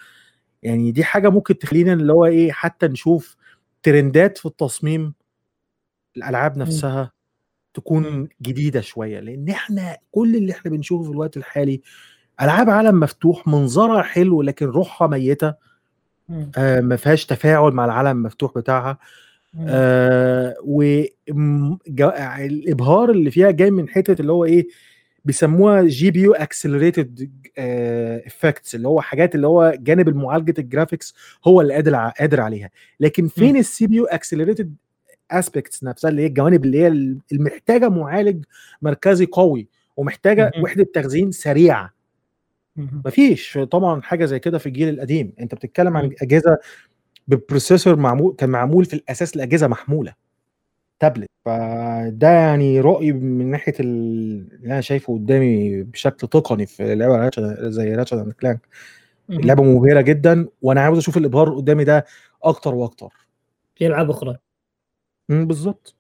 يعني 0.63 0.91
دي 0.93 1.05
حاجة 1.05 1.29
ممكن 1.29 1.59
تخلينا 1.59 1.93
اللي 1.93 2.13
هو 2.13 2.25
إيه 2.27 2.53
حتى 2.53 2.87
نشوف 2.89 3.37
trendات 3.83 4.39
في 4.39 4.47
التصميم 4.47 5.15
الألعاب. 6.17 6.59
نفسها. 6.59 7.13
تكون 7.75 8.29
جديدة 8.43 8.81
شوية 8.81 9.21
لأن 9.21 9.49
إحنا 9.49 9.97
كل 10.11 10.37
اللي 10.37 10.53
إحنا 10.53 10.71
بنشوفه 10.71 11.05
في 11.05 11.11
الوقت 11.11 11.37
الحالي 11.37 11.81
ألعاب 12.43 12.71
عالم 12.71 13.01
مفتوح 13.01 13.47
منظرها 13.49 14.03
حلو 14.03 14.43
لكن 14.43 14.67
روحها 14.67 15.09
ميتة 15.09 15.55
مم. 16.29 16.51
آه 16.59 16.81
ما 16.81 16.97
فيهاش 16.97 17.27
تفاعل 17.27 17.73
مع 17.73 17.85
العالم 17.85 18.11
المفتوح 18.19 18.53
بتاعها 18.57 18.99
مم. 19.55 19.67
آه 19.69 20.55
والابهار 21.89 23.11
اللي 23.11 23.31
فيها 23.31 23.51
جاي 23.51 23.71
من 23.71 23.89
حتة 23.89 24.21
اللي 24.21 24.33
هو 24.33 24.45
إيه 24.45 24.67
بيسموها 25.25 25.83
GPU 25.83 26.21
accelerated 26.21 27.31
effects 28.27 28.75
اللي 28.75 28.89
هو 28.89 29.01
حاجات 29.01 29.35
اللي 29.35 29.47
هو 29.47 29.75
جانب 29.79 30.09
المعالجة 30.09 30.55
ال 30.59 30.65
graphics 30.65 31.15
هو 31.47 31.61
اللي 31.61 31.75
قادر 31.75 31.95
قادر 31.95 32.41
عليها 32.41 32.71
لكن 33.01 33.29
فين. 33.29 33.57
ال 33.57 33.87
CPU 33.87 33.97
accelerated 33.97 34.75
aspects 35.31 35.85
نفسها 35.85 36.11
اللي 36.11 36.23
هي 36.23 36.27
الجوانب 36.27 36.65
اللي 36.65 36.79
هي 36.83 36.87
المحتاجة 37.33 37.89
معالج 37.89 38.45
مركزي 38.83 39.27
قوي 39.27 39.69
ومحتاجة. 39.97 40.53
وحدة 40.63 40.87
تخزين 40.95 41.33
سريعة. 41.33 41.91
مفيش 42.77 43.59
طبعا 43.71 44.03
حاجة 44.03 44.25
زي 44.25 44.39
كده 44.39 44.59
في 44.59 44.67
الجيل 44.67 44.89
القديم 44.89 45.33
أنت 45.41 45.55
بتتكلم 45.55 45.97
عن. 45.97 46.11
اجهزه 46.23 46.59
ب 47.29 47.36
processor 47.36 47.97
معمول 47.97 48.35
كان 48.39 48.51
معمول 48.51 48.85
في 48.85 48.95
الأساس 48.95 49.37
لأجهزة 49.37 49.67
محمولة 49.69 50.15
تابلت 51.01 51.29
فده 51.45 52.29
يعني 52.29 52.81
رأيي 52.81 53.13
من 53.13 53.51
ناحية 53.51 53.75
ال- 53.81 54.49
اللي 54.55 54.73
أنا 54.73 54.81
شايفه 54.81 55.15
قدامي 55.15 55.83
بشكل 55.83 56.29
تقني 56.29 56.67
في 56.67 56.95
لعبة 56.95 57.31
زي 57.71 57.95
Ratchet 57.95 58.13
and 58.15 58.33
Clank 58.33 58.61
مم. 59.29 59.39
اللعبة 59.39 59.63
مبهرة 59.63 60.01
جدا 60.01 60.47
وأنا 60.63 60.81
عاوز 60.81 60.99
أشوف 60.99 61.17
الابهار 61.17 61.55
قدامي 61.55 61.85
ده 61.85 62.05
أكتر 62.43 62.75
وأكتر 62.75 63.13
في 63.77 63.87
ألعاب 63.87 64.11
أخرى 64.11 64.37
مم، 65.29 65.47
بالظبط 65.47 65.95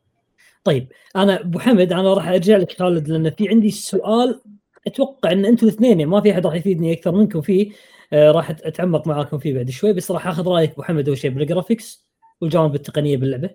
طيب 0.64 0.88
أنا 1.16 1.40
أبو 1.40 1.58
حمد 1.58 1.92
أنا 1.92 2.14
راح 2.14 2.28
أرجع 2.28 2.56
لك 2.56 2.78
خالد 2.78 3.08
لأن 3.08 3.30
في 3.30 3.48
عندي 3.48 3.70
سؤال 3.70 4.40
أتوقع 4.86 5.32
إن 5.32 5.44
أنتم 5.44 5.66
الاثنين 5.66 5.90
يعني 5.90 6.06
ما 6.06 6.20
في 6.20 6.32
أحد 6.32 6.46
راح 6.46 6.54
يفيدني 6.54 6.92
أكثر 6.92 7.12
منكم 7.12 7.40
فيه 7.40 7.70
آه 8.12 8.30
راح 8.30 8.50
أتعمق 8.50 9.06
معاكم 9.06 9.38
فيه 9.38 9.54
بعد 9.54 9.70
شوي 9.70 9.92
بس 9.92 10.10
راح 10.10 10.26
آخذ 10.26 10.48
رأيك 10.48 10.72
أبو 10.72 10.82
حمد 10.82 11.08
أول 11.08 11.18
شيء 11.18 11.30
بال 11.30 11.45
graphics 11.45 12.05
والجوانب 12.40 12.74
التقنية 12.74 13.16
باللعبة. 13.16 13.50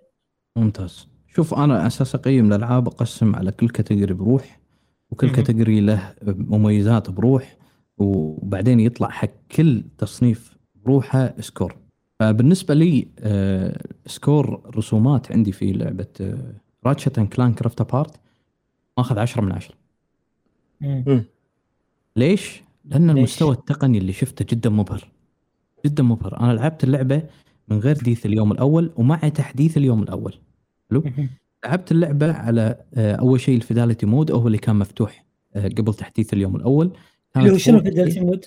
ممتاز. 0.56 1.08
شوف 1.36 1.54
أنا 1.54 1.88
أساس 1.88 2.16
أقيم 2.16 2.48
الألعاب 2.54 2.88
أقسم 2.88 3.36
على 3.36 3.52
كل 3.52 3.70
category 3.70 4.14
بروح 4.14 4.60
وكل. 5.12 5.30
category 5.32 5.82
له 5.82 6.14
مميزات 6.24 7.10
بروح 7.10 7.58
وبعدين 7.98 8.80
يطلع 8.80 9.10
حق 9.10 9.30
كل 9.56 9.84
تصنيف 9.98 10.58
بروحه 10.76 11.34
score 11.40 11.76
فبالنسبة 12.20 12.74
لي 12.74 13.08
آه، 13.20 13.82
score 14.10 14.72
رسومات 14.76 15.32
عندي 15.32 15.52
في 15.52 15.72
لعبة 15.72 16.38
Ratchet 16.86 17.20
and 17.20 17.28
Clank 17.28 17.54
Rift 17.54 17.82
Apart 17.82 18.20
ماخذ 18.98 19.20
10 19.20 19.42
من 19.42 19.52
10 19.52 19.76
مم. 20.82 21.24
ليش؟ 22.16 22.62
لأن 22.86 23.08
ليش؟ 23.08 23.18
المستوى 23.18 23.52
التقني 23.52 23.98
اللي 23.98 24.14
شفته 24.14 24.46
جدا 24.50 24.70
مبهر 24.70 25.12
جدا 25.86 26.04
مبهر 26.04 26.40
أنا 26.40 26.54
لعبت 26.54 26.84
اللعبة 26.84 27.24
من 27.68 27.80
غير 27.80 27.96
تحديث 27.96 28.26
اليوم 28.26 28.52
الأول 28.52 28.92
ومع 28.96 29.18
تحديث 29.18 29.78
اليوم 29.78 30.04
الأول 30.04 30.34
حلو. 30.92 31.04
لعبت 31.66 31.92
اللعبة 31.92 32.34
على 32.34 32.76
آه، 32.94 33.16
أول 33.16 33.40
شيء 33.40 33.56
ال 33.56 33.62
fidelity 33.62 34.06
mode 34.06 34.32
هو 34.32 34.48
اللي 34.48 34.58
كان 34.58 34.76
مفتوح 34.76 35.26
آه، 35.56 35.68
قبل 35.68 35.94
تحديث 35.94 36.34
اليوم 36.34 36.56
الأول 36.56 36.92
اللي 37.38 37.52
هو 37.52 37.58
شنو 37.58 37.80
4K 37.80 37.84
fidelity 37.84 38.20
mode؟ 38.20 38.46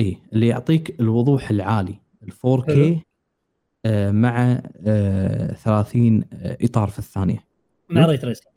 اي 0.00 0.18
اللي 0.32 0.46
يعطيك 0.46 1.00
الوضوح 1.00 1.50
العالي 1.50 1.94
ال 2.22 2.32
4K 2.32 2.66
حلو. 2.66 2.84
آه، 2.84 3.00
مع 3.86 4.62
آه، 4.86 5.52
30 5.54 6.24
آه، 6.32 6.56
إطار 6.62 6.88
في 6.88 6.98
الثانية. 6.98 7.44
مع. 7.88 8.06
ray 8.06 8.16
tracing 8.16 8.52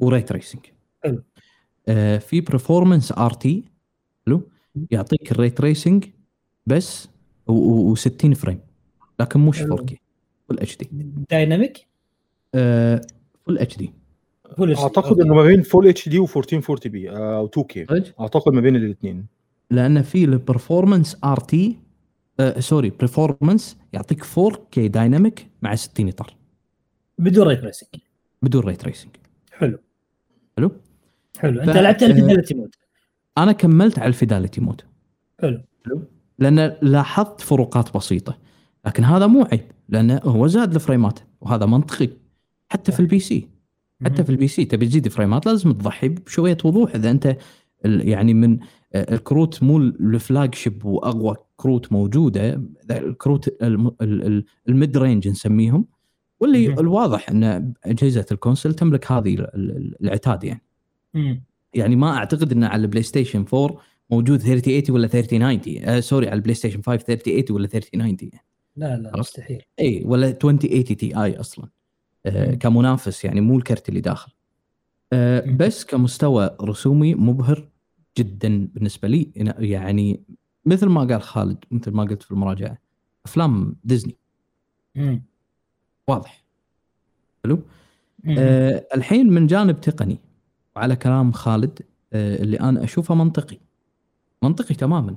و 0.00 0.05
ray 0.05 0.22
tracing 0.22 0.60
حلو. 1.04 1.22
آه، 1.88 2.18
في 2.18 2.40
performance 2.40 3.12
RT 3.12 3.64
حلو؟ 4.26 4.48
يعطيك 4.90 5.32
ال 5.32 5.36
ray 5.36 5.50
tracing 5.50 6.04
بس 6.66 7.08
و60 7.50 8.32
frame. 8.34 8.60
لكن 9.20 9.40
مش 9.40 9.58
حلو. 9.58 9.76
4K 9.76 9.94
full 10.48 10.58
HD 10.58 10.76
dynamic 10.76 11.86
full 13.46 13.58
HD 13.58 13.92
أعتقد 14.60 15.20
إنه 15.20 15.34
ما 15.34 15.42
بين 15.42 15.62
full 15.62 15.88
HD 15.88 16.26
و1440 16.26 16.88
p 16.88 17.10
أو 17.10 17.46
2 17.46 17.66
K 17.66 17.86
أعتقد 18.20 18.52
ما 18.52 18.60
بين 18.60 18.76
الاثنين. 18.76 19.26
لأن 19.70 20.02
في 20.02 20.24
ال 20.24 21.16
performance 21.24 21.40
RT 21.40 21.78
sorry 22.58 22.90
performance 22.90 23.76
يعطيك 23.92 24.24
4K 24.24 24.78
dynamic 24.78 25.46
مع 25.62 25.74
60 25.74 26.08
إطار. 26.08 26.34
بدون 27.18 27.46
ray 27.48 27.56
tracing 27.56 27.88
بدون 28.42 28.62
ray 28.64 28.76
tracing 28.76 29.10
حلو. 29.52 29.78
حلو؟ 30.56 30.70
حلو. 31.38 31.60
أنت 31.60 31.70
ف- 31.70 31.76
لعبت 31.76 32.02
آه، 32.02 32.06
ال 32.06 32.11
fidelity 32.11 32.54
mode 32.54 32.74
أنا 33.38 33.52
كملت 33.52 33.98
على 33.98 34.08
ال 34.08 34.14
fidelity 34.14 34.60
mode 34.60 34.82
حلو. 35.42 35.62
لأن 36.38 36.76
لاحظت 36.82 37.40
فروقات 37.40 37.96
بسيطة. 37.96 38.38
لكن 38.86 39.04
هذا 39.04 39.26
مو 39.26 39.42
عيب 39.52 39.70
لأنه 39.88 40.20
هو 40.24 40.46
زاد 40.46 40.74
الفريمات 40.74 41.18
وهذا 41.40 41.66
منطقي. 41.66 42.08
حتى 42.68 42.92
في 42.92 43.00
ال 43.00 43.18
PC. 43.18 43.48
حتى 44.04 44.24
في 44.24 44.30
ال 44.30 44.48
PC. 44.48 44.64
تبي 44.64 44.86
تزيد 44.86 45.08
فريمات 45.08 45.46
لازم 45.46 45.72
تضحي 45.72 46.08
بشوية 46.08 46.56
وضوح. 46.64 46.94
إذا 46.94 47.10
أنت 47.10 47.36
يعني 47.84 48.34
من 48.34 48.58
آه، 48.94 49.14
الكروت 49.14 49.62
مو 49.62 49.78
ال 49.78 50.54
flagship 50.54 50.84
وأقوى 50.84 51.36
كروت 51.56 51.92
موجودة 51.92 52.62
الكروت 52.90 53.62
الم- 53.62 53.86
ال- 54.00 54.26
ال- 54.26 54.44
ال 54.68 54.98
mid-range 54.98 55.28
نسميهم 55.28 55.86
واللي 56.40 56.68
مهم. 56.68 56.78
الواضح 56.78 57.30
إن 57.30 57.72
أجهزة 57.84 58.26
ال 58.32 58.37
console 58.37 58.74
تملك 58.74 59.12
هذه 59.12 59.34
ال- 59.34 59.54
ال- 59.54 59.94
العتاد 60.04 60.44
يعني 60.44 60.62
مم. 61.14 61.42
يعني 61.74 61.96
ما 61.96 62.16
أعتقد 62.16 62.52
إنه 62.52 62.66
على 62.66 62.82
ال 62.82 63.02
PlayStation 63.02 63.44
4 63.54 63.76
موجود 64.10 64.38
3080 64.40 64.90
ولا 64.90 65.06
3090 65.06 65.84
آه 65.84 66.00
sorry 66.00 66.26
على 66.26 66.34
ال 66.36 66.54
PlayStation 66.54 66.82
5 66.82 66.96
3080 67.04 67.44
ولا 67.56 67.66
3090 67.66 68.30
لا 68.76 68.96
لا 68.96 69.08
عرفت؟ 69.08 69.18
مستحيل 69.18 69.62
إي 69.80 70.02
ولا 70.06 70.28
2080 70.28 70.84
Ti 70.84 71.40
أصلا 71.40 71.68
آه 72.26 72.50
مم. 72.50 72.54
كمنافس 72.58 73.24
يعني 73.24 73.40
مو 73.40 73.56
الكرت 73.58 73.88
اللي 73.88 74.00
داخل 74.00 74.32
آه 75.12 75.44
مم. 75.46 75.56
بس 75.56 75.84
كمستوى 75.84 76.56
رسومي 76.62 77.14
مبهر 77.14 77.68
جدا 78.18 78.68
بالنسبة 78.74 79.08
لي 79.08 79.30
يعني 79.58 80.20
مثل 80.66 80.86
ما 80.86 81.00
قال 81.04 81.22
خالد 81.22 81.64
مثل 81.70 81.90
ما 81.90 82.02
قلت 82.04 82.22
في 82.22 82.30
المراجعة 82.30 82.78
أفلام 83.26 83.76
ديزني. 83.84 84.16
مم. 84.94 85.22
واضح. 86.08 86.44
حلو. 87.44 87.62
آه 88.38 88.86
الحين 88.94 89.30
من 89.30 89.46
جانب 89.46 89.80
تقني 89.80 90.18
وعلى 90.76 90.96
كلام 90.96 91.32
خالد 91.32 91.78
آه 92.12 92.42
اللي 92.42 92.60
أنا 92.60 92.84
أشوفه 92.84 93.14
منطقي. 93.14 93.58
منطقي 94.42 94.74
تماما. 94.74 95.16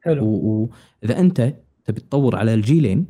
حلو. 0.00 0.26
واذا 0.26 1.20
أنت 1.20 1.54
تبي 1.84 2.00
تطور 2.00 2.36
على 2.36 2.54
الجيلين 2.54 3.06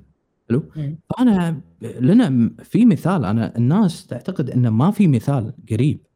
حلو. 0.49 0.63
فأنا 1.11 1.61
لنا 1.83 2.51
في 2.65 2.85
مثال 2.85 3.25
أنا 3.25 3.57
الناس 3.57 4.07
تعتقد 4.07 4.51
انه 4.51 4.71
ما 4.71 4.91
في 4.91 5.09
مثال 5.09 5.53
قريب. 5.71 6.07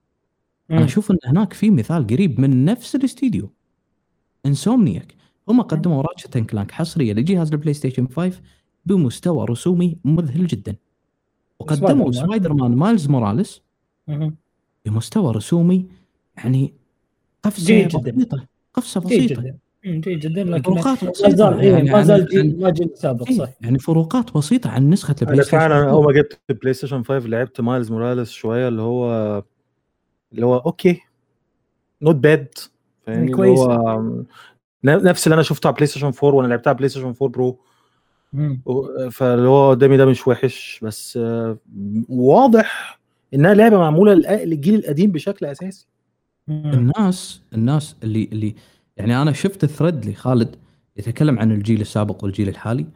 أنا 0.70 0.78
مم. 0.80 0.84
أشوف 0.84 1.10
إن 1.10 1.18
هناك 1.26 1.52
في 1.52 1.70
مثال 1.70 2.06
قريب 2.06 2.40
من 2.40 2.64
نفس 2.64 2.94
الاستديو. 2.96 3.52
Insomniac. 4.46 5.14
هم 5.48 5.62
قدموا 5.62 6.02
Ratchet 6.02 6.38
Clank 6.38 6.70
حصرية 6.70 7.12
لجهاز 7.12 7.52
ال 7.52 7.74
PlayStation 7.74 8.08
5 8.08 8.40
بمستوى 8.86 9.46
رسومي 9.46 9.96
مذهل 10.04 10.46
جدا 10.46 10.76
وقدموا 11.58 12.12
Spider-Man. 12.12 12.70
Miles 12.76 13.08
Morales. 13.08 13.62
بمستوى 14.84 15.32
رسومي 15.32 15.86
يعني 16.36 16.74
قفزة 17.42 17.66
جيد 17.66 17.88
جداً. 17.88 18.10
بسيطه 18.12 18.46
قفزة 18.74 19.00
جيد 19.00 19.24
بسيطة. 19.32 19.54
جيد 19.84 20.18
جدا 20.20 20.44
لكن 20.44 20.62
فروقات 20.62 21.16
زال 21.30 21.60
إيه، 21.60 21.72
يعني 21.72 21.90
ما 21.90 21.98
عن- 21.98 22.04
زال 22.04 22.28
عن- 22.34 22.56
ما 22.60 22.70
جيل 22.70 22.90
سابق 22.94 23.28
إيه، 23.28 23.38
صح 23.38 23.48
يعني 23.60 23.78
فروقات 23.78 24.34
بسيطة 24.36 24.70
عن 24.70 24.90
نسخة 24.90 25.14
ال 25.22 25.24
Play 25.24 25.34
أنا 25.34 25.42
Station 25.42 25.58
فعلا 25.58 25.78
4. 25.78 25.90
أول 25.92 26.04
ما 26.04 26.12
جبت 26.12 26.40
ال 26.50 26.74
PlayStation 26.74 27.02
5 27.02 27.26
لعبت 27.26 27.60
Miles 27.60 27.90
Morales 27.92 28.30
شوية 28.30 28.68
اللي 28.68 28.82
هو 28.82 29.42
اللي 30.32 30.46
هو 30.46 30.56
okay 30.56 31.00
not 32.02 32.16
bad 32.16 32.48
اللي 33.08 33.32
كويس. 33.32 33.58
هو 33.58 34.02
نفس 34.84 35.26
اللي 35.26 35.34
أنا 35.34 35.42
شفته 35.42 35.66
على 35.66 35.74
PlayStation 35.74 36.06
4 36.06 36.34
وأنا 36.34 36.48
لعبتها 36.48 36.70
على 36.70 36.76
PlayStation 36.76 37.14
4 37.22 37.28
Pro 37.28 37.58
فاللي 39.10 39.48
هو 39.48 39.70
قدامي 39.70 39.96
ده 39.96 40.06
مش 40.06 40.28
وحش 40.28 40.80
بس 40.82 41.18
واضح 42.08 43.00
إنها 43.34 43.54
لعبة 43.54 43.78
معمولة 43.78 44.14
للجيل 44.14 44.74
القديم 44.74 45.12
بشكل 45.12 45.46
أساسي. 45.46 45.86
الناس 46.48 47.42
الناس 47.54 47.96
اللي 48.02 48.28
اللي 48.32 48.54
يعني 48.96 49.22
أنا 49.22 49.32
شفت 49.32 49.64
ال 49.64 49.70
thread 49.70 50.06
لخالد 50.06 50.56
يتكلم 50.96 51.38
عن 51.38 51.52
الجيل 51.52 51.80
السابق 51.80 52.24
والجيل 52.24 52.48
الحالي. 52.48 52.86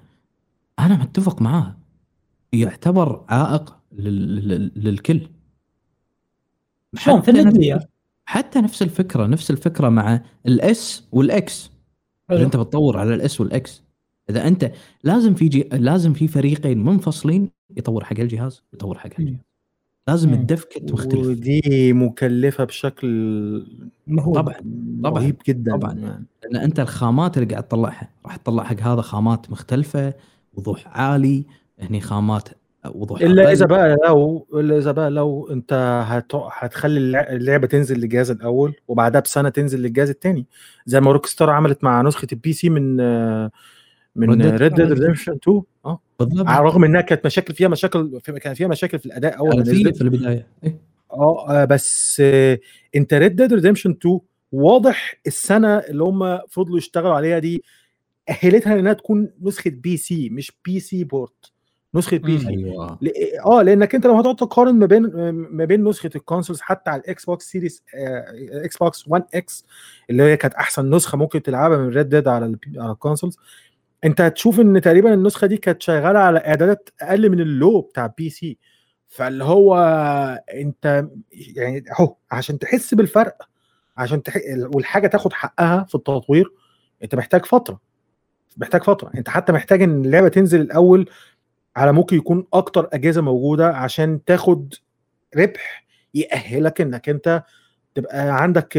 أنا 0.79 0.97
متفق 0.97 1.43
معاه. 1.43 1.77
يعتبر 2.53 3.25
عائق 3.29 3.77
لل... 3.93 4.49
لل... 4.49 4.73
للكل. 4.77 5.29
شلون؟ 6.95 7.21
حتى 7.23 7.33
نفس-. 7.33 7.87
حتى 8.27 8.61
نفس 8.61 8.83
الفكرة 8.83 9.27
نفس 9.27 9.51
الفكرة 9.51 9.89
مع 9.89 10.21
ال 10.47 10.76
S 10.76 11.05
وال 11.13 11.51
X 11.51 11.71
حلو. 12.31 12.39
انت 12.45 12.57
بتطور 12.57 12.99
على 12.99 13.15
ال 13.15 13.28
S 13.28 13.41
وال 13.41 13.69
X 13.69 13.83
إذا 14.31 14.47
أنت 14.49 14.73
لازم 15.05 15.35
في 15.35 15.49
جي... 15.49 15.69
لازم 15.73 16.13
في 16.13 16.29
فريقين 16.29 16.85
منفصلين 16.85 17.51
يطور 17.77 18.05
حق 18.05 18.21
الجهاز 18.21 18.63
يطور 18.75 18.99
حق 18.99 19.11
الجهاز 19.19 19.37
لازم 20.09 20.29
مم. 20.29 20.35
الدف 20.35 20.65
كت 20.65 20.93
مختلف 20.93 21.27
ودي 21.27 21.93
مكلفة 21.93 22.65
بشكل 22.65 23.07
مهول 24.07 24.35
طبعا 24.35 24.55
طبعاً. 25.05 25.23
رهيب 25.23 25.37
جدا 25.49 25.77
طبعاً. 25.77 25.93
يعني. 25.93 26.27
لأن 26.45 26.57
أنت 26.57 26.81
الخامات 26.81 27.39
اللي 27.39 27.49
قاعد 27.49 27.63
تطلعها 27.69 28.11
راح 28.27 28.37
تطلع 28.37 28.65
حق 28.65 28.81
هذا 28.81 29.01
خامات 29.01 29.51
مختلفة 29.51 30.15
وضوح 30.55 30.87
عالي 30.99 31.45
هني 31.81 32.01
خامات 32.01 32.49
وضوح 32.95 33.21
إلا 33.21 33.43
أقل. 33.43 33.51
إذا 33.53 33.67
بقى 33.67 33.97
لو 34.07 34.47
إلا 34.55 34.79
إذا 34.79 34.93
بقى 34.93 35.11
لو 35.11 35.49
أنت 35.51 35.73
هت... 36.09 36.35
هتخلي 36.35 36.99
اللع- 37.01 37.31
اللعبة 37.33 37.67
تنزل 37.67 37.97
للجهاز 37.99 38.31
الأول 38.31 38.75
وبعدها 38.89 39.21
بسنة 39.21 39.49
تنزل 39.49 39.83
للجهاز 39.83 40.11
الثاني 40.11 40.47
زي 40.87 41.01
ما 41.01 41.13
Rockstar 41.13 41.51
عملت 41.51 41.85
مع 41.85 42.03
نسخة 42.03 42.29
ال 42.33 42.53
PC 42.53 42.71
من 42.71 42.97
من. 44.17 44.43
Red 44.57 44.75
Dead 44.75 44.93
Redemption 44.93 45.33
2 45.33 45.63
آه 45.85 46.01
بالضبط 46.21 46.47
على 46.47 46.59
الرغم 46.61 46.85
إنها 46.85 47.01
كانت 47.01 47.27
مشاكل 47.27 47.55
فيها 47.55 47.69
مشاكل 47.69 48.21
في... 48.23 48.33
كان 48.33 48.55
فيها 48.55 48.69
مشاكل 48.69 48.99
في 48.99 49.07
الأداء 49.07 49.39
أول 49.39 49.57
ما 49.57 49.65
في 49.65 49.71
نزلت 49.71 49.97
في 49.97 50.03
البداية 50.03 50.47
إيه. 50.65 50.79
آه 51.13 51.65
بس 51.65 52.21
آه، 52.25 52.59
أنت 52.97 53.15
Red 53.15 53.37
Dead 53.37 53.53
Redemption 53.53 53.91
2 53.91 54.21
واضح 54.53 55.15
السنة 55.27 55.79
اللي 55.79 56.05
هم 56.05 56.39
فضلوا 56.49 56.79
يشتغلوا 56.79 57.15
عليها 57.15 57.39
دي 57.39 57.63
أهلتها 58.29 58.79
إنها 58.79 58.93
تكون 58.93 59.31
نسخة 59.43 59.71
PC 59.71 60.29
مش 60.31 60.53
PC 60.65 61.05
port 61.05 61.53
نسخة 61.97 62.17
P 62.17 62.33
مم. 62.33 62.39
C 62.39 62.49
أيوه 62.49 62.99
آه 63.47 63.63
لأنك 63.63 63.95
أنت 63.95 64.07
لو 64.07 64.15
هتقعد 64.15 64.37
تقارن 64.37 64.75
ما 64.75 64.87
بين 64.87 65.03
ما 65.33 65.65
بين 65.65 65.85
نسخة 65.85 66.11
ال 66.17 66.22
consoles 66.22 66.61
حتى 66.61 66.91
على 66.91 67.01
ال 67.01 67.25
Xbox 67.25 67.45
Series 67.51 67.83
Xbox 68.65 69.09
1 69.09 69.25
X 69.35 69.65
اللي 70.11 70.23
هي 70.23 70.37
كانت 70.37 70.55
أحسن 70.55 70.91
نسخة 70.95 71.19
ممكن 71.19 71.43
تلعبها 71.43 71.79
من 71.79 71.89
Red 71.89 72.09
Dead 72.09 72.29
على 72.29 72.57
ال 72.77 72.84
consoles 72.84 73.39
أنت 74.05 74.21
هتشوف 74.21 74.61
إن 74.61 74.81
تقريبا 74.81 75.15
النسخة 75.15 75.47
دي 75.47 75.57
كانت 75.57 75.83
شغالة 75.83 76.19
على 76.19 76.39
إعدادات 76.39 76.91
أقل 77.01 77.31
من 77.31 77.41
ال 77.41 77.51
low 77.51 77.81
بتاع 77.81 78.07
PC 78.07 78.59
فاللي 79.09 79.45
هو 79.45 79.77
أنت 80.55 81.07
يعني 81.33 81.85
أهو 82.01 82.17
عشان 82.31 82.59
تحس 82.59 82.95
بالفرق 82.95 83.49
عشان 83.97 84.23
تح... 84.23 84.37
والحاجة 84.75 85.07
تاخد 85.07 85.33
حقها 85.33 85.87
في 85.89 85.95
التطوير 85.95 86.53
أنت 87.03 87.15
محتاج 87.15 87.45
فترة 87.45 87.81
محتاج 88.57 88.83
فترة 88.83 89.11
أنت 89.15 89.29
حتى 89.29 89.53
محتاج 89.53 89.83
إن 89.83 90.05
اللعبة 90.05 90.29
تنزل 90.29 90.61
الأول 90.61 91.11
على 91.77 91.93
ممكن 91.93 92.17
يكون 92.17 92.47
أكتر 92.53 92.89
أجهزة 92.93 93.23
موجودة 93.23 93.69
عشان 93.69 94.25
تاخد 94.25 94.75
ربح 95.37 95.87
يأهلك 96.15 96.81
إنك 96.81 97.09
أنت 97.09 97.43
تبقى 97.95 98.43
عندك 98.43 98.77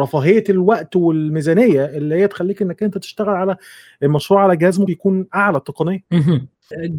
رفاهية 0.00 0.44
الوقت 0.48 0.96
والميزانية 0.96 1.84
اللي 1.84 2.14
هي 2.14 2.28
تخليك 2.28 2.62
إنك 2.62 2.82
أنت 2.82 2.98
تشتغل 2.98 3.28
على 3.28 3.56
المشروع 4.02 4.42
على 4.42 4.56
جهاز 4.56 4.80
ممكن 4.80 4.92
يكون 4.92 5.26
أعلى 5.34 5.60
تقنيه 5.60 6.04
مهم. 6.10 6.48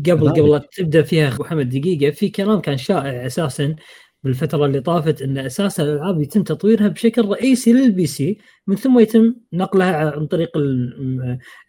قبل. 0.09 0.29
قبل 0.29 0.61
تبدأ 0.77 1.01
فيها 1.01 1.27
أخو 1.27 1.43
محمد 1.43 1.69
دقيقة 1.69 2.11
في 2.11 2.29
كلام 2.29 2.59
كان 2.59 2.77
شائع 2.77 3.25
أساسا 3.25 3.75
بالفترة 4.23 4.65
اللي 4.65 4.79
طافت 4.79 5.21
إن 5.21 5.37
أساسا 5.37 5.83
الألعاب 5.83 6.21
يتم 6.21 6.43
تطويرها 6.43 6.87
بشكل 6.87 7.25
رئيسي 7.25 7.73
لل 7.73 8.05
PC 8.05 8.37
من 8.67 8.75
ثم 8.75 8.99
يتم 8.99 9.35
نقلها 9.53 10.11
عن 10.11 10.27
طريق 10.27 10.51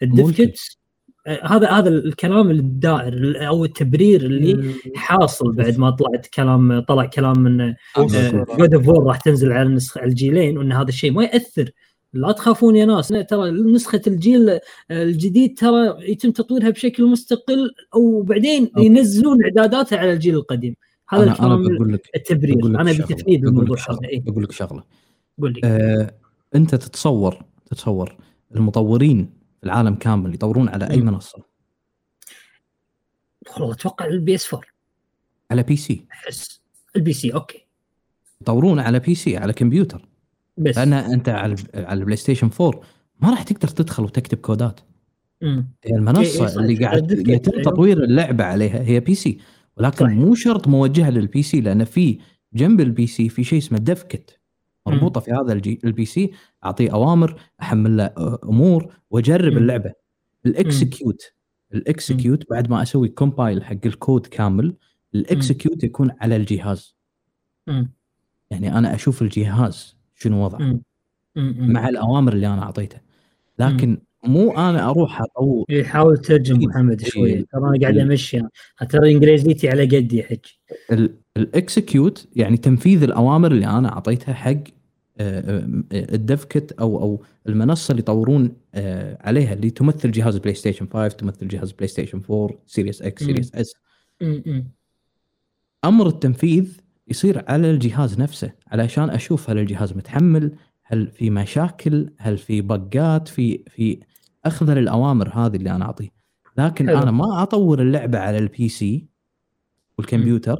ال 0.02 0.13
dev 0.13 0.46
kit 0.46 0.78
هذا 1.26 1.70
هذا 1.70 1.88
الكلام 1.88 2.50
الدائر 2.50 3.46
أو 3.48 3.64
التبرير 3.64 4.20
اللي 4.20 4.74
حاصل 4.96 5.52
بعد 5.52 5.78
ما 5.78 5.90
طلعت 5.90 6.26
كلام 6.26 6.80
طلع 6.80 7.04
كلام 7.04 7.38
من 7.38 7.74
God 8.58 8.74
of 8.74 8.88
راح 8.88 9.16
تنزل 9.16 9.52
على 9.52 9.68
النسخه 9.68 10.04
الجيلين 10.04 10.58
وإن 10.58 10.72
هذا 10.72 10.88
الشيء 10.88 11.12
ما 11.12 11.24
يأثر 11.24 11.70
لا 12.12 12.32
تخافون 12.32 12.76
يا 12.76 12.84
ناس 12.84 13.08
ترى 13.08 13.50
نسخة 13.50 14.00
الجيل 14.06 14.58
الجديد 14.90 15.58
ترى 15.58 16.10
يتم 16.10 16.30
تطويرها 16.30 16.70
بشكل 16.70 17.06
مستقل 17.06 17.74
وبعدين 17.94 18.70
ينزلون 18.78 19.44
اعداداتها 19.44 19.98
على 19.98 20.12
الجيل 20.12 20.34
القديم 20.34 20.74
هذا 21.08 21.22
أنا 21.22 21.32
الكلام 21.32 21.52
أنا 21.52 21.76
بقول 21.76 21.92
لك 21.92 22.10
التبرير 22.16 22.56
بقول 22.56 22.74
لك 22.74 22.80
أنا. 22.80 22.92
بتفنيد 22.92 23.44
لك 23.44 23.78
شغلة. 23.78 23.98
هذا 23.98 24.08
إيه. 24.08 24.20
بقول 24.20 24.42
لك 24.44 24.52
شغلة 24.52 24.82
قول 25.40 25.52
لي 25.52 25.60
آه، 25.64 26.14
أنت 26.54 26.74
تتصور 26.74 27.44
تتصور 27.66 28.16
المطورين 28.56 29.41
العالم 29.64 29.94
كامل 29.94 30.34
يطورون 30.34 30.68
على 30.68 30.90
أي. 30.90 31.00
منصة 31.00 31.42
والله 33.56 33.74
أتوقع 33.74 34.06
البي 34.06 34.34
إس 34.34 34.54
4 34.54 34.68
على 35.50 35.62
PC 35.62 36.06
أحس 36.12 36.60
ال 36.96 37.12
PC 37.12 37.34
okay 37.34 37.66
يطورون 38.40 38.80
على 38.80 38.98
PC 38.98 39.36
على 39.36 39.52
كمبيوتر 39.52 40.08
بس 40.56 40.78
لأن 40.78 40.92
أنت 40.92 41.28
على 41.28 41.56
على 41.74 42.00
ال 42.00 42.16
PlayStation 42.16 42.50
4 42.60 42.80
ما 43.20 43.30
راح 43.30 43.42
تقدر 43.42 43.68
تدخل 43.68 44.04
وتكتب 44.04 44.38
كودات 44.38 44.80
مم. 45.42 45.66
هي 45.84 45.90
إيه، 45.90 45.92
إيه، 45.92 45.98
المنصه. 45.98 46.60
اللي 46.60 46.84
قاعد 46.84 47.10
يتم 47.12 47.52
أيوة. 47.52 47.62
تطوير 47.62 48.04
اللعبة 48.04 48.44
عليها 48.44 48.82
هي 48.82 49.00
PC 49.00 49.38
ولكن 49.76 50.06
صح. 50.06 50.12
مو 50.12 50.34
شرط 50.34 50.68
موجهة 50.68 51.10
لل 51.10 51.42
PC 51.42 51.60
لأن 51.60 51.84
في 51.84 52.18
جنب 52.54 52.80
ال 52.80 53.06
PC 53.06 53.28
في 53.28 53.44
شيء 53.44 53.58
اسمه 53.58 53.78
dev 53.78 54.09
kit 54.09 54.40
مربوطة 54.86 55.20
في 55.20 55.30
هذا 55.30 55.52
الجي 55.52 55.78
ال 55.84 56.04
PC 56.04 56.30
أعطيه 56.64 56.90
أوامر 56.92 57.40
أحمل 57.62 57.96
له 57.96 58.04
آه، 58.04 58.38
أمور 58.44 58.94
وأجرب. 59.10 59.56
اللعبة. 59.56 59.92
ال 60.46 60.55
execute. 60.55 61.22
ال 61.74 61.84
execute 61.84 62.50
بعد 62.50 62.70
ما 62.70 62.82
أسوي 62.82 63.08
compile 63.08 63.64
حق 63.64 63.86
الكود 63.86 64.26
كامل 64.26 64.76
ال 65.14 65.23
execute 65.23 65.84
يكون 65.84 66.10
على 66.20 66.36
الجهاز. 66.36 66.96
يعني 68.50 68.78
أنا 68.78 68.94
أشوف 68.94 69.22
الجهاز 69.22 69.96
شنو 70.14 70.44
وضعه. 70.44 70.80
مع 71.36 71.88
الأوامر 71.88 72.32
اللي 72.32 72.46
أنا 72.46 72.62
أعطيته. 72.62 73.00
لكن 73.58 73.98
مو 74.24 74.50
أنا 74.52 74.90
أروح 74.90 75.22
أطور 75.22 75.64
يحاول 75.68 76.18
ترجم 76.18 76.60
إيه، 76.60 76.66
محمد 76.66 77.00
شوي 77.00 77.30
إيه. 77.30 77.46
ترى 77.52 77.68
أنا 77.68 77.80
قاعد 77.82 77.96
إيه. 77.96 78.02
أمشي. 78.02 78.40
ترى 78.90 79.12
إنجليزيتي 79.12 79.68
على 79.68 79.84
قدي 79.84 80.16
يا 80.16 80.24
حج. 80.26 81.12
ال 81.36 81.48
execute 81.48 82.28
يعني 82.36 82.56
تنفيذ 82.56 83.02
الأوامر 83.02 83.52
اللي 83.52 83.66
أنا 83.66 83.92
أعطيتها 83.92 84.34
حق 84.34 84.54
آه، 85.18 85.60
آه، 85.92 86.14
ال 86.14 86.23
dev 86.23 86.47
kit 86.47 86.72
أو 86.72 87.02
أو 87.02 87.24
المنصة 87.48 87.92
اللي 87.92 88.00
يطورون 88.00 88.56
آه، 88.74 89.18
عليها 89.20 89.52
اللي 89.52 89.70
تمثل 89.70 90.10
جهاز 90.10 90.36
PlayStation 90.36 90.88
5 90.92 91.08
تمثل 91.08 91.48
جهاز 91.48 91.72
PlayStation 91.72 92.22
4 92.30 92.50
Series 92.66 93.02
X. 93.02 93.24
Series 93.24 93.54
S. 93.54 93.74
أمر 95.84 96.06
التنفيذ 96.06 96.80
يصير 97.08 97.44
على 97.48 97.70
الجهاز 97.70 98.20
نفسه 98.20 98.52
علشان 98.66 99.10
أشوف 99.10 99.50
هل 99.50 99.58
الجهاز 99.58 99.92
متحمل 99.92 100.56
هل 100.82 101.06
في 101.08 101.30
مشاكل 101.30 102.10
هل 102.18 102.38
في 102.38 102.60
بقات 102.60 103.28
في 103.28 103.64
في 103.68 104.00
أخذ 104.44 104.70
الاوامر 104.70 105.28
هذه 105.28 105.56
اللي 105.56 105.70
أنا 105.70 105.84
أعطيه 105.84 106.08
لكن 106.58 106.86
حلو. 106.88 106.98
أنا 106.98 107.10
ما 107.10 107.42
أطور 107.42 107.82
اللعبة 107.82 108.18
على 108.18 108.38
ال 108.38 108.68
PC 108.68 109.06
والكمبيوتر 109.98 110.56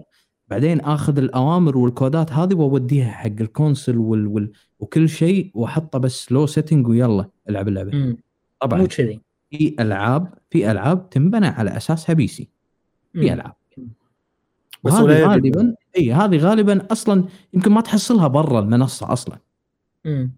بعدين 0.52 0.80
آخذ 0.80 1.18
الأوامر 1.18 1.78
والكودات 1.78 2.32
هذه 2.32 2.54
وأوديها 2.54 3.10
حق 3.10 3.40
ال 3.40 3.48
console 3.48 3.98
وال 3.98 4.26
وال 4.26 4.52
وكل 4.80 5.08
شيء 5.08 5.50
وأحطه 5.54 5.98
بس 5.98 6.32
low 6.32 6.46
setting 6.46 6.88
ويلا 6.88 7.28
ألعب 7.48 7.68
اللعبة. 7.68 8.16
طبعا 8.60 8.78
مو 8.78 8.86
كذي. 8.86 9.20
في 9.50 9.76
ألعاب 9.80 10.34
في 10.50 10.70
ألعاب 10.70 11.10
تنبنى 11.10 11.46
على 11.46 11.76
اساسها 11.76 12.12
PC. 12.12 12.48
في 13.12 13.18
مم. 13.20 13.32
ألعاب. 13.32 13.54
بس 14.84 14.92
وهذه 14.92 15.26
غالبا 15.28 15.74
إي 15.96 16.12
هذه 16.12 16.36
غالبا 16.36 16.92
أصلا 16.92 17.24
يمكن 17.54 17.72
ما 17.72 17.80
تحصلها 17.80 18.28
برا 18.28 18.60
المنصة 18.60 19.12
أصلا. 19.12 19.38
مم. 20.04 20.32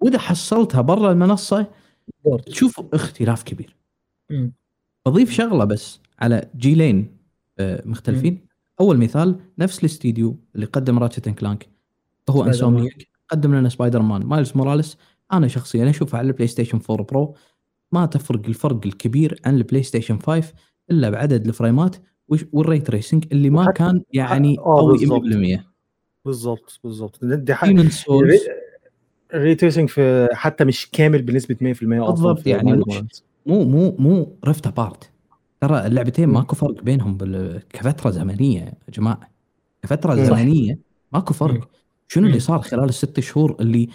وإذا 0.00 0.18
حصلتها 0.18 0.80
برا 0.80 1.12
المنصة 1.12 1.66
port. 2.24 2.42
تشوف 2.42 2.80
اختلاف 2.94 3.42
كبير. 3.42 3.76
مم. 4.30 4.52
بضيف 5.06 5.30
شغلة 5.30 5.64
بس 5.64 6.00
على 6.18 6.50
جيلين 6.56 7.16
آه، 7.58 7.82
مختلفين. 7.86 8.51
أول 8.80 8.98
مثال 8.98 9.38
نفس 9.58 9.78
الاستديو 9.78 10.38
اللي 10.54 10.66
قدم 10.66 10.98
Ratchet 10.98 11.28
Clank. 11.28 11.68
هو 12.30 12.34
Spider 12.34 12.48
Insomniac 12.48 13.06
قدم 13.28 13.54
لنا 13.54 13.68
Spider-Man. 13.68 14.26
Miles 14.26 14.52
Morales 14.54 14.96
أنا 15.32 15.48
شخصيا 15.48 15.90
أشوفه 15.90 16.18
على 16.18 16.26
ال 16.26 16.46
PlayStation 16.48 16.80
4 16.90 17.06
Pro. 17.06 17.34
ما 17.92 18.06
تفرق 18.06 18.40
الفرق 18.48 18.80
الكبير 18.86 19.40
عن 19.44 19.56
ال 19.56 19.82
PlayStation 19.82 20.18
5 20.18 20.52
إلا 20.90 21.10
بعدد 21.10 21.46
الفريمات 21.46 21.96
وش- 22.28 22.44
وال 22.52 22.67
ray 22.67 22.90
tracing 22.90 23.24
اللي 23.32 23.50
ما 23.50 23.70
كان 23.70 24.02
يعني 24.12 24.58
آه، 24.58 24.80
قوي 24.80 24.98
بالضبط. 24.98 25.22
100% 25.22 25.66
بالظبط 26.24 26.80
بالظبط 26.84 27.24
دي 27.24 27.54
حاجة 27.54 27.70
ال 29.34 29.39
ray 29.39 29.54
tracing 29.54 29.88
في 29.88 30.28
حتى 30.32 30.64
مش 30.64 30.90
كامل 30.90 31.22
بنسبة 31.22 31.56
100% 31.60 31.82
أصلا 31.82 32.04
بالضبط، 32.32 32.46
يعني 32.46 32.72
مش-. 32.72 33.22
مو 33.46 33.64
مو 33.64 33.96
مو 33.98 34.36
Rift 34.44 34.66
Apart 34.66 35.10
ترى 35.62 35.86
اللعبتين. 35.86 36.28
ماكو 36.28 36.54
فرق 36.56 36.82
بينهم 36.82 37.16
بال... 37.16 37.62
كفترة 37.68 38.10
زمنية 38.10 38.60
يا 38.60 38.74
جماعة 38.94 39.30
كفترة. 39.82 40.14
زمنية 40.24 40.78
ماكو 41.12 41.34
فرق 41.34 41.54
مم. 41.54 41.60
شنو 42.08 42.26
اللي. 42.26 42.40
صار 42.40 42.62
خلال 42.62 42.84
الست 42.84 43.20
شهور 43.20 43.56
اللي 43.60 43.88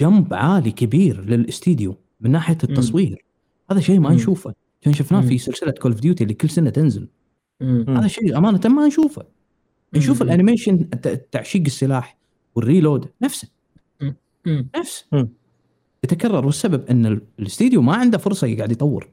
جنب 0.00 0.34
عالي 0.34 0.70
كبير 0.70 1.24
للاستديو 1.24 1.96
من 2.20 2.30
ناحية 2.30 2.58
التصوير 2.64 3.24
هذا 3.70 3.80
شيء 3.80 4.00
ما 4.00 4.08
مم. 4.08 4.14
نشوفه 4.14 4.54
كان 4.80 4.94
شفناه. 4.94 5.20
في 5.20 5.38
سلسلة 5.38 5.70
Call 5.70 5.92
of 5.92 6.00
Duty 6.00 6.24
اللي 6.24 6.34
كل 6.34 6.50
سنة 6.50 6.70
تنزل. 6.70 7.08
هذا 7.88 8.06
شيء 8.06 8.38
أمانة 8.38 8.60
ما 8.64 8.86
نشوفه 8.86 9.22
نشوف 9.94 10.22
مم. 10.22 10.28
ال 10.28 10.34
animation 10.34 10.88
تعشيق 11.32 11.62
السلاح 11.66 12.16
وال 12.54 12.68
reload 12.68 13.08
نفسه 13.22 13.48
مم. 14.00 14.16
نفس 14.76 15.04
مم. 15.12 15.28
يتكرر 16.04 16.46
والسبب 16.46 16.84
إن 16.90 17.06
ال- 17.06 17.22
الاستديو 17.38 17.82
ما 17.82 17.94
عنده 17.94 18.18
فرصة 18.18 18.46
يقعد 18.46 18.72
يطور 18.72 19.08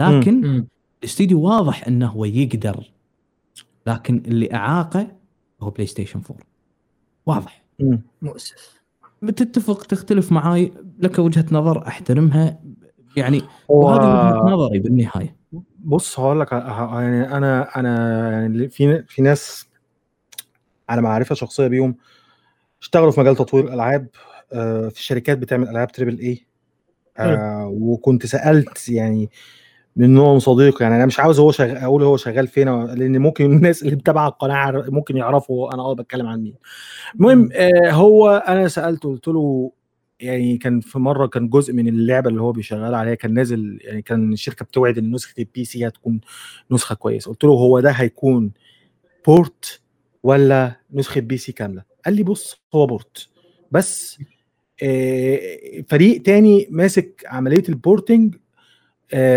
لكن. 0.00 0.66
الاستديو 1.00 1.40
واضح 1.40 1.86
إنه 1.86 2.06
هو 2.06 2.24
يقدر 2.24 2.90
لكن 3.86 4.22
اللي 4.26 4.54
أعاقه 4.54 5.08
هو 5.60 5.70
PlayStation 5.70 6.20
4 6.30 6.46
واضح. 7.26 7.64
مؤسف. 8.22 8.80
تتفق 9.22 9.82
تختلف 9.82 10.32
معاي. 10.32 10.72
لك 10.98 11.18
وجهة 11.18 11.46
نظر 11.52 11.86
أحترمها. 11.86 12.60
يعني 13.16 13.42
هو 13.70 13.86
وهذه 13.86 14.00
وجهة 14.00 14.54
نظري 14.54 14.78
بالنهاية. 14.78 15.36
بص 15.78 16.20
هقول 16.20 16.40
لك 16.40 16.52
يعني 16.52 17.36
أنا 17.36 17.78
أنا 17.80 18.30
يعني 18.32 18.68
في 18.68 19.04
في 19.08 19.22
ناس 19.22 19.68
على 20.88 21.02
معرفة 21.02 21.34
شخصية 21.34 21.66
بيهم 21.66 21.96
اشتغلوا 22.82 23.10
في 23.10 23.20
مجال 23.20 23.36
تطوير 23.36 23.64
الألعاب 23.64 24.08
آه، 24.52 24.88
في 24.88 25.04
شركات 25.04 25.38
بتعمل 25.38 25.68
ألعاب 25.68 25.92
triple 25.92 26.18
A 26.18 26.46
وكنت 27.66 28.26
سألت 28.26 28.88
يعني 28.88 29.30
منهم 29.96 30.38
صديق. 30.38 30.82
يعني 30.82 30.96
أنا 30.96 31.06
مش 31.06 31.20
عاوز 31.20 31.40
هو 31.40 31.52
شغال 31.52 31.76
أقول 31.76 32.02
هو 32.02 32.16
شغال 32.16 32.46
فين 32.48 32.84
لأن 32.84 33.18
ممكن 33.18 33.44
الناس 33.44 33.82
اللي 33.82 33.96
متابعه 33.96 34.28
القناة 34.28 34.84
ممكن 34.90 35.16
يعرفوا 35.16 35.74
أنا 35.74 35.82
آه 35.82 35.94
بتكلم 35.94 36.26
عن 36.26 36.42
مين. 36.42 36.54
المهم 37.14 37.48
آه 37.52 37.90
هو 37.90 38.30
أنا 38.48 38.68
سألته 38.68 39.08
قلت 39.08 39.28
له 39.28 39.72
يعني 40.20 40.56
كان 40.58 40.80
في 40.80 40.98
مرة 40.98 41.26
كان 41.26 41.48
جزء 41.48 41.72
من 41.72 41.88
اللعبة 41.88 42.30
اللي 42.30 42.40
هو 42.42 42.52
بيشغل 42.52 42.94
عليها 42.94 43.14
كان 43.14 43.34
نازل 43.34 43.78
يعني 43.82 44.02
كان 44.02 44.32
الشركة 44.32 44.64
بتوعد 44.64 44.98
إن 44.98 45.10
نسخة 45.12 45.34
ال 45.38 45.64
PC 45.64 45.88
هتكون 45.88 46.20
نسخة 46.70 46.94
كويسة. 46.94 47.28
قلت 47.30 47.44
له 47.44 47.50
هو 47.50 47.80
ده 47.80 47.90
هيكون 47.90 48.52
port 49.26 49.80
ولا 50.22 50.76
نسخة 50.92 51.20
PC 51.20 51.52
كاملة؟ 51.52 51.82
قال 52.04 52.14
لي 52.14 52.22
بص 52.22 52.62
هو 52.74 52.86
port 52.86 53.28
بس 53.72 54.18
آه، 54.82 55.40
فريق 55.88 56.22
تاني 56.22 56.66
ماسك 56.70 57.24
عملية 57.26 57.62
ال 57.68 57.77
porting 57.77 58.36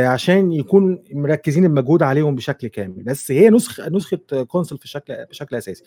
عشان 0.05 0.51
يكون 0.51 1.03
مركزين 1.11 1.65
المجهود 1.65 2.03
عليهم 2.03 2.35
بشكل 2.35 2.67
كامل. 2.67 3.03
بس 3.03 3.31
هي 3.31 3.49
نسخه 3.49 3.89
نسخة 3.89 4.43
console 4.47 4.77
في 4.77 4.87
شكل 4.87 5.25
بشكل 5.29 5.55
أساسي. 5.55 5.83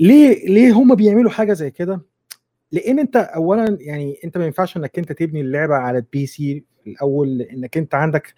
ليه 0.00 0.46
ليه 0.48 0.72
هم 0.72 0.94
بيعملوا 0.94 1.30
حاجة 1.30 1.52
زي 1.52 1.70
كده؟ 1.70 2.00
لأن 2.72 2.98
أنت 2.98 3.16
اولا 3.16 3.78
يعني 3.80 4.20
أنت 4.24 4.38
ما 4.38 4.46
ينفعش 4.46 4.76
إنك 4.76 4.98
أنت 4.98 5.12
تبني 5.12 5.40
اللعبة 5.40 5.74
على 5.74 5.98
ال 5.98 6.26
PC 6.26 6.64
الأول 6.86 7.38
لانك 7.38 7.76
أنت 7.76 7.94
عندك 7.94 8.34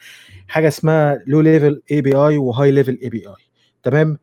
حاجة 0.49 0.69
اسمها 0.69 1.23
low 1.27 1.41
level 1.41 1.83
API 1.91 2.37
و 2.37 2.71
high 2.71 2.83
level 2.83 2.99
API 3.03 3.35
تمام؟ 3.83 4.19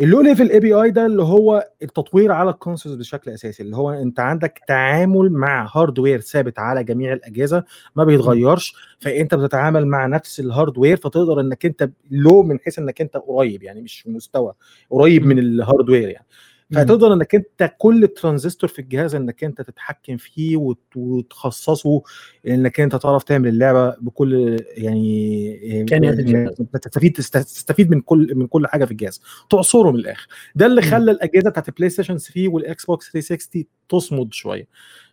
ال 0.00 0.20
low 0.20 0.31
level 0.31 0.50
API 0.50 0.90
ده 0.90 1.06
اللي 1.06 1.22
هو 1.22 1.68
التطوير 1.82 2.32
على 2.32 2.50
ال 2.50 2.55
consoles 2.55 2.94
بشكل 2.96 3.30
أساسي 3.30 3.62
اللي 3.62 3.76
هو 3.76 3.90
أنت 3.90 4.20
عندك 4.20 4.60
تعامل 4.68 5.32
مع 5.32 5.68
hardware 5.76 6.20
ثابت 6.20 6.58
على 6.58 6.84
جميع 6.84 7.12
الأجهزة 7.12 7.64
ما 7.96 8.04
بيتغيرش 8.04 8.74
فأنت 9.00 9.34
بتتعامل 9.34 9.86
مع 9.86 10.06
نفس 10.06 10.40
ال 10.40 10.46
hardware 10.46 10.96
فتقدر 10.96 11.40
إنك 11.40 11.66
أنت 11.66 11.90
لو 12.10 12.42
من 12.42 12.58
حيث 12.60 12.78
إنك 12.78 13.00
أنت 13.00 13.16
قريب 13.16 13.62
يعني 13.62 13.80
مش 13.82 14.00
في 14.00 14.10
مستوى 14.10 14.52
قريب 14.90 15.26
من 15.26 15.38
ال 15.38 15.46
hardware 15.46 16.08
يعني. 16.08 16.26
فتقدر 16.74 17.12
انك 17.12 17.34
انت 17.34 17.72
كل 17.78 18.08
ترانزستور 18.08 18.70
في 18.70 18.78
الجهاز 18.78 19.14
انك 19.14 19.44
انت 19.44 19.60
تتحكم 19.62 20.16
فيه 20.16 20.56
وت- 20.56 20.96
وتخصصه 20.96 22.02
انك 22.48 22.80
انت 22.80 22.96
تعرف 22.96 23.22
تعمل 23.22 23.48
اللعبة 23.48 23.90
بكل 24.00 24.56
يعني 24.76 25.80
الجهاز. 26.18 26.54
تستفيد 26.82 27.12
تستفيد 27.12 27.90
من 27.90 28.00
كل 28.00 28.32
من 28.34 28.46
كل 28.46 28.66
حاجة 28.66 28.84
في 28.84 28.90
الجهاز 28.90 29.20
تعصره 29.50 29.90
من 29.90 29.98
الآخر 29.98 30.26
ده 30.54 30.66
اللي. 30.66 30.82
خلى 30.82 31.10
الأجهزة 31.10 31.50
بتاعت 31.50 31.68
البلاي 31.68 31.90
ستيشن 31.90 32.16
3 32.18 32.48
والاكس 32.48 32.84
بوكس 32.84 33.10
360 33.12 33.64
تصمد 33.88 34.32
شوية 34.34 34.66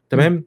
تمام 0.10 0.44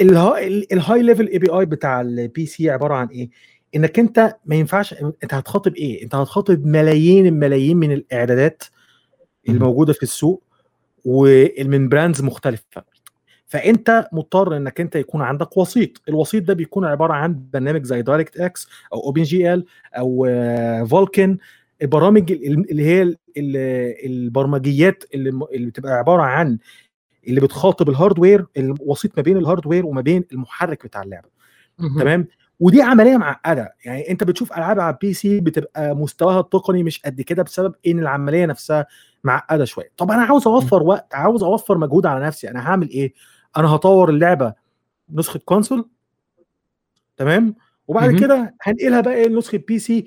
الها- 0.00 0.46
ال 0.72 1.02
high 1.02 1.14
level 1.14 1.28
API 1.28 1.66
بتاع 1.66 2.00
ال 2.00 2.46
PC 2.46 2.70
عبارة 2.70 2.94
عن 2.94 3.06
إيه؟ 3.06 3.30
إنك 3.74 3.98
أنت 3.98 4.36
ما 4.46 4.56
ينفعش 4.56 4.94
أنت 5.22 5.34
هتخاطب 5.34 5.74
إيه؟ 5.74 6.02
أنت 6.04 6.14
هتخاطب 6.14 6.66
ملايين 6.66 7.26
الملايين 7.26 7.76
من 7.76 7.92
الإعدادات 7.92 8.62
الموجودة 9.48 9.92
في 9.92 10.02
السوق 10.02 10.42
ومن 11.04 11.88
brands 11.88 12.22
مختلفة. 12.22 12.84
فأنت 13.46 14.08
مضطر 14.12 14.56
إنك 14.56 14.80
أنت 14.80 14.96
يكون 14.96 15.22
عندك 15.22 15.56
وسيط. 15.56 15.90
الوسيط 16.08 16.44
ده 16.44 16.54
بيكون 16.54 16.84
عبارة 16.84 17.12
عن 17.12 17.42
برنامج 17.52 17.84
زي 17.84 18.02
DirectX 18.02 18.68
أو 18.92 19.00
OpenGL 19.00 19.64
أو 19.94 20.26
Vulkan 20.86 21.38
البرامج 21.82 22.32
ال- 22.32 22.70
اللي 22.70 22.84
هي 22.84 23.02
ال- 23.02 23.16
ال- 23.36 24.06
البرمجيات 24.06 25.04
اللي 25.14 25.66
بتبقى 25.66 25.92
عبارة 25.92 26.22
عن 26.22 26.58
اللي 27.28 27.40
بتخاطب 27.40 27.88
ال 27.88 27.94
hardware 27.94 28.46
الوسيط 28.56 29.12
ما 29.16 29.22
بين 29.22 29.36
ال 29.36 29.42
hardware 29.42 29.86
وما 29.86 30.00
بين 30.00 30.24
المحرك 30.32 30.84
بتاع 30.86 31.02
اللعبة. 31.02 31.28
تمام؟ 31.98 32.26
ودي 32.60 32.82
عملية 32.82 33.16
معقدة. 33.16 33.74
يعني 33.84 34.10
أنت 34.10 34.24
بتشوف 34.24 34.52
ألعاب 34.52 34.80
على 34.80 34.94
ال 34.94 35.12
PC 35.14 35.40
بتبقى 35.40 35.94
مستواها 35.96 36.40
التقني 36.40 36.82
مش 36.82 37.00
قد 37.00 37.20
كده 37.20 37.42
بسبب 37.42 37.74
إن 37.86 37.98
العملية 37.98 38.46
نفسها 38.46 38.86
معقدة 39.24 39.64
شوية. 39.64 39.90
طب 39.96 40.10
أنا 40.10 40.22
عاوز 40.22 40.46
أوفر 40.46 40.82
وقت 40.82 41.14
عاوز 41.14 41.42
أوفر 41.42 41.78
مجهود 41.78 42.06
على 42.06 42.26
نفسي. 42.26 42.50
أنا 42.50 42.68
هعمل 42.68 42.90
إيه؟ 42.90 43.14
أنا 43.56 43.68
هطور 43.68 44.10
اللعبة 44.10 44.54
نسخة 45.12 45.40
console. 45.44 45.88
تمام؟ 47.16 47.54
وبعد. 47.88 48.10
كده 48.20 48.54
هنقلها 48.62 49.00
بقى 49.00 49.28
لنسخة 49.28 49.58
PC 49.68 50.06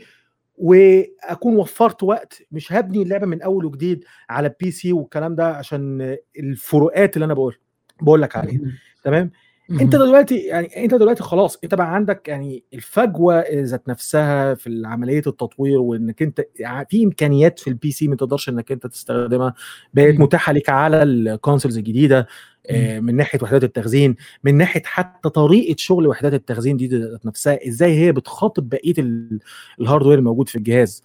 وأكون 0.58 1.56
وفرت 1.56 2.04
وقت. 2.04 2.42
مش 2.52 2.74
هبني 2.74 3.02
اللعبة 3.04 3.26
من 3.26 3.42
أول 3.42 3.66
وجديد 3.66 4.06
على 4.30 4.48
ال 4.48 4.72
PC 4.72 4.94
والكلام 4.94 5.36
ده 5.36 5.48
عشان 5.56 6.18
الفروقات 6.40 7.16
اللي 7.16 7.26
أنا 7.26 7.34
بقول 7.34 7.58
بقول 8.02 8.22
لك 8.22 8.36
عليها. 8.38 8.62
تمام. 9.04 9.32
انت 9.72 9.96
دلوقتي 9.96 10.36
يعني 10.38 10.84
انت 10.84 10.94
دلوقتي 10.96 11.24
خلاص 11.24 11.60
انت 11.64 11.76
بقى 11.76 11.96
عندك 11.96 12.28
يعني 12.28 12.64
الفجوة 12.74 13.44
ذات 13.54 13.90
نفسها 13.90 14.54
في 14.54 14.82
عملية 14.86 15.22
التطوير 15.28 15.80
وإنك 15.80 16.22
انت 16.22 16.46
في 16.90 17.04
إمكانيات 17.04 17.60
في 17.60 17.68
ال 17.70 17.92
PC 17.92 18.08
ما 18.08 18.16
تقدرش 18.16 18.50
إنك 18.50 18.72
انت 18.72 18.88
تستخدمها. 18.88 19.54
بقت. 19.94 20.16
متاحة 20.20 20.54
ليك 20.54 20.70
على 20.70 21.04
ال 21.04 21.12
consoles 21.12 21.78
الجديدة 21.78 22.28
آه، 22.70 23.00
من 23.00 23.16
ناحية 23.16 23.40
وحدات 23.42 23.64
التخزين 23.64 24.16
من 24.44 24.56
ناحية 24.58 24.82
حتى 24.86 25.30
طريقة 25.30 25.76
شغل 25.78 26.08
وحدات 26.08 26.34
التخزين 26.34 26.78
دي 26.78 26.88
ذات 26.88 27.26
نفسها 27.26 27.68
إزاي 27.68 27.94
هي 28.00 28.12
بتخاطب 28.12 28.70
بقية 28.70 28.94
ال- 28.98 29.40
ال 29.82 29.86
hardware 29.86 30.18
الموجود 30.20 30.50
في 30.50 30.56
الجهاز. 30.58 31.04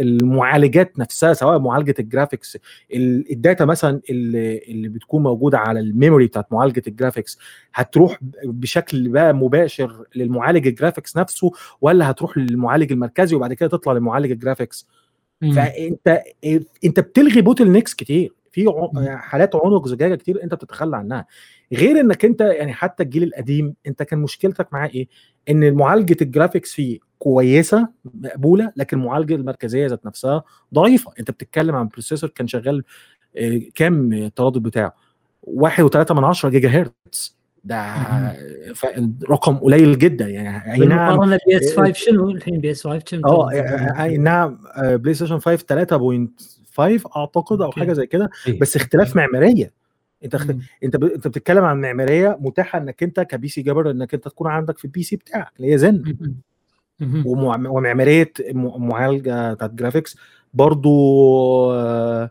المعالجات 0.00 0.98
نفسها 0.98 1.32
سواء 1.32 1.58
معالجة 1.58 1.94
ال 1.98 2.05
graphics 2.05 2.58
ال- 2.94 3.32
ال 3.32 3.38
data 3.38 3.64
مثلا 3.64 4.00
اللي, 4.10 4.58
اللي 4.58 4.88
بتكون 4.88 5.22
موجودة 5.22 5.58
على 5.58 5.80
ال 5.80 5.87
memory 5.87 6.26
بتاعت 6.26 6.52
معالجة 6.52 6.82
ال 6.86 6.92
graphics 6.92 7.38
هتروح 7.74 8.18
بشكل 8.44 9.08
بقى 9.08 9.32
مباشر 9.34 10.04
للمعالج 10.16 10.66
ال 10.66 10.72
graphics 10.72 11.16
نفسه 11.16 11.50
ولا 11.80 12.10
هتروح 12.10 12.38
للمعالج 12.38 12.92
المركزي 12.92 13.36
وبعد 13.36 13.52
كده 13.52 13.68
تطلع 13.68 13.92
لمعالج 13.92 14.30
ال 14.30 14.36
graphics. 14.36 14.88
فأنت 15.56 16.22
أنت 16.84 17.00
بتلغي 17.00 17.40
bottlenecks 17.40 17.94
كتير. 17.94 18.32
في. 18.52 18.64
ع- 18.68 19.16
حالات 19.16 19.56
عنق 19.56 19.88
زجاجة 19.88 20.14
كتير 20.14 20.42
أنت 20.42 20.54
بتتخلى 20.54 20.96
عنها. 20.96 21.26
غير 21.72 22.00
إنك 22.00 22.24
أنت 22.24 22.40
يعني 22.40 22.72
حتى 22.72 23.02
الجيل 23.02 23.22
القديم 23.22 23.74
أنت 23.86 24.02
كان 24.02 24.18
مشكلتك 24.18 24.72
معاه 24.72 24.88
إيه؟ 24.88 25.08
إن 25.50 25.74
معالجة 25.74 26.16
ال 26.22 26.28
graphics 26.28 26.72
فيه 26.74 26.98
كويسة 27.18 27.88
مقبولة 28.14 28.72
لكن 28.76 28.98
المعالجه 29.00 29.34
المركزية 29.34 29.86
ذات 29.86 30.06
نفسها 30.06 30.42
ضعيفة 30.74 31.12
أنت 31.20 31.30
بتتكلم 31.30 31.74
عن 31.76 31.88
processor 31.88 32.30
كان 32.30 32.46
شغال 32.48 32.84
آه، 33.36 33.60
كام 33.74 34.12
التردد 34.12 34.58
بتاعه 34.62 34.94
1.3 35.42 36.12
من 36.12 36.24
10 36.24 36.48
جيجا 36.48 36.68
هرتز 36.68 37.38
ده 37.64 37.94
رقم 39.30 39.56
قليل 39.56 39.98
جدا 39.98 40.28
يعني 40.28 40.72
أي 40.72 40.78
نعم 40.78 41.08
بالمقارنه 41.08 41.38
PS 41.48 41.76
5 41.76 41.92
شنو 41.92 42.30
الحين 42.30 42.60
PS 42.60 42.86
5 42.86 42.98
كم 42.98 43.26
آه 43.26 43.50
تردد؟ 43.50 43.96
أي 44.00 44.16
نعم 44.16 44.58
آه، 44.76 44.96
بلاي 44.96 45.14
ستيشن 45.14 45.38
5 45.38 45.56
3.5 46.76 47.16
أعتقد 47.16 47.60
أو. 47.60 47.72
حاجة 47.72 47.92
زي 47.92 48.06
كده. 48.06 48.30
بس 48.60 48.76
اختلاف 48.76 49.16
معمارية 49.16 49.72
أنت. 50.24 50.34
أنت 50.84 50.96
ب... 50.96 51.04
أنت 51.04 51.28
بتتكلم 51.28 51.64
عن 51.64 51.80
معمارية 51.80 52.36
متاحة 52.40 52.78
إنك 52.78 53.02
أنت 53.02 53.20
ك 53.20 53.48
PC 53.48 53.62
gamer 53.62 53.90
إنك 53.90 54.14
أنت 54.14 54.28
تكون 54.28 54.50
عندك 54.50 54.78
في 54.78 54.84
ال 54.84 55.02
PC 55.02 55.16
بتاعك 55.16 55.52
اللي 55.56 55.72
هي 55.72 55.78
زن. 55.78 56.16
ومعمارية. 57.26 58.32
معالجة 58.54 59.52
بتاعت 59.54 59.70
graphics 59.70 60.16
برضو 60.54 60.90
آه، 61.72 62.30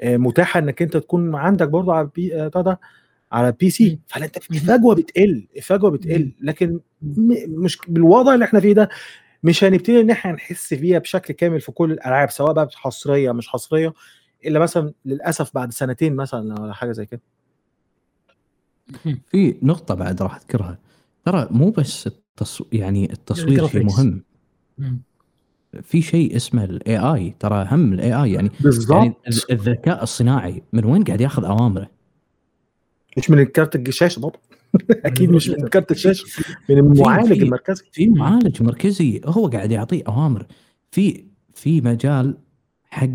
آه، 0.00 0.16
متاحة 0.16 0.60
إنك 0.60 0.82
أنت 0.82 0.96
تكون 0.96 1.34
عندك 1.34 1.68
برضو 1.68 1.90
على 1.92 2.04
البي 2.04 2.42
آه، 2.42 2.48
ده 2.48 2.80
على 3.32 3.48
ال 3.48 3.70
PC. 3.70 3.98
فانت 4.06 4.36
الفجوة 4.50 4.94
بتقل 4.94 5.46
الفجوة 5.56 5.90
بتقل. 5.90 6.32
لكن. 6.40 6.80
مش 7.48 7.78
بالوضع 7.88 8.34
اللي 8.34 8.44
إحنا 8.44 8.60
فيه 8.60 8.72
ده 8.72 8.88
مش 9.42 9.64
هنبتدي 9.64 10.00
إن 10.00 10.10
إحنا 10.10 10.32
نحس 10.32 10.74
بيها 10.74 10.98
بشكل 10.98 11.34
كامل 11.34 11.60
في 11.60 11.72
كل 11.72 11.92
الألعاب 11.92 12.30
سواء 12.30 12.52
بقى 12.52 12.68
حصرية 12.74 13.32
مش 13.32 13.48
حصرية 13.48 13.92
إلا 14.46 14.58
مثلا 14.58 14.92
للأسف 15.04 15.50
بعد 15.54 15.72
سنتين 15.72 16.16
مثلا 16.16 16.60
ولا 16.62 16.72
حاجة 16.72 16.92
زي 16.92 17.06
كده. 17.06 17.20
في 19.30 19.56
نقطة 19.62 19.94
بعد 19.94 20.22
راح 20.22 20.36
أذكرها 20.36 20.78
ترى 21.24 21.48
مو 21.50 21.70
بس 21.70 22.08
التص... 22.36 22.62
يعني 22.72 23.12
التصوير 23.12 23.66
شيء. 23.66 23.84
مهم 23.84 24.22
مم. 24.78 25.00
في 25.82 26.02
شيء 26.02 26.36
اسمه 26.36 26.64
ال 26.64 26.98
AI 26.98 27.34
ترى 27.38 27.68
هم 27.70 27.92
ال 27.92 28.14
AI 28.22 28.32
يعني 28.32 28.50
بالظبط 28.60 28.96
يعني 28.96 29.14
الذ- 29.28 29.44
الذكاء 29.50 30.02
الصناعي 30.02 30.62
من 30.72 30.84
وين 30.84 31.04
قاعد 31.04 31.20
ياخذ 31.20 31.44
أوامره؟ 31.44 31.90
مش 33.18 33.30
من 33.30 33.38
الكارت 33.38 33.76
الشاشه 33.88 34.20
طبعا 34.20 34.32
أكيد 34.90 35.30
مش 35.30 35.48
من 35.48 35.68
كارت 35.68 35.90
الشاشه 35.90 36.26
من 36.68 36.78
المعالج 36.78 37.42
المركزي 37.42 37.84
في 37.92 38.06
معالج 38.08 38.62
مركزي 38.62 39.20
هو 39.24 39.46
قاعد 39.48 39.72
يعطيه 39.72 40.02
أوامر 40.08 40.46
في 40.90 41.24
في 41.54 41.80
مجال 41.80 42.38
حق 42.84 43.06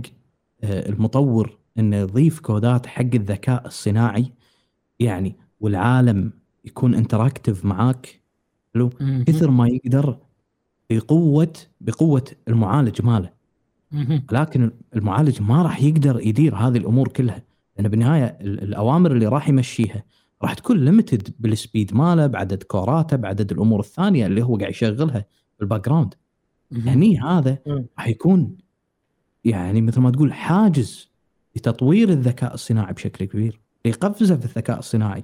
آه، 0.63 0.89
المطور 0.89 1.57
إنه 1.79 1.97
يضيف 1.97 2.39
codeات 2.39 2.85
حق 2.85 3.01
الذكاء 3.13 3.67
الصناعي 3.67 4.31
يعني 4.99 5.35
والعالم 5.59 6.33
يكون 6.65 6.95
interactive 6.95 7.65
معاك 7.65 8.20
حلو. 8.75 8.89
كثر 9.27 9.51
ما 9.51 9.67
يقدر 9.67 10.17
بقوه 10.89 11.53
بقوة 11.81 12.23
المعالج 12.47 13.01
ماله. 13.01 13.29
لكن 14.31 14.71
المعالج 14.95 15.41
ما 15.41 15.61
راح 15.61 15.81
يقدر 15.83 16.19
يدير 16.27 16.55
هذه 16.55 16.77
الأمور 16.77 17.07
كلها 17.07 17.43
لأن 17.77 17.87
بالنهاية 17.87 18.25
ال- 18.41 18.63
الأوامر 18.63 19.11
اللي 19.11 19.27
راح 19.27 19.49
يمشيها 19.49 20.03
راح 20.41 20.53
تكون 20.53 20.85
limited 20.85 21.33
بال 21.39 21.55
speed 21.55 21.93
ماله 21.93 22.27
بعدد 22.27 22.63
coreاته 22.63 23.17
بعدد 23.17 23.51
الأمور 23.51 23.79
الثانية 23.79 24.25
اللي 24.25 24.43
هو 24.43 24.57
قاعد 24.57 24.71
يشغلها 24.71 25.25
بال 25.59 25.85
background. 25.85 26.13
هني 26.71 27.19
هذا. 27.19 27.57
راح 27.97 28.07
يكون 28.07 28.57
يعني 29.45 29.81
مثل 29.81 30.01
ما 30.01 30.11
تقول 30.11 30.33
حاجز 30.33 31.09
لتطوير 31.55 32.09
الذكاء 32.09 32.53
الصناعي 32.53 32.93
بشكل 32.93 33.25
كبير 33.25 33.59
لقفزه 33.85 34.35
في 34.35 34.45
الذكاء 34.45 34.79
الصناعي 34.79 35.23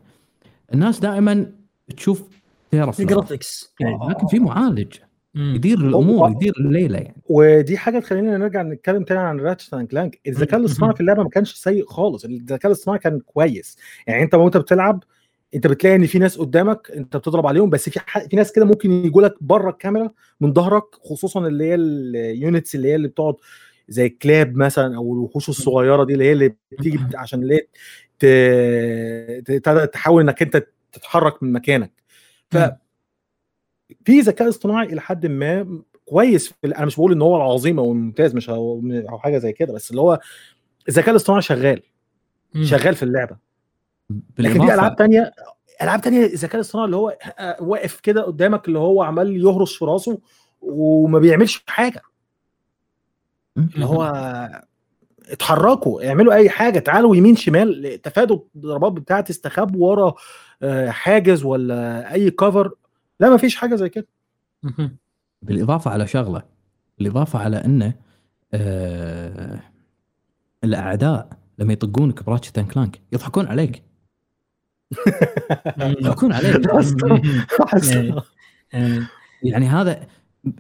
الناس 0.74 1.00
دائما 1.00 1.52
تشوف 1.98 2.24
tera 2.72 2.92
ال 3.00 3.08
graphics 3.08 3.74
يعني 3.80 3.98
لكن 4.10 4.28
في 4.28 4.40
معالج. 4.40 4.94
يدير 5.36 5.78
الأمور 5.78 6.32
يدير 6.32 6.54
الليلة 6.60 6.98
يعني. 7.00 7.22
ودي 7.30 7.78
حاجة 7.78 8.00
تخلينا 8.00 8.38
نرجع 8.38 8.62
نتكلم 8.62 9.04
تاني 9.04 9.20
عن 9.20 9.40
Ratchet 9.40 9.74
and 9.74 9.88
Clank 9.88 10.20
الذكاء. 10.28 10.60
الاصطناعي 10.60 10.96
في 10.96 11.02
اللعبة 11.02 11.24
ما 11.24 11.30
كانش 11.30 11.54
سيء 11.54 11.86
خالص. 11.86 12.26
الذكاء 12.26 12.72
الاصطناعي 12.72 13.00
كان 13.00 13.20
كويس. 13.20 13.78
يعني 14.08 14.24
انت 14.24 14.36
وانت 14.36 14.58
بتلعب 14.58 15.04
انت 15.56 15.68
بتلاقي 15.68 15.96
ان 15.96 16.06
في 16.06 16.20
ناس 16.20 16.38
قدامك 16.38 16.92
انت 16.96 17.18
بتضرب 17.18 17.48
عليهم 17.48 17.70
بس 17.70 17.90
في 17.90 18.00
ح... 18.00 18.20
في 18.28 18.36
ناس 18.36 18.52
كده 18.52 18.66
ممكن 18.66 18.92
يجوا 18.92 19.22
لك 19.22 19.36
بره 19.42 19.70
الكاميرا 19.70 20.10
من 20.42 20.54
ظهرك 20.54 20.84
خصوصا 21.04 21.48
اللي 21.48 21.64
هي 21.64 21.76
اليونتس 21.76 22.76
اللي 22.76 22.88
هي 22.88 22.96
اللي 22.96 23.08
بتقعد 23.08 23.36
زي 23.90 24.06
الكلاب 24.06 24.56
مثلا 24.56 24.96
أو 24.96 25.14
الوحوش 25.14 25.50
الصغيرة 25.50 26.04
دي 26.04 26.14
اللي 26.14 26.24
هي 26.26 26.32
اللي 26.32 26.54
بتيجي 26.72 26.98
بت- 26.98 27.16
عشان 27.16 27.40
اللي 27.44 27.62
تحاول 29.94 30.24
إنك 30.24 30.42
أنت 30.42 30.68
تتحرك 30.94 31.44
من 31.44 31.54
مكانك. 31.54 31.92
ف. 32.52 32.58
في 34.06 34.20
ذكاء 34.20 34.50
اصطناعي 34.50 34.86
إلى 34.86 35.02
حد 35.02 35.26
ما 35.26 35.82
كويس 36.06 36.48
في 36.48 36.68
أنا 36.68 36.86
مش 36.86 36.96
بقول 36.96 37.12
إن 37.12 37.22
هو 37.22 37.38
العظيم 37.38 37.80
أو 37.80 37.92
الممتاز 37.92 38.36
مش 38.36 38.50
أو 38.50 39.20
حاجة 39.24 39.38
زي 39.38 39.54
كده 39.54 39.74
بس 39.74 39.92
اللي 39.92 40.02
هو 40.02 40.20
الذكاء 40.90 41.10
الاصطناعي 41.10 41.42
شغال 41.42 41.82
مم. 42.54 42.64
شغال 42.64 42.96
في 42.96 43.04
اللعبة 43.04 43.38
لكن 44.40 44.68
في 44.68 44.74
ألعاب 44.74 44.96
تانية 44.96 45.32
ألعاب 45.82 46.02
تانية 46.02 46.26
الذكاء 46.26 46.56
الاصطناعي 46.56 46.86
اللي 46.86 46.98
هو 46.98 47.18
واقف 47.60 48.00
كده 48.00 48.22
قدامك 48.22 48.68
اللي 48.68 48.80
هو 48.80 49.04
عمال 49.04 49.38
يهرش 49.38 49.78
في 49.78 49.86
راسه 49.86 50.20
وما 50.62 51.20
بيعملش 51.20 51.64
حاجة 51.68 52.02
اللي 53.58 53.86
هو 53.86 54.04
اتحركوا 55.30 56.08
اعملوا 56.08 56.34
أي 56.34 56.50
حاجة 56.50 56.80
تعالوا 56.80 57.16
يمين 57.16 57.36
شمال 57.36 58.02
تفادوا 58.02 58.40
الضربات 58.56 58.92
بتاعتي 58.92 59.34
استخبوا 59.34 59.90
ورا 59.90 60.08
آه، 60.08 60.16
حاجز 60.90 61.44
ولا 61.44 62.14
أي 62.14 62.32
كفر 62.32 62.72
لا 63.20 63.30
ما 63.30 63.38
فيش 63.38 63.56
حاجة 63.56 63.76
زي 63.76 63.90
كده. 63.90 64.08
بالإضافة 65.42 65.92
على 65.92 66.08
شغلة 66.08 66.44
بالإضافة 66.98 67.40
على 67.40 67.66
انه 67.66 67.94
آه 68.54 69.60
الأعداء 70.64 71.30
لما 71.60 71.74
يطقونك 71.74 72.24
ب 72.24 72.28
Ratchet 72.28 72.58
and 72.58 72.72
Clank 72.72 73.02
يضحكون 73.14 73.48
عليك. 73.48 73.84
يضحكون 75.78 76.34
عليك. 76.34 76.62
يعني 79.44 79.66
هذا 79.68 80.08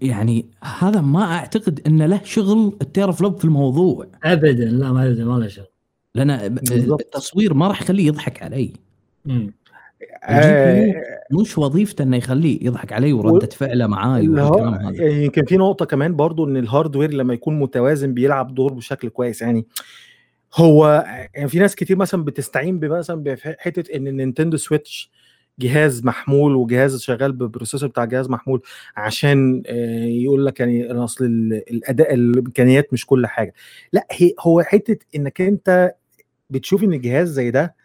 يعني 0.01 0.49
هذا 0.79 1.01
ما 1.01 1.23
أعتقد 1.23 1.81
انه 1.87 2.05
له 2.05 2.21
شغل 2.23 2.77
ال 2.81 3.11
teraflop 3.11 3.37
في 3.37 3.45
الموضوع. 3.45 4.07
ابدا 4.23 4.65
لا 4.65 4.91
ما 4.91 5.07
ابدا 5.07 5.25
ما 5.25 5.39
له 5.39 5.47
شغل. 5.47 5.67
لأن. 6.15 6.29
التصوير 6.29 7.53
ما 7.53 7.67
راح 7.67 7.81
يخليه 7.81 8.07
يضحك 8.07 8.43
علي. 8.43 8.73
مم. 9.25 9.53
آه، 10.23 10.93
مش 11.31 11.57
وظيفته 11.57 12.03
إنه 12.03 12.17
يخليه 12.17 12.65
يضحك 12.65 12.93
علي 12.93 13.13
وردة 13.13 13.47
فعله 13.47 13.87
معاي 13.87 14.29
والكلام 14.29 14.73
هذا. 14.73 15.03
يعني 15.03 15.25
يمكن 15.25 15.45
في 15.45 15.57
نقطة 15.57 15.85
كمان 15.85 16.15
برضو 16.15 16.45
إن 16.45 16.57
ال 16.57 16.64
hardware 16.64 17.13
لما 17.13 17.33
يكون 17.33 17.59
متوازن 17.59 18.13
بيلعب 18.13 18.55
دور 18.55 18.73
بشكل 18.73 19.09
كويس. 19.09 19.41
يعني 19.41 19.65
هو 20.55 21.05
يعني 21.35 21.49
في 21.49 21.59
ناس 21.59 21.75
كتير 21.75 21.97
مثلا 21.97 22.23
بتستعين 22.23 22.79
مثلا 22.87 23.23
بحتة 23.23 23.95
إن 23.95 24.07
النينتندو 24.07 24.57
سويتش 24.57 25.11
جهاز 25.59 26.05
محمول 26.05 26.55
وجهاز 26.55 27.01
شغال 27.01 27.31
بال 27.31 27.42
processor 27.42 27.89
بتاع 27.89 28.05
جهاز 28.05 28.29
محمول 28.29 28.61
عشان 28.97 29.63
آه، 29.67 30.05
يقول 30.05 30.45
لك 30.45 30.59
يعني 30.59 30.91
أصل 30.91 31.25
ال- 31.25 31.63
الأداء 31.71 32.13
الإمكانيات 32.13 32.93
مش 32.93 33.05
كل 33.05 33.27
حاجة. 33.27 33.53
لا 33.93 34.07
هي 34.11 34.33
هو 34.39 34.61
حتة 34.61 35.05
إنك 35.15 35.41
أنت 35.41 35.93
بتشوف 36.49 36.83
إن 36.83 36.93
الجهاز 36.93 37.29
زي 37.31 37.51
ده 37.51 37.75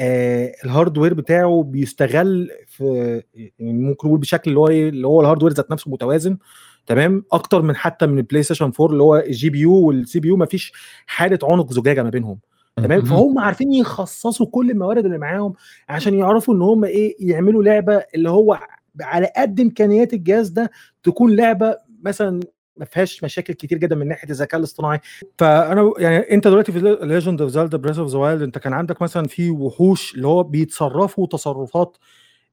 آه 0.00 0.52
ال 0.64 0.70
hardware 0.70 1.14
بتاعه 1.14 1.62
بيستغل 1.62 2.50
في 2.66 3.22
يعني 3.58 3.82
ممكن 3.82 4.08
نقول 4.08 4.20
بشكل 4.20 4.50
اللي 4.50 4.60
هو 4.60 4.68
إيه 4.68 4.88
اللي 4.88 5.06
هو 5.06 5.20
ال 5.20 5.24
hardware 5.24 5.52
ذات 5.52 5.70
نفسه 5.70 5.90
متوازن 5.90 6.38
تمام 6.86 7.24
أكتر 7.32 7.62
من 7.62 7.76
حتى 7.76 8.06
من 8.06 8.18
البلاي 8.18 8.42
ستيشن 8.42 8.64
4 8.80 8.86
اللي 8.92 9.02
هو 9.02 9.16
ال 9.16 9.50
GPU 9.50 9.58
وال 9.60 10.20
CPU 10.20 10.36
ما 10.36 10.46
فيش 10.46 10.72
حالة 11.06 11.38
عنق 11.42 11.72
زجاجة 11.72 12.02
ما 12.02 12.10
بينهم 12.10 12.38
تمام. 12.76 13.02
فهم 13.02 13.38
عارفين 13.38 13.72
يخصصوا 13.72 14.46
كل 14.46 14.70
الموارد 14.70 15.04
اللي 15.04 15.18
معاهم 15.18 15.54
عشان 15.88 16.14
يعرفوا 16.14 16.54
إن 16.54 16.62
هم 16.62 16.84
إيه 16.84 17.16
يعملوا 17.20 17.62
لعبة 17.62 18.04
اللي 18.14 18.30
هو 18.30 18.58
على 19.00 19.32
قد 19.36 19.60
إمكانيات 19.60 20.12
الجهاز 20.14 20.48
ده 20.48 20.70
تكون 21.02 21.36
لعبة 21.36 21.76
مثلا 22.02 22.40
ما 22.78 22.84
فيهاش 22.84 23.24
مشاكل 23.24 23.52
كتير 23.54 23.78
جدا 23.78 23.96
من 23.96 24.08
ناحية 24.08 24.30
الذكاء 24.30 24.58
الاصطناعي 24.60 25.00
فأنا 25.38 25.92
يعني 25.98 26.16
أنت 26.16 26.48
دلوقتي 26.48 26.72
في 26.72 26.98
Legend 27.02 27.42
of 27.42 27.50
Zelda 27.50 27.78
Breath 27.78 27.98
of 27.98 28.08
the 28.10 28.18
Wild 28.18 28.42
أنت 28.42 28.58
كان 28.58 28.72
عندك 28.72 29.02
مثلا 29.02 29.26
في 29.26 29.50
وحوش 29.50 30.14
اللي 30.14 30.26
هو 30.26 30.42
بيتصرفوا 30.42 31.26
تصرفات 31.26 31.96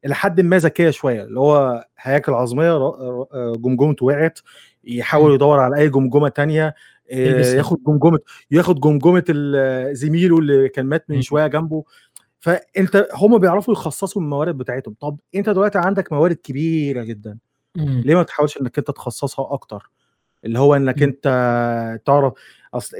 إلى 0.05 0.15
حد 0.15 0.41
ما 0.41 0.57
ذكية 0.57 0.89
شوية 0.89 1.23
اللي 1.23 1.39
هو 1.39 1.85
هياكل 1.99 2.33
عظمية 2.33 2.77
ر- 2.77 3.53
جمجمته 3.57 4.05
وقعت 4.05 4.39
يحاول. 4.83 5.33
يدور 5.35 5.59
على 5.59 5.77
أي 5.77 5.89
جمجمة 5.89 6.29
تانية 6.29 6.75
آه،. 7.11 7.55
ياخد 7.55 7.77
جمجمة 7.87 8.19
ياخد 8.51 8.79
جمجمة 8.79 9.23
ال- 9.29 9.95
زميله 9.95 10.37
اللي 10.39 10.69
كان 10.69 10.85
مات 10.85 11.05
من. 11.09 11.21
شوية 11.21 11.47
جنبه 11.47 11.83
فأنت 12.39 13.07
هم 13.13 13.37
بيعرفوا 13.37 13.73
يخصصوا 13.73 14.21
الموارد 14.21 14.57
بتاعتهم 14.57 14.95
طب 14.99 15.19
أنت 15.35 15.49
دلوقتي 15.49 15.77
عندك 15.77 16.13
موارد 16.13 16.35
كبيرة 16.35 17.03
جدا. 17.03 17.37
ليه 17.75 18.15
ما 18.15 18.23
تحاولش 18.23 18.57
إنك 18.57 18.77
أنت 18.77 18.91
تخصصها 18.91 19.53
أكتر 19.53 19.89
اللي 20.45 20.59
هو 20.59 20.75
إنك 20.75 20.97
مم. 20.97 21.03
أنت 21.03 21.23
تعرف 22.05 22.33
أصل 22.73 22.97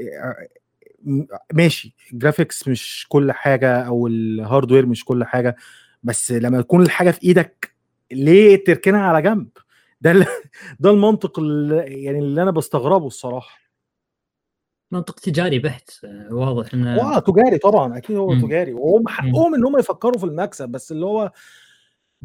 م- 1.04 1.26
ماشي 1.54 1.96
ال 2.14 2.20
graphics 2.20 2.68
مش 2.68 3.06
كل 3.10 3.32
حاجة 3.32 3.82
أو 3.82 4.08
ال 4.08 4.16
hardware 4.16 4.86
مش 4.86 5.06
كل 5.06 5.24
حاجة 5.24 5.56
بس 6.04 6.32
لما 6.32 6.62
تكون 6.62 6.82
الحاجة 6.82 7.12
في 7.12 7.24
إيدك 7.24 7.76
ليه 8.12 8.64
تركنها 8.64 9.02
على 9.02 9.22
جنب 9.22 9.48
ده 10.02 10.14
ده 10.80 10.90
المنطق 10.90 11.40
اللي 11.40 12.04
يعني 12.04 12.20
اللي 12.20 12.42
أنا 12.42 12.52
بستغربه 12.52 13.08
الصراحة 13.08 13.60
منطق 14.92 15.20
تجاري 15.20 15.60
بحت 15.60 15.90
آه، 16.06 16.34
واضح 16.34 16.74
إنه 16.74 17.02
آه 17.02 17.20
تجاري 17.20 17.58
طبعا 17.58 17.98
أكيد 17.98 18.16
هو 18.18 18.34
مم. 18.34 18.42
تجاري 18.42 18.74
وهم 18.74 19.08
حقهم 19.08 19.56
إن 19.56 19.66
هم 19.66 19.80
يفكروا 19.80 20.18
في 20.18 20.24
المكسب 20.26 20.70
بس 20.70 20.92
اللي 20.92 21.06
هو 21.06 21.32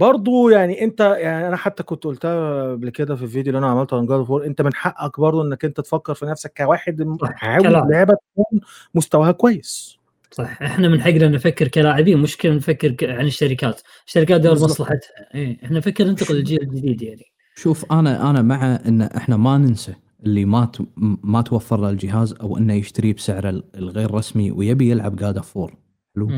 برضو 0.00 0.48
يعني 0.48 0.84
انت 0.84 1.00
يعني 1.00 1.48
أنا 1.48 1.56
حتى 1.56 1.82
كنت 1.82 2.04
قلتها 2.04 2.72
قبل 2.72 2.90
كده 2.90 3.16
في 3.16 3.22
الفيديو 3.22 3.50
اللي 3.50 3.58
أنا 3.58 3.66
عملته 3.70 3.96
عن 3.98 4.06
God 4.06 4.22
of 4.22 4.32
War 4.32 4.46
انت 4.46 4.62
من 4.62 4.74
حقك 4.74 5.20
برضو 5.20 5.42
انك 5.42 5.64
انت 5.64 5.80
تفكر 5.80 6.14
في 6.14 6.26
نفسك 6.26 6.52
كواحد 6.56 7.16
صح، 7.22 7.44
عاوز. 7.44 7.66
لعبة 7.66 8.14
تكون 8.34 8.60
مستواها 8.94 9.32
كويس 9.32 9.96
صح 10.32 10.62
إحنا 10.62 10.88
من 10.88 11.00
حقنا 11.00 11.28
نفكر 11.28 11.68
كلاعبين 11.68 12.18
مش 12.18 12.46
نفكر 12.46 12.90
ك- 12.90 13.04
عن 13.04 13.26
الشركات 13.26 13.80
الشركات 14.06 14.40
دور 14.40 14.50
بالضبط. 14.52 14.70
مصلحتها 14.70 15.10
إيه 15.34 15.58
إحنا 15.64 15.78
نفكر 15.78 16.04
ننتقل 16.04 16.34
للجيل 16.34 16.62
الجديد 16.62 17.02
يعني 17.02 17.24
شوف 17.56 17.92
أنا 17.92 18.30
أنا 18.30 18.42
مع 18.42 18.74
إن 18.86 19.02
إحنا 19.02 19.36
ما 19.36 19.58
ننسى 19.58 19.94
اللي 20.26 20.44
ما 20.44 20.64
ت- 20.64 20.86
ما 21.24 21.42
توفر 21.42 21.80
له 21.80 21.90
الجهاز 21.90 22.32
أو 22.40 22.56
إنه 22.58 22.74
يشتريه 22.74 23.14
بسعره 23.14 23.50
ال- 23.50 23.64
الغير 23.76 24.14
رسمي 24.14 24.50
ويبي 24.50 24.90
يلعب 24.90 25.16
جاد 25.16 25.38
فور 25.38 25.74
حلو. 26.16 26.30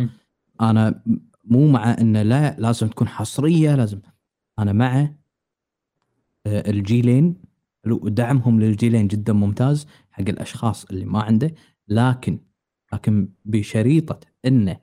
أنا 0.61 1.03
مو 1.45 1.69
مع 1.69 1.97
إنه 2.01 2.23
لا 2.23 2.57
لازم 2.59 2.89
تكون 2.89 3.09
حصرية 3.09 3.75
لازم. 3.75 4.01
أنا 4.59 4.73
مع 4.73 5.01
آه، 6.47 6.71
الجيلين. 6.71 7.43
ودعمهم 7.87 8.61
للجيلين 8.61 9.09
جدا 9.09 9.33
ممتاز 9.33 9.87
حق 10.11 10.29
الأشخاص 10.29 10.85
اللي 10.85 11.05
ما 11.05 11.23
عنده. 11.23 11.55
لكن 11.89 12.39
لكن 12.93 13.29
بشريطة 13.45 14.21
إنه 14.45 14.77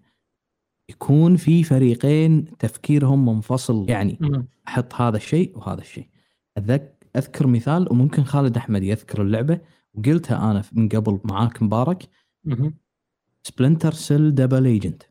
يكون 0.89 1.35
في 1.37 1.63
فريقين 1.63 2.57
تفكيرهم 2.57 3.25
منفصل. 3.25 3.89
يعني. 3.89 4.17
أحط 4.67 4.93
هذا 4.93 5.17
الشيء 5.17 5.57
وهذا 5.57 5.81
الشيء. 5.81 6.07
أذكر 7.15 7.47
مثال 7.47 7.91
وممكن 7.91 8.23
خالد 8.23 8.57
أحمد 8.57 8.83
يذكر 8.83 9.21
اللعبة. 9.21 9.61
وقلتها 9.93 10.51
أنا 10.51 10.63
من 10.71 10.89
قبل 10.89 11.19
معاك 11.23 11.63
مبارك. 11.63 12.09
Splinter 13.43 13.93
Cell 13.93 14.35
Double 14.35 14.65
Agent. 14.65 15.03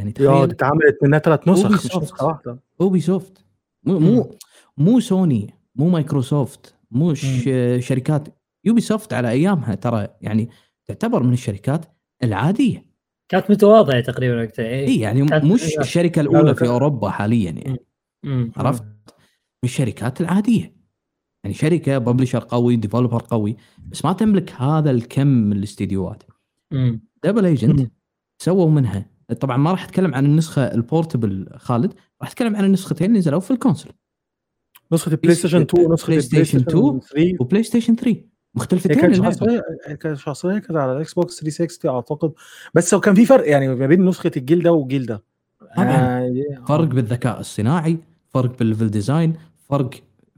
يعني 0.00 0.12
تخيل 0.12 0.46
دي 0.46 0.54
اتعملت 0.54 0.98
منها 1.02 1.18
ثلاث 1.18 1.48
نسخ 1.48 1.70
مش. 1.70 1.96
نسخة 1.96 2.26
واحدة. 2.26 2.62
يوبي 2.80 3.00
سوفت 3.00 3.44
مو 3.84 3.98
مو 3.98 4.38
مو 4.78 5.00
سوني 5.00 5.54
مو 5.76 5.88
مايكروسوفت 5.88 6.74
مو 6.90 7.14
شركات. 7.80 8.28
يوبي 8.64 8.80
سوفت 8.80 9.12
على 9.12 9.30
أيامها 9.30 9.74
ترى 9.74 10.08
يعني 10.20 10.48
تعتبر 10.86 11.22
من 11.22 11.32
الشركات 11.32 11.84
العادية. 12.22 12.90
كانت 13.28 13.50
متواضعة 13.50 14.00
تقريبا 14.00 14.42
وقتها 14.42 14.66
إي 14.66 14.78
إيه 14.78 15.02
يعني 15.02 15.22
مش 15.22 15.78
الشركة 15.78 16.22
لا، 16.22 16.30
الأولى 16.30 16.48
لا، 16.48 16.54
في 16.54 16.68
أوروبا 16.68 17.10
حاليا 17.10 17.50
يعني. 17.50 17.80
مم. 18.24 18.52
عرفت؟ 18.56 18.82
من 18.82 19.64
الشركات 19.64 20.20
العادية. 20.20 20.74
يعني 21.44 21.54
شركة 21.54 21.98
publisher 21.98 22.38
قوي 22.38 22.76
developer 22.76 23.22
قوي 23.22 23.56
بس 23.86 24.04
ما 24.04 24.12
تملك 24.12 24.52
هذا 24.52 24.90
الكم 24.90 25.26
من 25.26 25.56
الاستديوهات. 25.56 26.22
Double 27.24 27.46
Agent. 27.46 27.92
سووا 28.42 28.70
منها 28.70 29.09
طبعا 29.34 29.56
ما 29.56 29.70
راح 29.70 29.84
أتكلم 29.84 30.14
عن 30.14 30.26
النسخة 30.26 30.62
ال 30.62 30.71
portable 30.71 31.46
خالد 31.56 31.94
راح 32.22 32.30
أتكلم 32.30 32.56
عن 32.56 32.64
النسختين 32.64 33.06
اللي 33.06 33.18
نزلوا 33.18 33.40
في 33.40 33.50
ال 33.50 33.55
console. 33.55 33.92
نسخة 34.92 35.10
البلاي 35.12 35.34
ستيشن 35.34 35.60
2 35.60 35.86
ونسخة 35.86 36.06
بلاي 36.06 36.18
البلاي 36.18 36.44
ستيشن 36.44 36.58
ستيشن 36.58 37.00
3 37.10 37.36
وبلاي 37.40 37.62
ستيشن 37.62 37.96
3 37.96 38.10
هي 38.10 38.24
مختلفتين 38.54 39.00
كانت. 39.00 39.14
شخصيه 39.14 39.62
كانت 40.00 40.18
شخصية 40.18 40.58
كانت 40.58 40.76
على 40.76 40.92
الاكس 40.92 41.14
بوكس 41.14 41.40
360 41.40 41.90
أعتقد. 41.90 42.32
بس 42.74 42.94
هو 42.94 43.00
كان 43.00 43.14
في 43.14 43.26
فرق 43.26 43.50
يعني 43.50 43.68
ما 43.68 43.86
بين 43.86 44.04
نسخة 44.04 44.30
الجيل 44.36 44.62
ده 44.62 44.72
والجيل 44.72 45.06
ده. 45.06 45.22
طبعاً. 45.76 45.86
آه، 45.88 46.64
فرق 46.68 46.88
بالذكاء 46.88 47.40
الصناعي 47.40 47.98
فرق 48.28 48.58
بال 48.58 48.67
level 48.67 48.90
design 48.90 49.34
فرق 49.68 49.90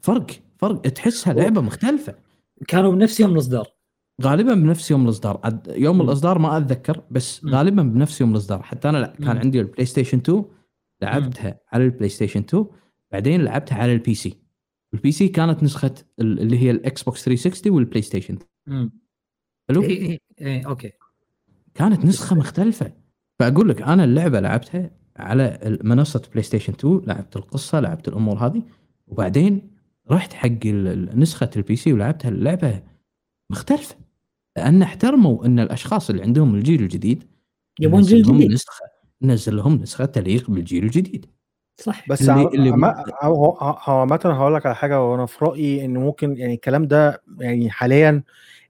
فرق 0.02 0.26
فرق. 0.58 0.80
تحسها 0.80 1.32
لعبة 1.32 1.60
مختلفة. 1.60 2.14
كانوا 2.68 2.92
بنفس 2.92 3.20
يوم 3.20 3.32
الإصدار. 3.32 3.66
غالبا 4.22 4.54
بنفس 4.54 4.90
يوم 4.90 5.04
الإصدار. 5.04 5.60
يوم. 5.68 6.00
الإصدار 6.00 6.38
ما 6.38 6.56
أتذكر 6.56 7.02
بس. 7.10 7.44
غالبا 7.44 7.82
بنفس 7.82 8.20
يوم 8.20 8.30
الإصدار. 8.32 8.62
حتى 8.62 8.88
أنا 8.88 8.98
لا 8.98 9.06
كان. 9.18 9.36
عندي 9.38 9.60
البلاي 9.60 9.84
ستيشن 9.86 10.18
2 10.18 10.44
لعبتها 11.02 11.60
على 11.72 11.84
البلاي 11.84 12.08
ستيشن 12.08 12.40
2 12.40 12.66
بعدين 13.12 13.42
لعبتها 13.44 13.78
على 13.78 13.92
ال 13.92 14.14
PC 14.14 14.34
ال 14.94 15.12
PC 15.12 15.28
كانت 15.28 15.62
نسخة 15.62 15.94
ال- 16.20 16.40
اللي 16.40 16.58
هي 16.58 16.70
الاكس 16.70 17.02
بوكس 17.02 17.24
360 17.24 17.72
والبلاي 17.72 18.02
ستيشن. 18.02 18.38
حلو؟ 19.68 19.82
إيه 19.82 19.88
إيه 20.10 20.18
إيه 20.40 20.66
okay. 20.66 20.90
كانت 21.74 22.04
نسخة 22.04 22.36
مختلفة. 22.36 22.92
فأقول 23.38 23.68
لك 23.68 23.82
أنا 23.82 24.04
اللعبة 24.04 24.40
لعبتها 24.40 24.90
على 25.16 25.78
منصة 25.84 26.22
بلاي 26.32 26.42
ستيشن 26.42 26.72
2 26.72 27.00
لعبت 27.06 27.36
القصة 27.36 27.80
لعبت 27.80 28.08
الأمور 28.08 28.38
هذه 28.38 28.62
وبعدين 29.06 29.70
رحت 30.10 30.32
حق 30.32 30.66
نسخة 31.14 31.50
ال 31.56 31.76
PC 31.76 31.92
ولعبتها. 31.92 32.28
اللعبة 32.28 32.82
مختلفة. 33.50 33.94
لأن 34.56 34.82
احترموا 34.82 35.46
أن 35.46 35.58
الأشخاص 35.60 36.10
اللي 36.10 36.22
عندهم 36.22 36.54
الجيل 36.54 36.82
الجديد 36.82 37.24
يبون 37.80 38.02
جيل 38.02 38.22
لهم 38.26 38.36
جديد. 38.38 38.52
نسخة 38.52 38.84
نزل 39.22 39.56
لهم 39.56 39.74
نسخة 39.74 40.04
تليق 40.04 40.50
بالجيل 40.50 40.84
الجديد. 40.84 41.26
صح. 41.76 42.08
بس 42.08 42.28
اللي- 42.30 42.48
اللي 42.48 42.70
عامة 43.22 44.20
هقول 44.24 44.54
لك 44.54 44.66
على 44.66 44.74
حاجة 44.74 45.02
وأنا 45.02 45.26
في 45.26 45.44
رأيي 45.44 45.84
إن 45.84 45.94
ممكن 45.98 46.36
يعني 46.36 46.54
الكلام 46.54 46.86
ده 46.86 47.22
يعني 47.40 47.70
حاليا 47.70 48.22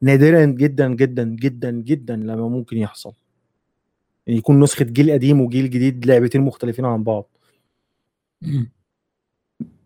نادرا 0.03 0.45
جدا 0.45 0.95
جدا 0.95 1.25
جدا 1.25 1.71
جدا 1.71 2.17
لما 2.17 2.49
ممكن 2.49 2.77
يحصل. 2.79 3.13
يعني 4.27 4.39
يكون 4.39 4.61
نسخة 4.61 4.85
جيل 4.85 5.11
قديم 5.13 5.41
وجيل 5.41 5.71
جديد 5.71 6.07
لعبتين 6.07 6.41
مختلفين 6.41 6.85
عن 6.85 7.03
بعض. 7.03 7.29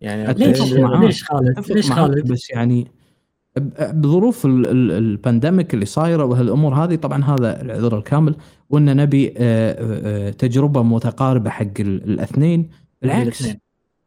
يعني 0.01 0.35
ليش. 0.35 0.61
ليش 1.01 1.25
خالد؟ 1.25 1.71
ليش 1.73 1.93
خالد؟ 1.93 2.33
بس 2.33 2.51
يعني 2.51 2.91
بظروف 3.61 4.47
ال- 4.47 4.67
ال- 4.67 4.93
ال 4.93 5.02
pandemic 5.02 5.75
اللي 5.75 5.87
صايرة 5.87 6.25
وهالأمور 6.25 6.75
هذه 6.75 6.95
طبعا 6.95 7.25
هذا 7.25 7.63
العذر 7.63 7.99
الكامل 7.99 8.37
وأن 8.71 8.97
نبي 8.97 9.35
آه، 9.37 9.37
آه، 9.39 10.31
تجربة 10.31 10.83
متقاربة 10.83 11.51
حق 11.51 11.63
ال- 11.81 12.05
الاثنين 12.05 12.71
بالعكس. 13.03 13.49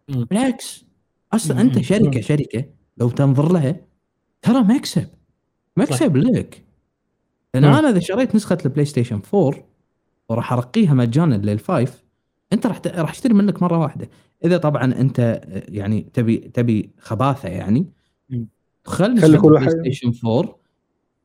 بالعكس 0.07 0.85
أصلا. 1.33 1.61
أنت 1.61 1.79
شركة. 1.81 2.21
شركة 2.21 2.65
لو 2.97 3.09
تنظر 3.09 3.51
لها 3.53 3.75
ترى 4.41 4.59
مكسب 4.63 5.07
مكسب 5.77 6.17
لك 6.17 6.63
لأن. 7.53 7.63
أنا 7.63 7.89
إذا 7.89 7.99
شريت 7.99 8.35
نسخة 8.35 8.57
البلاي 8.65 8.85
ستيشن 8.85 9.21
4 9.33 9.53
وراح 10.29 10.53
أرقيها 10.53 10.93
مجانا 10.93 11.35
لل 11.35 11.58
five 11.58 12.03
أنت 12.53 12.67
راح 12.67 12.77
ت- 12.77 12.87
راح 12.87 13.09
أشتري 13.11 13.33
منك 13.33 13.61
مرة 13.63 13.77
واحدة 13.77 14.09
إذا 14.45 14.57
طبعا 14.57 14.85
أنت 14.85 15.19
آه، 15.19 15.63
يعني 15.69 16.05
تبي 16.13 16.37
تبي 16.37 16.89
خباثة 16.99 17.49
يعني 17.49 17.85
مم. 18.87 19.21
خلي 19.21 19.37
كل 19.37 19.53
واحد- 19.53 19.69
ستيشن 19.69 20.13
4 20.25 20.59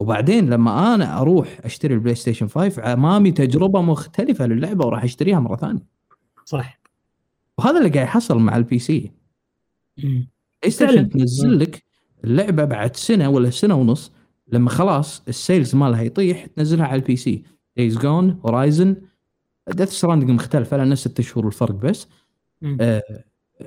وبعدين 0.00 0.50
لما 0.50 0.94
أنا 0.94 1.18
أروح 1.20 1.58
أشتري 1.64 1.94
البلاي 1.94 2.14
ستيشن 2.14 2.48
5 2.48 2.92
امامي 2.92 3.32
تجربة 3.32 3.82
مختلفة 3.82 4.46
للعبة 4.46 4.86
وراح 4.86 5.04
أشتريها 5.04 5.40
مرة 5.40 5.56
ثانية 5.56 5.82
صح 6.44 6.80
وهذا 7.58 7.78
اللي 7.78 7.88
قاعد 7.90 8.06
يحصل 8.06 8.38
مع 8.38 8.56
ال 8.56 8.78
PC. 8.78 9.10
بلاي. 9.98 10.28
ستيشن 10.68 11.08
تنزل 11.08 11.58
لك 11.58 11.82
اللعبة 12.24 12.64
بعد 12.64 12.96
سنة 12.96 13.28
ولا 13.28 13.50
سنة 13.50 13.74
ونص 13.74 14.12
لما 14.52 14.70
خلاص 14.70 15.22
ال 15.28 15.36
sales 15.36 15.74
مالها 15.74 16.02
يطيح 16.02 16.46
تنزلها 16.46 16.86
على 16.86 17.00
ال 17.00 17.16
PC 17.16 17.42
Days 17.76 17.98
Gone 17.98 18.38
Horizon 18.46 18.96
Death 19.68 19.88
Stranding 19.90 20.30
مختلفة 20.30 20.76
لأن 20.76 20.94
ست 20.94 21.20
شهور 21.20 21.46
الفرق 21.46 21.74
بس. 21.74 22.08
آه 22.80 23.02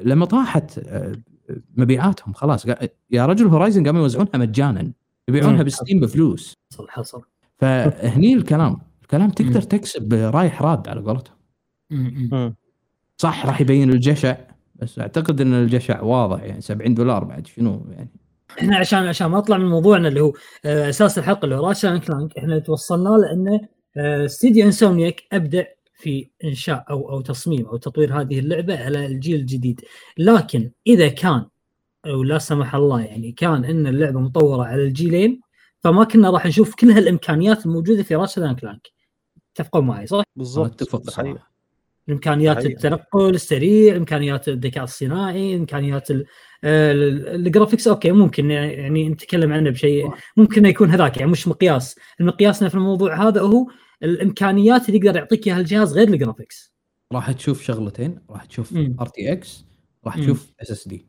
لما 0.01 0.25
طاحت 0.25 0.79
آه 0.79 1.15
مبيعاتهم 1.75 2.33
خلاص 2.33 2.65
يا 3.11 3.25
رجل 3.25 3.47
Horizon 3.47 3.85
قاموا 3.85 4.01
يوزعونها 4.01 4.37
مجانا 4.37 4.91
يبيعونها. 5.27 5.63
ب 5.63 5.69
Steam 5.69 5.99
بفلوس 5.99 6.53
حصل 6.71 6.89
حصل 6.89 7.21
فهني 7.57 8.33
الكلام 8.33 8.77
الكلام 9.01 9.29
تقدر. 9.29 9.61
تكسب 9.61 10.13
رايح 10.13 10.61
راد 10.61 10.87
على 10.87 11.01
قولتهم. 11.01 11.37
صح 13.17 13.45
راح 13.45 13.61
يبين 13.61 13.89
الجشع 13.89 14.37
بس 14.75 14.99
أعتقد 14.99 15.41
إن 15.41 15.53
الجشع 15.53 16.01
واضح 16.01 16.43
يعني 16.43 16.61
70 16.61 16.93
دولار 16.93 17.23
بعد 17.23 17.47
شنو 17.47 17.85
يعني 17.91 18.09
إحنا 18.59 18.77
عشان 18.77 18.99
عشان 19.07 19.27
ما 19.27 19.37
اطلع 19.37 19.57
من 19.57 19.65
موضوعنا 19.65 20.07
اللي 20.07 20.21
هو 20.21 20.33
آه، 20.65 20.89
أساس 20.89 21.17
الحلقة 21.17 21.45
اللي 21.45 21.55
هو 21.55 21.67
Ratchet & 21.67 21.97
Clank 21.97 22.37
إحنا 22.37 22.59
توصلنا 22.59 23.09
لأنه 23.09 23.59
آه، 23.97 24.25
استديو 24.25 24.65
Insomniac 24.65 25.23
أبدع 25.31 25.63
في 25.97 26.29
إنشاء 26.43 26.85
أو 26.89 27.11
أو 27.11 27.21
تصميم 27.21 27.65
أو 27.65 27.77
تطوير 27.77 28.21
هذه 28.21 28.39
اللعبة 28.39 28.83
على 28.85 29.05
الجيل 29.05 29.39
الجديد. 29.39 29.81
لكن 30.17 30.71
إذا 30.87 31.07
كان 31.07 31.45
أو 32.05 32.23
لا 32.23 32.37
سمح 32.37 32.75
الله 32.75 33.01
يعني 33.01 33.31
كان 33.31 33.65
إن 33.65 33.87
اللعبة 33.87 34.19
مطورة 34.19 34.63
على 34.65 34.83
الجيلين 34.83 35.41
فما 35.79 36.03
كنا 36.03 36.29
راح 36.29 36.45
نشوف 36.45 36.75
كل 36.75 36.91
هالإمكانيات 36.91 37.65
الموجودة 37.65 38.03
في 38.03 38.15
Ratchet & 38.15 38.59
Clank 38.59 38.87
تتفقون 39.55 39.87
معي 39.87 40.07
صح؟ 40.07 40.23
بالظبط 40.35 40.81
أتفق 40.81 40.99
إمكانيات 42.09 42.57
حقيقة. 42.57 42.71
التنقل 42.71 43.29
السريع 43.35 43.95
إمكانيات 43.95 44.47
الذكاء 44.47 44.83
الصناعي 44.83 45.55
إمكانيات 45.55 46.11
ال- 46.11 46.25
ال- 46.63 47.27
ال 47.47 47.52
graphics 47.52 47.87
okay 47.87 48.11
ممكن 48.11 48.51
يعني 48.51 49.09
نتكلم 49.09 49.53
عنه 49.53 49.69
بشيء. 49.69 50.11
ممكن 50.37 50.65
يكون 50.65 50.89
هذاك 50.89 51.17
يعني 51.17 51.31
مش 51.31 51.47
مقياس. 51.47 51.99
المقياسنا 52.19 52.69
في 52.69 52.75
الموضوع 52.75 53.27
هذا 53.27 53.41
هو 53.41 53.67
الإمكانيات 54.03 54.89
اللي 54.89 54.99
يقدر 55.05 55.19
يعطيك 55.19 55.47
إياها 55.47 55.59
الجهاز 55.59 55.93
غير 55.93 56.07
ال 56.07 56.14
graphics. 56.14 56.73
راح 57.11 57.31
تشوف 57.31 57.63
شغلتين 57.63 58.19
راح 58.29 58.45
تشوف. 58.45 58.73
RTX 58.75 59.65
راح. 60.05 60.17
تشوف 60.19 60.51
SSD 60.61 61.05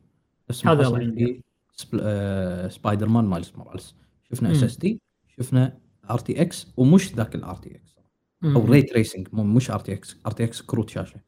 ما 0.64 0.72
هذا 0.72 0.84
حصل 0.84 1.00
الله 1.00 1.14
في 1.14 1.42
سبل... 1.72 2.00
آه... 2.02 2.68
Spider-Man 2.68 3.24
Miles 3.24 3.52
Morales 3.56 3.94
شفنا. 4.32 4.52
اس 4.52 4.62
اس 4.62 4.76
دي 4.76 5.00
شفنا 5.28 5.78
ار 6.10 6.18
تي 6.18 6.42
إكس 6.42 6.66
ومش 6.76 7.14
ذاك 7.14 7.34
ال 7.34 7.56
RTX 7.56 7.94
أو 8.44 8.64
ray 8.64 8.82
tracing 8.82 9.28
مش 9.32 9.70
ار 9.70 9.80
تي 9.80 9.92
إكس 9.92 10.16
ار 10.26 10.32
تي 10.32 10.44
إكس 10.44 10.62
كروت 10.62 10.90
شاشة. 10.90 11.20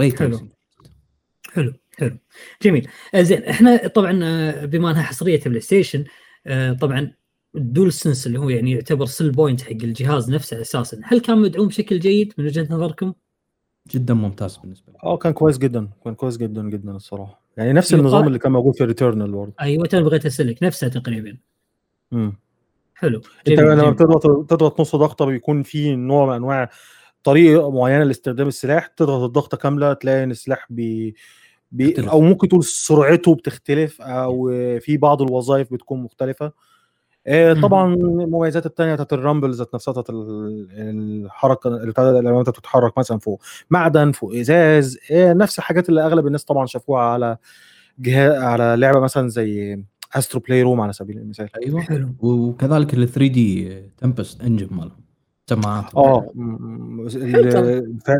ray 0.00 0.10
حلو. 0.10 0.28
tracing 0.28 0.50
حلو 1.52 1.72
حلو. 1.98 2.18
جميل. 2.62 2.88
آه، 3.14 3.22
زين 3.22 3.42
إحنا 3.42 3.86
طبعا 3.86 4.20
آه، 4.22 4.64
بما 4.64 4.90
أنها 4.90 5.02
حصرية 5.02 5.40
PlayStation 5.40 6.04
آه، 6.46 6.72
طبعا 6.72 7.12
ال 7.56 7.92
DualSense 7.92 8.26
اللي 8.26 8.38
هو 8.38 8.48
يعني 8.50 8.70
يعتبر 8.72 9.06
sell 9.06 9.30
point 9.30 9.60
حق 9.62 9.70
الجهاز 9.70 10.30
نفسه 10.30 10.60
أساسا 10.60 11.00
هل 11.04 11.20
كان 11.20 11.38
مدعوم 11.38 11.68
بشكل 11.68 11.98
جيد 11.98 12.32
من 12.38 12.44
وجهة 12.44 12.66
نظركم؟ 12.70 13.12
جدا 13.90 14.14
ممتاز 14.14 14.56
بالنسبة 14.56 14.92
لي 14.92 14.98
آه 15.04 15.16
كان 15.16 15.32
كويس 15.32 15.58
جدا 15.58 15.88
كان 16.04 16.14
كويس 16.14 16.36
جدا 16.36 16.62
جدا 16.62 16.90
الصراحة 16.92 17.42
يعني 17.56 17.72
نفس 17.72 17.90
يقال- 17.92 18.00
النظام 18.00 18.26
اللي 18.26 18.38
كان 18.38 18.52
موجود 18.52 18.76
في 18.76 18.84
Returnal 18.84 19.32
برضه 19.32 19.52
أيوه 19.60 19.88
أنا 19.94 20.02
بغيت 20.02 20.26
أسألك 20.26 20.62
نفسها 20.62 20.88
تقريبا 20.88 21.36
مم. 22.12 22.32
حلو 22.94 23.20
أنت 23.48 23.48
جميل، 23.60 23.78
لما. 23.78 23.90
بتضغط 23.90 24.50
تضغط 24.50 24.80
نص 24.80 24.96
ضغطة 24.96 25.24
بيكون 25.24 25.62
في 25.62 25.96
نوع 25.96 26.26
من 26.26 26.34
أنواع 26.34 26.70
طريقة 27.24 27.70
معينة 27.70 28.04
لاستخدام 28.04 28.48
السلاح 28.48 28.86
تضغط 28.86 29.22
الضغطة 29.22 29.56
كاملة 29.56 29.92
تلاقي 29.92 30.24
إن 30.24 30.30
السلاح 30.30 30.66
بي, 30.70 31.14
بي 31.72 31.86
بيختلف. 31.86 32.08
أو 32.08 32.20
ممكن 32.20 32.48
تقول 32.48 32.64
سرعته 32.64 33.34
بتختلف 33.34 34.00
أو 34.02 34.48
في 34.80 34.96
بعض 34.96 35.22
الوظائف 35.22 35.72
بتكون 35.72 36.02
مختلفة. 36.02 36.52
طبعا 37.62 37.94
المميزات 37.94 38.66
التانية 38.66 38.92
بتاعت 38.94 39.12
ال 39.12 39.18
rumble 39.18 39.54
ذات 39.54 39.74
نفسها 39.74 39.92
بتاعت 39.92 40.10
ال- 40.10 40.68
الحركة 41.24 41.68
اللي 41.68 41.90
بتاعت- 41.92 42.14
لما 42.14 42.38
انت 42.40 42.50
بتتحرك 42.50 42.98
مثلا 42.98 43.18
فوق 43.18 43.42
معدن 43.70 44.12
فوق 44.12 44.34
إزاز 44.36 44.98
آه، 45.12 45.32
نفس 45.32 45.58
الحاجات 45.58 45.88
اللي 45.88 46.06
أغلب 46.06 46.26
الناس 46.26 46.44
طبعا 46.44 46.66
شافوها 46.66 47.02
على 47.02 47.36
جهاز 47.98 48.42
على 48.42 48.74
لعبة 48.78 49.00
مثلا 49.00 49.28
زي 49.28 49.82
Astro's 50.14 50.40
Playroom 50.40 50.80
على 50.80 50.92
سبيل 50.92 51.18
المثال. 51.18 51.48
أيوه 51.64 51.80
حلو. 51.80 52.08
وكذلك 52.20 52.94
ال 52.94 53.08
3D 53.08 53.76
Tempest 53.98 54.40
Engine 54.42 54.68
مالهم 54.70 55.02
سماعات 55.50 55.94
آه 55.96 56.26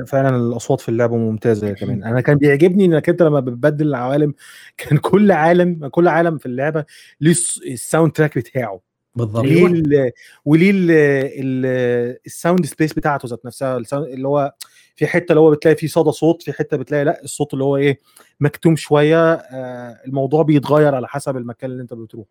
فعلا 0.06 0.36
الأصوات 0.36 0.80
في 0.80 0.88
اللعبة 0.88 1.16
ممتازة 1.16 1.72
كمان. 1.72 2.04
أنا 2.04 2.20
كان 2.20 2.36
بيعجبني 2.36 2.84
إنك 2.84 3.08
أنت 3.08 3.22
لما 3.22 3.40
بتبدل 3.40 3.88
العوالم 3.88 4.34
كان 4.78 4.98
كل 4.98 5.32
عالم 5.32 5.88
كل 5.88 6.08
عالم 6.08 6.38
في 6.38 6.46
اللعبة 6.46 6.84
ليه 7.20 7.30
الس- 7.30 7.60
ال 7.66 8.12
soundtrack 8.12 8.39
بتاعه. 8.38 8.80
بالضبط 9.16 9.44
أيوة. 9.44 9.62
وليه 9.70 9.80
ال- 9.80 10.12
وليه 10.44 10.70
ال- 10.70 10.90
ال- 10.90 12.16
ال 12.26 12.33
sound 12.33 12.66
space 12.66 12.93
بتاعته 12.93 13.28
ذات 13.28 13.44
نفسها 13.47 13.76
اللي 13.93 14.28
هو 14.28 14.55
في 14.97 15.06
حتة 15.06 15.32
اللي 15.32 15.40
هو 15.40 15.51
بتلاقي 15.51 15.76
فيه 15.76 15.86
صدى 15.86 16.10
صوت 16.12 16.43
في 16.43 16.52
حتة 16.52 16.76
بتلاقي 16.76 17.05
لأ 17.05 17.22
الصوت 17.24 17.52
اللي 17.55 17.64
هو 17.64 17.76
إيه 17.76 17.98
مكتوم 18.40 18.76
شوية 18.76 19.32
آه، 19.32 20.01
الموضوع 20.06 20.43
بيتغير 20.43 20.94
على 20.94 21.09
حسب 21.09 21.36
المكان 21.36 21.70
اللي 21.70 21.82
أنت 21.82 21.94
بتروح 21.94 22.26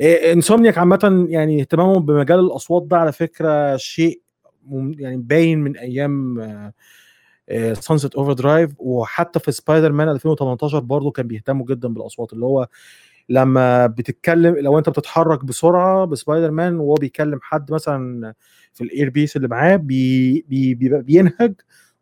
Insomniac 0.00 0.78
عامة 0.78 1.26
يعني 1.28 1.60
اهتمامهم 1.60 2.06
بمجال 2.06 2.40
الأصوات 2.40 2.82
ده 2.82 2.96
على 2.96 3.12
فكرة 3.12 3.76
شيء 3.76 4.22
يعني 4.98 5.16
باين 5.16 5.58
من 5.58 5.76
أيام 5.76 6.40
Sunset 7.72 8.14
Overdrive 8.14 8.70
وحتى 8.78 9.40
في 9.40 9.52
سبايدر 9.52 9.92
مان 9.92 10.08
2018 10.08 10.78
برضه 10.78 11.10
كان 11.10 11.26
بيهتموا 11.26 11.66
جدا 11.66 11.88
بالأصوات 11.88 12.32
اللي 12.32 12.44
هو 12.44 12.68
لما 13.30 13.86
بتتكلم 13.86 14.56
لو 14.56 14.78
انت 14.78 14.88
بتتحرك 14.88 15.44
بسرعة 15.44 16.04
بسبايدر 16.04 16.50
مان 16.50 16.76
وهو 16.76 16.94
بيكلم 16.94 17.38
حد 17.42 17.72
مثلا 17.72 18.34
في 18.72 18.84
ال 18.84 19.10
earpiece 19.10 19.36
اللي 19.36 19.48
معاه 19.48 19.76
بي 19.76 20.44
بي 20.48 20.74
بي 20.74 21.02
بينهج 21.02 21.54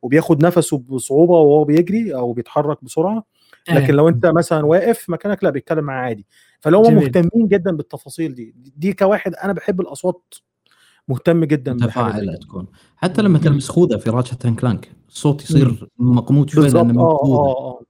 وبياخد 0.03 0.45
نفسه 0.45 0.79
بصعوبة 0.79 1.33
وهو 1.33 1.65
بيجري 1.65 2.15
أو 2.15 2.33
بيتحرك 2.33 2.85
بسرعة. 2.85 3.25
لكن 3.71 3.95
لو 3.95 4.09
انت 4.09 4.27
مثلا 4.27 4.67
واقف 4.67 5.11
مكانك 5.11 5.45
لا 5.45 5.51
بيتكلم 5.51 5.85
معاه 5.85 6.05
عادي. 6.05 6.27
فلو 6.61 6.83
هم. 6.83 6.95
مهتمين 6.95 7.49
جدا 7.49 7.77
بالتفاصيل 7.77 8.35
دي 8.35 8.55
دي 8.77 8.93
كواحد 8.93 9.35
أنا 9.35 9.53
بحب 9.53 9.81
الأصوات 9.81 10.35
مهتم 11.09 11.45
جدا 11.45 11.73
متفاعله 11.73 12.37
تكون 12.37 12.67
حتى 12.97 13.23
لما 13.23 13.39
تلمس 13.39 13.69
خوذه 13.69 13.97
في 13.97 14.11
راتشت 14.11 14.47
كلانك 14.47 14.93
الصوت 15.09 15.43
يصير 15.43 15.89
مقموط 15.99 16.51
شوي 16.51 16.63
بالظبط 16.63 16.87
لأنه 16.87 17.01
آه 17.01 17.13
من 17.13 17.19
خوذه 17.19 17.39
آه. 17.39 17.81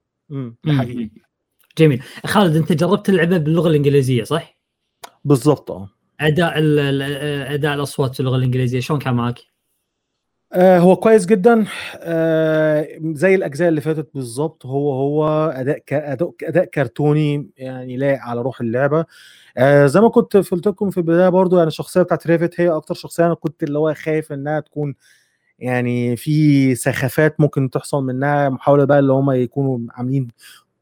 آه 0.67 1.09
جميل 1.79 2.03
خالد 2.27 2.57
انت 2.57 2.73
جربت 2.73 3.09
اللعبة 3.09 3.39
باللغة 3.39 3.69
الإنجليزية 3.69 4.25
صح؟ 4.25 4.59
بالظبط 5.25 5.71
آه 5.71 5.89
أداء 6.21 6.53
أداء 7.55 7.75
الأصوات 7.75 8.15
في 8.15 8.21
اللغة 8.21 8.37
الإنجليزية 8.37 8.81
شلون 8.81 8.99
كان 8.99 9.15
معك؟ 9.15 9.39
آه 10.53 10.79
هو 10.79 10.97
كويس 10.97 11.27
جدا 11.27 11.67
آه 11.97 12.89
زي 13.03 13.35
الأجزاء 13.35 13.69
اللي 13.69 13.81
فاتت 13.81 14.11
بالظبط 14.15 14.67
هو 14.67 14.93
هو 14.93 15.49
أداء 15.51 15.83
أداء 16.43 16.65
كرتوني 16.65 17.51
يعني 17.57 17.97
لايق 17.97 18.19
على 18.21 18.41
روح 18.43 18.61
اللعبة 18.61 19.05
آه 19.57 19.87
زي 19.87 20.01
ما 20.01 20.09
كنت 20.09 20.37
قلت 20.37 20.67
لكم 20.67 20.91
في 20.91 20.99
البداية 20.99 21.29
برضو 21.29 21.57
يعني 21.57 21.69
الشخصية 21.69 22.03
بتاعت 22.03 22.27
ريفت 22.27 22.61
هي 22.61 22.69
أكتر 22.71 22.95
شخصية 22.95 23.27
أنا 23.27 23.35
كنت 23.35 23.63
اللي 23.63 23.79
هو 23.79 23.95
خايف 23.95 24.33
إنها 24.33 24.61
تكون 24.61 24.95
يعني 25.59 26.17
في 26.17 26.75
سخافات 26.75 27.41
ممكن 27.41 27.71
تحصل 27.71 28.05
منها 28.05 28.49
محاولة 28.49 28.85
بقى 28.85 28.99
اللي 28.99 29.13
هم 29.13 29.31
يكونوا 29.31 29.79
عاملين 29.91 30.29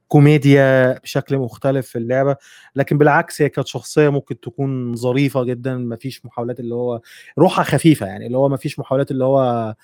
كوميديا 0.09 0.99
بشكل 0.99 1.39
مختلف 1.39 1.89
في 1.89 1.99
اللعبة 1.99 2.37
لكن 2.77 2.99
بالعكس 2.99 3.43
هي 3.43 3.49
كانت 3.49 3.67
شخصية 3.67 4.09
ممكن 4.09 4.41
تكون 4.41 4.97
ظريفة 4.97 5.45
جدا 5.45 5.77
مفيش 5.77 6.27
محاولات 6.27 6.61
اللي 6.61 6.75
هو 6.75 7.01
روحها 7.39 7.65
خفيفة 7.65 8.07
يعني 8.07 8.27
اللي 8.27 8.39
هو 8.39 8.49
مفيش 8.49 8.79
محاولات 8.79 9.11
اللي 9.11 9.25
هو 9.25 9.75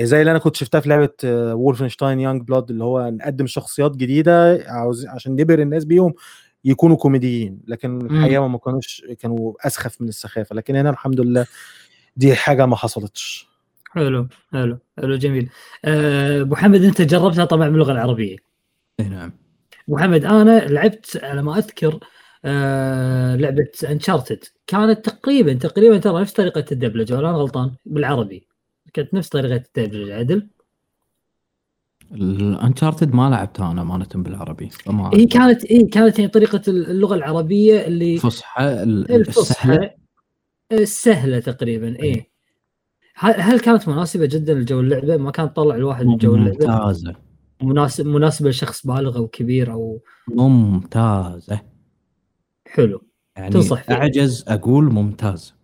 زي 0.00 0.20
اللي 0.20 0.30
أنا 0.30 0.38
كنت 0.38 0.56
شفتها 0.56 0.80
في 0.80 0.88
لعبة 0.88 1.12
Wolfenstein 1.54 2.20
Youngblood 2.20 2.70
اللي 2.70 2.84
هو 2.84 3.10
نقدم 3.10 3.46
شخصيات 3.46 3.96
جديدة 3.96 4.64
عاوز 4.66 5.06
عشان 5.06 5.32
نبهر 5.32 5.58
الناس 5.58 5.84
بيهم 5.84 6.14
يكونوا 6.64 6.96
كوميديين 6.96 7.60
لكن 7.66 8.06
الحقيقة 8.06 8.48
ما 8.48 8.58
كانوش 8.58 9.02
كانوا 9.20 9.66
أسخف 9.66 10.00
من 10.00 10.08
السخافة 10.08 10.54
لكن 10.56 10.76
هنا 10.76 10.90
الحمد 10.90 11.20
لله 11.20 11.46
دي 12.16 12.34
حاجة 12.34 12.66
ما 12.66 12.76
حصلتش. 12.76 13.48
حلو 13.90 14.28
حلو 14.52 14.78
حلو 14.98 15.16
جميل. 15.16 15.48
آه، 15.84 16.40
أبو 16.40 16.54
حمد 16.54 16.82
أنت 16.82 17.02
جربتها 17.02 17.44
طبعا 17.44 17.68
باللغة 17.68 17.92
العربية. 17.92 18.47
نعم. 19.00 19.32
محمد 19.88 20.24
أنا 20.24 20.58
لعبت 20.66 21.20
على 21.22 21.42
ما 21.42 21.58
أذكر 21.58 21.98
آه 22.44 23.36
لعبة 23.36 23.68
انشارتد 23.90 24.44
كانت 24.66 25.04
تقريبا 25.04 25.52
تقريبا 25.52 25.98
ترى 25.98 26.20
نفس 26.20 26.32
طريقة 26.32 26.64
الدبلجة 26.72 27.16
ولا 27.16 27.30
أنا 27.30 27.38
غلطان؟ 27.38 27.70
بالعربي. 27.86 28.48
كانت 28.92 29.14
نفس 29.14 29.28
طريقة 29.28 29.64
الدبلجة 29.76 30.14
عدل؟ 30.14 30.48
الانشارتد 32.12 33.14
ما 33.14 33.30
لعبتها 33.30 33.72
أنا 33.72 33.82
امانه 33.82 34.06
بالعربي. 34.14 34.68
فما 34.70 35.10
هي 35.14 35.26
كانت 35.26 35.64
إي 35.64 35.82
كانت 35.82 36.18
يعني 36.18 36.30
طريقة 36.30 36.62
اللغة 36.68 37.14
العربية 37.14 37.86
اللي 37.86 38.14
الفصحى 38.14 38.82
الفصحى. 38.82 39.90
السهلة. 40.72 41.38
تقريبا 41.38 42.02
إي. 42.02 42.30
هل 43.14 43.40
هل 43.40 43.60
كانت 43.60 43.88
مناسبة 43.88 44.26
جدا 44.26 44.54
لجو 44.54 44.80
اللعبة؟ 44.80 45.16
ما 45.16 45.30
كانت 45.30 45.52
تطلع 45.52 45.74
الواحد 45.74 46.06
من 46.06 46.16
جو 46.16 46.34
اللعبة. 46.34 46.66
ممتازة. 46.66 47.27
مناسب 47.62 48.06
مناسبة 48.06 48.48
لشخص 48.50 48.86
بالغ 48.86 49.16
أو 49.16 49.28
كبير 49.28 49.72
أو 49.72 50.00
ممتازه 50.28 51.60
حلو 52.66 53.02
يعني 53.36 53.50
تنصح 53.50 53.82
فيها. 53.82 53.96
أعجز 53.96 54.44
أقول 54.48 54.84
ممتاز 54.84 55.54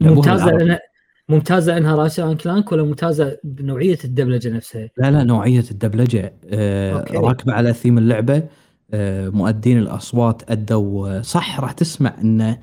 ممتازة. 0.00 0.46
لأنها 0.50 0.80
ممتازة 1.28 1.76
انها 1.76 1.96
راشد 1.96 2.22
ان 2.22 2.36
كلانك 2.36 2.72
ولا 2.72 2.82
ممتازة 2.82 3.38
بنوعية 3.44 3.98
الدبلجة 4.04 4.48
نفسها؟ 4.48 4.88
لا 4.96 5.10
لا 5.10 5.24
نوعية 5.24 5.64
الدبلجة 5.70 6.34
آه. 6.46 7.04
راكبة 7.10 7.52
على 7.52 7.72
ثيم 7.72 7.98
اللعبة 7.98 8.42
آه 8.90 9.28
مؤدين 9.28 9.78
الأصوات 9.78 10.50
أدوا 10.50 11.22
صح 11.22 11.60
راح 11.60 11.72
تسمع 11.72 12.14
إنه 12.20 12.58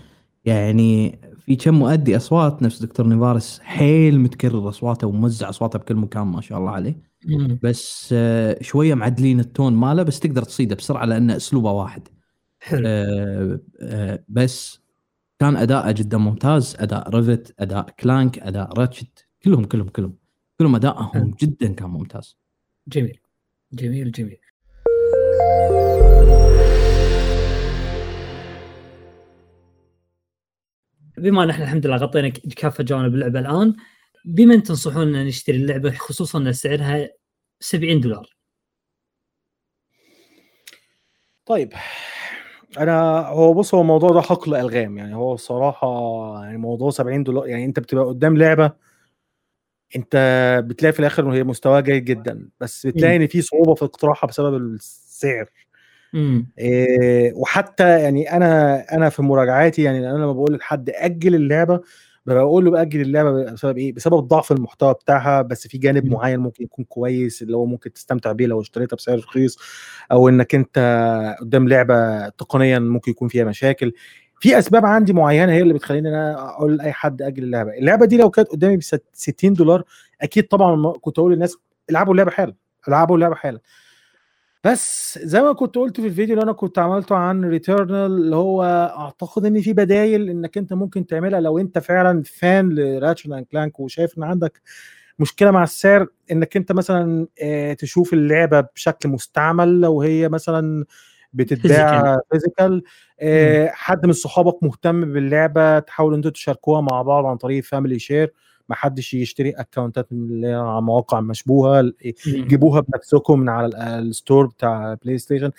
يعني 0.45 1.19
في 1.49 1.55
كم 1.55 1.73
مؤدي 1.73 2.17
أصوات 2.17 2.61
نفس 2.63 2.81
دكتور 2.81 3.07
نيفارس 3.07 3.59
حيل 3.59 4.19
متكرر 4.19 4.69
أصواته 4.69 5.07
وموزع 5.07 5.49
أصواته 5.49 5.79
بكل 5.79 5.95
مكان 5.95 6.27
ما 6.27 6.41
شاء 6.41 6.57
الله 6.59 6.71
عليه. 6.71 7.01
مم. 7.25 7.59
بس 7.63 8.09
آه 8.13 8.57
شوية 8.61 8.93
معدلين 8.93 9.39
التون 9.39 9.73
ماله 9.73 10.03
بس 10.03 10.19
تقدر 10.19 10.43
تصيده 10.43 10.75
بسرعة 10.75 11.05
لأن 11.05 11.31
أسلوبه 11.31 11.71
واحد. 11.71 12.07
حلو. 12.59 12.83
آه 12.85 13.59
آه 13.81 14.23
بس 14.27 14.79
كان 15.39 15.55
اداءه 15.55 15.91
جدا 15.91 16.17
ممتاز 16.17 16.75
أداء 16.79 17.09
ريفت 17.09 17.55
أداء 17.59 17.89
كلانك 17.99 18.39
أداء 18.39 18.79
راتشت 18.79 19.27
كلهم 19.43 19.63
كلهم 19.63 19.89
كلهم. 19.89 20.13
كلهم 20.59 20.75
ادائهم. 20.75 21.33
جدا 21.41 21.73
كان 21.73 21.89
ممتاز. 21.89 22.37
جميل. 22.87 23.19
جميل 23.73 24.11
جميل. 24.11 24.37
بما 31.19 31.43
ان 31.43 31.49
إحنا 31.49 31.63
الحمد 31.65 31.85
لله 31.87 31.97
غطينا 31.97 32.29
كافة 32.29 32.83
جوانب 32.83 33.13
اللعبة 33.15 33.39
الآن 33.39 33.75
بمن 34.25 34.63
تنصحون 34.63 35.15
ان 35.15 35.25
نشتري 35.25 35.57
اللعبة 35.57 35.91
خصوصا 35.91 36.39
إن 36.39 36.53
سعرها 36.53 37.09
70 37.59 38.01
دولار. 38.01 38.35
طيب 41.45 41.73
أنا 42.79 43.19
هو 43.27 43.53
بص 43.53 43.75
هو 43.75 43.81
الموضوع 43.81 44.09
ده 44.11 44.21
حقل 44.21 44.55
ألغام. 44.55 44.97
يعني 44.97 45.15
هو 45.15 45.33
الصراحه 45.33 45.87
يعني 46.45 46.57
موضوع 46.57 46.89
70 46.89 47.23
دولار 47.23 47.47
يعني 47.47 47.65
أنت 47.65 47.79
بتبقى 47.79 48.05
قدام 48.05 48.37
لعبة 48.37 48.71
أنت 49.95 50.15
بتلاقي 50.67 50.93
في 50.93 50.99
الآخر 50.99 51.23
إن 51.27 51.31
هي 51.31 51.43
مستواها 51.43 51.81
جيد 51.81 52.05
جدا 52.05 52.49
بس 52.59 52.87
بتلاقي 52.87 53.15
إن 53.15 53.27
في 53.27 53.41
صعوبة 53.41 53.73
في 53.75 53.85
اقتراحها 53.85 54.27
بسبب 54.27 54.55
السعر. 54.57 55.49
إيه 56.59 57.33
وحتى 57.33 57.99
يعني 57.99 58.31
أنا 58.35 58.85
أنا 58.95 59.09
في 59.09 59.21
مراجعاتي 59.21 59.83
يعني 59.83 60.09
أنا 60.09 60.17
لما 60.17 60.33
بقول 60.33 60.55
لحد 60.55 60.89
أجل 60.89 61.35
اللعبة 61.35 61.81
بقول 62.25 62.65
له 62.65 62.71
بأجل 62.71 63.01
اللعبة 63.01 63.51
بسبب 63.51 63.77
إيه؟ 63.77 63.93
بسبب 63.93 64.27
ضعف 64.27 64.51
المحتوى 64.51 64.93
بتاعها 64.93 65.41
بس 65.41 65.67
في 65.67 65.77
جانب 65.77 66.05
مم. 66.05 66.13
معين 66.13 66.39
ممكن 66.39 66.63
يكون 66.63 66.85
كويس 66.85 67.41
اللي 67.41 67.57
هو 67.57 67.65
ممكن 67.65 67.93
تستمتع 67.93 68.31
بيه 68.31 68.45
لو 68.45 68.61
اشتريتها 68.61 68.95
بسعر 68.95 69.17
رخيص 69.17 69.57
أو 70.11 70.29
إنك 70.29 70.55
أنت 70.55 70.77
قدام 71.41 71.67
لعبة 71.69 72.29
تقنيا 72.29 72.79
ممكن 72.79 73.11
يكون 73.11 73.27
فيها 73.27 73.45
مشاكل 73.45 73.93
في 74.39 74.59
أسباب 74.59 74.85
عندي 74.85 75.13
معينة 75.13 75.51
هي 75.53 75.61
اللي 75.61 75.73
بتخليني 75.73 76.09
أنا 76.09 76.49
أقول 76.49 76.77
لأي 76.77 76.91
حد 76.93 77.21
أجل 77.21 77.43
اللعبة 77.43 77.71
اللعبة 77.71 78.05
دي 78.05 78.17
لو 78.17 78.29
كانت 78.29 78.47
قدامي 78.47 78.77
ب 78.77 78.81
60 79.13 79.53
دولار 79.53 79.83
أكيد 80.21 80.47
طبعا 80.47 80.93
كنت 81.01 81.19
أقول 81.19 81.33
للناس 81.33 81.57
ألعبوا 81.89 82.13
اللعبة 82.13 82.31
حالا 82.31 82.53
ألعبوا 82.87 83.15
اللعبة 83.15 83.35
حالا 83.35 83.59
بس 84.63 85.19
زي 85.23 85.41
ما 85.41 85.53
كنت 85.53 85.75
قلت 85.75 86.01
في 86.01 86.07
الفيديو 86.07 86.33
اللي 86.33 86.43
أنا 86.43 86.51
كنت 86.51 86.79
عملته 86.79 87.15
عن 87.15 87.45
Returnal 87.45 88.11
اللي 88.11 88.35
هو 88.35 88.63
أعتقد 88.97 89.45
إن 89.45 89.61
في 89.61 89.73
بدايل 89.73 90.29
إنك 90.29 90.57
أنت 90.57 90.73
ممكن 90.73 91.05
تعملها 91.05 91.39
لو 91.39 91.59
أنت 91.59 91.79
فعلا 91.79 92.23
fan 92.23 92.69
ل 92.69 92.77
Ratchet 92.77 93.33
and 93.33 93.45
Clank 93.45 93.79
وشايف 93.79 94.17
إن 94.17 94.23
عندك 94.23 94.61
مشكلة 95.19 95.51
مع 95.51 95.63
السعر 95.63 96.07
إنك 96.31 96.57
أنت 96.57 96.71
مثلا 96.71 97.27
آه، 97.43 97.73
تشوف 97.73 98.13
اللعبة 98.13 98.61
بشكل 98.61 99.09
مستعمل 99.09 99.81
لو 99.81 100.01
هي 100.01 100.29
مثلا 100.29 100.85
بتتباع 101.33 102.17
physical 102.31 102.83
حد 103.69 104.05
من 104.05 104.13
صحابك 104.13 104.63
مهتم 104.63 105.13
باللعبة 105.13 105.79
تحاولوا 105.79 106.17
أنتوا 106.17 106.31
تشاركوها 106.31 106.81
مع 106.81 107.01
بعض 107.01 107.25
عن 107.25 107.37
طريق 107.37 107.63
family 107.63 107.99
share 107.99 108.33
ما 108.69 108.75
حدش 108.75 109.13
يشتري 109.13 109.49
account 109.49 110.00
ات 110.00 110.07
على 110.13 110.81
مواقع 110.81 111.19
مشبوهة 111.21 111.91
جيبوها 112.27 112.81
بنفسكم 112.81 113.39
من 113.39 113.49
على 113.49 113.65
ال- 113.67 113.75
ال 113.75 113.87
store 113.87 114.45
بتاع 114.47 114.93
PlayStation 115.03 115.51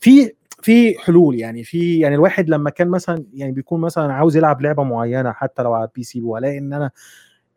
في 0.00 0.32
في 0.62 0.98
حلول 0.98 1.34
يعني 1.38 1.64
في 1.64 1.98
يعني 1.98 2.14
الواحد 2.14 2.48
لما 2.50 2.70
كان 2.70 2.88
مثلا 2.88 3.24
يعني 3.34 3.52
بيكون 3.52 3.80
مثلا 3.80 4.12
عاوز 4.12 4.36
يلعب 4.36 4.60
لعبة 4.62 4.82
معينة 4.82 5.32
حتى 5.32 5.62
لو 5.62 5.72
على 5.72 5.84
ال 5.84 6.02
PC 6.02 6.20
والاقي 6.20 6.58
إن 6.58 6.72
أنا 6.72 6.90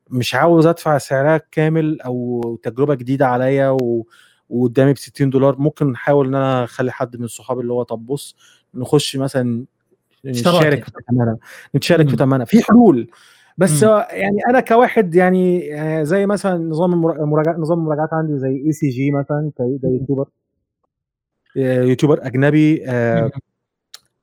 مش 0.09 0.35
عاوز 0.35 0.65
أدفع 0.65 0.97
سعرها 0.97 1.41
كامل 1.51 2.01
أو 2.01 2.41
تجربة 2.63 2.95
جديدة 2.95 3.27
عليا 3.27 3.69
و... 3.69 4.07
وقدامي 4.49 4.93
ب 4.93 4.97
60 4.97 5.29
دولار 5.29 5.55
ممكن 5.59 5.91
نحاول 5.91 6.27
إن 6.27 6.35
أنا 6.35 6.63
أخلي 6.63 6.91
حد 6.91 7.17
من 7.17 7.27
صحابي 7.27 7.61
اللي 7.61 7.73
هو 7.73 7.83
طب 7.83 8.05
بص 8.05 8.35
نخش 8.73 9.15
مثلا 9.17 9.65
نشارك. 10.25 10.83
في 10.85 10.91
ثمنها 11.09 11.37
نتشارك 11.75 12.09
في. 12.09 12.15
ثمنها 12.15 12.45
في 12.45 12.63
حلول 12.63 13.09
بس 13.61 13.83
مم. 13.83 14.03
يعني 14.09 14.37
أنا 14.49 14.59
كواحد 14.59 15.15
يعني 15.15 15.59
يعني 15.59 16.05
زي 16.05 16.25
مثلا 16.25 16.57
نظام 16.57 16.93
المرا- 16.93 17.19
المراجعات 17.23 17.59
نظام 17.59 17.79
المراجعات 17.79 18.09
عندي 18.13 18.39
زي 18.39 18.63
ACG 18.65 19.11
مثلا 19.11 19.51
ده 19.59 19.89
YouTuber 19.89 20.25
آه، 21.57 21.83
YouTuber 21.83 22.27
أجنبي 22.27 22.83
آه،. 22.87 23.31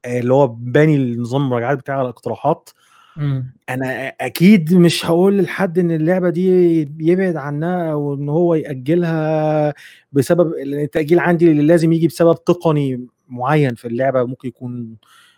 آه، 0.05 0.21
اللي 0.21 0.35
هو 0.35 0.47
باني 0.47 0.97
النظام 0.97 1.43
المراجعات 1.43 1.79
بتاع 1.79 2.01
الاقتراحات 2.01 2.71
مم. 3.17 3.55
أنا 3.69 4.09
أكيد 4.09 4.75
مش 4.75 5.07
هقول 5.07 5.43
لحد 5.43 5.79
إن 5.79 5.91
اللعبة 5.91 6.31
دي 6.31 6.81
يبعد 7.01 7.37
عنها 7.37 7.93
أو 7.93 8.15
ان 8.15 8.29
هو 8.29 8.55
يأجلها 8.55 9.75
بسبب 10.13 10.55
التأجيل 10.55 11.19
عندي 11.19 11.51
اللي 11.51 11.63
لازم 11.63 11.93
يجي 11.93 12.07
بسبب 12.07 12.45
تقني 12.45 13.07
معين 13.29 13.75
في 13.75 13.89
اللعبة 13.89 14.25
ممكن 14.25 14.49
يكون 14.49 14.97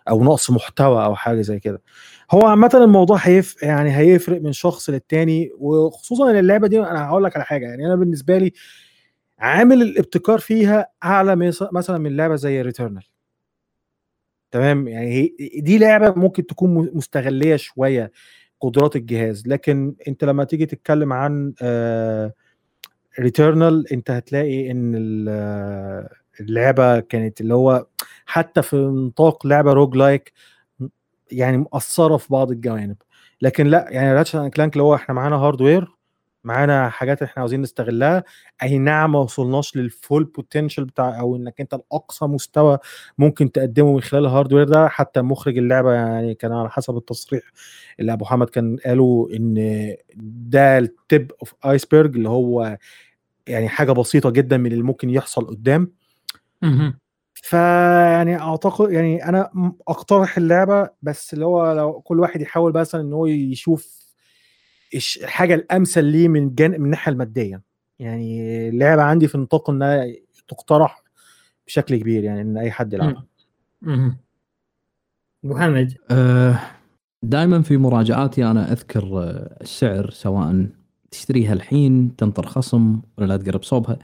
أو 0.09 0.24
نقص 0.24 0.51
محتوى 0.51 1.05
أو 1.05 1.14
حاجة 1.14 1.40
زي 1.40 1.59
كده 1.60 1.82
هو 2.31 2.47
عامة 2.47 2.70
الموضوع 2.74 3.16
هيف 3.23 3.62
يعني 3.62 3.97
هيفرق 3.97 4.43
من 4.43 4.52
شخص 4.52 4.90
للتاني 4.90 5.51
وخصوصا 5.59 6.31
إن 6.31 6.39
اللعبة 6.39 6.69
دي 6.69 6.81
أنا 6.81 7.09
هقول 7.09 7.24
لك 7.24 7.36
على 7.36 7.44
حاجة 7.44 7.66
يعني 7.66 7.86
أنا 7.86 7.97
بالنسبة 7.97 8.39
لي 8.39 8.52
عامل 9.39 9.82
الابتكار 9.82 10.39
فيها 10.39 10.89
أعلى 11.05 11.36
مثلا 11.73 11.98
من 11.98 12.16
لعبة 12.16 12.36
زي 12.36 12.62
ريتيرنال 12.62 13.05
تمام؟ 14.51 14.89
يعني 14.89 15.36
دي 15.57 15.78
لعبة 15.78 16.20
ممكن 16.20 16.47
تكون 16.47 16.74
م- 16.74 16.90
مستغلية 16.94 17.57
شوية 17.57 18.12
قدرات 18.61 18.97
الجهاز 18.97 19.48
لكن 19.48 19.94
أنت 20.09 20.24
لما 20.24 20.44
تيجي 20.44 20.66
تتكلم 20.66 21.12
عن 21.12 21.55
Returnal 23.20 23.93
أنت 23.93 24.11
هتلاقي 24.11 24.70
إن 24.70 25.27
آه، 25.28 26.09
اللعبة 26.40 27.01
كانت 27.01 27.40
اللي 27.40 27.55
هو 27.55 27.86
حتى 28.27 28.62
في 28.62 28.77
نطاق 28.77 29.47
لعبة 29.47 29.73
roguelike 29.72 30.32
يعني 31.32 31.59
مقصره 31.59 32.16
في 32.16 32.27
بعض 32.31 32.51
الجوانب 32.51 32.97
لكن 33.43 33.66
لأ 33.66 33.86
يعني 33.90 34.12
Ratchet 34.14 34.35
and 34.35 34.51
Clank 34.52 34.72
اللي 34.73 34.82
هو 34.82 34.94
إحنا 34.94 35.15
معانا 35.15 35.36
hardware 35.36 35.89
معانا 36.44 36.89
حاجات 36.89 37.23
إحنا 37.23 37.40
عاوزين 37.40 37.61
نستغلها 37.62 38.24
أي 38.62 38.78
نعم 38.78 39.12
ما 39.12 39.19
وصلناش 39.19 39.77
لل 39.77 39.93
full 39.93 40.24
potential 40.24 40.85
بتاع 40.85 41.20
أو 41.20 41.36
إنك 41.36 41.61
أنت 41.61 41.74
الاقصى 41.74 42.24
مستوى 42.24 42.78
ممكن 43.19 43.52
تقدمه 43.52 43.93
من 43.94 44.01
خلال 44.01 44.23
ال 44.27 44.31
hardware 44.31 44.64
ده 44.65 44.89
حتى 44.89 45.23
مخرج 45.23 45.59
اللعبة 45.59 45.93
يعني 45.93 46.35
كان 46.35 46.52
على 46.52 46.70
حسب 46.70 46.97
التصريح 46.97 47.43
اللي 48.01 48.12
أبو 48.12 48.24
حمد 48.24 48.48
كان 48.48 48.77
قاله 48.86 49.28
إن 49.36 49.55
ده 50.16 50.78
ال 50.78 50.92
tip 50.92 51.32
of 51.40 51.55
iceberg 51.66 52.16
اللي 52.16 52.28
هو 52.28 52.78
يعني 53.47 53.69
حاجة 53.69 53.93
بسيطة 53.93 54.31
جدا 54.31 54.57
من 54.57 54.73
اللي 54.73 54.82
ممكن 54.82 55.11
يحصل 55.11 55.47
قدام. 55.47 55.93
فيعني 57.42 58.36
أعتقد 58.36 58.92
يعني 58.92 59.28
أنا 59.28 59.50
أقترح 59.88 60.36
اللعبة 60.36 60.90
بس 61.02 61.34
اللي 61.34 61.44
هو 61.44 61.72
لو 61.72 62.00
كل 62.00 62.20
واحد 62.20 62.40
يحاول 62.40 62.72
مثلا 62.72 63.00
إن 63.00 63.12
هو 63.12 63.26
يشوف 63.26 64.00
الحاجة 64.94 65.54
الأمثل 65.54 66.04
ليه 66.04 66.28
من 66.28 66.54
جانب 66.54 66.78
من 66.78 66.84
الناحية 66.84 67.12
المادية. 67.12 67.62
يعني 67.98 68.68
اللعبة 68.68 69.02
عندي 69.02 69.28
في 69.28 69.38
نطاق 69.38 69.70
إنها 69.70 70.06
تقترح 70.48 71.02
بشكل 71.66 71.96
كبير 71.96 72.24
يعني 72.24 72.40
إن 72.40 72.56
أي 72.58 72.70
حد 72.70 72.92
يلعبها. 72.92 73.26
مهم. 73.82 74.16
ابو 75.44 75.58
حمد 75.58 75.94
دائما 77.22 77.62
في 77.62 77.76
مراجعاتي 77.76 78.44
أنا 78.44 78.72
أذكر 78.72 79.18
آه، 79.18 79.58
السعر 79.60 80.10
سواء 80.10 80.66
تشتريها 81.10 81.52
الحين 81.52 82.16
تنطر 82.16 82.46
خصم 82.46 83.00
ولا 83.18 83.26
لا 83.26 83.36
تقرب 83.36 83.62
صوبها. 83.62 83.98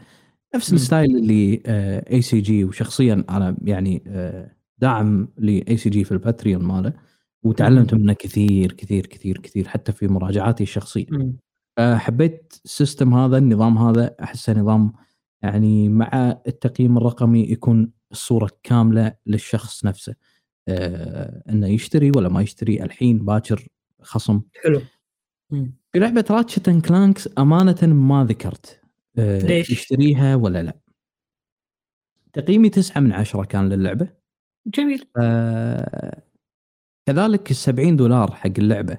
نفس. 0.56 0.72
ال 0.72 0.80
style 0.80 1.16
اللي 1.16 1.62
ACG 2.10 2.64
وشخصيا 2.64 3.24
أنا 3.30 3.56
يعني 3.62 4.02
آه، 4.06 4.50
داعم 4.78 5.28
ل 5.38 5.76
ACG 5.76 6.04
في 6.04 6.12
ال 6.12 6.19
Patreon 6.19 6.64
ماله 6.64 6.92
وتعلمت 7.42 7.94
منه 7.94 8.12
كثير 8.12 8.72
كثير 8.72 9.06
كثير 9.06 9.38
كثير 9.38 9.68
حتى 9.68 9.92
في 9.92 10.08
مراجعاتي 10.08 10.62
الشخصية. 10.62 11.06
آه، 11.78 11.96
حبيت 11.96 12.60
ال 12.64 12.71
system 12.71 13.14
هذا 13.14 13.38
النظام 13.38 13.78
هذا 13.78 14.14
احسه 14.22 14.52
نظام 14.60 14.92
يعني 15.42 15.88
مع 15.88 16.40
التقييم 16.46 16.96
الرقمي 16.96 17.40
يكون 17.40 17.92
الصورة 18.12 18.50
كاملة 18.62 19.12
للشخص 19.26 19.84
نفسه 19.84 20.14
آه، 20.68 21.42
إنه 21.48 21.66
يشتري 21.68 22.12
ولا 22.16 22.28
ما 22.28 22.42
يشتري 22.42 22.82
الحين 22.82 23.24
باكر 23.24 23.68
خصم 24.02 24.40
حلو. 24.64 24.80
في 25.92 25.98
لعبة 25.98 26.24
Ratchet 26.30 26.68
and 26.68 26.86
Clank 26.86 27.28
أمانة 27.38 27.86
ما 27.86 28.24
ذكرت 28.24 28.85
ليش؟ 29.18 29.70
يشتريها 29.70 30.34
ولا 30.36 30.62
لا. 30.62 30.76
تقييمي 32.32 32.68
تسعة 32.70 33.00
من 33.00 33.12
عشرة 33.12 33.44
كان 33.44 33.68
للعبة. 33.68 34.08
جميل. 34.66 35.04
آه، 35.16 36.22
كذلك 37.08 37.50
ال 37.50 37.56
70 37.56 37.96
دولار 37.96 38.32
حق 38.34 38.50
اللعبة. 38.58 38.98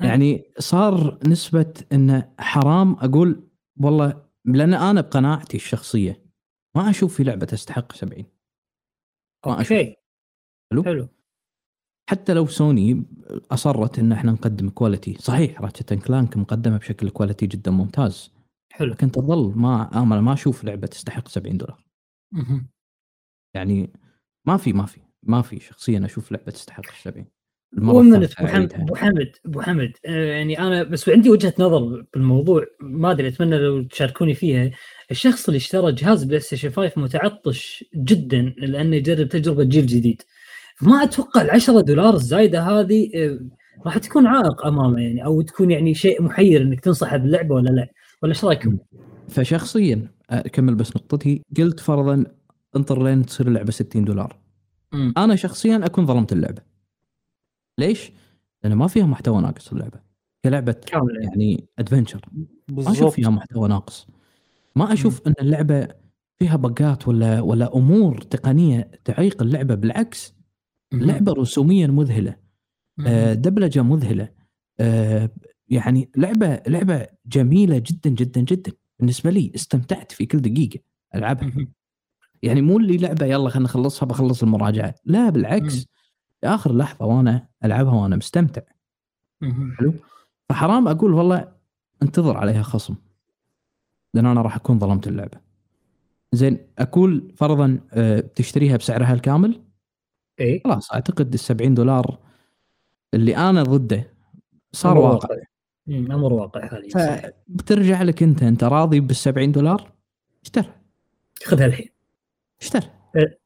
يعني 0.00 0.44
صار 0.58 1.18
نسبة 1.28 1.74
إنه 1.92 2.32
حرام 2.40 2.92
أقول 2.94 3.48
والله 3.80 4.22
لأن 4.46 4.74
أنا 4.74 5.00
بقناعتي 5.00 5.56
الشخصية 5.56 6.22
ما 6.76 6.90
أشوف 6.90 7.16
في 7.16 7.24
لعبة 7.24 7.46
تستحق 7.46 7.92
70 7.92 8.26
ما. 9.46 9.58
okay. 9.58 9.96
حلو. 10.72 10.84
حلو. 10.84 11.08
حتى 12.10 12.34
لو 12.34 12.46
سوني 12.46 13.04
أصرت 13.50 13.98
إن 13.98 14.12
إحنا 14.12 14.32
نقدم 14.32 14.68
quality 14.70 15.14
صحيح 15.20 15.60
Ratchet 15.62 15.94
Clank 15.94 16.36
مقدمة 16.36 16.76
بشكل 16.78 17.10
quality 17.10 17.46
جدا 17.46 17.70
ممتاز. 17.70 18.35
حلو. 18.76 18.92
لكن 18.92 19.10
تظل 19.10 19.52
ما 19.56 19.90
أنا 19.94 20.20
ما 20.20 20.32
أشوف 20.32 20.64
لعبة 20.64 20.86
تستحق 20.86 21.28
70 21.28 21.56
دولار. 21.56 21.84
مهم. 22.32 22.68
يعني 23.54 23.92
ما 24.44 24.56
في 24.56 24.72
ما 24.72 24.86
في 24.86 25.00
ما 25.22 25.42
في 25.42 25.60
شخصيا 25.60 26.04
أشوف 26.04 26.32
لعبة 26.32 26.52
تستحق 26.52 26.82
70 27.02 27.26
المرة 27.78 27.94
ومن 27.94 28.14
ابو 28.14 28.26
حمد. 28.46 28.74
أبو 28.74 28.94
حمد 28.94 29.32
أبو 29.46 29.60
حمد 29.60 29.92
آه، 30.06 30.24
يعني 30.24 30.58
أنا 30.58 30.82
بس 30.82 31.08
عندي 31.08 31.30
وجهة 31.30 31.54
نظر 31.58 32.04
بالموضوع 32.14 32.64
ما 32.80 33.10
أدري 33.10 33.28
أتمنى 33.28 33.58
لو 33.58 33.82
تشاركوني 33.82 34.34
فيها. 34.34 34.70
الشخص 35.10 35.48
اللي 35.48 35.56
اشترى 35.56 35.92
جهاز 35.92 36.24
بلاي 36.24 36.40
ستيشن 36.40 36.70
5 36.70 37.00
متعطش 37.00 37.84
جدا 37.94 38.54
لأنه 38.58 38.96
يجرب 38.96 39.28
تجربة 39.28 39.64
جيل 39.64 39.86
جديد. 39.86 40.22
ما 40.82 41.02
أتوقع 41.02 41.42
ال 41.42 41.50
10 41.50 41.80
دولار 41.80 42.14
الزايدة 42.14 42.62
هذه 42.62 43.10
آه، 43.14 43.38
راح 43.86 43.98
تكون 43.98 44.26
عائق 44.26 44.66
أمامه 44.66 45.00
يعني 45.00 45.24
أو 45.24 45.42
تكون 45.42 45.70
يعني 45.70 45.94
شيء 45.94 46.22
محير 46.22 46.62
إنك 46.62 46.80
تنصح 46.80 47.16
باللعبة 47.16 47.54
ولا 47.54 47.70
لا. 47.70 47.88
ولا 48.22 48.32
إيش 48.32 48.44
رأيكم؟ 48.44 48.78
فشخصيا 49.28 50.08
اكمل 50.30 50.74
بس 50.74 50.96
نقطتي. 50.96 51.42
قلت 51.56 51.80
فرضا 51.80 52.24
انطر 52.76 53.02
لين 53.02 53.26
تصير 53.26 53.48
اللعبة 53.48 53.70
60 53.70 54.04
دولار. 54.04 54.38
مم. 54.92 55.14
أنا 55.16 55.36
شخصيا 55.36 55.80
أكون 55.84 56.06
ظلمت 56.06 56.32
اللعبة. 56.32 56.62
ليش؟ 57.78 58.12
لأن 58.64 58.74
ما 58.74 58.86
فيها 58.86 59.06
محتوى 59.06 59.42
ناقص 59.42 59.72
اللعبة. 59.72 60.00
كلعبة 60.44 60.76
يعني 61.20 61.68
ادفنشر 61.78 62.20
ما 62.68 62.92
أشوف 62.92 63.14
فيها 63.14 63.30
محتوى 63.30 63.68
ناقص. 63.68 64.06
ما 64.76 64.92
أشوف 64.92 65.26
إن 65.26 65.34
اللعبة 65.40 65.88
فيها 66.38 66.56
بقات 66.56 67.08
ولا 67.08 67.40
ولا 67.40 67.76
أمور 67.76 68.20
تقنية 68.20 68.90
تعيق 69.04 69.42
اللعبة. 69.42 69.74
بالعكس 69.74 70.34
اللعبه 70.92 71.32
رسوميا 71.32 71.86
مذهلة. 71.86 72.36
آه، 73.06 73.34
دبلجة 73.34 73.82
مذهلة. 73.82 74.28
آه، 74.80 75.30
يعني 75.68 76.10
لعبة 76.16 76.62
لعبة 76.66 77.06
جميلة 77.26 77.78
جدا 77.78 78.10
جدا 78.10 78.40
جدا. 78.40 78.72
بالنسبة 78.98 79.30
لي 79.30 79.52
استمتعت 79.54 80.12
في 80.12 80.26
كل 80.26 80.38
دقيقة 80.38 80.80
ألعبها. 81.14 81.50
يعني 82.42 82.62
مو 82.62 82.78
اللي 82.78 82.96
لعبة 82.96 83.26
يلا 83.26 83.50
خلينا 83.50 83.64
نخلصها 83.64 84.06
بخلص 84.06 84.42
المراجعة. 84.42 84.94
لا 85.04 85.30
بالعكس. 85.30 85.86
آخر 86.44 86.76
لحظة 86.76 87.04
وأنا 87.06 87.48
ألعبها 87.64 87.94
وأنا 87.94 88.16
مستمتع. 88.16 88.62
حلو؟ 89.78 89.94
فحرام 90.48 90.88
أقول 90.88 91.12
والله 91.12 91.52
انتظر 92.02 92.36
عليها 92.36 92.62
خصم. 92.62 92.94
لأن 94.14 94.26
أنا 94.26 94.42
راح 94.42 94.56
أكون 94.56 94.78
ظلمت 94.78 95.08
اللعبة. 95.08 95.40
زين 96.32 96.58
أقول 96.78 97.32
فرضا 97.36 97.80
آه، 97.92 98.20
بتشتريها 98.20 98.76
بسعرها 98.76 99.14
الكامل؟ 99.14 99.62
اي 100.40 100.60
خلاص 100.64 100.92
أعتقد 100.92 101.32
ال 101.32 101.38
70 101.38 101.74
دولار 101.74 102.18
اللي 103.14 103.36
أنا 103.36 103.62
ضده 103.62 104.12
صار 104.72 104.98
واقع. 104.98 105.36
أمر 105.88 106.32
واقع 106.32 106.66
حاليا 106.66 106.88
صحيح. 106.88 107.30
فبترجع 107.48 108.02
لك 108.02 108.22
أنت 108.22 108.42
أنت 108.42 108.64
راضي 108.64 109.00
بال 109.00 109.16
70 109.16 109.52
دولار؟ 109.52 109.92
اشتر 110.44 110.66
خذها 111.44 111.66
الحين. 111.66 111.88
اشتر 112.60 112.84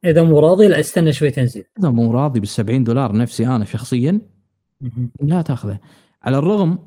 إذا 0.04 0.22
مو 0.22 0.38
راضي 0.38 0.68
لا 0.68 0.80
استنى 0.80 1.12
شوي 1.12 1.30
تنزل. 1.30 1.64
إذا 1.78 1.90
مو 1.90 2.12
راضي 2.12 2.40
بال 2.40 2.48
70 2.48 2.84
دولار 2.84 3.16
نفسي 3.16 3.46
أنا 3.46 3.64
شخصيا. 3.64 4.20
لا 5.20 5.42
تاخذه 5.42 5.78
على 6.22 6.38
الرغم 6.38 6.78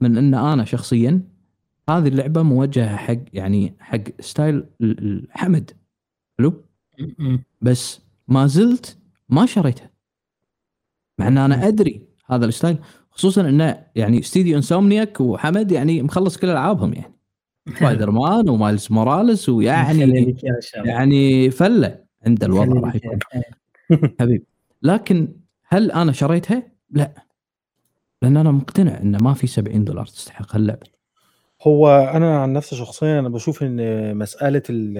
من 0.00 0.16
أن 0.18 0.34
أنا 0.34 0.64
شخصيا 0.64 1.22
هذه 1.88 2.08
اللعبة 2.08 2.42
موجهة 2.42 2.96
حق 2.96 3.18
يعني 3.32 3.74
حق 3.80 4.00
ستايل 4.20 4.54
ال- 4.54 4.66
ال- 4.80 5.26
حمد 5.30 5.70
حلو. 6.38 6.64
بس 7.60 8.00
ما 8.28 8.46
زلت 8.46 8.98
ما 9.28 9.46
شريتها. 9.46 9.90
مع 11.18 11.28
أن 11.28 11.38
أنا 11.38 11.68
أدري 11.68 12.02
هذا 12.26 12.46
ال 12.46 12.51
style 12.51 12.78
خصوصا 13.18 13.40
إنه 13.48 13.84
يعني 13.94 14.18
استديو 14.18 14.56
Insomniac 14.56 15.20
وحمد 15.20 15.72
يعني 15.72 16.02
مخلص 16.02 16.36
كل 16.36 16.50
ألعابهم 16.50 16.94
يعني. 16.94 17.14
Spider-Man 17.78 18.10
و 18.10 18.48
Miles 18.48 18.88
Morales 18.90 19.48
ويعني. 19.48 20.36
يعني 20.74 21.50
فلة 21.50 21.98
عند 22.26 22.44
الوضع 22.44 22.80
راح 22.80 22.94
يكون. 22.94 23.18
حبيب. 24.20 24.42
لكن 24.82 25.28
هل 25.68 25.90
أنا 25.90 26.12
شريتها؟ 26.12 26.62
لا. 26.90 27.24
لأن 28.22 28.36
أنا 28.36 28.50
مقتنع 28.50 29.00
إن 29.00 29.16
ما 29.22 29.34
في 29.34 29.46
70 29.46 29.84
دولار 29.84 30.06
تستحق 30.06 30.54
هاللعبة. 30.56 30.86
هو 31.62 31.88
أنا 32.14 32.38
عن 32.38 32.52
نفسي 32.52 32.76
شخصيا 32.76 33.18
أنا 33.18 33.28
بشوف 33.28 33.62
إن 33.62 34.16
مسألة 34.16 34.62
ال 34.70 34.96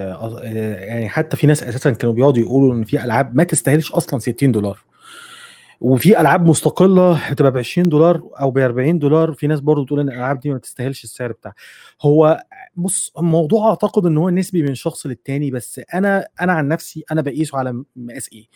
يعني 0.89 1.09
حتى 1.09 1.37
في 1.37 1.47
ناس 1.47 1.63
أساسا 1.63 1.91
كانوا 1.91 2.15
بيقعدوا 2.15 2.43
يقولوا 2.43 2.75
إن 2.75 2.85
في 2.85 3.05
ألعاب 3.05 3.37
ما 3.37 3.45
تستاهلش 3.45 3.93
أصلا 3.93 4.19
60 4.19 4.53
دولار. 4.53 4.88
وفي 5.81 6.21
ألعاب 6.21 6.47
مستقلة 6.49 7.31
بتبقى 7.33 7.53
ب 7.53 7.57
20 7.59 7.89
دولار 7.89 8.23
أو 8.41 8.51
ب 8.51 8.59
40 8.59 8.99
دولار. 8.99 9.33
في 9.33 9.47
ناس 9.47 9.61
برضه 9.61 9.85
بتقول 9.85 10.01
إن 10.01 10.09
الألعاب 10.09 10.41
دي 10.41 10.51
ما 10.53 10.59
تستاهلش 10.59 11.05
السعر 11.05 11.33
بتاعها. 11.33 11.55
هو 12.03 12.45
بص 12.77 13.13
الموضوع 13.19 13.69
أعتقد 13.69 14.07
إن 14.07 14.17
هو 14.17 14.31
نسبي 14.31 14.63
من 14.63 14.75
شخص 14.75 15.07
للتاني 15.07 15.51
بس 15.51 15.81
أنا 15.95 16.27
أنا 16.41 16.53
عن 16.53 16.69
نفسي 16.69 17.05
أنا 17.13 17.21
بقيسه 17.23 17.59
على 17.59 17.85
مقاس 17.97 18.29
إيه 18.33 18.47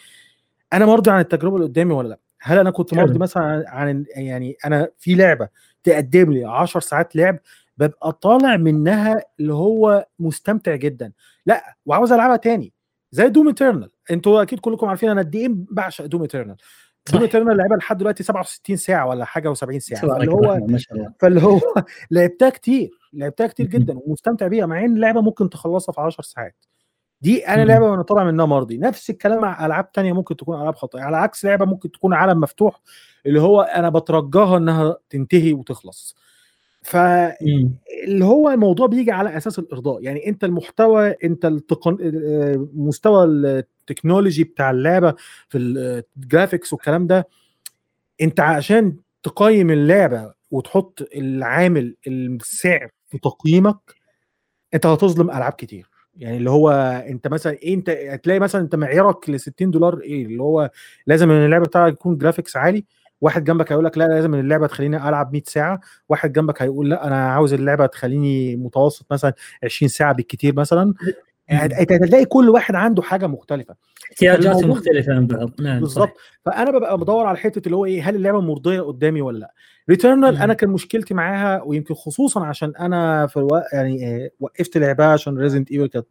أنا 0.73 0.87
مرضي 0.87 1.11
عن 1.11 1.21
التجربة 1.21 1.57
اللي 1.57 1.67
قدامي 1.69 1.93
ولا 1.95 2.09
لأ؟ 2.09 2.19
هل 2.41 2.59
أنا 2.59 2.71
كنت. 2.71 2.95
مرضي 2.95 3.19
مثلا 3.19 3.43
عن- 3.43 3.65
عن 3.67 4.05
يعني 4.17 4.57
أنا 4.65 4.89
في 4.99 5.15
لعبة 5.15 5.49
تقدم 5.85 6.33
لي 6.33 6.45
10 6.45 6.81
ساعات 6.81 7.17
لعب 7.17 7.39
ببقى 7.79 8.13
طالع 8.13 8.57
منها 8.57 9.21
اللي 9.41 9.55
هو 9.55 10.07
مستمتع 10.19 10.75
جدا. 10.77 11.13
لأ 11.47 11.77
وعاوز 11.87 12.13
ألعبها 12.13 12.37
تاني. 12.37 12.73
زي 13.13 13.29
Doom 13.29 13.49
Eternal 13.49 13.91
أنتوا 14.11 14.43
أكيد 14.43 14.59
كلكم 14.61 14.87
عارفين 14.87 15.11
أنا 15.11 15.21
قد 15.21 15.37
إيه 15.37 15.49
بعشق 15.51 16.07
Doom 16.07 16.23
Eternal 16.23 16.57
Doom 17.11 17.21
صح. 17.21 17.23
Eternal 17.23 17.57
لعبها 17.57 17.77
لحد 17.77 17.99
دلوقتي 17.99 18.23
67 18.23 18.77
ساعة 18.77 19.07
ولا 19.09 19.25
حاجة 19.25 19.55
و70 19.55 19.79
ساعة. 19.79 20.01
فاللي 20.01 20.33
هو 20.33 20.61
فاللي 21.21 21.43
هو 21.43 21.61
لعبتها 22.11 22.51
كتير 22.51 22.91
لعبتها 23.13 23.47
كتير. 23.47 23.67
جدا 23.67 23.99
ومستمتع 24.07 24.47
بيها 24.47 24.67
مع 24.67 24.85
إن 24.85 24.95
اللعبه 24.97 25.21
ممكن 25.21 25.51
تخلصها 25.51 25.93
في 25.93 26.01
10 26.01 26.23
ساعات. 26.25 26.55
دي 27.21 27.49
أنا. 27.49 27.65
لعبة 27.65 27.85
وأنا 27.91 28.03
طالع 28.03 28.25
منها 28.25 28.47
مرضي. 28.47 28.79
نفس 28.79 29.11
الكلام 29.11 29.41
مع 29.41 29.67
ألعاب 29.67 29.93
تانية 29.93 30.13
ممكن 30.13 30.37
تكون 30.37 30.61
ألعاب 30.61 30.75
خطية 30.77 31.01
على 31.01 31.17
عكس 31.17 31.45
لعبة 31.45 31.65
ممكن 31.65 31.91
تكون 31.91 32.15
عالم 32.15 32.41
مفتوح 32.41 32.81
اللي 33.27 33.41
هو 33.41 33.61
أنا 33.61 33.89
بترجاها 33.89 34.57
إنها 34.57 34.97
تنتهي 35.11 35.53
وتخلص. 35.53 36.17
فاللي 36.83 38.25
هو 38.25 38.51
الموضوع 38.51 38.87
بيجي 38.87 39.11
على 39.11 39.37
أساس 39.37 39.59
الإرضاء. 39.59 40.03
يعني 40.03 40.29
أنت 40.29 40.45
المحتوى 40.45 41.15
أنت 41.25 41.45
التقن... 41.45 41.97
مستوى 42.75 43.25
التكنولوجي 43.91 44.45
بتاع 44.45 44.71
اللعبة 44.71 45.15
في 45.49 45.59
ال 46.17 46.23
graphics 46.23 46.73
والكلام 46.73 47.07
ده 47.07 47.29
انت 48.21 48.41
عشان 48.41 48.97
تقيم 49.23 49.71
اللعبة 49.71 50.35
وتحط 50.51 51.09
العامل 51.17 51.97
السعر 52.07 52.89
في 53.09 53.19
تقييمك 53.19 53.77
انت 54.75 54.87
هتظلم 54.87 55.31
ألعاب 55.31 55.53
كتير. 55.53 55.89
يعني 56.17 56.37
اللي 56.37 56.51
هو 56.51 56.71
انت 57.09 57.29
مثلا 57.29 57.53
إيه 57.53 57.75
انت 57.75 57.91
هتلاقي 57.91 58.41
مثلا 58.41 58.61
انت 58.61 58.75
معيارك 58.75 59.31
ل 59.31 59.41
60 59.41 59.71
دولار 59.71 60.01
إيه 60.01 60.27
اللي 60.27 60.43
هو 60.43 60.71
لازم 61.07 61.31
إن 61.31 61.45
اللعبة 61.45 61.65
بتاعك 61.65 61.93
يكون 61.93 62.19
graphics 62.19 62.57
عالي 62.57 62.85
واحد 63.21 63.45
جنبك 63.45 63.73
هيقول 63.73 63.85
لك 63.85 63.99
لا 63.99 64.05
لازم 64.09 64.35
اللعبة 64.35 64.67
تخليني 64.67 65.09
ألعب 65.09 65.33
100 65.33 65.43
ساعة 65.47 65.81
واحد 66.09 66.33
جنبك 66.33 66.63
هيقول 66.63 66.91
لا 66.91 67.07
أنا 67.07 67.33
عاوز 67.33 67.53
اللعبة 67.53 67.87
تخليني 67.87 68.57
متوسط 68.57 69.07
مثلا 69.13 69.33
20 69.65 69.89
ساعة 69.89 70.13
بالكتير 70.15 70.55
مثلا. 70.57 70.95
هتلاقي 71.53 72.25
كل 72.25 72.49
واحد 72.51 72.75
عنده 72.75 73.03
حاجة 73.03 73.27
مختلفة. 73.27 73.75
احتياجاته 74.11 74.67
مختلفة 74.67 75.15
عن 75.15 75.27
بعض 75.27 75.51
نعم 75.61 75.81
بالظبط. 75.81 76.13
فأنا 76.45 76.71
ببقى 76.71 76.99
بدور 76.99 77.27
على 77.27 77.39
حتة 77.39 77.63
اللي 77.67 77.77
هو 77.77 77.85
إيه 77.85 78.09
هل 78.09 78.15
اللعبة 78.17 78.41
مرضية 78.41 78.81
قدامي 78.81 79.23
ولا 79.23 79.39
لأ؟ 79.39 79.55
Returnal 79.91 80.37
أنا 80.37 80.55
كان 80.55 80.71
مشكلتي 80.71 81.15
معاها 81.15 81.63
ويمكن 81.63 81.95
خصوصا 81.95 82.45
عشان 82.47 82.73
أنا 82.81 83.27
في 83.27 83.37
الوقت 83.37 83.73
يعني 83.73 84.31
وقفت 84.41 84.77
لعبها 84.77 85.07
عشان 85.07 85.39
Resident 85.39 85.71
Evil 85.71 85.87
كانت 85.87 86.07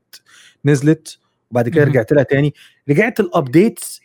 نزلت 0.66 1.20
وبعد 1.52 1.70
كده 1.70 1.84
رجعت 1.84 2.12
لها 2.14 2.24
تاني. 2.24 2.54
رجعت 2.90 3.20
ال 3.20 3.30
updates 3.30 4.02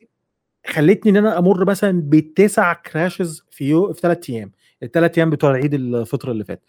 خلتني 0.67 1.11
إن 1.13 1.17
أنا 1.17 1.39
أمر 1.39 1.65
مثلا 1.65 2.03
بتسع 2.05 2.73
crashes 2.73 3.45
في 3.51 3.65
يو 3.69 3.93
في 3.93 4.01
ثلاث 4.01 4.31
أيام. 4.31 4.53
الثلاث 4.83 5.19
أيام 5.19 5.31
بتوع 5.31 5.53
عيد 5.53 5.75
الفطر 5.75 6.31
اللي 6.31 6.45
فات. 6.45 6.63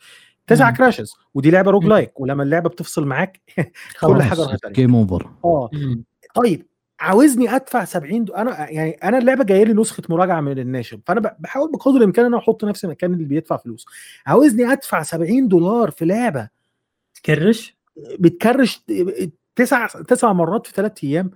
تسع 0.47 0.71
crashes 0.71 1.15
ودي 1.33 1.51
لعبة 1.51 1.71
roguelike 1.71 2.19
ولما 2.19 2.43
اللعبة 2.43 2.69
بتفصل 2.69 3.05
معاك 3.05 3.41
كل 4.01 4.23
حاجة 4.23 4.41
راحت 4.41 4.67
game 4.67 4.95
over 4.95 5.29
آه. 5.45 5.69
طيب 6.33 6.65
عاوزني 6.99 7.55
أدفع 7.55 7.85
70 7.85 8.25
دو... 8.25 8.33
أنا 8.33 8.69
يعني 8.69 8.91
أنا 8.91 9.17
اللعبة 9.17 9.43
جاية 9.43 9.63
لي 9.63 9.73
نسخة 9.73 10.03
مراجعة 10.09 10.41
من 10.41 10.59
الناشر 10.59 10.99
فأنا 11.05 11.35
بحاول 11.39 11.71
بقدر 11.71 11.97
الإمكان 11.97 12.25
إن 12.25 12.33
أنا 12.33 12.41
أحط 12.41 12.65
نفسي 12.65 12.87
مكان 12.87 13.13
اللي 13.13 13.25
بيدفع 13.25 13.57
فلوس. 13.57 13.85
عاوزني 14.25 14.71
أدفع 14.71 15.03
70 15.03 15.47
دولار 15.47 15.91
في 15.91 16.05
لعبة. 16.05 16.49
تكرش؟ 17.13 17.77
بتكرش 18.19 18.83
تسع 19.55 19.87
تسع 19.87 20.33
مرات 20.33 20.67
في 20.67 20.73
ثلاث 20.73 21.03
أيام. 21.03 21.31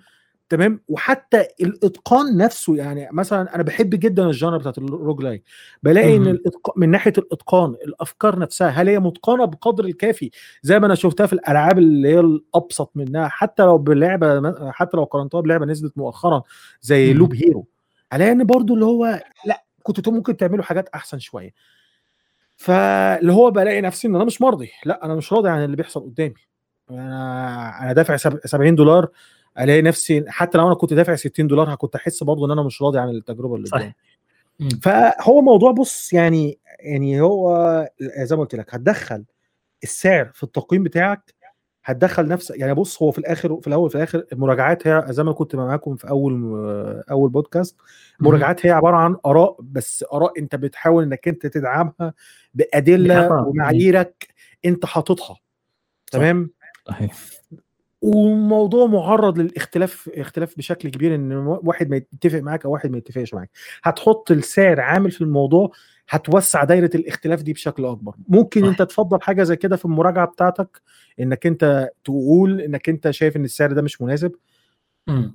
تمام؟ 0.51 0.81
وحتى 0.87 1.45
الإتقان 1.61 2.37
نفسه 2.37 2.75
يعني 2.75 3.09
مثلا 3.11 3.55
أنا 3.55 3.63
بحب 3.63 3.89
جدا 3.89 4.25
ال 4.25 4.31
genre 4.31 4.57
بتاعت 4.57 4.77
ال 4.77 5.23
roguelike 5.23 5.43
بلاقي 5.83 6.15
إن 6.15 6.27
الإتق... 6.27 6.77
من 6.77 6.89
ناحية 6.89 7.13
الإتقان 7.17 7.69
الأفكار 7.69 8.39
نفسها 8.39 8.67
هل 8.69 8.89
هي 8.89 8.99
متقنة 8.99 9.45
بقدر 9.45 9.85
الكافي؟ 9.85 10.31
زي 10.61 10.79
ما 10.79 10.85
أنا 10.85 10.95
شفتها 10.95 11.25
في 11.27 11.33
الألعاب 11.33 11.77
اللي 11.77 12.09
هي 12.09 12.19
الأبسط 12.19 12.91
منها 12.95 13.27
حتى 13.27 13.63
لو 13.63 13.77
بلعبة 13.77 14.71
حتى 14.71 14.97
لو 14.97 15.03
قارنتها 15.03 15.41
بلعبة 15.41 15.65
نزلت 15.65 15.97
مؤخرا 15.97 16.43
زي 16.81 17.13
Loop 17.13 17.35
Hero. 17.35 17.67
ألاقي 18.13 18.31
إن 18.31 18.43
برضو 18.43 18.73
اللي 18.73 18.85
هو 18.85 19.23
لأ 19.45 19.63
كنتوا 19.83 20.13
ممكن 20.13 20.37
تعملوا 20.37 20.63
حاجات 20.63 20.89
أحسن 20.89 21.19
شوية. 21.19 21.53
فاللي 22.57 23.33
هو 23.33 23.51
بلاقي 23.51 23.81
نفسي 23.81 24.07
إن 24.07 24.15
أنا 24.15 24.25
مش 24.25 24.41
مرضي 24.41 24.69
لأ 24.85 25.05
أنا 25.05 25.15
مش 25.15 25.33
راضي 25.33 25.49
عن 25.49 25.63
اللي 25.63 25.75
بيحصل 25.75 25.99
قدامي. 25.99 26.33
أنا 26.91 27.83
أنا 27.83 27.93
دافع 27.93 28.15
70 28.15 28.75
دولار 28.75 29.07
الاقي 29.59 29.81
نفسي 29.81 30.25
حتى 30.27 30.57
لو 30.57 30.67
أنا 30.67 30.75
كنت 30.75 30.93
دافع 30.93 31.15
60 31.15 31.47
دولار 31.47 31.75
كنت 31.75 31.95
احس 31.95 32.23
برضه 32.23 32.45
ان 32.45 32.51
أنا 32.51 32.63
مش 32.63 32.81
راضي 32.81 32.99
عن 32.99 33.09
التجربة 33.09 33.55
اللي 33.55 33.69
قدامي. 33.69 33.93
فهو 34.81 35.41
موضوع 35.41 35.71
بص 35.71 36.13
يعني 36.13 36.59
يعني 36.79 37.21
هو 37.21 37.89
زي 38.17 38.35
ما 38.35 38.41
قلت 38.41 38.55
لك 38.55 38.75
هتدخل 38.75 39.25
السعر 39.83 40.25
في 40.33 40.43
التقييم 40.43 40.83
بتاعك 40.83 41.35
هتدخل 41.83 42.27
نفسك 42.27 42.59
يعني 42.59 42.73
بص 42.73 43.01
هو 43.01 43.11
في 43.11 43.19
الآخر 43.19 43.61
في 43.61 43.67
الأول 43.67 43.89
في 43.89 43.95
الآخر 43.95 44.25
المراجعات 44.33 44.87
هي 44.87 45.05
زي 45.09 45.23
ما 45.23 45.33
كنت 45.33 45.55
معاكم 45.55 45.95
في 45.95 46.09
أول 46.09 46.33
أول 47.11 47.29
بودكاست 47.29 47.77
المراجعات 48.21 48.65
هي 48.65 48.71
عبارة 48.71 48.95
عن 48.95 49.15
آراء 49.25 49.57
بس 49.59 50.05
آراء 50.13 50.39
أنت 50.39 50.55
بتحاول 50.55 51.03
إنك 51.03 51.27
أنت 51.27 51.45
تدعمها 51.45 52.13
بأدلة 52.53 53.31
ومعاييرك 53.47 54.27
أنت 54.65 54.85
حاططها. 54.85 55.39
تمام؟ 56.11 56.51
صحيح. 56.87 57.13
وموضوع 58.01 58.85
معرض 58.85 59.39
للاختلاف 59.39 60.09
اختلاف 60.15 60.57
بشكل 60.57 60.89
كبير 60.89 61.15
إن 61.15 61.33
واحد 61.63 61.89
ما 61.89 61.95
يتفق 61.95 62.39
معاك 62.39 62.65
أو 62.65 62.71
واحد 62.71 62.91
ما 62.91 62.97
يتفقش 62.97 63.33
معاك. 63.33 63.49
هتحط 63.83 64.31
السعر 64.31 64.81
عامل 64.81 65.11
في 65.11 65.21
الموضوع 65.21 65.71
هتوسع 66.09 66.63
دايرة 66.63 66.89
الاختلاف 66.95 67.41
دي 67.43 67.53
بشكل 67.53 67.85
أكبر. 67.85 68.13
ممكن 68.27 68.65
أنت 68.65 68.81
تفضل 68.81 69.21
حاجة 69.21 69.43
زي 69.43 69.55
كده 69.55 69.75
في 69.75 69.85
المراجعة 69.85 70.27
بتاعتك 70.27 70.81
إنك 71.19 71.45
أنت 71.47 71.89
تقول 72.03 72.61
إنك 72.61 72.89
أنت 72.89 73.09
شايف 73.09 73.35
إن 73.35 73.43
السعر 73.43 73.71
ده 73.71 73.81
مش 73.81 74.01
مناسب. 74.01 74.31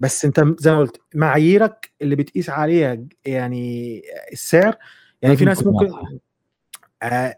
بس 0.00 0.24
أنت 0.24 0.44
زي 0.58 0.72
ما 0.72 0.78
قلت 0.78 1.00
معاييرك 1.14 1.90
اللي 2.02 2.16
بتقيس 2.16 2.50
عليها 2.50 3.04
يعني 3.26 4.02
السعر 4.32 4.76
يعني 5.22 5.36
في 5.36 5.44
ناس 5.44 5.66
ممكن 5.66 5.92
آه 7.02 7.36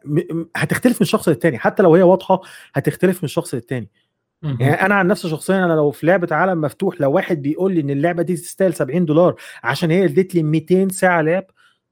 هتختلف 0.56 1.00
من 1.00 1.06
شخص 1.06 1.28
للتاني. 1.28 1.58
حتى 1.58 1.82
لو 1.82 1.94
هي 1.94 2.02
واضحة 2.02 2.40
هتختلف 2.74 3.22
من 3.22 3.28
شخص 3.28 3.54
للتاني. 3.54 3.90
يعني 4.42 4.72
أنا 4.72 4.94
عن 4.94 5.06
نفسي 5.06 5.28
شخصيا 5.28 5.64
أنا 5.64 5.72
لو 5.72 5.90
في 5.90 6.06
لعبة 6.06 6.28
عالم 6.30 6.60
مفتوح 6.60 7.00
لو 7.00 7.12
واحد 7.12 7.42
بيقول 7.42 7.74
لي 7.74 7.80
إن 7.80 7.90
اللعبة 7.90 8.22
دي 8.22 8.36
تستاهل 8.36 8.74
70 8.74 9.04
دولار 9.04 9.34
عشان 9.62 9.90
هي 9.90 10.04
ادت 10.04 10.34
لي 10.34 10.42
200 10.42 10.88
ساعة 10.88 11.20
لعب 11.20 11.44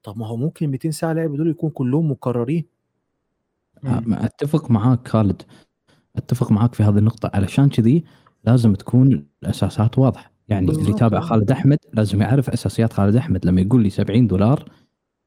طب 0.03 0.17
ما 0.17 0.27
هو 0.27 0.37
ممكن 0.37 0.69
200 0.69 0.91
ساعة 0.91 1.13
لعب 1.13 1.35
دول 1.35 1.49
يكون 1.49 1.69
كلهم 1.69 2.11
مكررين؟ 2.11 2.65
أتفق 3.85 4.71
معاك 4.71 5.07
خالد. 5.07 5.41
أتفق 6.15 6.51
معاك 6.51 6.75
في 6.75 6.83
هذه 6.83 6.97
النقطة. 6.97 7.31
علشان 7.33 7.69
كذي 7.69 8.03
لازم 8.43 8.73
تكون 8.75 9.27
الأساسات 9.43 9.97
واضحة. 9.97 10.31
يعني 10.47 10.71
اللي 10.71 10.89
يتابع 10.89 11.19
خالد 11.19 11.51
أحمد 11.51 11.77
لازم 11.93 12.21
يعرف 12.21 12.49
أساسيات 12.49 12.93
خالد 12.93 13.15
أحمد. 13.15 13.45
لما 13.45 13.61
يقول 13.61 13.83
لي 13.83 13.89
70 13.89 14.27
دولار 14.27 14.69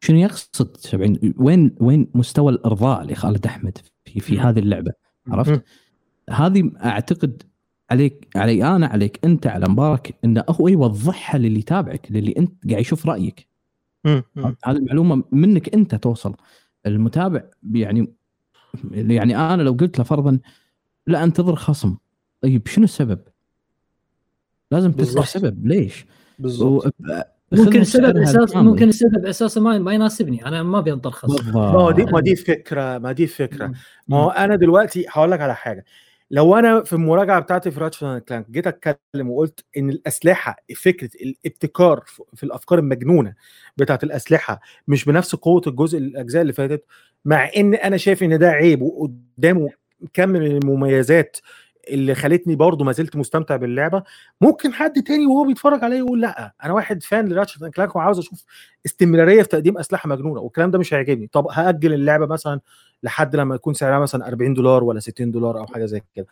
شنو 0.01 0.19
يقصد 0.19 0.77
70 0.77 1.35
وين 1.39 1.75
وين 1.81 2.11
مستوى 2.15 2.53
الإرضاء 2.53 3.05
لخالد 3.05 3.47
أحمد 3.47 3.79
في 4.05 4.21
في 4.21 4.41
هذه 4.41 4.59
اللعبة؟ 4.59 4.93
عرفت؟ 5.29 5.65
هذه 6.31 6.71
أعتقد 6.85 7.43
عليك 7.91 8.29
علي 8.37 8.65
أنا 8.65 8.87
عليك 8.87 9.21
أنت 9.25 9.47
على 9.47 9.67
مبارك 9.69 10.15
انه 10.25 10.45
هو 10.49 10.69
يوضحها 10.69 11.39
للي 11.39 11.59
يتابعك 11.59 12.07
للي 12.11 12.35
أنت 12.39 12.71
قاعد 12.71 12.81
يشوف 12.81 13.07
رأيك. 13.07 13.47
هذه 14.07 14.77
المعلومة 14.77 15.25
منك 15.33 15.75
أنت 15.75 15.95
توصل. 15.95 16.35
المتابع 16.87 17.43
يعني 17.73 18.13
يعني 18.91 19.37
أنا 19.37 19.63
لو 19.63 19.73
قلت 19.73 19.99
له 19.99 20.05
فرضا 20.05 20.39
لا 21.07 21.25
أنتظر 21.25 21.57
خصم. 21.57 21.97
طيب 22.41 22.67
شنو 22.67 22.85
السبب؟ 22.85 23.19
لازم 24.71 24.93
تذكر 24.93 25.25
سبب. 25.25 25.67
ليش؟ 25.67 26.07
بالضبط. 26.39 26.95
ممكن 27.53 27.81
السبب 27.81 28.17
أساس 28.17 28.57
ممكن 28.57 28.89
السبب 28.89 29.27
أساسا 29.27 29.61
ما, 29.61 29.79
ما 29.79 29.93
يناسبني. 29.93 30.47
أنا 30.47 30.63
ما 30.63 30.79
أبي 30.79 30.93
أنطر 30.93 31.11
خصم. 31.11 31.53
ما 31.55 31.91
دي 31.91 32.05
ما 32.05 32.21
دي 32.21 32.37
فكره 32.37 32.99
ما 32.99 33.13
دي 33.13 33.27
فكرة. 33.27 33.73
ما 34.09 34.17
هو 34.17 34.31
أنا 34.31 34.57
دلوقتي 34.57 35.07
هقول 35.09 35.31
لك 35.31 35.41
على 35.41 35.55
حاجة. 35.55 35.85
لو 36.31 36.55
أنا 36.57 36.83
في 36.83 36.93
المراجعة 36.93 37.41
بتاعتي 37.41 37.71
في 37.71 37.81
راتش 37.81 38.01
كلانك 38.01 38.51
جيت 38.51 38.67
أتكلم 38.67 39.31
وقلت 39.31 39.65
إن 39.77 39.91
الأسلحة 39.91 40.57
فكرة 40.77 41.11
الابتكار 41.23 42.05
في 42.35 42.43
الأفكار 42.43 42.79
المجنونة 42.79 43.35
بتاعت 43.77 44.05
الأسلحة 44.05 44.61
مش 44.89 45.05
بنفس 45.05 45.35
قوة 45.35 45.63
الجزء 45.67 45.99
الأجزاء 45.99 46.43
اللي 46.43 46.53
فاتت 46.53 46.85
مع 47.25 47.51
إن 47.57 47.75
أنا 47.75 47.97
شايف 47.97 48.23
إن 48.23 48.39
ده 48.39 48.49
عيب 48.51 48.83
وقدامه 48.83 49.69
كم 50.15 50.29
من 50.29 50.47
المميزات 50.47 51.37
اللي 51.91 52.15
خلتني 52.15 52.57
برضه 52.57 52.85
ما 52.85 52.93
زلت 52.93 53.17
مستمتع 53.17 53.57
باللعبة. 53.57 54.03
ممكن 54.41 54.73
حد 54.73 55.03
تاني 55.03 55.27
وهو 55.27 55.45
بيتفرج 55.47 55.85
عليا 55.85 55.99
يقول 55.99 56.21
لأ 56.21 56.55
أنا 56.65 56.73
واحد 56.73 57.03
فان 57.03 57.29
لراتشت 57.29 57.65
كلانك 57.65 57.97
وعاوز 57.97 58.19
أشوف 58.19 58.45
استمرارية 58.87 59.43
في 59.43 59.49
تقديم 59.49 59.79
أسلحة 59.79 60.09
مجنونة 60.09 60.41
والكلام 60.41 60.71
ده 60.71 60.79
مش 60.79 60.95
هيعجبني. 60.95 61.27
طب 61.33 61.47
هأجل 61.51 61.93
اللعبة 61.93 62.27
مثلا 62.27 62.61
لحد 63.03 63.37
لما 63.37 63.55
يكون 63.55 63.75
سعرها 63.75 63.99
مثلا 63.99 64.29
40 64.29 64.55
دولار 64.55 64.85
ولا 64.85 65.01
60 65.01 65.31
دولار 65.31 65.59
أو 65.59 65.67
حاجة 65.67 65.87
زي 65.87 66.03
كده. 66.15 66.27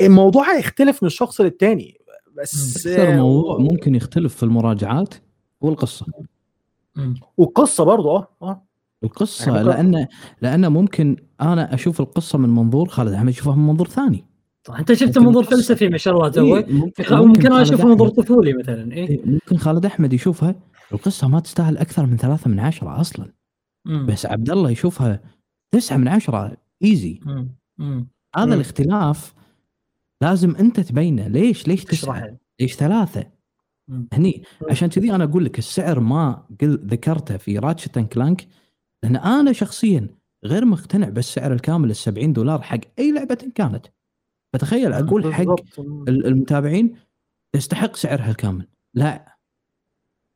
الموضوع 0.00 0.56
هيختلف 0.56 1.02
من 1.02 1.08
شخص 1.08 1.40
للتاني. 1.40 2.00
بس 2.36 2.86
أكثر 2.86 3.16
موضوع 3.16 3.58
ممكن 3.58 3.94
يختلف 3.94 4.34
في 4.36 4.42
المراجعات 4.42 5.14
هو 5.64 5.68
القصة. 5.68 6.06
والقصة 7.36 7.84
برضه 7.84 8.10
آه 8.16 8.28
آه. 8.42 8.62
القصة 9.04 9.56
يعني 9.56 9.68
لأن 9.68 10.06
لأن 10.40 10.72
ممكن 10.72 11.16
أنا 11.40 11.74
أشوف 11.74 12.00
القصة 12.00 12.38
من 12.38 12.48
منظور 12.48 12.88
خالد 12.88 13.12
أحمد 13.12 13.28
يشوفها 13.28 13.54
من 13.54 13.66
منظور 13.66 13.88
ثاني. 13.88 14.24
طيب 14.64 14.76
أنت 14.76 14.92
شفت 14.92 15.18
منظور 15.18 15.44
فلسفي 15.44 15.88
ما 15.88 15.98
شاء 15.98 16.14
الله 16.14 16.28
توك 16.28 16.68
إيه 16.68 16.72
ممكن, 16.72 17.16
ممكن 17.16 17.46
أنا 17.52 17.62
اشوفه 17.62 17.88
منظور 17.88 18.08
طفولي 18.08 18.52
مثلا 18.52 18.92
إيه؟ 18.92 19.20
ممكن 19.24 19.56
خالد 19.56 19.86
أحمد 19.86 20.12
يشوفها. 20.12 20.54
القصة 20.92 21.28
ما 21.28 21.40
تستاهل 21.40 21.78
أكثر 21.78 22.06
من 22.06 22.16
ثلاثة 22.16 22.50
من 22.50 22.60
عشرة 22.60 23.00
أصلا. 23.00 23.32
مم. 23.84 24.06
بس 24.06 24.26
عبد 24.26 24.50
الله 24.50 24.70
يشوفها 24.70 25.20
تسعة 25.70 25.96
من 25.96 26.08
عشرة 26.08 26.56
ايزي. 26.84 27.20
هذا. 28.36 28.54
الاختلاف 28.54 29.34
لازم 30.22 30.56
أنت 30.56 30.80
تبينه. 30.80 31.28
ليش؟ 31.28 31.68
ليش 31.68 31.84
تسعة؟ 31.84 32.36
ليش 32.60 32.74
ثلاثة. 32.74 33.30
هني 34.12 34.42
عشان 34.70 34.88
كذي 34.88 35.14
أنا 35.14 35.24
أقول 35.24 35.44
لك 35.44 35.58
السعر 35.58 36.00
ما 36.00 36.46
قل 36.60 36.78
ذكرته 36.86 37.36
في 37.36 37.58
راتشت 37.58 37.98
كلانك 37.98 38.48
لأن 39.02 39.16
أنا 39.16 39.52
شخصيا 39.52 40.08
غير 40.44 40.64
مقتنع 40.64 41.08
بالسعر 41.08 41.52
الكامل 41.52 41.90
ال 41.90 41.96
70 41.96 42.32
دولار 42.32 42.62
حق 42.62 42.80
أي 42.98 43.12
لعبة 43.12 43.52
كانت. 43.54 43.86
فتخيل 44.52 44.92
أقول 44.92 45.34
حق 45.34 45.54
المتابعين 46.08 46.96
تستحق 47.52 47.96
سعرها 47.96 48.30
الكامل. 48.30 48.68
لا. 48.94 49.38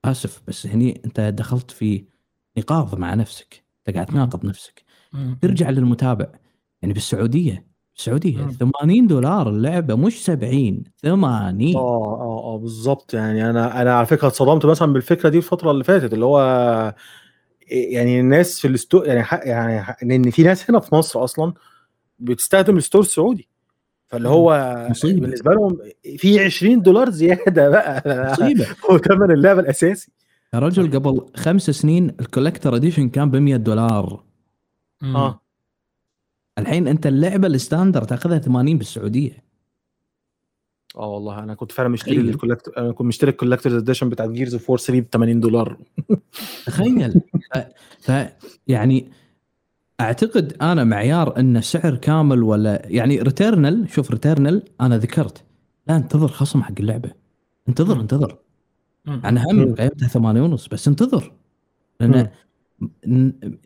آسف 0.05 0.43
بس 0.48 0.66
هني 0.66 1.02
أنت 1.05 1.20
دخلت 1.20 1.70
في 1.70 2.05
نقاض 2.59 2.98
مع 2.98 3.15
نفسك. 3.15 3.65
أنت 3.78 3.97
قاعد 3.97 4.06
تناقض 4.06 4.47
نفسك. 4.47 4.85
ترجع 5.43 5.70
للمتابع. 5.70 6.27
يعني 6.82 6.95
بالسعودية 6.95 7.66
السعوديه 7.97 8.36
مم. 8.43 8.51
80 8.81 9.07
دولار 9.07 9.49
اللعبة 9.49 9.95
مش 9.95 10.24
70 10.24 10.85
80 11.03 11.77
آه 11.77 11.78
آه 11.81 12.55
آه 12.55 12.59
بالظبط 12.59 13.15
يعني 13.15 13.51
أنا 13.51 13.82
أنا 13.82 13.95
على 13.95 14.07
فكرة 14.07 14.28
اتصدمت 14.28 14.66
مثلا 14.66 14.93
بالفكرة 14.93 15.28
دي 15.28 15.36
الفترة 15.39 15.70
اللي 15.70 15.85
فاتت 15.85 16.12
اللي 16.12 16.24
هو 16.24 16.41
يعني 17.70 18.20
الناس 18.20 18.61
في 18.61 18.69
الستو 18.69 19.03
يعني 19.03 19.23
حق 19.23 19.41
يعني 19.45 19.82
حق 19.82 19.97
ان 20.03 20.31
في 20.31 20.43
ناس 20.43 20.70
هنا 20.70 20.81
في 20.81 20.95
مصر 20.95 21.24
أصلا 21.24 21.53
بتستخدم 22.19 22.77
الستور 22.77 23.01
السعودي. 23.01 23.49
فاللي 24.07 24.28
هو 24.28 24.77
مصيبة. 24.91 25.20
بالنسبة 25.20 25.51
لهم 25.53 25.78
في 26.19 26.41
20 26.41 26.82
دولار 26.82 27.11
زيادة 27.11 27.69
بقى. 27.74 28.03
مصيبة. 28.32 28.66
هو 28.91 28.99
ثمن 28.99 29.31
اللعبة 29.31 29.61
الأساسي. 29.61 30.12
يا 30.55 30.59
رجل 30.59 30.91
قبل 30.99 31.27
خمس 31.36 31.70
سنين 31.70 32.11
ال 32.20 32.26
collector 32.26 32.77
edition 32.77 33.09
كان 33.09 33.31
ب 33.31 33.36
100 33.36 33.57
دولار. 33.57 34.23
مم. 35.05 35.16
آه 35.16 35.40
الحين 36.59 36.89
أنت 36.89 37.06
اللعبة 37.06 37.47
ال 37.47 37.53
standard 37.53 38.05
تأخذها 38.05 38.39
80 38.39 38.78
بالسعودية 38.78 39.44
آه 40.97 41.09
والله 41.09 41.39
أنا 41.39 41.55
كنت 41.55 41.72
فعلا 41.72 41.89
مشتري 41.89 42.14
تخيل. 42.14 42.28
ال 42.28 42.33
collector 42.33 42.74
أنا 42.78 42.93
كنت 42.93 43.06
مشتري 43.06 43.31
ال 43.31 43.35
collectors 43.35 43.74
edition 43.74 44.09
بتاعت 44.09 44.31
Gears 44.31 44.55
of 44.55 44.70
War 44.70 44.78
3 44.78 45.01
ب 45.01 45.06
80 45.12 45.40
دولار 45.40 45.78
تخيل 46.66 47.20
ف... 47.55 47.59
ف 48.01 48.28
يعني 48.68 49.10
أعتقد 50.01 50.56
أنا 50.62 50.85
معيار 50.85 51.39
إن 51.40 51.60
سعر 51.60 51.94
كامل 51.97 52.43
ولا 52.43 52.82
يعني 52.85 53.18
Returnal 53.23 53.86
شوف 53.90 54.10
Returnal 54.11 54.62
أنا 54.81 54.98
ذكرت 54.98 55.44
لا 55.89 55.97
انتظر 55.97 56.28
خصم 56.28 56.62
حق 56.62 56.74
اللعبة 56.81 57.10
انتظر. 57.68 58.01
انتظر. 58.01 58.39
أنا 59.09 59.44
هم. 59.51 59.74
قيمتها 59.74 60.09
ثمانية 60.09 60.40
ونص 60.43 60.68
بس 60.68 60.89
انتظر 60.89 61.32
لأن 62.01 62.31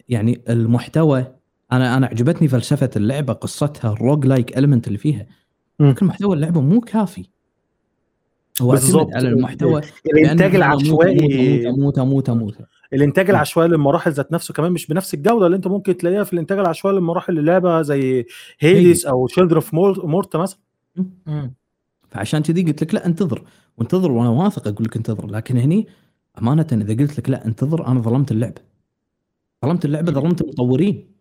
يعني 0.09 0.43
المحتوى 0.49 1.27
أنا 1.73 1.97
أنا 1.97 2.07
عجبتني 2.07 2.49
فلسفة 2.49 2.91
اللعبة 2.97 3.33
قصتها 3.33 3.93
الروج 3.93 4.27
لايك 4.27 4.59
المنت 4.59 4.87
اللي 4.87 4.99
فيها. 4.99 5.27
لكن 5.81 6.07
محتوى 6.07 6.37
اللعبة 6.37 6.61
مو 6.61 6.81
كافي. 6.81 7.25
هو 8.63 8.71
بالظبط. 8.71 9.01
اعتمد 9.01 9.17
على 9.17 9.29
المحتوى 9.29 9.83
الإنتاج 10.07 10.55
العشوائي. 10.55 11.69
أموت 11.69 11.99
أموت 11.99 12.29
أموت 12.29 12.29
أموت 12.29 12.69
الإنتاج 12.93 13.31
العشوائي 13.31 13.69
للمراحل 13.69 14.13
ذات 14.13 14.33
نفسه 14.33 14.55
كمان 14.55 14.73
مش 14.73 14.87
بنفس 14.87 15.15
الجودة 15.15 15.47
اللي 15.47 15.57
أنت 15.57 15.67
ممكن 15.67 15.97
تلاقيها 15.97 16.25
في 16.25 16.33
الإنتاج 16.33 16.59
العشوائي 16.59 16.97
للمراحل 16.97 17.39
اللعبة 17.39 17.83
زي 17.83 18.27
Hades 18.59 19.07
أو 19.07 19.27
Children 19.27 19.57
of 19.57 19.75
Morta 19.75 20.37
مثلا. 20.37 20.59
فعشان 22.11 22.43
كذي 22.43 22.63
قلت 22.63 22.83
لك 22.83 22.95
لا 22.95 23.07
انتظر. 23.07 23.45
وانتظر 23.79 24.13
وأنا 24.13 24.29
واثق 24.29 24.69
أقول 24.69 24.87
لك 24.87 24.97
انتظر. 24.97 25.27
لكن 25.27 25.57
هني 25.57 25.87
أمانة 26.39 26.67
إذا 26.73 26.95
قلت 26.95 27.19
لك 27.19 27.31
لا 27.31 27.47
انتظر 27.47 27.87
أنا 27.87 28.01
ظلمت 28.01 28.33
اللعبة. 28.33 28.68
ظلمت 29.65 29.85
اللعبة 29.85 30.13
ظلمت 30.13 30.41
المطورين. 30.41 31.15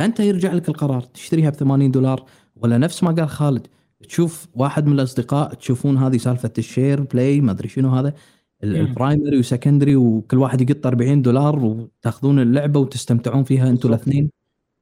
أنت 0.00 0.20
يرجع 0.20 0.52
لك 0.52 0.68
القرار 0.68 1.00
تشتريها 1.00 1.50
ب 1.50 1.54
80 1.54 1.90
دولار 1.90 2.24
ولا 2.56 2.78
نفس 2.78 3.02
ما 3.02 3.10
قال 3.10 3.28
خالد 3.28 3.66
تشوف 4.08 4.48
واحد 4.54 4.86
من 4.86 4.92
الأصدقاء 4.92 5.54
تشوفون 5.54 5.96
هذه 5.96 6.16
سالفة 6.16 6.52
ال 6.58 6.65
share 6.65 7.00
play 7.00 7.40
ما 7.40 7.52
أدري 7.52 7.68
شنو 7.68 7.88
هذا. 7.88 8.14
ال 8.64 8.73
primary 8.73 9.38
و 9.38 9.44
secondary 9.44 9.96
وكل 9.96 10.38
واحد 10.38 10.60
يقط 10.60 10.86
40 10.86 11.22
دولار 11.22 11.58
وتاخذون 11.58 12.38
اللعبة 12.40 12.80
وتستمتعون 12.80 13.44
فيها 13.44 13.70
أنتم. 13.70 13.88
الاثنين. 13.88 14.30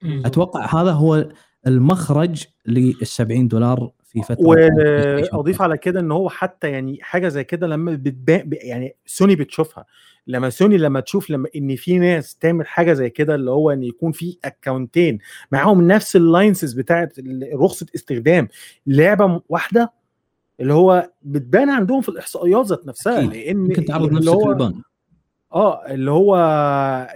أتوقع 0.03 0.83
هذا 0.83 0.93
هو 0.93 1.29
المخرج 1.67 2.45
لل 2.67 3.07
70 3.07 3.49
دولار 3.49 3.91
في 4.23 4.23
فترة 4.35 4.37
واضيف 5.37 5.63
على 5.63 5.79
كده 5.79 6.01
إن 6.01 6.13
هو 6.13 6.29
حتى 6.29 6.71
يعني 6.71 6.99
حاجة 7.03 7.29
زي 7.29 7.45
كده 7.45 7.67
لما 7.67 7.93
بتبان 7.95 8.51
يعني 8.53 8.97
سوني 9.07 9.37
بتشوفها. 9.37 9.85
لما 10.27 10.51
سوني 10.51 10.77
لما 10.79 11.01
تشوف 11.01 11.31
لما 11.31 11.49
إن 11.57 11.77
في 11.77 11.99
ناس 11.99 12.37
تعمل 12.37 12.67
حاجة 12.67 12.93
زي 12.93 13.11
كده 13.11 13.35
اللي 13.35 13.51
هو 13.51 13.71
إن 13.71 13.83
يكون 13.83 14.13
في 14.13 14.39
account 14.45 15.02
ين 15.02 15.19
معاهم 15.53 15.87
نفس 15.87 16.17
ال 16.17 16.23
licenses 16.23 16.73
بتاعت 16.73 17.19
ال- 17.19 17.51
رخصة 17.55 17.87
استخدام 17.95 18.49
لعبة 18.87 19.41
واحدة 19.49 19.93
اللي 20.61 20.75
هو 20.75 21.11
بتبان 21.23 21.71
عندهم 21.71 22.01
في 22.01 22.09
الإحصائيات 22.09 22.67
ذات 22.67 22.87
نفسها 22.87 23.19
أكيد. 23.19 23.33
لأن 23.33 23.57
ممكن 23.57 23.85
تعرض 23.85 24.13
نفسك 24.13 24.29
هو 24.29 24.49
لل 24.53 24.63
ban. 24.63 24.83
آه 25.57 25.87
اللي 25.87 26.11
هو 26.11 26.37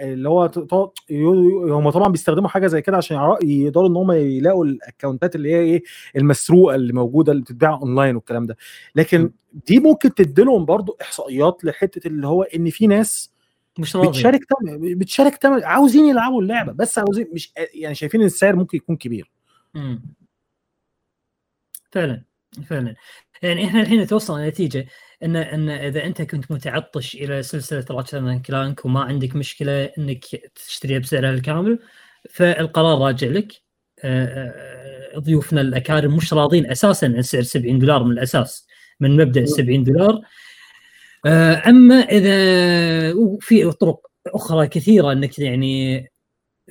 اللي 0.00 0.28
هو 0.28 0.50
هم 1.76 1.90
طبعا 1.90 2.08
بيستخدموا 2.08 2.48
حاجة 2.48 2.66
زي 2.66 2.82
كده 2.82 2.96
عشان 2.96 3.36
يقدروا 3.42 3.88
إن 3.88 3.96
هم 3.96 4.12
يلاقوا 4.12 4.64
الأكونتات 4.64 5.36
اللي 5.36 5.52
هي 5.54 5.60
إيه 5.60 5.82
المسروقة 6.16 6.74
اللي 6.74 6.92
موجودة 6.92 7.32
اللي 7.32 7.42
بتتباع 7.42 7.74
أونلاين 7.82 8.16
والكلام 8.16 8.46
ده. 8.46 8.56
لكن 8.94 9.30
دي 9.66 9.78
ممكن 9.80 10.14
تديلهم 10.14 10.64
برضو 10.64 10.96
إحصائيات 11.02 11.64
لحتة 11.64 12.08
اللي 12.08 12.26
هو 12.26 12.42
إن 12.42 12.70
في 12.70 12.86
ناس 12.86 13.32
مش 13.78 13.96
راضي 13.96 14.08
بتشارك 14.08 14.40
تم 14.44 14.94
بتشارك 14.98 15.36
تم 15.36 15.52
عاوزين 15.64 16.06
يلعبوا 16.06 16.42
اللعبة 16.42 16.72
بس 16.72 16.98
عاوزين 16.98 17.26
مش 17.32 17.52
يعني 17.74 17.94
شايفين 17.94 18.20
إن 18.20 18.26
السعر 18.26 18.56
ممكن 18.56 18.76
يكون 18.76 18.96
كبير. 18.96 19.30
مم. 19.74 20.02
فعلا 21.90 22.22
فعلا. 22.66 22.94
يعني 23.42 23.64
إحنا 23.64 23.80
الحين 23.80 24.06
توصلنا 24.06 24.48
نتيجه 24.48 24.86
إن 25.22 25.36
إن 25.36 25.68
إذا 25.70 26.04
أنت 26.04 26.22
كنت 26.22 26.52
متعطش 26.52 27.14
إلى 27.14 27.42
سلسلة 27.42 27.84
Ratchet & 27.90 28.16
Clank 28.46 28.84
وما 28.84 29.00
عندك 29.00 29.36
مشكلة 29.36 29.84
إنك 29.98 30.24
تشتريها 30.54 30.98
بسعرها 30.98 31.30
الكامل 31.30 31.78
فالقرار 32.30 32.98
راجع 32.98 33.28
لك. 33.28 33.52
آه، 34.04 35.14
آه، 35.14 35.18
ضيوفنا 35.18 35.60
الأكارم 35.60 36.16
مش 36.16 36.32
راضين 36.34 36.70
أساسا 36.70 37.06
عن 37.06 37.22
سعر 37.22 37.42
70 37.42 37.78
دولار 37.78 38.04
من 38.04 38.12
الأساس 38.12 38.66
من 39.00 39.16
مبدأ 39.16 39.40
ال 39.40 39.48
70 39.48 39.84
دولار. 39.84 40.20
آه، 41.26 41.62
أما 41.68 41.94
إذا 41.94 43.14
وفي 43.14 43.70
طرق 43.72 44.00
أخرى 44.26 44.68
كثيرة 44.68 45.12
إنك 45.12 45.38
يعني 45.38 46.09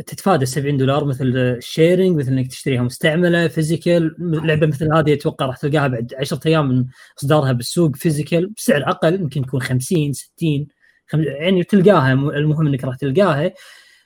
تتفادى 0.05 0.45
70 0.45 0.77
دولار 0.77 1.05
مثل 1.05 1.25
ال 1.37 1.47
sharing 1.47 2.17
مثل 2.17 2.31
إنك 2.31 2.47
تشتريها 2.47 2.81
مستعملة 2.81 3.47
physical 3.47 4.15
لعبة 4.19 4.67
مثل 4.67 4.93
هذه 4.93 5.13
أتوقع 5.13 5.45
راح 5.45 5.57
تلقاها 5.57 5.87
بعد 5.87 6.13
10 6.19 6.39
أيام 6.45 6.69
من 6.69 6.85
إصدارها 7.19 7.51
بالسوق 7.51 7.95
physical 7.95 8.49
بسعر 8.49 8.89
أقل 8.89 9.13
يمكن 9.13 9.45
تكون 9.45 9.61
50 9.61 10.13
60 10.13 10.67
خم... 11.07 11.21
يعني 11.23 11.63
تلقاها 11.63 12.13
المهم 12.13 12.67
إنك 12.67 12.83
راح 12.83 12.95
تلقاها. 12.95 13.53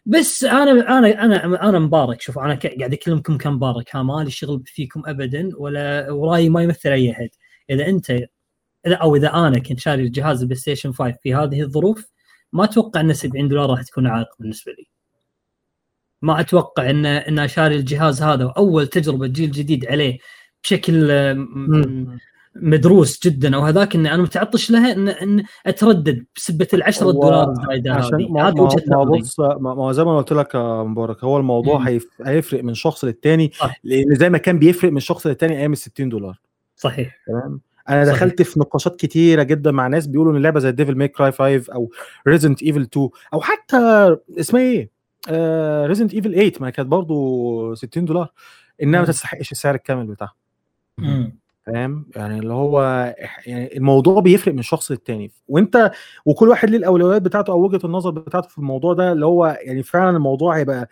بس 0.05 0.43
أنا 0.43 0.71
أنا 0.97 1.23
أنا 1.25 1.69
أنا 1.69 1.79
مبارك. 1.79 2.21
شوف 2.21 2.39
أنا 2.39 2.55
قاعد 2.55 2.93
أكلمكم 2.93 3.37
كمبارك. 3.37 3.95
ها 3.95 4.03
مالي 4.03 4.31
شغل 4.31 4.63
فيكم 4.65 5.03
ابدا 5.05 5.49
ولا 5.57 6.11
ورايي 6.11 6.49
ما 6.49 6.63
يمثل 6.63 6.89
أي 6.89 7.11
أحد. 7.11 7.29
إذا 7.69 7.87
أنت 7.87 8.09
إذا 8.87 8.95
أو 8.95 9.15
إذا 9.15 9.33
أنا 9.33 9.59
كنت 9.59 9.79
شاري 9.79 10.09
جهاز 10.09 10.41
ال 10.41 10.59
PlayStation 10.59 10.91
5 10.91 11.17
في 11.23 11.35
هذه 11.35 11.61
الظروف 11.61 12.11
ما 12.53 12.63
أتوقع 12.63 13.01
إن 13.01 13.13
70 13.13 13.47
دولار 13.47 13.69
راح 13.69 13.83
تكون 13.83 14.07
عائق 14.07 14.27
بالنسبة 14.39 14.71
لي. 14.71 14.92
ما 16.23 16.39
أتوقع 16.39 16.89
ان 16.89 17.05
إن 17.05 17.47
شاري 17.47 17.75
الجهاز 17.75 18.21
هذا 18.21 18.45
وأول 18.45 18.87
تجربة 18.87 19.27
جيل 19.27 19.51
جديد 19.51 19.85
عليه 19.85 20.17
بشكل 20.63 21.11
مدروس 22.55 23.27
جدا 23.27 23.55
أو 23.55 23.61
هذاك 23.61 23.95
ان 23.95 24.07
أنا 24.07 24.23
متعطش 24.23 24.71
لها 24.71 24.93
ان, 24.93 25.09
إن 25.09 25.43
أتردد 25.65 26.25
بسبة 26.35 26.67
ال 26.73 26.83
10 26.83 27.05
هو 27.05 27.11
دولار 27.11 27.53
عشان 27.87 28.37
هذه. 28.37 28.61
وجهة 28.61 28.83
نظري. 28.87 29.19
بص 29.19 29.39
ما 29.39 29.91
زي 29.91 30.03
ما 30.03 30.17
قلت 30.17 30.33
لك 30.33 30.55
يا 30.55 30.83
مبارك 30.83 31.23
هو 31.23 31.37
الموضوع 31.37 31.87
هيفرق 32.25 32.63
من 32.63 32.73
شخص 32.73 33.05
للتاني. 33.05 33.51
لأن 33.83 34.15
زي 34.15 34.29
ما 34.29 34.37
كان 34.37 34.59
بيفرق 34.59 34.91
من 34.91 34.99
شخص 34.99 35.27
للتاني 35.27 35.59
أيام 35.59 35.71
ال 35.71 35.77
60 35.77 36.09
دولار. 36.09 36.39
صحيح. 36.75 37.19
تمام؟ 37.27 37.61
أنا 37.89 38.05
صحيح. 38.05 38.15
دخلت 38.15 38.41
في 38.41 38.59
نقاشات 38.59 38.95
كتيرة 38.95 39.43
جدا 39.43 39.71
مع 39.71 39.87
ناس 39.87 40.07
بيقولوا 40.07 40.31
إن 40.31 40.37
اللعبة 40.37 40.59
زي 40.59 40.71
Devil 40.71 40.95
May 40.95 41.11
Cry 41.11 41.31
5 41.31 41.73
أو 41.73 41.91
Resident 42.27 42.63
Evil 42.63 42.81
2 42.81 43.09
أو 43.33 43.41
حتى 43.41 43.77
اسمها 44.39 44.61
إيه؟ 44.61 44.89
Resident 45.85 46.13
Evil 46.13 46.33
8 46.33 46.51
ما 46.59 46.69
كانت 46.69 46.87
برضو 46.89 47.75
60 47.75 48.05
دولار. 48.05 48.31
إنها 48.83 48.99
ما. 48.99 49.05
تستحقش 49.05 49.51
السعر 49.51 49.75
الكامل 49.75 50.05
بتاعها. 50.05 50.35
فاهم؟ 51.65 52.05
يعني 52.15 52.39
اللي 52.39 52.53
هو 52.53 52.81
يعني 53.45 53.77
الموضوع 53.77 54.21
بيفرق 54.21 54.53
من 54.53 54.61
شخص 54.61 54.91
للتاني. 54.91 55.31
وأنت 55.47 55.91
وكل 56.25 56.49
واحد 56.49 56.69
ليه 56.69 56.77
الأولويات 56.77 57.21
بتاعته 57.21 57.51
أو 57.51 57.63
وجهة 57.65 57.79
النظر 57.85 58.11
بتاعته 58.11 58.47
في 58.47 58.57
الموضوع 58.57 58.93
ده 58.93 59.11
اللي 59.11 59.25
هو 59.25 59.57
يعني 59.61 59.83
فعلا 59.83 60.17
الموضوع 60.17 60.57
هيبقى 60.57 60.89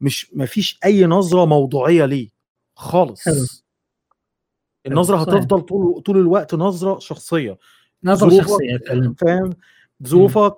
مش 0.00 0.30
مفيش 0.34 0.78
أي 0.84 1.04
نظرة 1.04 1.44
موضوعية 1.44 2.04
ليه. 2.04 2.28
خالص. 2.74 3.24
حلو. 3.24 3.34
النظرة. 4.86 5.16
هتفضل 5.16 5.60
طول 5.60 6.00
طول 6.02 6.16
الوقت 6.18 6.54
نظرة 6.54 6.98
شخصية. 6.98 7.58
نظرة 8.04 8.30
شخصية 8.30 8.78
فاهم؟ 9.18 9.50
ظروفك 10.04 10.54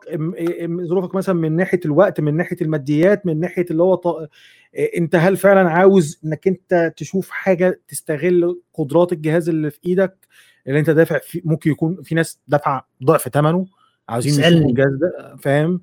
ظروفك 0.88 1.14
مثلا 1.14 1.34
من 1.34 1.56
ناحية 1.56 1.80
الوقت 1.84 2.20
من 2.20 2.36
ناحية 2.36 2.56
الماديات 2.62 3.26
من 3.26 3.40
ناحية 3.40 3.66
اللي 3.70 3.82
هو 3.82 3.94
ط... 3.94 4.28
انت 4.96 5.14
هل 5.16 5.36
فعلا 5.36 5.70
عاوز 5.70 6.20
إنك 6.24 6.48
انت 6.48 6.92
تشوف 6.96 7.30
حاجة 7.30 7.80
تستغل 7.88 8.60
قدرات 8.74 9.12
الجهاز 9.12 9.48
اللي 9.48 9.70
في 9.70 9.78
إيدك؟ 9.86 10.26
اللي 10.66 10.78
انت 10.78 10.90
دافع 10.90 11.18
فيه 11.18 11.40
ممكن 11.44 11.70
يكون 11.70 12.02
في 12.02 12.14
ناس 12.14 12.40
دافعة 12.48 12.88
ضعف 13.04 13.28
ثمنه 13.28 13.66
عاوزين 14.08 14.44
الجهاز 14.44 14.94
ده 14.94 15.36
فاهم. 15.36 15.80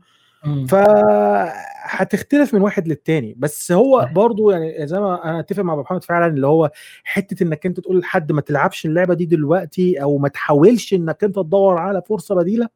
فهتختلف 0.68 2.54
من 2.54 2.62
واحد 2.62 2.88
للتاني. 2.88 3.36
بس 3.38 3.72
هو. 3.72 4.10
برضو 4.14 4.52
يعني 4.52 4.88
زي 4.88 5.00
ما 5.00 5.30
أنا 5.30 5.40
أتفق 5.40 5.64
مع 5.64 5.74
أبو 5.74 5.82
محمد 5.82 6.04
فعلا 6.04 6.28
اللي 6.28 6.48
هو 6.48 6.72
حتة 7.04 7.44
إنك 7.44 7.66
أنت 7.66 7.80
تقول 7.80 8.00
لحد 8.00 8.32
ما 8.32 8.42
تلعبش 8.42 8.86
اللعبة 8.86 9.14
دي 9.14 9.26
دلوقتي 9.26 10.02
أو 10.02 10.18
ما 10.18 10.28
تحاولش 10.28 10.94
إنك 10.94 11.24
أنت 11.24 11.36
تدور 11.36 11.78
على 11.78 12.02
فرصة 12.02 12.36
بديلة 12.36 12.70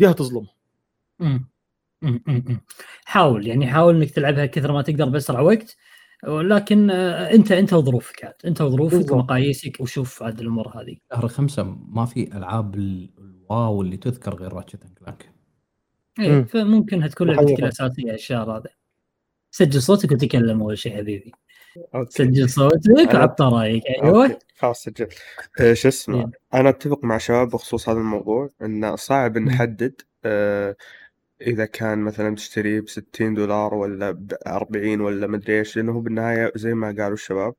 دي 0.00 0.10
هتظلمه 0.10 0.48
مم. 1.18 1.48
مم. 2.02 2.22
مم. 2.26 2.44
مم. 2.48 2.60
حاول 3.04 3.46
يعني 3.46 3.66
حاول 3.66 3.96
إنك 3.96 4.10
تلعبها 4.10 4.46
كثر 4.46 4.72
ما 4.72 4.82
تقدر 4.82 5.08
بأسرع 5.08 5.40
وقت 5.40 5.76
ولكن 6.28 6.90
آه، 6.90 7.30
أنت 7.34 7.52
أنت 7.52 7.72
وظروفك 7.72 8.24
عاد 8.24 8.34
أنت 8.44 8.60
وظروفك. 8.60 9.12
ومقاييسك 9.12 9.80
وشوف 9.80 10.22
عاد 10.22 10.40
الأمور 10.40 10.68
هذه 10.68 10.96
شهر 11.12 11.28
خمسة 11.28 11.62
ما 11.88 12.04
في 12.06 12.36
ألعاب 12.36 12.74
ال- 12.74 13.10
ال 13.18 13.34
wow 13.34 13.82
اللي 13.82 13.96
تذكر 13.96 14.34
غير 14.36 14.52
Ratchet 14.52 14.84
and 14.84 14.98
Clank 14.98 15.30
إيه 16.20 16.28
مم. 16.32 16.44
فممكن 16.44 17.08
تكون 17.08 17.28
حقيقة. 17.28 17.42
لعبتك 17.46 17.60
الأساسية 17.62 18.12
الشهر 18.14 18.56
هذا 18.56 18.70
سجل 19.50 19.82
صوتك 19.82 20.12
وتكلم 20.12 20.60
أول 20.62 20.78
شيء 20.78 20.96
حبيبي 20.96 21.32
okay 21.94 22.10
سجل 22.12 22.50
صوتك 22.50 23.10
أنا- 23.10 23.14
وعطى 23.14 23.44
رأيك 23.44 23.82
أيوه 24.02 24.22
okay. 24.24 24.38
خلاص 24.58 24.82
سجل 24.84 25.06
آه، 25.60 25.72
شو 25.72 25.88
اسمه. 25.88 26.30
أنا 26.54 26.68
أتفق 26.68 27.04
مع 27.04 27.18
شباب 27.18 27.48
بخصوص 27.48 27.88
هذا 27.88 27.98
الموضوع 27.98 28.48
إنه 28.62 28.96
صعب. 28.96 29.38
نحدد 29.38 30.00
آه، 30.24 30.76
إذا 31.40 31.64
كان 31.64 31.98
مثلا 31.98 32.34
تشتريه 32.34 32.80
ب 32.80 32.88
60 32.88 33.34
دولار 33.34 33.74
ولا 33.74 34.10
ب 34.10 34.32
40 34.46 35.00
ولا 35.00 35.26
مدري 35.26 35.58
إيش 35.58 35.76
لأنه 35.76 35.92
هو 35.92 36.00
بالنهاية 36.00 36.52
زي 36.56 36.74
ما 36.74 36.86
قالوا 36.86 37.12
الشباب 37.14 37.54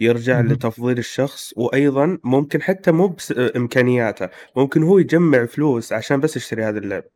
يرجع. 0.00 0.40
لتفضيل 0.40 0.98
الشخص 0.98 1.52
وأيضا 1.56 2.18
ممكن 2.24 2.62
حتى 2.62 2.92
مو 2.92 3.16
بامكانياته 3.30 4.28
ممكن 4.56 4.82
هو 4.82 4.98
يجمع 4.98 5.46
فلوس 5.46 5.92
عشان 5.92 6.20
بس 6.20 6.36
يشتري 6.36 6.64
هذه 6.64 6.78
اللعبه 6.78 7.08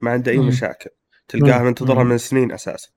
ما 0.00 0.10
عنده 0.10 0.32
أي 0.32 0.38
مم. 0.38 0.48
مشاكل 0.48 0.90
تلقاها 1.28 1.58
مم. 1.58 1.66
منتظرها. 1.66 2.04
من 2.04 2.18
سنين 2.18 2.52
أساسا 2.52 2.88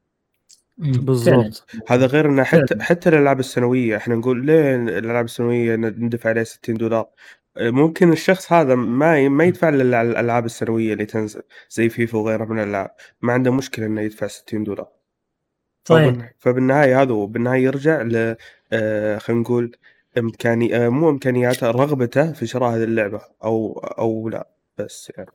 بالظبط 0.79 1.65
هذا 1.87 2.05
غير 2.05 2.25
إنه 2.29 2.43
حتى 2.43 2.65
فعلا. 2.67 2.83
حتى 2.83 3.09
الألعاب 3.09 3.39
السنوية 3.39 3.97
إحنا 3.97 4.15
نقول 4.15 4.45
ليه 4.45 4.75
الألعاب 4.75 5.25
السنوية 5.25 5.75
ندفع 5.75 6.29
عليها 6.29 6.43
60 6.43 6.75
دولار؟ 6.75 7.07
ممكن 7.61 8.11
الشخص 8.11 8.53
هذا 8.53 8.75
ما 8.75 9.29
ما 9.29 9.43
يدفع 9.43 9.69
الألعاب 9.69 10.45
السنوية 10.45 10.93
اللي 10.93 11.05
تنزل 11.05 11.41
زي 11.69 11.89
فيفا 11.89 12.17
وغيرها 12.17 12.45
من 12.45 12.59
الألعاب. 12.59 12.91
ما 13.21 13.33
عنده 13.33 13.51
مشكلة 13.51 13.85
إنه 13.85 14.01
يدفع 14.01 14.27
60 14.27 14.63
دولار. 14.63 14.87
فبالن- 16.11 16.23
فبالنهاية 16.37 17.01
هذا 17.01 17.11
هو. 17.11 17.25
بالنهاية 17.25 17.63
يرجع 17.63 18.01
ل 18.01 18.35
آه، 18.73 19.17
خلينا 19.17 19.41
نقول 19.41 19.75
امكاني 20.17 20.75
آه، 20.75 20.89
مو 20.89 21.09
إمكانياته 21.09 21.71
رغبته 21.71 22.33
في 22.33 22.47
شراء 22.47 22.69
هذه 22.75 22.83
اللعبة 22.83 23.21
أو 23.43 23.79
أو 23.79 24.29
لا 24.29 24.47
بس 24.77 25.11
يعني. 25.17 25.29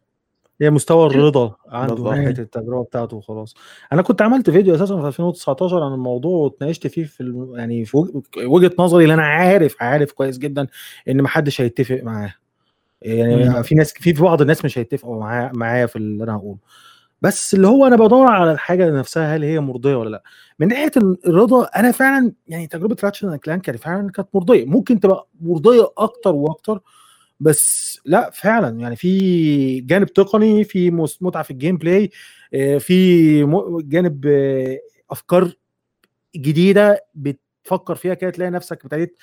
هي 0.61 0.71
مستوى 0.71 1.07
الرضا 1.07 1.55
عنده. 1.69 2.03
ناحية 2.03 2.29
التجربة 2.29 2.85
بتاعته 2.85 3.17
وخلاص. 3.17 3.55
أنا 3.93 4.03
كنت 4.03 4.23
عملت 4.23 4.51
فيديو 4.51 4.75
أساسا 4.75 5.01
في 5.01 5.07
2019 5.07 5.83
عن 5.83 5.93
الموضوع 5.93 6.39
واتناقشت 6.45 6.87
فيه 6.87 7.05
في 7.05 7.21
الم... 7.21 7.57
يعني 7.57 7.85
في 7.85 7.97
وج- 7.97 8.23
وجهة 8.39 8.71
نظري 8.79 9.03
اللي 9.05 9.15
أنا 9.15 9.23
عارف 9.27 9.77
عارف 9.81 10.13
كويس 10.13 10.39
جدا 10.39 10.67
إن 11.09 11.21
ما 11.21 11.29
حدش 11.29 11.61
هيتفق 11.61 12.01
معاه. 12.03 12.35
يعني 13.03 13.49
مم. 13.49 13.63
في 13.63 13.75
ناس 13.75 13.93
في 13.93 14.13
بعض 14.13 14.41
الناس 14.41 14.65
مش 14.65 14.79
هيتفقوا 14.79 15.21
معايا 15.21 15.51
معايا 15.55 15.87
في 15.87 15.97
اللي 15.97 16.25
أنا 16.25 16.37
هقوله. 16.37 16.59
بس 17.23 17.55
اللي 17.55 17.67
هو 17.67 17.87
أنا 17.87 17.97
بدور 17.97 18.27
على 18.27 18.53
الحاجة 18.53 18.91
نفسها 18.91 19.37
هل 19.37 19.43
هي 19.45 19.61
مرضية 19.61 19.95
ولا 19.97 20.11
لأ. 20.11 20.23
من 20.59 20.69
ناحية 20.69 20.91
الرضا 21.27 21.65
أنا 21.65 21.93
فعلا 21.93 22.33
يعني 22.49 22.67
تجربة 22.67 22.97
Ratchet 23.05 23.25
and 23.25 23.35
Clank 23.37 23.69
يعني 23.69 23.79
فعلا 23.79 24.11
كانت 24.11 24.29
مرضية. 24.35 24.65
ممكن 24.67 25.01
تبقى 25.01 25.27
مرضية 25.41 25.91
أكتر 25.99 26.35
وأكتر 26.35 26.81
بس 27.40 28.01
لا 28.05 28.31
فعلا 28.31 28.81
يعني 28.81 28.97
في 28.97 29.81
جانب 29.81 30.06
تقني 30.06 30.65
في 30.65 30.90
متعة 31.20 31.43
في 31.43 31.51
ال 31.51 31.77
gameplay 31.77 32.11
آه، 32.55 32.78
في 32.78 33.47
جانب 33.85 34.27
آه، 34.27 34.78
أفكار 35.11 35.52
جديدة 36.36 37.06
بتفكر 37.15 37.94
فيها 37.94 38.15
كده 38.15 38.31
تلاقي 38.31 38.51
نفسك 38.51 38.85
ابتديت 38.85 39.16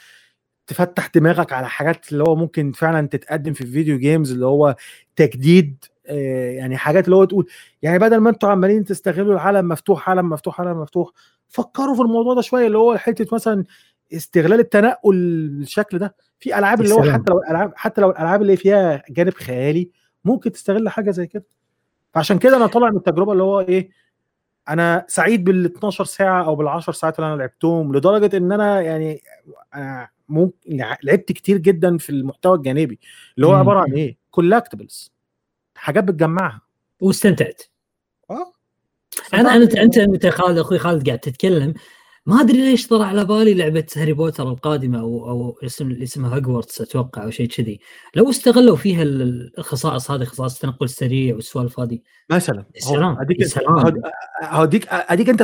تفتح 0.67 1.07
دماغك 1.15 1.53
على 1.53 1.69
حاجات 1.69 2.11
اللي 2.11 2.23
هو 2.27 2.35
ممكن 2.35 2.71
فعلا 2.71 3.07
تتقدم 3.07 3.53
في 3.53 3.61
الفيديو 3.61 3.97
جيمز 3.99 4.31
اللي 4.31 4.45
هو 4.45 4.75
تجديد 5.15 5.85
آه، 6.07 6.51
يعني 6.51 6.77
حاجات 6.77 7.05
اللي 7.05 7.15
هو 7.15 7.25
تقول 7.25 7.47
يعني 7.81 7.99
بدل 7.99 8.17
ما 8.17 8.29
أنتوا 8.29 8.49
عمالين 8.49 8.85
تستغلوا 8.85 9.33
العالم 9.33 9.67
مفتوح 9.67 10.09
عالم 10.09 10.29
مفتوح 10.29 10.61
عالم 10.61 10.77
مفتوح 10.81 11.09
فكروا 11.49 11.95
في 11.95 12.01
الموضوع 12.01 12.33
ده 12.33 12.41
شوية 12.41 12.67
اللي 12.67 12.77
هو 12.77 12.97
حتة 12.97 13.35
مثلا 13.35 13.63
استغلال 14.13 14.59
التنقل 14.59 15.47
بالشكل 15.49 15.97
ده. 15.99 16.15
في 16.39 16.57
ألعاب 16.57 16.81
اللي 16.81 16.93
هو. 16.93 17.03
حتى 17.03 17.31
لو 17.31 17.39
الألعاب 17.39 17.73
حتى 17.75 18.01
لو 18.01 18.09
الألعاب 18.09 18.41
اللي 18.41 18.57
فيها 18.57 19.03
جانب 19.09 19.33
خيالي 19.33 19.89
ممكن 20.25 20.51
تستغل 20.51 20.89
حاجة 20.89 21.11
زي 21.11 21.27
كده. 21.27 21.45
فعشان 22.13 22.39
كده 22.39 22.57
أنا 22.57 22.67
طالع 22.67 22.89
من 22.89 22.97
التجربة 22.97 23.31
اللي 23.31 23.43
هو 23.43 23.59
إيه 23.59 23.89
أنا 24.69 25.05
سعيد 25.07 25.43
بال 25.43 25.65
12 25.65 26.03
ساعة 26.05 26.45
أو 26.45 26.55
بال 26.55 26.67
10 26.67 26.93
ساعات 26.93 27.19
اللي 27.19 27.27
أنا 27.33 27.35
لعبتهم 27.37 27.95
لدرجة 27.95 28.37
إن 28.37 28.51
أنا 28.51 28.81
يعني 28.81 29.21
أنا 29.75 30.09
ممكن 30.29 30.83
لعبت 31.03 31.31
كتير 31.31 31.57
جدا 31.57 31.97
في 31.97 32.09
المحتوى 32.09 32.57
الجانبي. 32.57 32.99
اللي 33.35 33.47
هو. 33.47 33.53
عبارة 33.53 33.79
عن 33.79 33.93
إيه؟ 33.93 34.17
collectibles 34.31 35.11
حاجات 35.75 36.03
بتجمعها. 36.03 36.61
واستمتعت. 37.01 37.61
آه. 38.29 38.53
أنا 39.33 39.55
أنت 39.55 39.75
أنت 39.75 39.97
أنت 39.97 40.27
خالد 40.27 40.57
أخوي 40.57 40.79
خالد 40.79 41.07
قاعد 41.07 41.19
تتكلم. 41.19 41.73
ما 42.25 42.41
أدري 42.41 42.57
ليش 42.57 42.87
طلع 42.87 43.05
على 43.05 43.25
بالي 43.25 43.53
لعبة 43.53 43.85
Harry 43.97 44.13
Potter 44.13 44.49
القادمة 44.49 44.99
أو 44.99 45.29
أو 45.29 45.57
اسم 45.63 45.91
اسمها 46.01 46.35
هوجورتس 46.35 46.81
أتوقع 46.81 47.23
أو 47.23 47.29
شيء 47.29 47.47
كذي. 47.47 47.79
لو 48.15 48.29
استغلوا 48.29 48.75
فيها 48.75 49.03
ال- 49.03 49.51
الخصائص 49.57 50.11
هذه 50.11 50.23
خصائص 50.23 50.55
التنقل 50.55 50.85
السريع 50.85 51.35
والسوالف 51.35 51.79
هذه. 51.79 51.99
مثلا. 52.31 52.65
يا 53.39 53.45
سلام، 53.47 53.77
اديك 53.87 54.01
هديك 54.43 54.87
اديك 54.89 55.29
انت. 55.29 55.43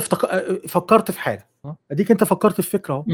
فكرت 0.67 1.11
في 1.11 1.19
حاجة 1.19 1.49
اديك 1.91 2.11
أنت 2.11 2.23
فكرت 2.23 2.61
في 2.61 2.69
فكرة. 2.69 3.05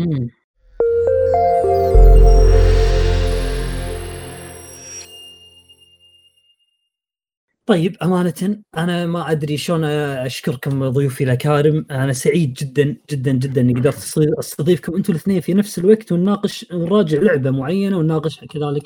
طيب 7.66 7.96
أمانة 8.04 8.64
أنا 8.78 9.06
ما 9.06 9.32
أدري 9.32 9.58
شلون 9.58 9.84
أشكركم 9.84 10.90
ضيوفي 10.90 11.24
الأكارم. 11.24 11.86
أنا 11.92 12.14
سعيد 12.14 12.54
جدا 12.54 12.98
جدا 13.12 13.32
جدا 13.32 13.62
إني 13.62 13.74
قدرت 13.74 14.18
أستضيفكم 14.40 14.96
أنتم 14.96 15.14
الاثنين 15.14 15.42
في 15.42 15.54
نفس 15.54 15.80
الوقت 15.80 16.12
ونناقش 16.12 16.66
ونراجع 16.74 17.22
لعبة 17.22 17.52
معينة 17.52 17.98
ونناقش 17.98 18.40
كذلك 18.40 18.84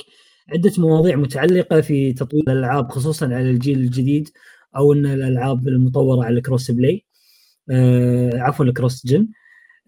عدة 0.53 0.71
مواضيع 0.77 1.15
متعلقة 1.15 1.81
في 1.81 2.13
تطوير 2.13 2.43
الألعاب 2.47 2.91
خصوصا 2.91 3.25
على 3.25 3.49
الجيل 3.51 3.79
الجديد 3.79 4.29
أو 4.77 4.93
أن 4.93 5.05
الألعاب 5.05 5.67
المطورة 5.67 6.25
على 6.25 6.37
ال 6.37 6.71
cross-play. 6.71 7.05
آه 7.71 8.31
عفوا 8.39 8.65
ال 8.65 9.05
cross-gen. 9.07 9.27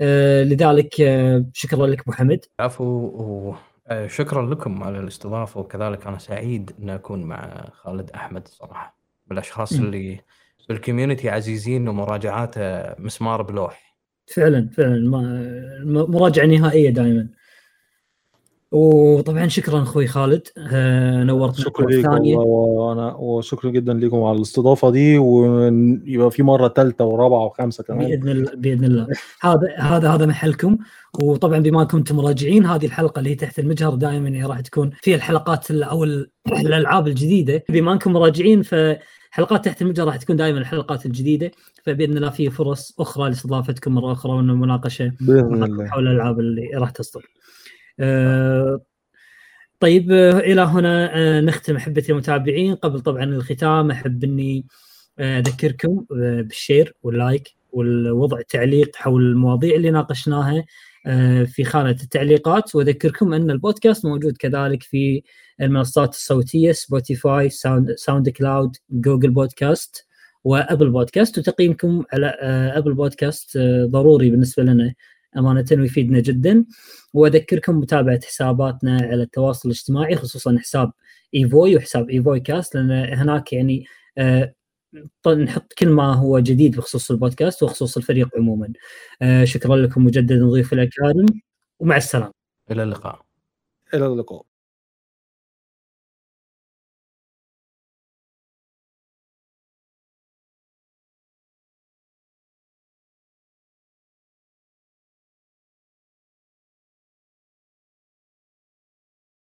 آه 0.02 0.44
لذلك 0.44 1.02
آه 1.02 1.46
شكرا 1.54 1.88
لك 1.88 2.02
أبو 2.02 2.12
حمد. 2.12 2.46
عفو. 2.60 3.56
وشكرا 3.92 4.50
لكم 4.54 4.84
على 4.84 5.00
الاستضافة 5.00 5.60
وكذلك 5.60 6.08
أنا 6.08 6.18
سعيد 6.18 6.72
أن 6.82 6.90
أكون 6.90 7.24
مع 7.24 7.70
خالد 7.74 8.10
أحمد 8.12 8.48
صراحة. 8.48 8.98
من 9.28 9.38
الاشخاص. 9.38 9.74
اللي 9.74 10.20
بال 10.70 10.81
community 10.81 11.30
عزيزين 11.30 11.88
ومراجعاته 11.88 12.62
مسمار 13.04 13.42
بلوح. 13.42 13.96
فعلا 14.36 14.70
فعلا 14.78 15.10
ما- 15.10 16.06
مراجعة 16.06 16.46
نهائية 16.46 16.90
دائما. 16.90 17.30
وطبعا 18.72 19.48
شكرا 19.48 19.82
أخوي 19.82 20.08
خالد 20.08 20.48
آه، 20.58 21.24
نورتنا 21.24 21.66
شكرا. 21.66 21.86
والله 21.86 22.38
وأنا 22.40 23.16
وشكرا 23.16 23.72
جدا 23.72 23.94
لكم 23.94 24.24
على 24.24 24.38
الاستضافة 24.38 24.90
دي 24.92 25.18
ويبقى 25.18 26.32
في 26.32 26.44
مرة 26.44 26.68
ثالثة 26.68 27.06
ورابعة 27.06 27.46
وخامسة 27.46 27.84
كمان. 27.84 28.08
بإذن 28.08 28.30
الله 28.30 28.52
بإذن 28.56 28.84
الله. 28.84 29.08
هذا 29.42 29.76
هذا 29.78 30.10
هذا 30.10 30.26
محلكم. 30.26 30.78
وطبعا 31.22 31.60
بما 31.60 31.84
كنتم 31.84 32.16
مراجعين 32.16 32.66
هذه 32.66 32.86
الحلقة 32.86 33.20
اللي 33.20 33.30
هي 33.30 33.36
تحت 33.36 33.60
المجهر 33.60 33.96
دائما 33.96 34.30
هي 34.30 34.44
راح 34.44 34.60
تكون 34.60 34.90
فيها 35.02 35.16
الحلقات 35.16 35.72
ال- 35.72 35.84
أو 35.84 36.04
ال- 36.04 36.30
الألعاب 36.52 37.08
الجديدة. 37.08 37.64
بما 37.70 37.94
أنكم 37.94 38.14
مراجعين 38.14 38.62
فحلقات 38.62 39.66
تحت 39.66 39.82
المجهر 39.82 40.08
راح 40.08 40.16
تكون 40.16 40.36
دائما 40.36 40.60
الحلقات 40.60 41.06
الجديدة. 41.06 41.52
فبإذن 41.84 42.18
الله 42.18 42.30
في 42.30 42.50
فرص 42.50 42.96
أخرى 43.00 43.30
لاستضافتكم 43.30 43.94
مرة 43.96 44.12
أخرى 44.12 44.32
والمناقشه 44.32 45.12
حول 45.90 46.08
الألعاب 46.08 46.40
اللي 46.40 46.70
راح 46.74 46.90
تصدر. 46.90 47.22
آه، 48.00 48.82
طيب 49.80 50.12
آه، 50.12 50.40
إلى 50.40 50.62
هنا 50.62 51.18
آه، 51.18 51.42
نختم 51.42 51.76
أحبتي 51.76 52.12
المتابعين. 52.12 52.76
قبل 52.76 53.00
طبعا 53.02 53.24
الختام 53.24 53.92
أحب 53.92 54.24
إني 54.24 54.66
أذكركم 55.20 56.06
بال 56.10 56.34
share 56.34 56.94
وال 57.04 57.19
like 57.19 57.50
والوضع 57.72 58.42
تعليق 58.42 58.96
حول 58.96 59.22
المواضيع 59.24 59.76
اللي 59.76 59.92
ناقشناها 59.92 60.66
في 61.46 61.64
خانة 61.64 61.90
التعليقات. 62.04 62.76
وأذكركم 62.76 63.34
إن 63.34 63.52
البودكاست 63.52 64.06
موجود 64.06 64.38
كذلك 64.38 64.84
في 64.84 65.24
المنصات 65.62 66.14
الصوتية 66.14 66.72
Spotify 66.72 67.50
Sound, 67.50 67.94
SoundCloud 67.96 68.30
Google 68.30 68.78
Podcast 68.90 69.30
و 69.30 70.06
Apple 70.44 70.90
Podcast 70.90 71.38
وتقييمكم 71.38 72.04
على 72.14 72.28
Apple 72.78 72.94
Podcast 72.94 73.58
ضروري 73.86 74.30
بالنسبة 74.30 74.64
لنا 74.64 74.94
أمانة 75.38 75.66
ويفيدنا 75.72 76.20
جدا. 76.20 76.66
وأذكركم 77.14 77.78
متابعة 77.80 78.20
حساباتنا 78.26 78.96
على 79.02 79.24
التواصل 79.24 79.70
الاجتماعي 79.70 80.16
خصوصا 80.16 80.58
حساب 80.60 80.92
إيفوي 81.36 81.76
وحساب 81.78 82.10
إيفوي 82.10 82.40
كاست 82.40 82.76
لأن 82.76 82.92
هناك 83.14 83.54
يعني 83.54 83.86
آه، 84.18 84.54
نحط 85.28 85.74
كل 85.74 85.90
ما 85.90 86.14
هو 86.14 86.40
جديد 86.40 86.76
بخصوص 86.78 87.12
البودكاست 87.12 87.64
وخصوص 87.64 87.98
الفريق 87.98 88.30
عموما. 88.38 88.74
آه 89.22 89.44
شكرا 89.44 89.76
لكم 89.76 90.06
مجددا 90.06 90.46
ضيوفي 90.50 90.74
الأكارم 90.74 91.26
ومع 91.80 91.98
السلامة. 91.98 92.32
إلى 92.72 92.84
اللقاء. 92.84 93.26
إلى 93.94 94.06
اللقاء. 94.06 94.49